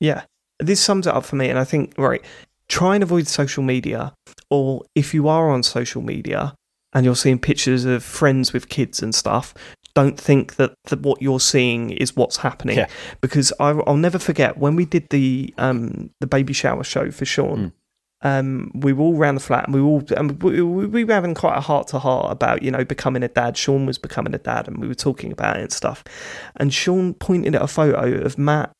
[0.00, 0.22] Yeah,
[0.58, 2.22] this sums it up for me, and I think right.
[2.68, 4.14] Try and avoid social media,
[4.50, 6.54] or if you are on social media
[6.94, 9.52] and you're seeing pictures of friends with kids and stuff,
[9.94, 12.78] don't think that, that what you're seeing is what's happening.
[12.78, 12.86] Yeah.
[13.20, 17.24] Because I, I'll never forget when we did the um the baby shower show for
[17.26, 17.72] Sean.
[18.24, 21.12] Um, we were all around the flat, and we all and we, we, we were
[21.12, 23.56] having quite a heart to heart about you know becoming a dad.
[23.56, 26.02] Sean was becoming a dad, and we were talking about it and stuff.
[26.56, 28.72] And Sean pointed at a photo of Matt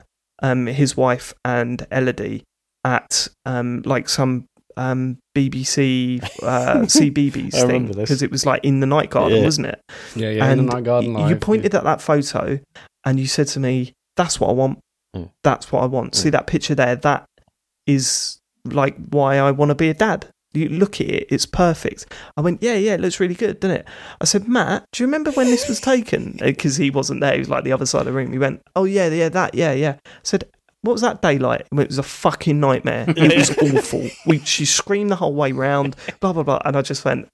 [0.42, 2.42] um, his wife and Elodie
[2.84, 8.86] at um, like some um, BBC uh, CBeebies thing because it was like in the
[8.86, 9.44] night garden, Yeah.
[9.44, 9.80] wasn't it?
[10.16, 10.50] Yeah, yeah.
[10.50, 11.30] in the night garden live.
[11.30, 12.58] you pointed at that photo
[13.04, 14.78] and you said to me, "That's what I want.
[15.14, 15.30] Mm.
[15.42, 16.96] That's what I want." See that picture there?
[16.96, 17.26] That
[17.86, 20.28] is like why I want to be a dad.
[20.52, 22.06] You look at it; it's perfect.
[22.36, 23.88] I went, "Yeah, yeah, it looks really good, doesn't it?"
[24.20, 27.32] I said, "Matt, do you remember when this was taken?" Uh, because he wasn't there;
[27.32, 28.32] he was like the other side of the room.
[28.32, 30.44] He went, "Oh yeah, yeah, that, yeah, yeah." I said,
[30.84, 31.66] what was that daylight?
[31.72, 33.06] It was a fucking nightmare.
[33.16, 34.06] It was awful.
[34.26, 37.26] We she screamed the whole way round, blah blah blah, and I just went,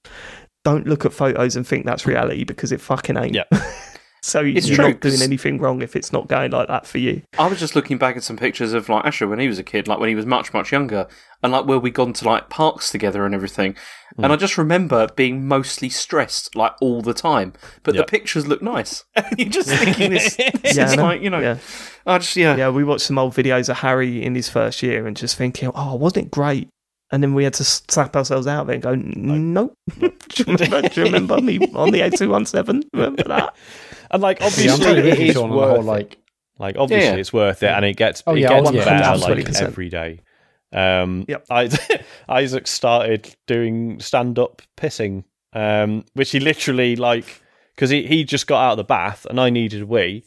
[0.63, 3.43] "Don't look at photos and think that's reality because it fucking ain't." Yeah.
[4.23, 6.99] so It's you're true, not doing anything wrong if it's not going like that for
[6.99, 7.23] you.
[7.39, 9.63] I was just looking back at some pictures of like Asher when he was a
[9.63, 11.07] kid, like when he was much much younger,
[11.41, 13.75] and like where we gone to like parks together and everything.
[14.17, 14.31] And mm.
[14.31, 19.05] I just remember being mostly stressed like all the time, but the pictures look nice.
[19.37, 21.57] You're just thinking this, this Yeah, is like you know, Yeah.
[22.05, 25.07] I just yeah, Yeah, we watched some old videos of Harry in his first year
[25.07, 26.69] and just thinking, "Oh, wasn't it great?"
[27.11, 30.45] And then we had to slap ourselves out of it and go, "Nope." do, you
[30.45, 32.83] remember, do you remember me on the eight two one seven?
[32.93, 33.55] Remember that?
[34.11, 35.85] And like obviously totally it with you, is Sean, on the worth whole, it.
[35.85, 36.17] like
[36.59, 37.15] Like obviously Yeah.
[37.15, 40.19] it's worth it, and it gets Oh, it yeah, gets oh, better like every day.
[40.73, 41.45] Um, Yep.
[41.49, 41.69] I,
[42.29, 45.23] Isaac started doing stand up pissing,
[45.53, 47.41] um, which he literally like
[47.75, 50.23] because he, he just got out of the bath and I needed a wee,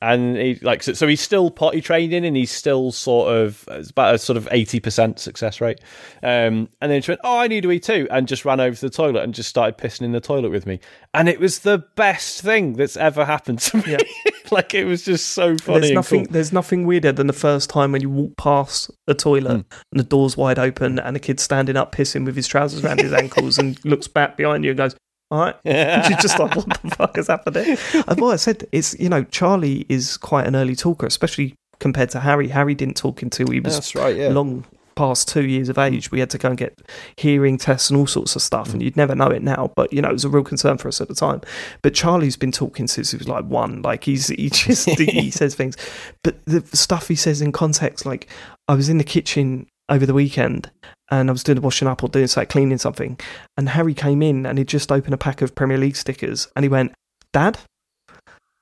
[0.00, 3.90] and he like so, so he's still potty training and he's still sort of it's
[3.90, 5.80] about a sort of eighty percent success rate.
[6.22, 8.74] Um, and then she went, "Oh, I need a wee too," and just ran over
[8.76, 10.80] to the toilet and just started pissing in the toilet with me,
[11.14, 13.96] and it was the best thing that's ever happened to me.
[14.50, 15.80] like it was just so funny.
[15.80, 16.24] There's nothing.
[16.26, 16.32] cool.
[16.32, 19.60] There's nothing weirder than the first time when you walk past a toilet Hmm.
[19.92, 23.00] and the door's wide open and a kid's standing up pissing with his trousers around
[23.00, 24.94] his ankles and looks back behind you and goes,
[25.30, 27.78] "All right." You're just like, "What the fuck has happened?" Here?
[28.06, 32.10] And what I said is, you know, Charlie is quite an early talker, especially compared
[32.10, 32.48] to Harry.
[32.48, 34.16] Harry didn't talk until he was right.
[34.16, 34.28] Yeah.
[34.28, 34.64] long
[34.98, 36.10] past two years of age.
[36.10, 36.76] We had to go and get
[37.16, 38.84] hearing tests and all sorts of stuff, and mm.
[38.84, 39.72] you'd never know it now.
[39.76, 41.40] But you know, it was a real concern for us at the time.
[41.82, 43.80] But Charlie's been talking since he was like one.
[43.80, 45.76] Like he's he just he says things,
[46.24, 48.04] but the stuff he says in context.
[48.04, 48.28] Like
[48.66, 50.70] I was in the kitchen over the weekend.
[51.10, 53.18] And I was doing the washing up or doing something, cleaning something,
[53.56, 56.64] and Harry came in and he'd just opened a pack of Premier League stickers, and
[56.64, 56.92] he went,
[57.32, 57.58] "Dad,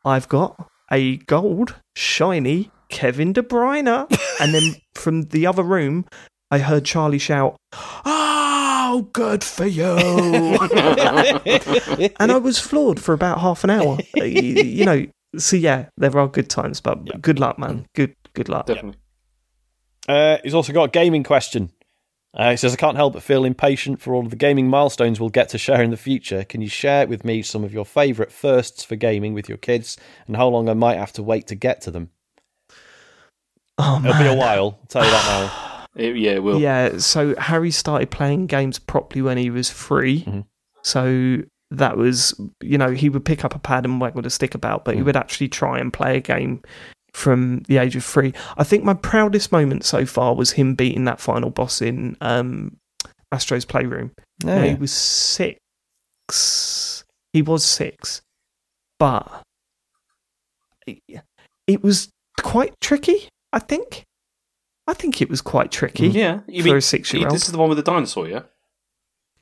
[0.04, 4.06] I've got a gold shiny Kevin De Bruyne.
[4.40, 6.06] and then from the other room,
[6.50, 7.56] I heard Charlie shout,
[8.04, 9.84] Oh, good for you.
[12.20, 13.98] and I was floored for about half an hour.
[14.16, 17.86] You, you know, so yeah, there are good times, but good luck, man.
[17.94, 18.66] Good, good luck.
[18.66, 19.00] definitely.
[20.08, 21.72] Uh, he's also got a gaming question.
[22.36, 25.18] Uh, he says, I can't help but feel impatient for all of the gaming milestones
[25.18, 26.44] we'll get to share in the future.
[26.44, 29.96] Can you share with me some of your favourite firsts for gaming with your kids
[30.26, 32.10] and how long I might have to wait to get to them?
[33.78, 36.60] Oh, It'll be a while, I'll tell you that It- yeah, it will.
[36.60, 40.44] Yeah, so Harry started playing games properly when he was 3 Mhm.
[40.82, 41.38] So
[41.70, 44.84] that was, you know, he would pick up a pad and waggle the stick about,
[44.84, 45.04] but he Mm.
[45.06, 46.60] would actually try and play a game
[47.16, 48.34] from the age of three.
[48.58, 52.76] I think my proudest moment so far was him beating that final boss in um,
[53.32, 54.12] Astro's Playroom.
[54.44, 54.56] now.
[54.56, 55.58] Now, he was six.
[57.32, 58.20] He was six,
[58.98, 59.42] but
[60.86, 62.08] it was
[62.40, 63.28] quite tricky.
[63.52, 64.04] I think.
[64.86, 67.34] I think it was quite tricky Yeah, you for mean a six-year-old.
[67.34, 68.42] this is the one with the dinosaur, yeah?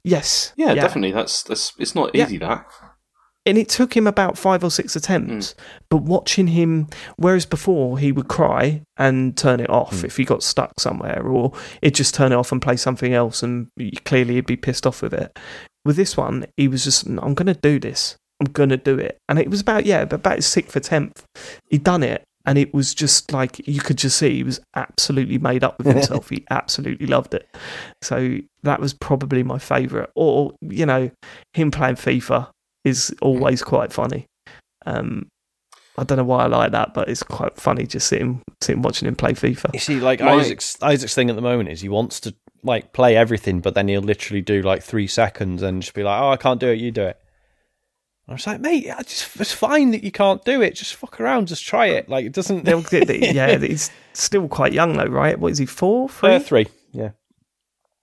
[0.03, 0.55] Yes.
[0.57, 1.13] Yeah, definitely.
[1.13, 1.73] That's that's.
[1.79, 2.25] It's not Yeah.
[2.25, 2.67] easy that.
[3.47, 5.53] And it took him about five or six attempts.
[5.53, 5.55] Mm.
[5.91, 10.05] But watching him, whereas before he would cry and turn it off mm.
[10.05, 13.43] if he got stuck somewhere, or he'd just turn it off and play something else,
[13.43, 13.69] and
[14.05, 15.39] clearly he'd be pissed off with it.
[15.85, 18.17] With this one, he was just, I'm going to do this.
[18.41, 19.19] I'm going to do it.
[19.29, 21.23] And it was about, yeah, about his sixth attempt.
[21.69, 22.25] He'd done it.
[22.47, 25.87] And it was just like, you could just see he was absolutely made up with
[25.95, 26.29] himself.
[26.29, 27.49] he absolutely loved it.
[28.03, 30.11] So that was probably my favourite.
[30.15, 31.11] Or, you know,
[31.55, 32.51] him playing FIFA
[32.85, 34.27] is always quite funny.
[34.87, 35.29] Um,
[35.97, 39.07] I don't know why I like that, but it's quite funny just sitting, sitting watching
[39.07, 39.73] him play FIFA.
[39.75, 40.41] You see, like Right.
[40.41, 43.89] Isaac's Isaac's thing at the moment is he wants to like play everything, but then
[43.89, 46.79] he'll literally do like three seconds and just be like, "Oh, I can't do it.
[46.81, 47.19] You do it."
[48.27, 50.75] I was like, "Mate, I just, it's fine that you can't do it.
[50.75, 51.47] Just fuck around.
[51.49, 52.09] Just try it.
[52.09, 55.39] Like it doesn't." They'll get the- yeah, he's still quite young though, right?
[55.39, 56.35] What is he, four, three?
[56.35, 56.67] Uh, three.
[56.91, 57.11] Yeah.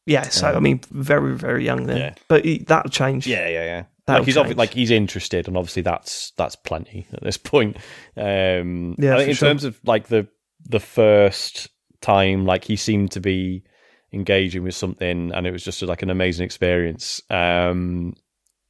[0.06, 1.98] yeah, so I mean, very, very young then.
[1.98, 2.14] Yeah.
[2.27, 3.26] But he, that'll change.
[3.27, 3.84] Yeah, yeah, yeah.
[4.08, 7.78] Like he's obvi- like he's interested, and obviously that's that's plenty at this point.
[8.18, 9.50] Um, Yeah, I think in sure.
[9.50, 10.28] terms of like the
[10.68, 11.70] the first
[12.02, 13.64] time, like he seemed to be
[14.12, 17.22] engaging with something, and it was just like an amazing experience.
[17.30, 18.16] Um,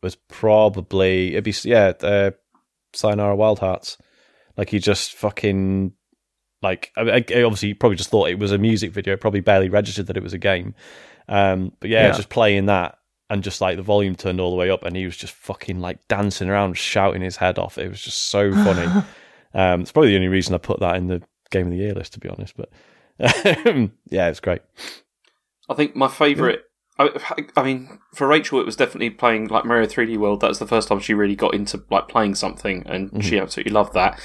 [0.03, 2.31] was probably it'd be yeah, uh,
[2.93, 3.97] Sayonara Wild Hearts.
[4.57, 5.93] Like he just fucking
[6.61, 9.15] like I, I obviously he probably just thought it was a music video.
[9.17, 10.75] Probably barely registered that it was a game.
[11.27, 12.11] Um, but yeah, Yeah.
[12.11, 12.97] just playing that
[13.31, 15.79] and just like the volume turned all the way up, and he was just fucking
[15.79, 17.77] like dancing around, shouting his head off.
[17.77, 18.85] It was just so funny.
[19.53, 21.93] um, it's probably the only reason I put that in the game of the year
[21.93, 22.55] list, to be honest.
[22.57, 22.69] But
[24.09, 24.61] yeah, it's great.
[25.69, 26.59] I think my favourite.
[26.99, 27.09] I,
[27.55, 30.41] I mean, for Rachel, it was definitely playing like Mario 3D World.
[30.41, 33.71] That was the first time she really got into like playing something, and she absolutely
[33.71, 34.19] loved that.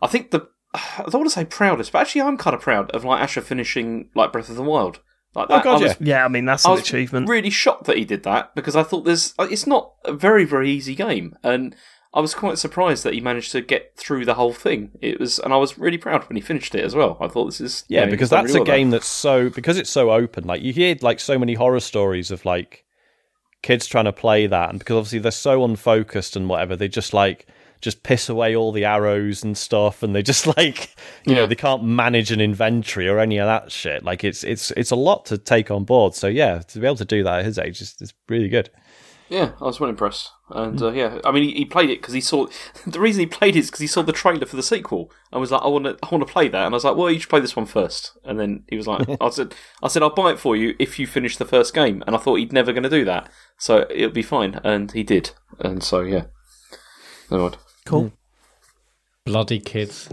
[0.00, 2.90] I think the I don't want to say proudest, but actually, I'm kind of proud
[2.92, 5.00] of like Asher finishing like Breath of the Wild.
[5.34, 7.28] Like Oh, God, I was Yeah, I mean that's I an was achievement.
[7.28, 10.44] really shocked that he did that because I thought there's uh, it's not a very
[10.44, 11.76] very easy game, and
[12.14, 14.92] I was quite surprised that he managed to get through the whole thing.
[15.02, 17.18] It was, and I was really proud when he finished it as well.
[17.20, 19.76] I thought this is Yeah, you know, because that's really a game that's so because
[19.76, 20.44] it's so open.
[20.44, 22.84] Like you hear like so many horror stories of like
[23.62, 27.12] kids trying to play that, and because obviously they're so unfocused and whatever, they just
[27.12, 27.46] like
[27.80, 31.54] just piss away all the arrows and stuff, and they just like you know they
[31.54, 34.04] can't manage an inventory or any of that shit.
[34.04, 36.14] Like it's it's it's a lot to take on board.
[36.14, 38.70] So yeah, to be able to do that at his age is, is really good.
[39.30, 42.14] Yeah, I was well impressed, and uh, yeah, I mean, he, he played it because
[42.14, 42.46] he saw
[42.86, 45.40] the reason he played it is because he saw the trailer for the sequel and
[45.40, 47.10] was like, "I want to, I want to play that," and I was like, "Well,
[47.10, 48.16] you should play this one first.
[48.24, 50.98] And then he was like, "I said, I said, I'll buy it for you if
[50.98, 53.86] you finish the first game," and I thought he'd never going to do that, so
[53.90, 56.24] it'll be fine, and he did, and so yeah,
[57.30, 57.58] never mind.
[57.88, 58.12] Cool.
[59.24, 60.08] Bloody kids.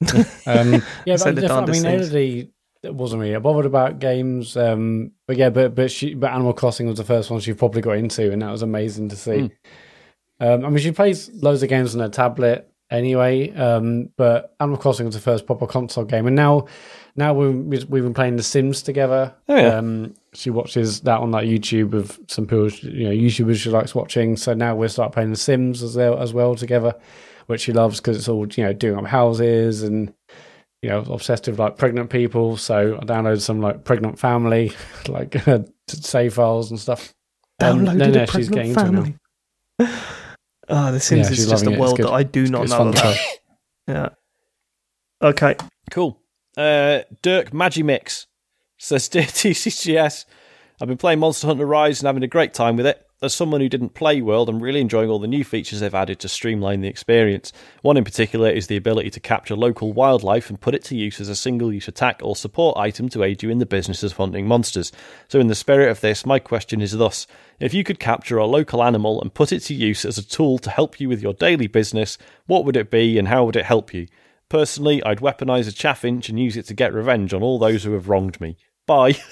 [0.46, 2.10] um, yeah, Say but the I mean, darndest things.
[2.10, 2.50] Elodie
[2.84, 4.56] wasn't really bothered about games.
[4.56, 7.80] Um, but yeah, but but she, but Animal Crossing was the first one she probably
[7.80, 9.50] got into, and that was amazing to see.
[10.38, 13.50] Um, I mean, she plays loads of games on her tablet anyway.
[13.54, 16.66] Um, but Animal Crossing was the first proper console game, and now
[17.16, 19.34] now we we've been playing The Sims together.
[19.48, 19.76] Oh, yeah.
[19.76, 23.94] Um, she watches that on like YouTube of some people, you know, YouTubers she likes
[23.94, 24.36] watching.
[24.36, 26.94] So now we'll start playing The Sims as well as well together,
[27.46, 30.12] which she loves because it's all you know doing up houses and
[30.82, 32.56] you know obsessed with like pregnant people.
[32.56, 34.72] So I downloaded some like pregnant family
[35.08, 35.36] like
[35.88, 37.14] save files and stuff.
[37.60, 39.88] Um, Downloaded then, a yeah, she's getting pregnant into it now.
[39.88, 40.06] family.
[40.68, 41.78] Oh, The Sims Yeah, is just a it.
[41.78, 43.16] World that I do not It's know about.
[43.88, 44.08] Yeah.
[45.22, 45.56] Okay.
[45.90, 46.20] Cool.
[46.56, 48.26] Uh, Dirk Magimix
[48.78, 50.24] says, Dear TCGS,
[50.80, 53.02] I've been playing Monster Hunter Rise and having a great time with it.
[53.22, 56.20] As someone who didn't play World, I'm really enjoying all the new features they've added
[56.20, 57.50] to streamline the experience.
[57.80, 61.18] One in particular is the ability to capture local wildlife and put it to use
[61.18, 64.12] as a single use attack or support item to aid you in the business of
[64.12, 64.92] hunting monsters.
[65.28, 67.26] So, in the spirit of this, my question is thus
[67.58, 70.58] If you could capture a local animal and put it to use as a tool
[70.58, 73.64] to help you with your daily business, what would it be and how would it
[73.64, 74.08] help you?
[74.48, 77.92] Personally, I'd weaponize a chaffinch and use it to get revenge on all those who
[77.94, 78.56] have wronged me.
[78.86, 79.16] Bye.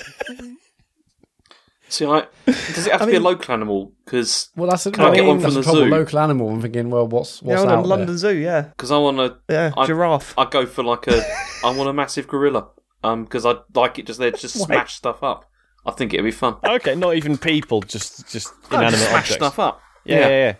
[1.89, 3.93] See, I, does it have to be mean- a local animal?
[4.05, 5.84] Because Well, that's a, Can't I get one from the zoo.
[5.84, 6.49] local animal.
[6.51, 8.17] I'm thinking, well, what's what's yeah, out on London there?
[8.17, 8.62] Zoo, yeah.
[8.62, 10.34] because I want a Yeah, I- giraffe.
[10.36, 11.23] I go for like a,
[11.62, 12.68] I want a massive gorilla.
[13.05, 15.44] Um, because I like it just there to just smash stuff up.
[15.84, 16.57] I think it'd be fun.
[16.65, 19.34] okay, not even people, just just inanimate just smash objects.
[19.34, 19.81] stuff up.
[20.07, 20.55] Yeah, yeah,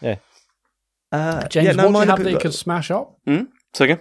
[0.00, 0.16] yeah.
[1.12, 3.18] Uh, James, yeah, no, what do mine you have that be it could smash up?
[3.74, 4.00] So again,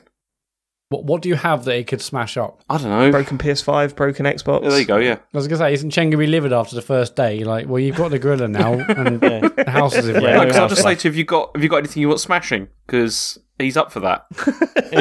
[0.89, 2.61] What what do you have that it could smash up?
[2.69, 3.11] I don't know.
[3.11, 4.63] broken PS5, broken Xbox.
[4.63, 4.97] Yeah, there you go.
[4.97, 5.15] Yeah.
[5.33, 7.43] I was gonna say, isn't Chen gonna be livid after the first day?
[7.43, 9.47] Like, well, you've got the gorilla now, and yeah.
[9.47, 11.23] the house is in Yeah, No, no because I'll just say to you, have you
[11.25, 12.67] got have you got anything you want smashing?
[12.85, 14.25] Because he's up for that.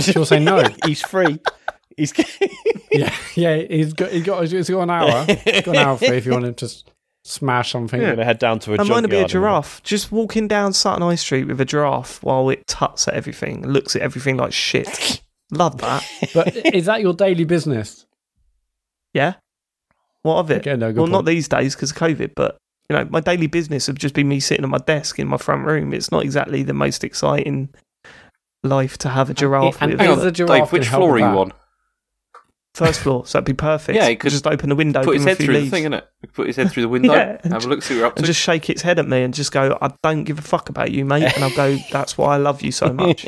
[0.02, 0.62] She'll say no.
[0.86, 1.38] He's free.
[1.96, 2.14] He's
[2.90, 3.56] yeah, yeah.
[3.56, 5.24] He's got he's got he's got an hour.
[5.26, 6.84] He's got an hour for if you want him to s-
[7.24, 8.00] smash something.
[8.00, 9.82] going to head down to a And mine would be a giraffe.
[9.82, 13.96] Just walking down Sutton High Street with a giraffe while it tuts at everything, looks
[13.96, 15.22] at everything like shit.
[15.50, 16.04] Love that.
[16.34, 18.06] But is that your daily business?
[19.12, 19.34] Yeah.
[20.22, 20.66] What of it?
[20.66, 22.56] Okay, no, good well, not these days because of COVID, but
[22.88, 25.36] you know, my daily business would just be me sitting at my desk in my
[25.36, 25.92] front room.
[25.92, 27.68] It's not exactly the most exciting
[28.62, 30.00] life to have a giraffe and with.
[30.00, 30.72] Hang Hang on, on, giraffe Dave.
[30.72, 31.52] Which can help floor are you on?
[32.74, 33.96] First floor, so that'd be perfect.
[33.96, 36.04] Yeah, he could just open the window, Put his head through leaves, the thing, innit?
[36.32, 37.12] Put his head through the window.
[37.12, 37.38] Yeah.
[37.50, 38.26] Have a look, see what you're up and to.
[38.26, 40.90] just shake its head at me and just go, "I don't give a fuck about
[40.90, 43.26] you, mate." And I'll go, "That's why I love you so much."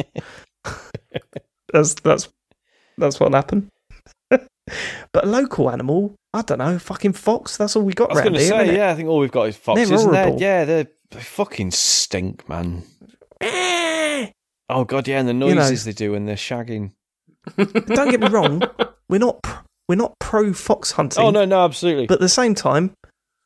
[1.73, 2.29] that's that's
[2.97, 3.69] that's what happened.
[4.31, 7.57] but a local animal, I don't know, fucking fox.
[7.59, 8.49] That's all we got I was going to here.
[8.49, 8.77] say, innit?
[8.77, 9.91] yeah, I think all we've got is foxes.
[9.91, 12.83] They're and they're- yeah, they're, they fucking stink, man.
[13.43, 14.31] Eh.
[14.71, 15.53] Oh god, yeah, and the know.
[15.53, 16.93] noises they do when they're shagging.
[17.59, 18.63] Don't get me wrong,
[19.08, 21.23] we're not pr- we're not pro fox hunting.
[21.23, 22.07] Oh no, no, absolutely.
[22.07, 22.92] But at the same time,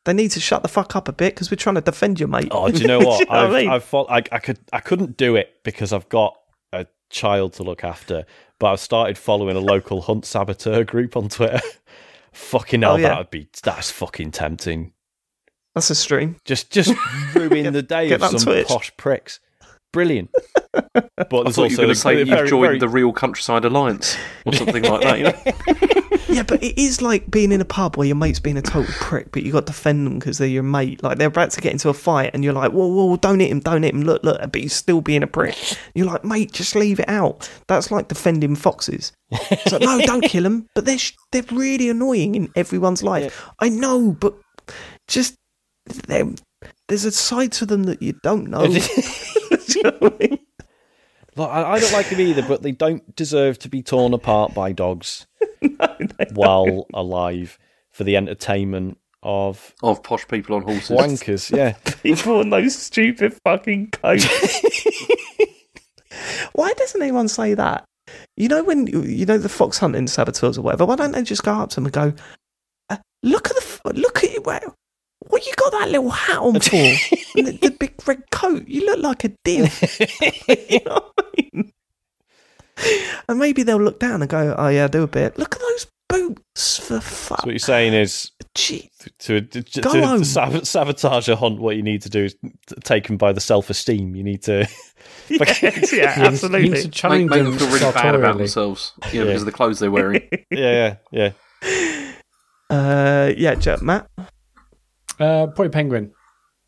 [0.04, 2.28] they need to shut the fuck up a bit because we're trying to defend your
[2.28, 2.48] mate.
[2.50, 3.20] Oh, do you know what?
[3.20, 3.68] you know what I've, I mean?
[3.70, 6.38] I've fought, I, I could, I couldn't do it because I've got
[6.72, 8.24] a child to look after.
[8.60, 11.60] But I've started following a local hunt saboteur group on Twitter.
[12.32, 13.08] fucking hell, Oh, yeah.
[13.08, 14.92] that would be that's fucking tempting.
[15.74, 16.36] That's a stream.
[16.44, 16.92] Just, just
[17.34, 19.38] ruin the day of some posh pricks.
[19.92, 20.30] Brilliant.
[20.94, 22.78] But I there's thought you also were going a- to say you've very, joined very-
[22.78, 24.16] the Real Countryside Alliance
[24.46, 25.18] or something like that.
[25.18, 26.04] You know?
[26.30, 28.92] Yeah, but it is like being in a pub where your mate's being a total
[29.00, 31.02] prick, but you got to defend them because they're your mate.
[31.02, 33.50] Like they're about to get into a fight, and you're like, "Whoa, whoa, don't hit
[33.50, 35.56] him, don't hit him." Look, look, but he's still being a prick.
[35.94, 39.10] You're like, "Mate, just leave it out." That's like defending foxes.
[39.30, 40.66] It's like, no, don't kill them.
[40.74, 43.48] But they're sh- they're really annoying in everyone's life.
[43.58, 44.34] I know, but
[45.08, 45.34] just
[46.06, 46.34] they're-
[46.88, 48.66] there's a side to them that you don't know.
[49.74, 50.38] You know I mean?
[51.38, 54.54] Look, I, I don't like them either, but they don't deserve to be torn apart
[54.54, 55.26] by dogs
[56.34, 57.58] while alive
[57.90, 60.90] for the entertainment of Of posh people on horses.
[60.96, 61.54] wankers.
[61.56, 64.26] Yeah, People on those stupid fucking coats.
[66.52, 67.84] Why doesn't anyone say that?
[68.36, 70.86] You know when you you know the fox hunting saboteurs or whatever.
[70.86, 72.12] Why don't they just go up to them and go,
[72.88, 74.40] uh, "Look at the f- look at you!
[74.42, 74.64] What,
[75.28, 76.76] what you got that little hat on for?
[77.36, 78.66] and the, the big red coat.
[78.66, 79.98] You look like a div."
[80.70, 81.72] you know what I mean?
[83.28, 85.38] And maybe they'll look down and go, "Oh yeah, do a bit.
[85.38, 88.88] Look at those boots for fuck." so what you're saying is Gee,
[89.20, 90.24] to, to, to, Go to home.
[90.24, 91.60] sab- sabotage a hunt.
[91.60, 94.14] What you need to do is t- take them by the self-esteem.
[94.16, 94.66] You need to.
[95.28, 96.70] yes, yeah, You need to absolutely.
[96.70, 98.92] Make, challenge make them them feel really bad about themselves.
[99.12, 99.30] You know, Yeah.
[99.30, 100.22] because of the clothes they're wearing.
[100.50, 101.32] yeah, yeah,
[101.62, 102.12] yeah.
[102.70, 104.08] Uh, yeah, Ja- Matt.
[105.18, 106.12] Uh, probably penguin.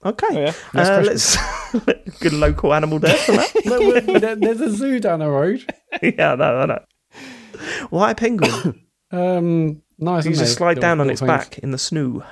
[0.04, 0.26] Okay.
[0.30, 0.80] Oh, yeah.
[0.82, 1.36] Uh, let's
[2.20, 4.20] good local animal there for that.
[4.20, 5.62] There- There's a zoo down the road.
[6.02, 6.84] yeah, no, know, I know.
[7.90, 8.80] Why a penguin?
[9.12, 10.24] Um, nice.
[10.24, 11.26] you just slide Little- down on its things.
[11.26, 12.24] back in the snoo.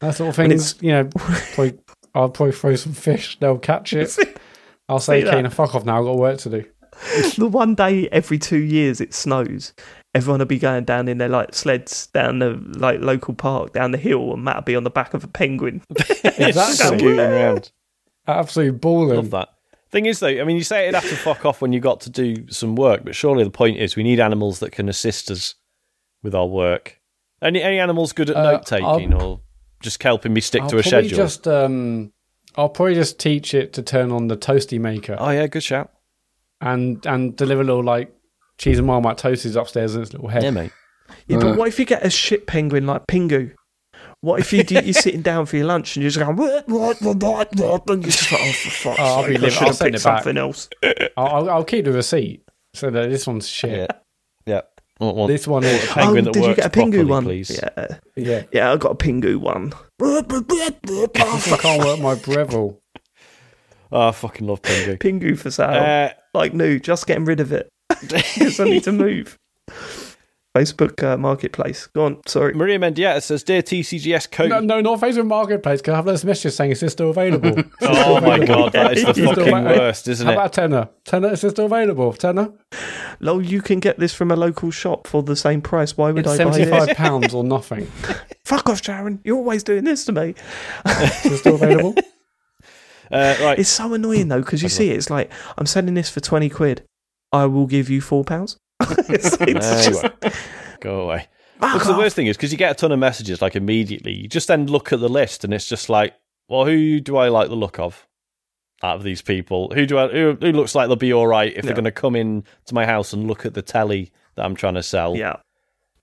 [0.00, 0.74] That sort of And things.
[0.82, 1.78] You know, probably,
[2.12, 3.38] I'll probably throw some fish.
[3.38, 4.18] They'll catch it.
[4.88, 5.32] I'll say, See that?
[5.34, 6.00] Kane, fuck off now.
[6.00, 6.64] I've got work to do.
[7.38, 9.74] the one day every two years it snows,
[10.14, 13.90] everyone will be going down in their like sleds down the like local park down
[13.90, 15.82] the hill, and Matt will be on the back of a penguin.
[16.24, 16.98] Exactly.
[16.98, 17.70] Scooting around.
[18.26, 19.16] Absolutely balling.
[19.16, 19.48] Love that.
[19.90, 22.00] Thing is, though, I mean, you say it'd have to fuck off when you got
[22.02, 25.30] to do some work, but surely the point is we need animals that can assist
[25.30, 25.54] us
[26.22, 27.00] with our work.
[27.42, 29.40] Any any animals good at Uh, note taking or
[29.80, 31.16] just helping me stick I'll to a probably schedule?
[31.24, 32.12] just um,
[32.56, 35.90] I'll probably just teach it to turn on the toasty maker Oh yeah, good shout.
[36.60, 38.12] and and deliver a little like
[38.58, 40.42] cheese and marmite toasties upstairs in its little head.
[40.42, 40.72] Yeah, mate.
[41.26, 41.40] Yeah, Uh.
[41.40, 43.52] but what if you get a shit penguin like Pingu?
[44.20, 46.66] What if you do, you're sitting down for your lunch and you're just going, what,
[46.66, 49.36] what, what, what, what, and you're just like, oh, for fuck's Oh, I'll sake, be
[49.36, 49.52] I livid.
[49.52, 50.22] should I'll have send picked it back.
[50.22, 50.68] something else.
[51.16, 52.42] I'll, I'll, I'll keep the receipt
[52.72, 53.90] so that this one's shit.
[53.90, 53.96] Yeah,
[54.46, 54.60] yeah.
[54.98, 56.70] Want, want This one is a is penguin oh, that did you works get a
[56.70, 57.24] properly, Pingu one?
[57.24, 57.50] please.
[57.62, 57.96] Yeah.
[58.16, 58.42] yeah.
[58.52, 59.72] Yeah, I got a Pingu one.
[60.02, 62.78] I can't work my Breville.
[63.92, 64.98] Oh, I fucking love penguin.
[64.98, 65.68] Pingu for sale.
[65.70, 67.68] Uh, like new, just getting rid of it.
[68.08, 69.38] Because I need to move.
[70.56, 71.88] Facebook uh, Marketplace.
[71.88, 72.54] Go on, sorry.
[72.54, 75.82] Maria Mendieta says, "Dear TCGS code." No, no, not Facebook Marketplace.
[75.82, 77.48] Can I have those messages saying is this still available?
[77.48, 78.46] Is this still Oh my available?
[78.70, 80.36] god, that is the Is fucking still- worst, isn't How it?
[80.36, 80.88] How about a tenner?
[81.04, 82.12] Tenner, is this still available?
[82.12, 82.52] Tenner?
[83.18, 85.96] Lol, you can get this from a local shop for the same price.
[85.96, 86.96] Why would It's I buy seventy-five this?
[86.98, 87.86] pounds or nothing.
[88.44, 89.20] Fuck off, Sharon.
[89.24, 90.36] You're always doing this to me.
[90.86, 91.96] Is it still available?
[93.12, 94.90] Uh, right, It's so annoying though because you see.
[94.90, 96.82] It's like I'm selling this for twenty quid.
[97.34, 98.58] I will give you four pounds.
[98.80, 99.90] it's, it's There
[100.30, 100.40] just.
[100.80, 101.28] Go away.
[101.60, 104.12] fuck Because the worst thing is because you get a ton of messages like immediately.
[104.12, 106.14] You just then look at the list and it's just like,
[106.48, 108.06] well, who do I like the look of
[108.82, 109.72] out of these people?
[109.74, 111.90] Who do I who, who looks like they'll be all right if they're going to
[111.92, 115.16] come in to my house and look at the telly that I'm trying to sell?
[115.16, 115.36] Yeah.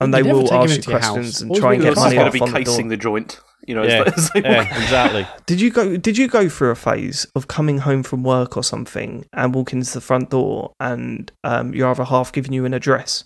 [0.00, 1.12] And You they will ask you into your house.
[1.12, 2.74] questions and Always try and get money Someone's off going to on be the door.
[2.74, 3.40] casing the joint.
[3.66, 5.26] You know, Yeah, as they walk yeah, exactly.
[5.46, 5.96] Did you go?
[5.96, 9.82] Did you go through a phase of coming home from work or something and walking
[9.82, 13.24] to the front door and um, your other half giving you an address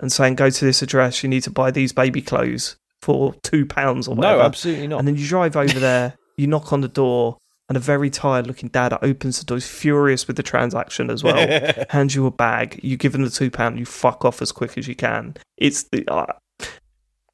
[0.00, 1.22] and saying, "Go to this address.
[1.22, 4.98] You need to buy these baby clothes for two pounds or whatever." No, absolutely not.
[4.98, 8.46] And then you drive over there, you knock on the door, and a very tired
[8.46, 11.36] looking dad opens the door, he's furious with the transaction as well,
[11.90, 14.78] hands you a bag, you give him the two pound, you fuck off as quick
[14.78, 15.36] as you can.
[15.56, 16.32] It's the uh,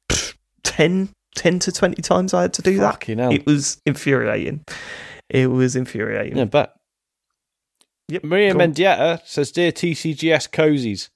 [0.63, 3.03] 10, 10 to 20 times I had to do that.
[3.03, 3.31] Hell.
[3.31, 4.63] It was infuriating.
[5.29, 6.37] It was infuriating.
[6.37, 6.75] Yeah, but
[8.07, 8.73] Yep, Maria go on.
[8.73, 11.09] Mendieta says, Dear TCGS cozies,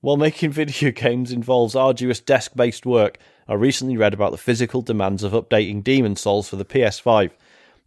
[0.00, 4.80] while making video games involves arduous desk based work, I recently read about the physical
[4.80, 7.30] demands of updating Demon's Souls for the PS5.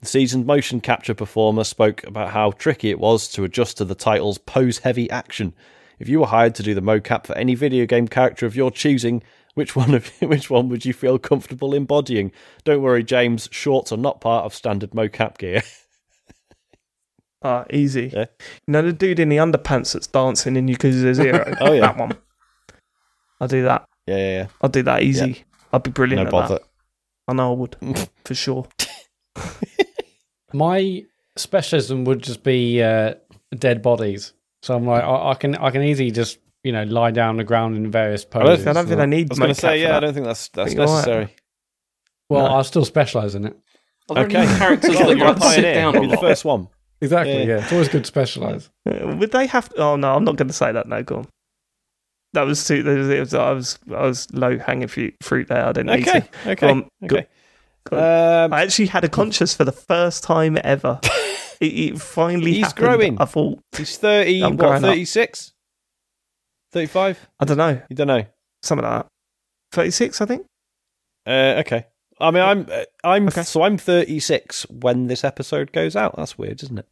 [0.01, 3.95] The seasoned motion capture performer spoke about how tricky it was to adjust to the
[3.95, 5.53] title's pose heavy action.
[5.99, 8.71] If you were hired to do the mocap for any video game character of your
[8.71, 9.23] choosing,
[9.55, 12.31] which one of which one would you feel comfortable embodying?
[12.63, 15.61] Don't worry, James, shorts are not part of standard mocap gear.
[17.45, 18.09] Ah, easy.
[18.13, 18.27] Yeah.
[18.65, 21.53] You know the dude in the underpants that's dancing in Yakuza Zero?
[21.59, 21.81] Oh, yeah.
[21.81, 22.17] That one.
[23.41, 23.83] I'll do that.
[24.07, 24.47] yeah, yeah, yeah.
[24.61, 25.43] I'll do that easy.
[25.73, 26.53] I'd be brilliant No at bother.
[26.59, 26.63] that.
[27.27, 27.75] I know I would.
[28.23, 28.65] for sure.
[30.53, 31.03] My
[31.35, 33.15] specialism would just be uh,
[33.57, 34.31] dead bodies.
[34.61, 37.37] So I'm like, I, I can I can easily just you know lie down on
[37.37, 38.67] the ground in various don't poses.
[38.67, 40.25] I don't think I need I was going to say, for yeah, I don't think
[40.25, 40.93] that's that's think you're right.
[40.95, 41.35] necessary.
[42.29, 42.53] well, No.
[42.55, 43.57] I'll still specialize in it.
[44.09, 45.73] Are there Okay, any characters Well, that you're like a to sit pioneer.
[45.75, 46.67] down You'll be the first one.
[47.01, 47.33] Exactly.
[47.39, 47.43] Yeah.
[47.43, 48.69] Yeah, it's always good to specialize.
[48.89, 49.71] Uh, Would they have?
[49.77, 50.87] Oh no, I'm not going to say that.
[50.87, 51.27] No, go on.
[52.33, 52.81] That was too.
[52.83, 55.65] that was- it was- I was I was low hanging fruit, fruit there.
[55.65, 56.51] I didn't need Okay, to.
[56.51, 57.27] okay, on, go- okay.
[57.83, 57.97] go
[58.45, 60.99] Um, I actually had a conscience for the first time ever
[61.59, 62.85] It, it finally He's happened.
[62.85, 63.17] growing.
[63.21, 65.52] I thought, He's 30, I'm what, growing up.
[66.73, 66.75] 36?
[67.19, 67.29] 35?
[67.39, 68.25] I don't know, You don't know.
[68.61, 69.07] something like that.
[69.71, 70.45] 36, I think.
[71.25, 71.85] Uh, okay.
[72.19, 73.43] I mean, I'm, uh, I'm, Okay.
[73.43, 76.15] so I'm 36 when this episode goes out.
[76.17, 76.87] That's weird, isn't it?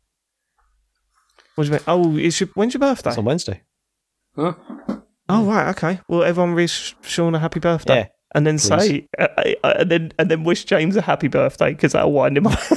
[1.55, 1.81] What do you mean?
[1.87, 3.09] Oh, it's your, when's your birthday?
[3.09, 3.61] It's on Wednesday.
[4.35, 4.53] Huh?
[5.29, 5.99] Oh, right, okay.
[6.07, 7.99] Well, everyone wish Sean a happy birthday.
[7.99, 8.07] Yeah.
[8.33, 9.27] And then say, uh,
[9.63, 12.57] uh, and then and then wish James a happy birthday because that'll wind him up.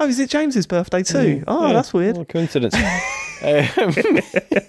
[0.00, 1.44] oh, is it James's birthday too?
[1.46, 1.74] Oh, Yeah.
[1.74, 2.16] that's weird.
[2.16, 2.74] What a coincidence.
[3.44, 4.18] um,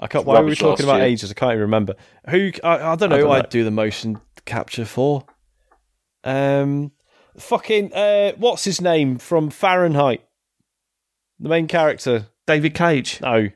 [0.00, 0.24] I can't.
[0.24, 1.06] Why were we talking about year.
[1.06, 1.30] ages?
[1.30, 1.94] I can't even remember.
[2.28, 2.52] Who?
[2.62, 3.16] I, I don't know.
[3.16, 5.24] I who don't I'd do the motion capture for.
[6.24, 6.92] Um,
[7.36, 7.92] fucking.
[7.92, 10.24] Uh, what's his name from Fahrenheit?
[11.40, 12.26] The main character.
[12.46, 13.20] David Cage.
[13.20, 13.48] No.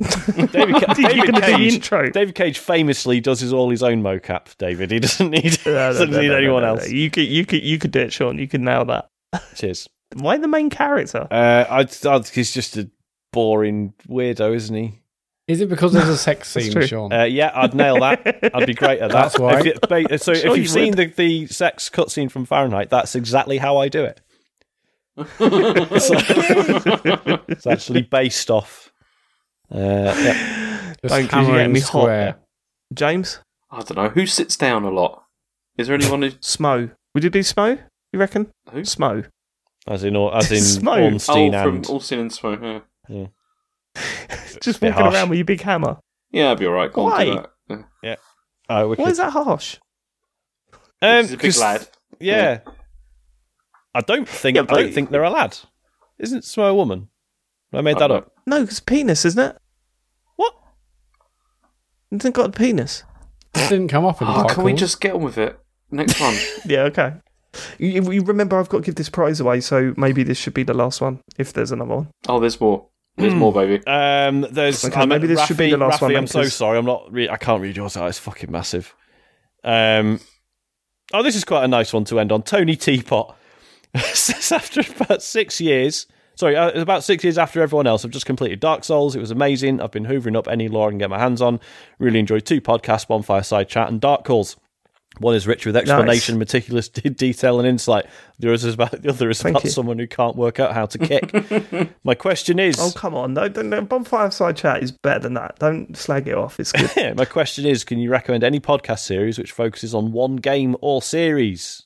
[0.00, 1.74] David, Ca- David gonna do the Cage.
[1.74, 2.10] intro.
[2.10, 4.56] David Cage famously does his all his own mocap.
[4.58, 6.88] David, he doesn't need No, no, doesn't no, need anyone else.
[6.88, 8.38] You could, you could, you could do it, Sean.
[8.38, 9.08] You can nail that.
[9.56, 9.88] Cheers.
[10.14, 11.26] Why the main character?
[11.30, 12.90] Uh, I'd, I'd, he's just a
[13.32, 15.00] boring weirdo, isn't he?
[15.46, 16.86] Is it because there's a sex scene, true.
[16.86, 17.12] Sean?
[17.12, 18.50] Uh, yeah, I'd nail that.
[18.54, 19.22] I'd be great at that.
[19.22, 19.60] That's why.
[19.60, 22.90] If it- ba- so Sure if you you've seen the, the sex cutscene from Fahrenheit,
[22.90, 24.20] that's exactly how I do it.
[25.16, 26.10] it's,
[27.48, 28.92] it's actually based off.
[29.74, 30.94] Uh, yeah.
[31.02, 31.86] Just Thank you, hammering getting me hot.
[31.88, 32.36] square.
[32.94, 34.08] James I don't know.
[34.08, 35.24] Who sits down a lot?
[35.76, 36.30] Is there anyone who.
[36.40, 36.90] Smough.
[37.14, 37.78] Would it be Smough?
[38.12, 38.50] You reckon?
[38.72, 38.80] Who?
[38.82, 39.26] Smough.
[39.88, 40.98] As in, as in Smoke.
[41.00, 43.26] Ornstein oh, from and Alcin and Smough, yeah.
[44.60, 45.14] Just walking harsh.
[45.14, 45.96] around with your big hammer.
[46.30, 46.92] Yeah, I'd be alright.
[46.92, 47.24] Go Why?
[47.68, 47.84] that.
[48.02, 48.16] Yeah.
[48.68, 49.02] oh, uh, wicked.
[49.02, 49.78] Why is that harsh?
[51.00, 51.88] Um, He's a big 'cause- lad.
[52.20, 52.60] Yeah.
[53.94, 55.56] I don't think Yeah, I don't think they're a lad.
[56.18, 57.08] Isn't Smough a woman?
[57.72, 58.32] I made that Oh, up.
[58.46, 59.56] No, it's penis, isn't it?
[60.36, 60.54] What?
[62.12, 63.04] It's not got a penis.
[63.54, 65.58] This didn't come up in Oh, ah, quite can we just get on with it?
[65.90, 66.34] Next one.
[66.66, 67.14] Yeah, okay.
[67.78, 70.62] You, you remember I've got to give this prize away, so maybe this should be
[70.62, 72.08] the last one if there's another one.
[72.28, 72.86] oh, there's more.
[73.16, 73.82] There's more, baby.
[73.86, 76.42] Um, there's Okay, I maybe this Rafi, should be the last Rafi, one I'm so
[76.42, 76.78] 'cause- sorry.
[76.78, 77.10] I'm not.
[77.10, 78.08] Re- I can't read yours out.
[78.08, 78.94] It's fucking massive.
[79.64, 80.20] Um,
[81.12, 82.42] oh, this is quite a nice one to end on.
[82.42, 83.34] Tony Teapot
[84.12, 86.06] says after about six years.
[86.36, 89.16] Sorry, uh, about six years after everyone else, I've just completed Dark Souls.
[89.16, 89.80] It was amazing.
[89.80, 91.58] I've been hoovering up any lore I can get my hands on.
[91.98, 94.56] Really enjoyed two podcasts, one fireside chat, and Dark Calls.
[95.20, 98.06] One is rich with explanation, meticulous de- detail, and insight.
[98.38, 99.70] The other is about the other is Thank about you.
[99.70, 101.94] someone who can't work out how to kick.
[102.04, 103.34] My question is, Oh, come on.
[103.34, 105.58] No, no, no, Bonfire Side Chat is better than that.
[105.58, 106.60] Don't slag it off.
[106.60, 107.16] It's good.
[107.16, 111.02] My question is can you recommend any podcast series which focuses on one game or
[111.02, 111.84] series?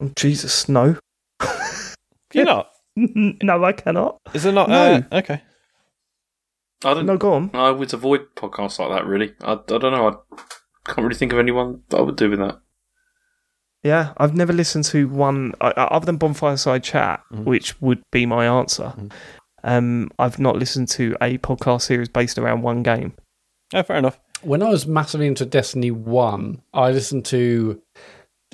[0.00, 0.96] Oh, Jesus, no.
[1.40, 1.90] Can
[2.34, 2.70] you not?
[2.96, 4.18] no, I cannot.
[4.32, 4.68] Is there not?
[4.70, 4.94] No.
[5.12, 5.42] Uh, okay.
[6.84, 7.50] I don't No, go on.
[7.52, 9.34] I would avoid podcasts like that, really.
[9.42, 10.08] I, I don't know.
[10.08, 10.36] I
[10.86, 12.60] can't really think of anyone that I would do with that.
[13.82, 17.44] Yeah, I've never listened to one uh, other than Bonfire Side Chat, Mm-hmm.
[17.44, 18.92] which would be my answer.
[19.62, 23.14] Um, I've not listened to a podcast series based around one game.
[23.74, 24.18] Oh, fair enough.
[24.42, 27.80] When I was massively into Destiny 1, I listened to.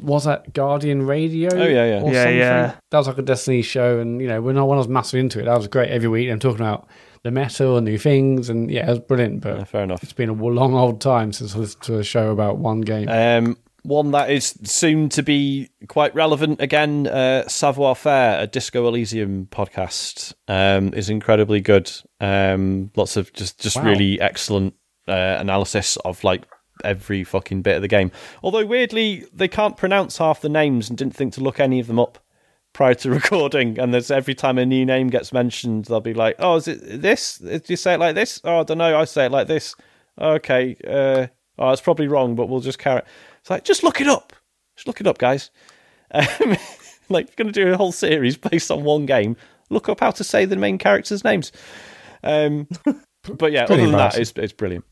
[0.03, 1.51] Was that Guardian Radio?
[1.53, 2.01] Oh, yeah, yeah.
[2.03, 2.39] or Yeah, something?
[2.39, 2.75] yeah.
[2.91, 5.21] That was like a Destiny show, and you know, when I, when I was massively
[5.21, 6.31] into it, that was great every week.
[6.31, 6.89] I'm talking about
[7.25, 9.41] the metal and new things, and yeah, it was brilliant.
[9.43, 10.03] But Yeah, fair enough.
[10.03, 13.09] it's been a long old time since I listened to a show about one game.
[13.09, 18.87] Um, one that is soon to be quite relevant again, uh, Savoir Faire, a Disco
[18.87, 21.91] Elysium podcast, um, is incredibly good.
[22.21, 23.85] Um, lots of just, just Wow.
[23.85, 24.75] really excellent
[25.09, 26.43] uh, analysis of like
[26.85, 28.11] every fucking bit of the game.
[28.43, 31.87] Although weirdly, they can't pronounce half the names and didn't think to look any of
[31.89, 32.19] them up
[32.73, 33.79] prior to recording.
[33.79, 37.03] And there's every time a new name gets mentioned, they'll be like, "Oh, is it
[37.03, 37.39] this?
[37.39, 38.41] Do you say it like this?
[38.45, 38.99] Oh, I don't know.
[38.99, 39.75] I say it like this.
[40.21, 40.77] Okay.
[40.87, 41.27] Uh,
[41.59, 43.07] oh, it's probably wrong, but we'll just carry." it."
[43.41, 44.33] It's like just look it up.
[44.77, 45.51] Just look it up, guys.
[46.15, 46.59] Um,
[47.09, 49.35] like, you're going to do a whole series based on one game,
[49.71, 51.53] look up how to say the main characters' names.
[52.23, 52.69] Um,
[53.39, 54.85] but yeah, other than that, it's, it's brilliant.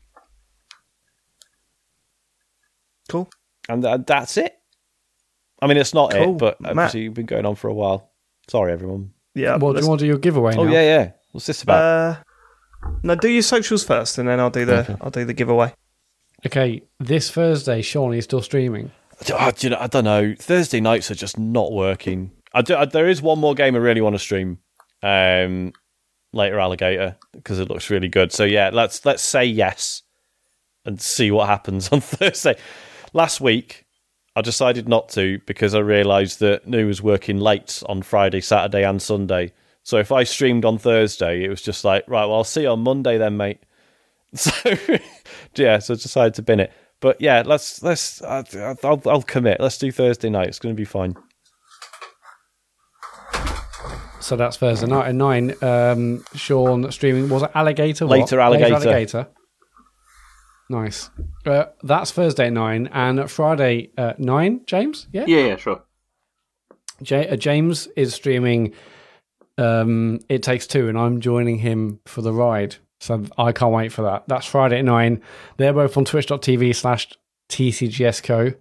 [3.07, 3.29] Cool.
[3.69, 4.57] And th- that's it.
[5.61, 6.31] I mean, it's not Cool.
[6.35, 6.71] it, but Matt.
[6.71, 8.09] obviously you've been going on for a while.
[8.49, 9.11] Sorry, everyone.
[9.35, 9.51] Yeah.
[9.57, 10.71] well, do let's- you want to do your giveaway Oh now?
[10.71, 11.11] yeah, yeah.
[11.31, 11.81] What's this about?
[11.83, 12.15] uh,
[13.03, 14.95] no, do your socials first, and then I'll do the Okay.
[15.01, 15.73] I'll do the giveaway.
[16.45, 18.91] Okay, this Thursday, Sean is still streaming.
[19.31, 20.33] Oh, do you know, I don't know.
[20.37, 22.31] Thursday nights are just not working.
[22.53, 24.57] I do, I, there is one more game I really want to stream
[25.03, 25.71] um,
[26.33, 28.31] later, Alligator, because it looks really good.
[28.31, 30.01] So yeah, let's let's say yes
[30.83, 32.55] and see what happens on Thursday.
[33.13, 33.80] Last week,
[34.35, 38.83] I decided not to because I realised that New was working late on Friday, Saturday,
[38.83, 39.51] and Sunday.
[39.83, 42.69] So if I streamed on Thursday, it was just like, right, well, I'll see you
[42.69, 43.59] on Monday then, mate.
[44.33, 44.51] So
[45.55, 46.71] yeah, so I decided to bin it.
[47.01, 49.59] But yeah, let's let's I'll I'll commit.
[49.59, 50.47] Let's do Thursday night.
[50.47, 51.17] It's going to be fine.
[54.21, 55.55] So that's Thursday night at nine.
[55.61, 58.05] Um, Sean streaming was it alligator?
[58.05, 58.75] Later alligator.
[58.75, 59.27] Later alligator.
[60.71, 61.09] Nice.
[61.45, 64.61] Uh, that's Thursday at nine and Friday at nine.
[64.65, 65.25] James, yeah.
[65.27, 65.83] Yeah, yeah, sure.
[67.03, 68.73] J- uh, James is streaming.
[69.57, 72.77] Um, it takes two, and I'm joining him for the ride.
[73.01, 74.23] So I can't wait for that.
[74.27, 75.21] That's Friday at nine.
[75.57, 77.09] They're both on Twitch.tv slash
[77.49, 78.55] TCGSco.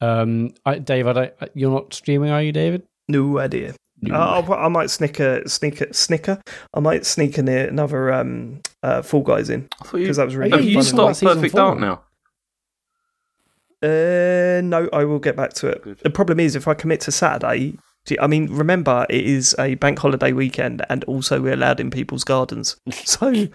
[0.00, 2.84] Um, I, Dave, I don't, you're not streaming, are you, David?
[3.08, 3.74] No idea.
[4.10, 6.40] Uh, I'll, I might sneak a sneak a snicker.
[6.74, 10.24] I might sneak in another um, uh, Fall Guys in I thought you, because that
[10.24, 11.54] was really have yeah, you you stopped Perfect.
[11.54, 12.02] Dark now?
[13.82, 15.82] Uh, no, I will get back to it.
[15.82, 15.98] Good.
[15.98, 17.78] The problem is if I commit to Saturday.
[18.04, 21.80] Do you- I mean, remember it is a bank holiday weekend, and also we're allowed
[21.80, 22.76] in people's gardens.
[22.92, 23.46] So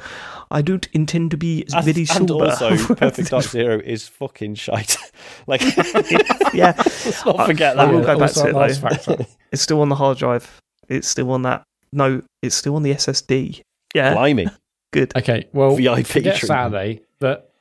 [0.51, 2.45] I don't intend to be And, very and sober.
[2.45, 4.97] also, Perfect Dark Zero is fucking shite.
[5.47, 5.61] like,
[6.53, 7.93] yeah, let's not forget I that.
[7.93, 8.89] will go back to it, nice though.
[8.89, 9.25] factor.
[9.51, 10.61] it's still on the hard drive.
[10.87, 11.63] It's still on that.
[11.91, 13.61] No, it's still on the SSD.
[13.95, 14.47] Yeah, Blimey.
[14.93, 15.15] good.
[15.17, 16.47] Okay, well, VIP forget treatment.
[16.73, 17.51] Saturday, but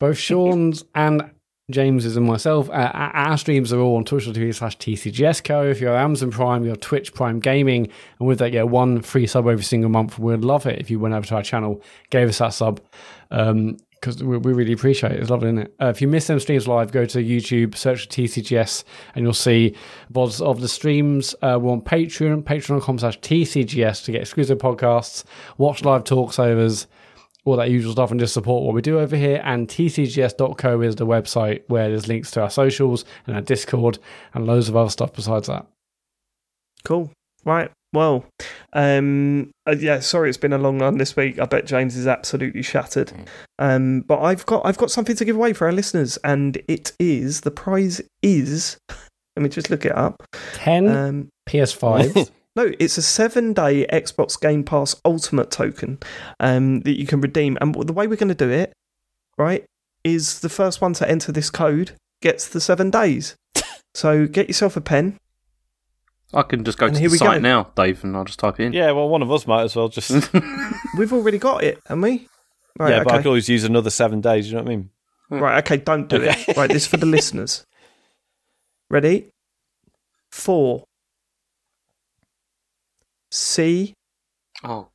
[0.00, 1.30] both Sean's and
[1.70, 5.70] James's and myself, uh, our streams are all on twitch.tv slash TCGSco.
[5.70, 9.48] If you're Amazon Prime, you're Twitch Prime Gaming, and with that, get one free sub
[9.48, 10.18] every single month.
[10.18, 12.82] We'd love it if you went over to our channel, gave us that sub,
[13.30, 15.20] because we, we really appreciate it.
[15.20, 15.74] It's lovely, isn't it?
[15.80, 18.84] Uh, if you miss them streams live, go to YouTube, search for TCGS,
[19.14, 19.74] and you'll see
[20.12, 21.34] VODs of the streams.
[21.40, 25.24] Uh, we're on Patreon, patreon.com slash TCGS to get exclusive podcasts,
[25.56, 26.88] watch live talks overs,
[27.44, 29.40] all that usual stuff and just support what we do over here.
[29.44, 33.98] And tcgs.co is the website where there's links to our socials and our Discord
[34.32, 35.66] and loads of other stuff besides that.
[36.84, 37.10] Cool.
[37.44, 37.70] Right.
[37.92, 38.24] Well,
[38.72, 40.00] um, uh, yeah.
[40.00, 41.38] Sorry, it's been a long run this week.
[41.38, 43.12] I bet James is absolutely shattered.
[43.58, 46.92] Um, but I've got I've got something to give away for our listeners, and it
[46.98, 48.76] is the prize is.
[49.36, 50.22] Let me just look it up.
[50.54, 52.30] 10 Um, PS5s.
[52.56, 55.98] no, it's a seven-day Xbox Game Pass Ultimate token
[56.40, 57.58] um, that you can redeem.
[57.60, 58.72] And the way we're going to do it,
[59.36, 59.64] right,
[60.04, 61.92] is the first one to enter this code
[62.22, 63.34] gets the seven days.
[63.94, 65.18] so get yourself a pen.
[66.32, 67.48] I can just go And to here the we site go.
[67.48, 68.72] now, Dave, and I'll just type in.
[68.72, 70.10] Yeah, well, one of us might as well just.
[70.98, 72.28] We've already got it, haven't we?
[72.78, 73.04] Right, yeah, okay.
[73.04, 74.48] but I could always use another seven days.
[74.48, 74.90] You know what I mean?
[75.30, 76.56] Right, okay, don't do it.
[76.56, 77.64] Right, this is for the listeners.
[78.90, 79.30] Ready?
[80.32, 80.84] Four.
[83.34, 83.94] C.
[84.62, 84.86] Oh,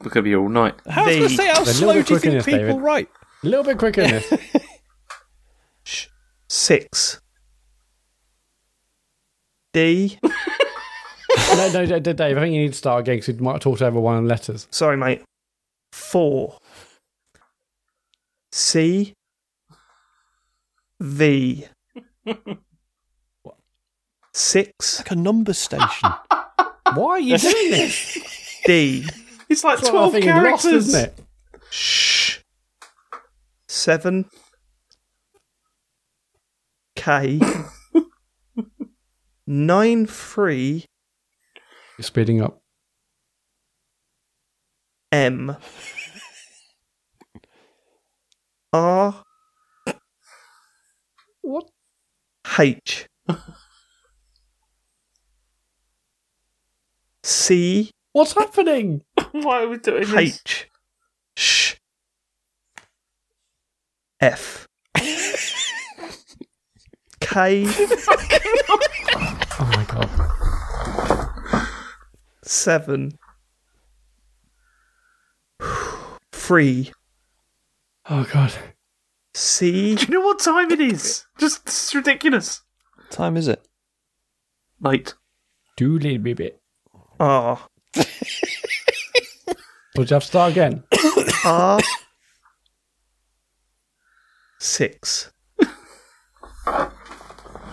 [0.00, 0.74] we could be all night.
[0.88, 2.80] How was I going to The- say how slow do you think this, people David.
[2.80, 3.08] write?
[3.44, 4.32] A little bit quicker than this.
[6.48, 7.20] Six.
[9.74, 10.18] D.
[10.22, 13.60] no, no, no, Dave, I think you need to start again because we might have
[13.60, 14.68] talked over one of the letters.
[14.70, 15.22] Sorry, mate.
[15.92, 16.56] Four.
[18.52, 19.12] C.
[21.00, 21.66] V.
[24.34, 24.98] Six.
[25.00, 26.08] Like a number station.
[26.96, 28.18] Why are you doing this?
[28.66, 29.06] D.
[29.48, 31.18] It's like It's like nothing in Lost, isn't it?
[31.70, 32.38] Shh.
[33.68, 34.26] Seven.
[36.96, 37.40] K.
[39.46, 40.86] Nine three
[41.98, 42.62] You're speeding up.
[45.10, 45.56] M.
[48.72, 49.22] R
[51.42, 51.68] What?
[52.58, 53.06] H.
[57.22, 59.02] C What's happening?
[59.32, 60.42] Why are we doing this?
[60.44, 60.68] H.
[61.36, 61.74] Sh.
[64.20, 64.68] F.
[67.20, 67.66] K.
[69.58, 70.08] Oh my god.
[72.42, 73.16] Seven.
[76.32, 76.90] Three.
[78.10, 78.52] Oh god.
[79.34, 79.94] C.
[79.94, 81.26] Do you know what time it is?
[81.38, 82.62] Just it's ridiculous.
[83.10, 83.64] time is it?
[84.80, 85.14] Late.
[85.76, 86.18] Do little
[87.22, 87.28] bit.
[87.28, 87.28] Oh.
[87.28, 87.60] R.
[89.96, 90.84] Would you have to start again?
[91.44, 91.80] R.
[91.80, 91.80] Ah.
[94.60, 95.32] Six.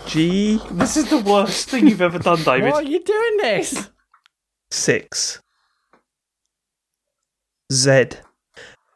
[0.07, 0.59] G.
[0.71, 2.71] This is the worst thing you've ever done, David.
[2.71, 3.89] Why are you doing this?
[4.71, 5.39] Six.
[7.71, 8.05] Z.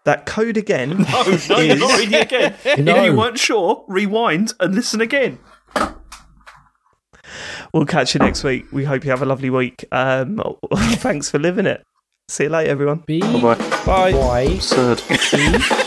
[0.05, 1.05] That code again.
[1.09, 2.55] Oh, no, you're not is- reading again.
[2.65, 3.03] If No.
[3.03, 5.37] you weren't sure, rewind and listen again.
[7.73, 8.65] We'll catch you next week.
[8.71, 9.85] We hope you have a lovely week.
[9.91, 10.39] Um,
[10.75, 11.83] thanks for living it.
[12.29, 13.03] See you later, everyone.
[13.05, 13.55] B Bye.
[13.85, 14.13] Bye.
[14.13, 14.99] Y Absurd.
[14.99, 15.57] C